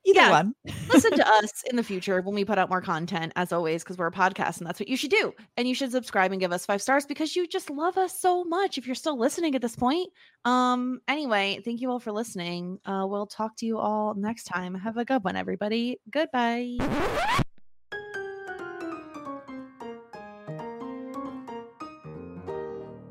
Either 0.09 0.21
Yeah. 0.21 0.31
one. 0.31 0.55
listen 0.93 1.13
to 1.13 1.29
us 1.39 1.51
in 1.71 1.77
the 1.77 1.83
future 1.83 2.21
when 2.23 2.35
we 2.35 2.45
put 2.45 2.59
out 2.59 2.71
more 2.71 2.81
content 2.81 3.33
as 3.37 3.53
always 3.53 3.83
because 3.85 3.99
we're 3.99 4.07
a 4.07 4.13
podcast 4.13 4.59
and 4.59 4.67
that's 4.67 4.81
what 4.81 4.89
you 4.89 4.97
should 4.97 5.11
do. 5.11 5.33
And 5.57 5.69
you 5.69 5.75
should 5.75 5.91
subscribe 5.93 6.33
and 6.33 6.41
give 6.41 6.53
us 6.53 6.65
five 6.67 6.81
stars 6.81 7.05
because 7.07 7.37
you 7.37 7.47
just 7.47 7.69
love 7.71 7.99
us 7.99 8.19
so 8.19 8.45
much 8.45 8.79
if 8.79 8.87
you're 8.87 8.95
still 8.95 9.19
listening 9.19 9.55
at 9.55 9.63
this 9.63 9.77
point. 9.77 10.09
Um 10.45 11.01
anyway 11.09 11.61
thank 11.65 11.81
you 11.81 11.91
all 11.91 12.01
for 12.01 12.13
listening. 12.13 12.79
Uh 12.87 13.05
we'll 13.09 13.27
talk 13.27 13.57
to 13.57 13.67
you 13.67 13.79
all 13.79 14.15
next 14.15 14.45
time. 14.45 14.75
Have 14.75 14.97
a 14.97 15.05
good 15.05 15.25
one 15.25 15.37
everybody. 15.37 16.01
Goodbye 16.11 16.79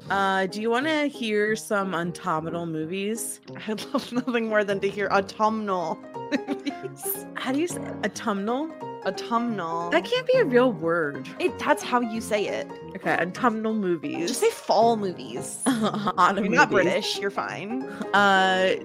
Uh, 0.09 0.45
do 0.45 0.61
you 0.61 0.69
want 0.69 0.85
to 0.85 1.07
hear 1.07 1.55
some 1.55 1.93
autumnal 1.93 2.65
movies? 2.65 3.41
i 3.67 3.73
love 3.93 4.09
nothing 4.13 4.47
more 4.47 4.63
than 4.63 4.79
to 4.79 4.89
hear 4.89 5.07
autumnal 5.11 5.99
How 7.35 7.51
do 7.51 7.59
you 7.59 7.67
say 7.67 7.81
autumnal? 8.05 8.69
autumnal 9.05 9.89
That 9.89 10.05
can't 10.05 10.25
be 10.27 10.37
a 10.39 10.45
real 10.45 10.71
word. 10.71 11.27
it, 11.39 11.57
that's 11.59 11.83
how 11.83 11.99
you 11.99 12.21
say 12.21 12.47
it 12.47 12.67
Okay, 12.95 13.15
autumnal 13.17 13.73
movies. 13.73 14.29
just 14.29 14.39
say 14.39 14.49
fall 14.49 14.95
movies 14.95 15.61
Autumn 15.67 16.45
you're 16.45 16.53
not 16.55 16.71
movies. 16.71 16.83
british 16.85 17.19
you're 17.19 17.29
fine 17.31 17.83
Uh, 18.13 18.75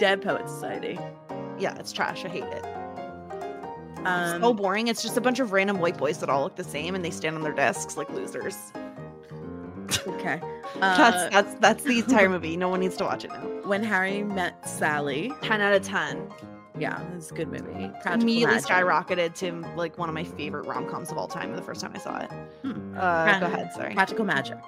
Dead 0.00 0.20
Poet 0.20 0.48
Society. 0.48 0.98
yeah 1.60 1.76
it's 1.78 1.92
trash 1.92 2.24
i 2.24 2.28
hate 2.28 2.42
it 2.44 2.64
Um, 4.04 4.42
so 4.42 4.52
boring. 4.52 4.88
It's 4.88 5.02
just 5.02 5.16
a 5.16 5.20
bunch 5.20 5.38
of 5.40 5.52
random 5.52 5.78
white 5.78 5.96
boys 5.96 6.18
that 6.18 6.28
all 6.28 6.42
look 6.42 6.56
the 6.56 6.64
same 6.64 6.94
and 6.96 7.04
they 7.04 7.10
stand 7.10 7.36
on 7.36 7.42
their 7.42 7.54
desks 7.54 7.96
like 7.96 8.10
losers. 8.10 8.56
Okay. 10.06 10.40
that's 10.80 11.16
Uh, 11.16 11.28
that's 11.30 11.54
that's 11.56 11.84
the 11.84 11.98
entire 11.98 12.28
movie. 12.28 12.56
No 12.64 12.68
one 12.68 12.80
needs 12.80 12.96
to 12.96 13.04
watch 13.04 13.24
it 13.24 13.30
now. 13.30 13.40
when 13.64 13.82
Harry 13.82 14.22
met 14.22 14.66
Sally. 14.68 15.32
Ten 15.42 15.60
out 15.60 15.74
of 15.74 15.82
ten. 15.82 16.28
Yeah, 16.76 17.00
it's 17.14 17.30
a 17.30 17.34
good 17.34 17.48
movie. 17.48 17.88
Practical 18.02 18.22
Immediately 18.22 18.56
Magic. 18.56 18.68
skyrocketed 18.68 19.34
to 19.36 19.52
like 19.76 19.96
one 19.96 20.08
of 20.08 20.14
my 20.14 20.24
favorite 20.24 20.66
rom 20.66 20.88
coms 20.88 21.12
of 21.12 21.18
all 21.18 21.28
time 21.28 21.54
the 21.54 21.62
first 21.62 21.80
time 21.80 21.92
I 21.94 21.98
saw 21.98 22.18
it. 22.18 22.30
Hmm. 22.62 22.96
Uh, 22.98 23.38
go 23.38 23.46
ahead. 23.46 23.72
Sorry. 23.72 23.94
Practical 23.94 24.24
Magic. 24.24 24.58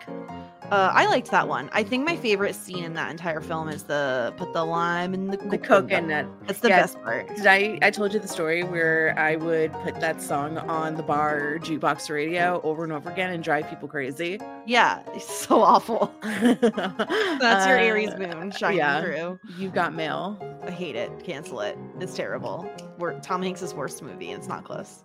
Uh, 0.71 0.91
I 0.93 1.07
liked 1.07 1.31
that 1.31 1.47
one. 1.47 1.71
I 1.73 1.85
think 1.85 2.05
my 2.05 2.17
favorite 2.17 2.55
scene 2.57 2.83
in 2.83 2.95
that 2.95 3.11
entire 3.11 3.41
film 3.41 3.69
is 3.69 3.85
the 3.85 4.35
put 4.37 4.53
the 4.53 4.65
lime 4.65 5.15
in 5.15 5.29
the 5.29 5.37
The 5.37 5.59
coconut. 5.59 6.27
That's 6.47 6.59
the 6.59 6.69
Yeah. 6.71 6.81
best 6.81 7.01
part. 7.03 7.29
Did 7.37 7.47
I? 7.47 7.79
I 7.83 7.91
told 7.91 8.13
you 8.13 8.19
the 8.19 8.27
story 8.27 8.65
where 8.65 9.15
I 9.17 9.37
would 9.37 9.73
put 9.85 10.01
that 10.01 10.21
song 10.21 10.59
on 10.59 10.97
the 10.97 11.05
bar 11.05 11.59
jukebox 11.61 12.11
radio 12.11 12.61
over 12.65 12.83
and 12.83 12.93
over 12.93 13.09
again 13.11 13.31
and 13.33 13.45
drive 13.45 13.69
people 13.69 13.87
crazy. 13.87 14.41
Yeah, 14.67 15.03
it's 15.15 15.33
so 15.33 15.61
awful. 15.73 16.13
That's 16.23 17.67
your 17.67 17.79
Aries 17.79 18.11
Uh, 18.11 18.19
moon 18.19 18.51
shining 18.51 18.79
yeah. 18.79 19.01
through. 19.01 19.39
You 19.57 19.69
got 19.69 19.95
mail. 19.95 20.37
I 20.67 20.71
hate 20.71 20.97
it. 20.97 21.11
Cancel 21.25 21.61
it. 21.61 21.79
It's 22.01 22.15
terrible. 22.15 22.69
We're, 22.99 23.19
Tom 23.21 23.43
Hanks' 23.43 23.73
worst 23.73 24.03
movie. 24.03 24.33
It's 24.33 24.49
not 24.49 24.65
close. 24.65 25.05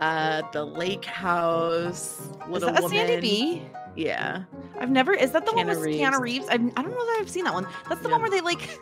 Uh, 0.00 0.42
the 0.52 0.64
Lake 0.64 1.04
House. 1.04 2.20
Is 2.20 2.48
Little 2.48 2.70
that 2.70 2.78
a 2.78 2.82
Woman. 2.82 2.96
Sandy 3.08 3.20
B? 3.20 3.62
Yeah. 3.98 4.44
I've 4.78 4.90
never. 4.90 5.12
Is 5.12 5.32
that 5.32 5.44
the 5.44 5.52
one 5.52 5.66
Keanu 5.66 5.80
with 5.80 5.88
Keanu 5.88 6.20
Reeves? 6.20 6.46
I've, 6.48 6.60
I 6.60 6.82
don't 6.82 6.90
know 6.92 7.06
that 7.06 7.18
I've 7.20 7.28
seen 7.28 7.42
that 7.44 7.52
one. 7.52 7.66
That's 7.88 8.00
the 8.00 8.08
one 8.08 8.20
where 8.20 8.30
they 8.30 8.40
like. 8.42 8.78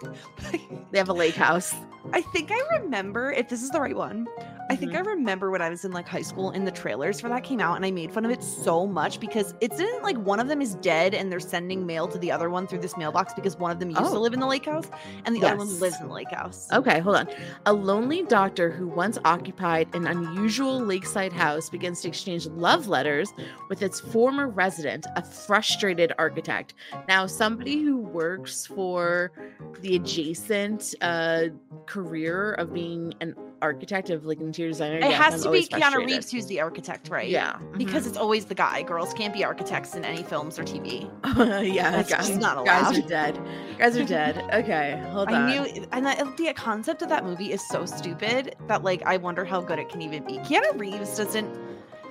They 0.90 0.98
have 0.98 1.09
a 1.09 1.14
lake 1.14 1.34
house. 1.34 1.74
I 2.12 2.20
think 2.20 2.51
I 2.52 2.60
remember 2.78 3.32
if 3.32 3.48
this 3.48 3.62
is 3.62 3.70
the 3.70 3.80
right 3.80 3.97
one. 3.97 4.28
I 4.68 4.74
think 4.76 4.93
Mm-hmm. 4.93 5.09
I 5.09 5.10
remember 5.10 5.51
when 5.51 5.62
I 5.62 5.68
was 5.68 5.84
in 5.84 5.93
like 5.93 6.09
high 6.09 6.22
school 6.22 6.51
and 6.51 6.66
the 6.66 6.70
trailers 6.70 7.20
for 7.20 7.28
that 7.28 7.44
came 7.44 7.60
out, 7.60 7.76
and 7.76 7.84
I 7.84 7.90
made 7.90 8.10
fun 8.12 8.24
of 8.24 8.30
it 8.30 8.43
so 8.43 8.86
much 8.86 9.20
because 9.20 9.55
it's 9.60 9.78
in 9.78 10.02
like 10.02 10.16
one 10.18 10.40
of 10.40 10.48
them 10.48 10.60
is 10.62 10.74
dead 10.76 11.12
and 11.14 11.30
they're 11.30 11.40
sending 11.40 11.84
mail 11.86 12.09
to 12.09 12.18
the 12.18 12.30
other 12.32 12.51
one 12.51 12.66
through 12.66 12.80
this 12.80 12.97
mailbox 12.97 13.34
because 13.34 13.56
one 13.56 13.70
of 13.70 13.78
them 13.78 13.90
used 13.90 14.01
to 14.02 14.09
Oh. 14.09 14.20
live 14.20 14.32
in 14.34 14.40
the 14.40 14.47
lake 14.47 14.64
house 14.66 14.86
and 15.24 15.34
the 15.36 15.44
other 15.44 15.56
one 15.56 15.80
lives 15.80 16.01
in 16.01 16.09
the 16.09 16.14
lake 16.14 16.30
house. 16.32 16.68
Okay, 16.72 16.98
hold 17.01 17.16
on. 17.16 17.28
A 17.66 17.72
lonely 17.72 18.22
doctor 18.24 18.70
who 18.70 18.88
once 18.88 19.18
occupied 19.24 19.88
an 19.94 20.06
unusual 20.06 20.80
lakeside 20.80 21.32
house 21.32 21.68
begins 21.70 22.01
to 22.02 22.09
exchange 22.09 22.47
love 22.47 22.88
letters 22.88 23.32
with 23.68 23.82
its 23.82 24.01
former 24.01 24.48
resident, 24.48 25.06
a 25.16 25.22
frustrated 25.22 26.12
architect. 26.18 26.74
Now, 27.09 27.26
somebody 27.26 27.82
who 27.82 27.98
works 27.98 28.66
for 28.66 29.32
the 29.80 29.97
adjacent 29.97 30.94
uh, 31.01 31.44
career 31.86 32.52
of 32.55 32.72
being 32.72 33.14
an 33.20 33.34
architect 33.62 34.11
of 34.11 34.24
like 34.27 34.41
interior 34.41 34.70
designer. 34.70 34.97
It 34.97 35.03
yes, 35.03 35.15
has 35.23 35.35
I'm 35.35 35.39
to 35.41 35.43
be 35.43 35.47
always 35.49 35.69
Keanu 35.69 35.78
frustrated. 35.81 36.11
Reeves 36.11 36.31
who's 36.31 36.47
the 36.47 36.61
architect, 36.61 37.09
right? 37.09 37.28
Yeah, 37.28 37.59
Because 37.77 38.05
mhm. 38.05 38.09
it's 38.09 38.16
always 38.16 38.45
the 38.45 38.55
guy. 38.55 38.83
Girls 38.83 39.12
can't 39.15 39.33
be 39.35 39.45
architects 39.45 39.95
in 39.95 40.05
any 40.05 40.23
films 40.23 40.59
or 40.59 40.65
TV. 40.65 41.11
yeah, 41.74 41.91
That's 41.91 42.11
guys, 42.11 42.28
just 42.28 42.41
not 42.41 42.57
allowed. 42.57 42.66
guys 42.66 42.99
are 42.99 43.09
dead. 43.09 43.41
Guys 43.78 43.97
are 43.97 44.05
dead. 44.05 44.43
Okay, 44.57 45.03
hold 45.11 45.28
on. 45.28 45.35
I 45.35 45.47
knew, 45.53 45.87
and 45.93 46.07
the, 46.07 46.33
the 46.37 46.53
concept 46.55 47.03
of 47.03 47.09
that 47.09 47.24
movie 47.24 47.53
is 47.53 47.66
so 47.69 47.85
stupid 47.87 48.55
that 48.69 48.83
like 48.85 49.03
I 49.05 49.16
wonder 49.16 49.45
how 49.45 49.61
good 49.61 49.78
it 49.78 49.89
can 49.89 50.01
even 50.03 50.24
be. 50.24 50.39
Keanu 50.39 50.78
Reeves 50.78 51.16
doesn't. 51.16 51.49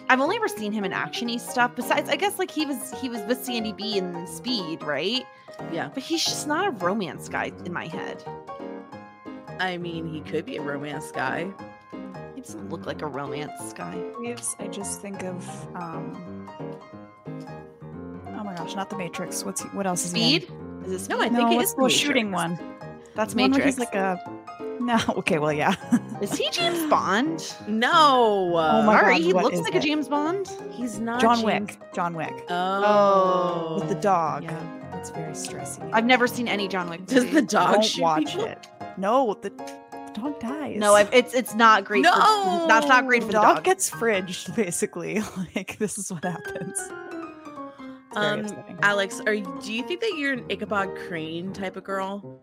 I've 0.08 0.22
only 0.22 0.36
ever 0.36 0.48
seen 0.48 0.72
him 0.72 0.84
in 0.86 0.92
actiony 0.92 1.40
stuff. 1.40 1.76
Besides, 1.76 2.10
I 2.10 2.16
guess 2.16 2.38
like 2.38 2.52
he 2.52 2.66
was 2.66 2.94
he 3.02 3.10
was 3.10 3.22
with 3.24 3.44
Sandy 3.44 3.74
B 3.74 3.98
in 3.98 4.28
Speed, 4.28 4.84
right? 4.84 5.26
Yeah, 5.72 5.90
But 5.94 6.04
he's 6.04 6.24
just 6.24 6.48
not 6.48 6.68
a 6.68 6.72
romance 6.72 7.30
guy 7.30 7.52
in 7.66 7.72
my 7.74 7.88
head. 7.88 8.24
I 9.60 9.78
mean, 9.78 10.08
he 10.08 10.22
could 10.22 10.46
be 10.46 10.58
a 10.58 10.62
romance 10.62 11.12
guy. 11.12 11.48
He 12.36 12.42
doesn't 12.42 12.70
look 12.70 12.86
like 12.86 13.02
a 13.02 13.08
romance 13.08 13.74
guy. 13.74 13.96
Reeves, 14.18 14.56
I 14.60 14.68
just 14.68 15.02
think 15.02 15.24
of 15.24 15.48
um 15.76 16.50
Oh 18.38 18.44
my 18.44 18.54
gosh, 18.56 18.76
not 18.76 18.90
the 18.90 18.98
Matrix. 18.98 19.44
What's 19.44 19.64
he, 19.64 19.70
what 19.70 19.88
else 19.88 20.06
is 20.06 20.12
he 20.12 20.36
in? 20.36 20.42
Speed? 20.42 20.54
Is 20.86 20.92
it 20.92 21.00
Speed? 21.00 21.16
No, 21.16 21.22
I 21.22 21.30
No, 21.30 21.38
think 21.38 21.52
it 21.54 21.56
what's 21.56 21.74
the 21.74 21.84
the 21.84 21.90
shooting 21.90 22.32
Matrix. 22.32 22.60
one. 22.62 22.76
that's 23.16 23.34
The 23.34 23.42
one 23.42 23.52
where 23.52 23.60
Matrix. 23.60 23.78
He's 23.78 23.80
like 23.80 23.96
a 23.96 24.20
no. 24.80 25.00
Okay, 25.18 25.40
well, 25.40 25.54
yeah. 25.54 25.74
Is 26.22 26.36
he 26.36 26.50
James 26.52 26.88
Bond? 26.90 27.56
No. 27.68 28.52
Oh 28.58 28.84
my 28.84 29.00
Sorry, 29.00 29.14
God, 29.16 29.22
he 29.22 29.34
looks 29.34 29.56
is 29.58 29.62
like 29.62 29.76
a? 29.76 29.80
James 29.80 30.08
Bond. 30.10 30.50
He's 30.72 31.00
not 31.00 31.22
John 31.22 31.38
James- 31.38 31.46
Wick. 31.46 31.94
John 31.94 32.14
Wick 32.14 32.46
Oh, 32.50 33.78
with 33.80 33.88
the 33.90 33.96
dog. 33.96 34.44
Yeah. 34.44 34.98
It's 35.00 35.10
very 35.12 35.32
stressy. 35.34 35.88
I've 35.94 36.06
never 36.06 36.28
seen 36.28 36.48
any 36.48 36.68
John 36.68 36.90
Wick. 36.90 37.06
Does 37.06 37.26
the 37.32 37.42
dog 37.42 37.74
Don't 37.76 37.86
shoot 37.86 38.02
watch 38.02 38.26
people? 38.28 38.46
it. 38.46 38.68
No, 38.98 39.34
the, 39.34 39.50
the 39.50 40.12
dog 40.14 40.40
dies. 40.40 40.78
No, 40.78 40.94
I've, 40.94 41.14
it's 41.14 41.34
it's 41.34 41.56
not 41.56 41.84
great. 41.84 42.06
For, 42.06 42.68
that's 42.68 42.88
not 42.88 43.06
great 43.06 43.24
for 43.24 43.28
the 43.28 43.34
the 43.34 43.42
dog 43.42 43.56
dog. 43.58 43.64
gets 43.64 43.90
fridged. 43.90 44.56
Basically, 44.56 45.22
like 45.56 45.78
this 45.78 45.98
is 45.98 46.12
what 46.12 46.24
happens. 46.24 46.80
Um, 48.16 48.40
upsetting. 48.40 48.80
Alix, 48.82 49.22
are 49.26 49.34
you, 49.34 49.60
do 49.62 49.74
you 49.74 49.84
think 49.84 50.00
that 50.00 50.14
you're 50.18 50.32
an 50.32 50.46
Ichabod 50.50 50.96
Crane 50.96 51.52
type 51.52 51.76
of 51.76 51.84
girl? 51.84 52.42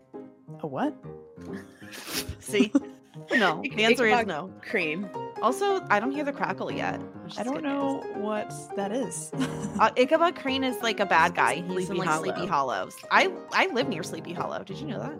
a 0.63 0.67
what? 0.67 0.95
See, 2.39 2.71
no. 3.33 3.61
The 3.61 3.83
answer 3.83 4.07
is 4.07 4.25
no. 4.25 4.51
Crane. 4.61 5.09
Also, 5.41 5.85
I 5.89 5.99
don't 5.99 6.11
hear 6.11 6.23
the 6.23 6.31
crackle 6.31 6.71
yet. 6.71 7.01
I 7.37 7.43
don't 7.43 7.63
know 7.63 8.01
news. 8.01 8.17
what 8.17 8.75
that 8.75 8.91
is. 8.91 9.31
Uh, 9.79 9.91
Ichabod 9.97 10.35
Crane 10.35 10.63
is 10.63 10.81
like 10.81 10.99
a 10.99 11.05
bad 11.05 11.35
guy. 11.35 11.55
He's 11.55 11.89
in 11.89 11.97
Sleepy 11.97 11.99
like 11.99 12.19
Sleepy 12.19 12.47
Hollow. 12.47 12.73
Hollows. 12.73 12.95
I 13.11 13.31
I 13.51 13.67
live 13.67 13.87
near 13.87 14.03
Sleepy 14.03 14.33
Hollow. 14.33 14.63
Did 14.63 14.77
you 14.77 14.87
know 14.87 14.99
that? 14.99 15.15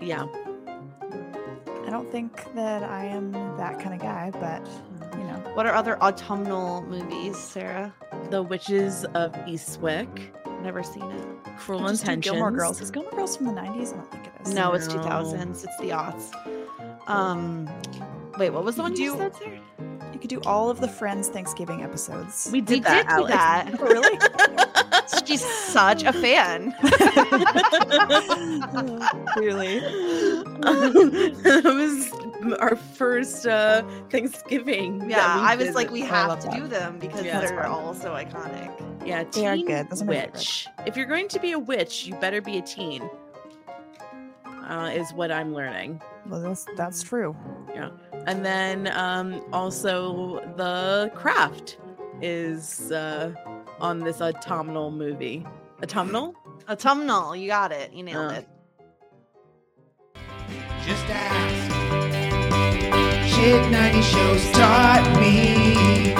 Yeah. 0.00 0.26
I 1.94 1.96
don't 1.98 2.10
think 2.10 2.52
that 2.56 2.82
I 2.82 3.04
am 3.04 3.30
that 3.56 3.78
kind 3.78 3.94
of 3.94 4.00
guy, 4.00 4.32
but 4.32 4.66
you 5.16 5.22
know, 5.28 5.40
What 5.54 5.64
are 5.64 5.72
other 5.74 5.96
autumnal 6.02 6.82
movies, 6.82 7.38
Sarah? 7.38 7.94
The 8.30 8.42
Witches 8.42 9.04
of 9.14 9.30
Eastwick. 9.46 10.08
Never 10.60 10.82
seen 10.82 11.04
it. 11.04 11.24
Cruel 11.56 11.84
I 11.84 11.90
just 11.90 12.02
Intentions. 12.02 12.24
Gilmore 12.32 12.50
Girls. 12.50 12.80
Is 12.80 12.90
Gilmore 12.90 13.12
Girls 13.12 13.36
from 13.36 13.46
the 13.46 13.52
'90s? 13.52 13.92
I 13.92 13.96
don't 13.98 14.10
think 14.10 14.26
it 14.26 14.32
is. 14.48 14.52
No, 14.54 14.72
it's 14.72 14.88
No. 14.88 14.94
2000s. 15.04 15.62
It's 15.62 15.76
the 15.78 15.90
aughts. 15.90 16.32
Um, 17.08 17.68
wait, 18.38 18.50
what 18.50 18.64
was 18.64 18.74
the 18.74 18.82
You 18.82 18.88
one 18.90 18.96
you 18.96 19.12
do- 19.12 19.18
said, 19.18 19.36
Sarah? 19.36 19.60
you 20.12 20.18
could 20.18 20.30
do 20.30 20.40
all 20.46 20.70
of 20.70 20.80
the 20.80 20.88
Friends 20.88 21.28
Thanksgiving 21.28 21.84
episodes. 21.84 22.48
We 22.50 22.60
did 22.60 22.78
We 22.78 22.80
that. 22.80 23.06
did 23.06 23.08
do 23.08 23.14
Alix. 23.14 23.34
that. 23.34 23.70
Oh, 23.80 23.86
really? 23.86 24.18
She's 25.26 25.44
such 25.44 26.02
a 26.04 26.12
fan. 26.12 26.72
Clearly. 29.34 29.80
that 30.60 31.62
was 31.64 32.58
our 32.58 32.76
first 32.76 33.46
uh, 33.46 33.82
Thanksgiving. 34.10 35.08
Yeah, 35.10 35.24
I 35.40 35.56
was 35.56 35.74
like, 35.74 35.90
we 35.90 36.00
have 36.02 36.38
to 36.40 36.48
that. 36.48 36.56
do 36.56 36.66
them 36.66 36.98
because 36.98 37.24
Yeah, 37.24 37.40
they're 37.40 37.66
all 37.66 37.94
so 37.94 38.10
iconic. 38.12 38.70
Yeah, 39.06 39.24
They 39.24 39.46
are 39.46 39.56
teen 39.56 39.66
good. 39.66 39.90
Those 39.90 40.02
are 40.02 40.06
my 40.06 40.14
favorite. 40.14 40.32
witch. 40.34 40.66
If 40.86 40.96
you're 40.96 41.06
going 41.06 41.28
to 41.28 41.40
be 41.40 41.52
a 41.52 41.58
witch, 41.58 42.06
you 42.06 42.14
better 42.16 42.40
be 42.40 42.58
a 42.58 42.62
teen. 42.62 43.08
Uh, 44.68 44.90
is 44.94 45.12
what 45.12 45.30
I'm 45.30 45.52
learning. 45.54 46.00
Well, 46.26 46.40
that's 46.40 46.64
that's 46.74 47.02
true. 47.02 47.36
Yeah, 47.74 47.90
and 48.26 48.42
then 48.46 48.88
um, 48.96 49.42
also 49.52 50.40
the 50.56 51.10
craft 51.14 51.76
is 52.22 52.90
uh, 52.90 53.34
on 53.84 53.98
this 54.00 54.22
autumnal 54.22 54.90
movie. 54.90 55.44
Autumnal? 55.82 56.34
Autumnal, 56.70 57.36
you 57.36 57.46
got 57.48 57.70
it. 57.70 57.92
You 57.92 58.02
nailed 58.02 58.32
Uh. 58.32 58.36
it. 58.36 58.48
Just 60.86 61.04
ask. 61.08 61.74
Shit 63.34 63.70
90 63.70 64.00
shows 64.02 64.50
taught 64.52 65.18
me. 65.20 66.14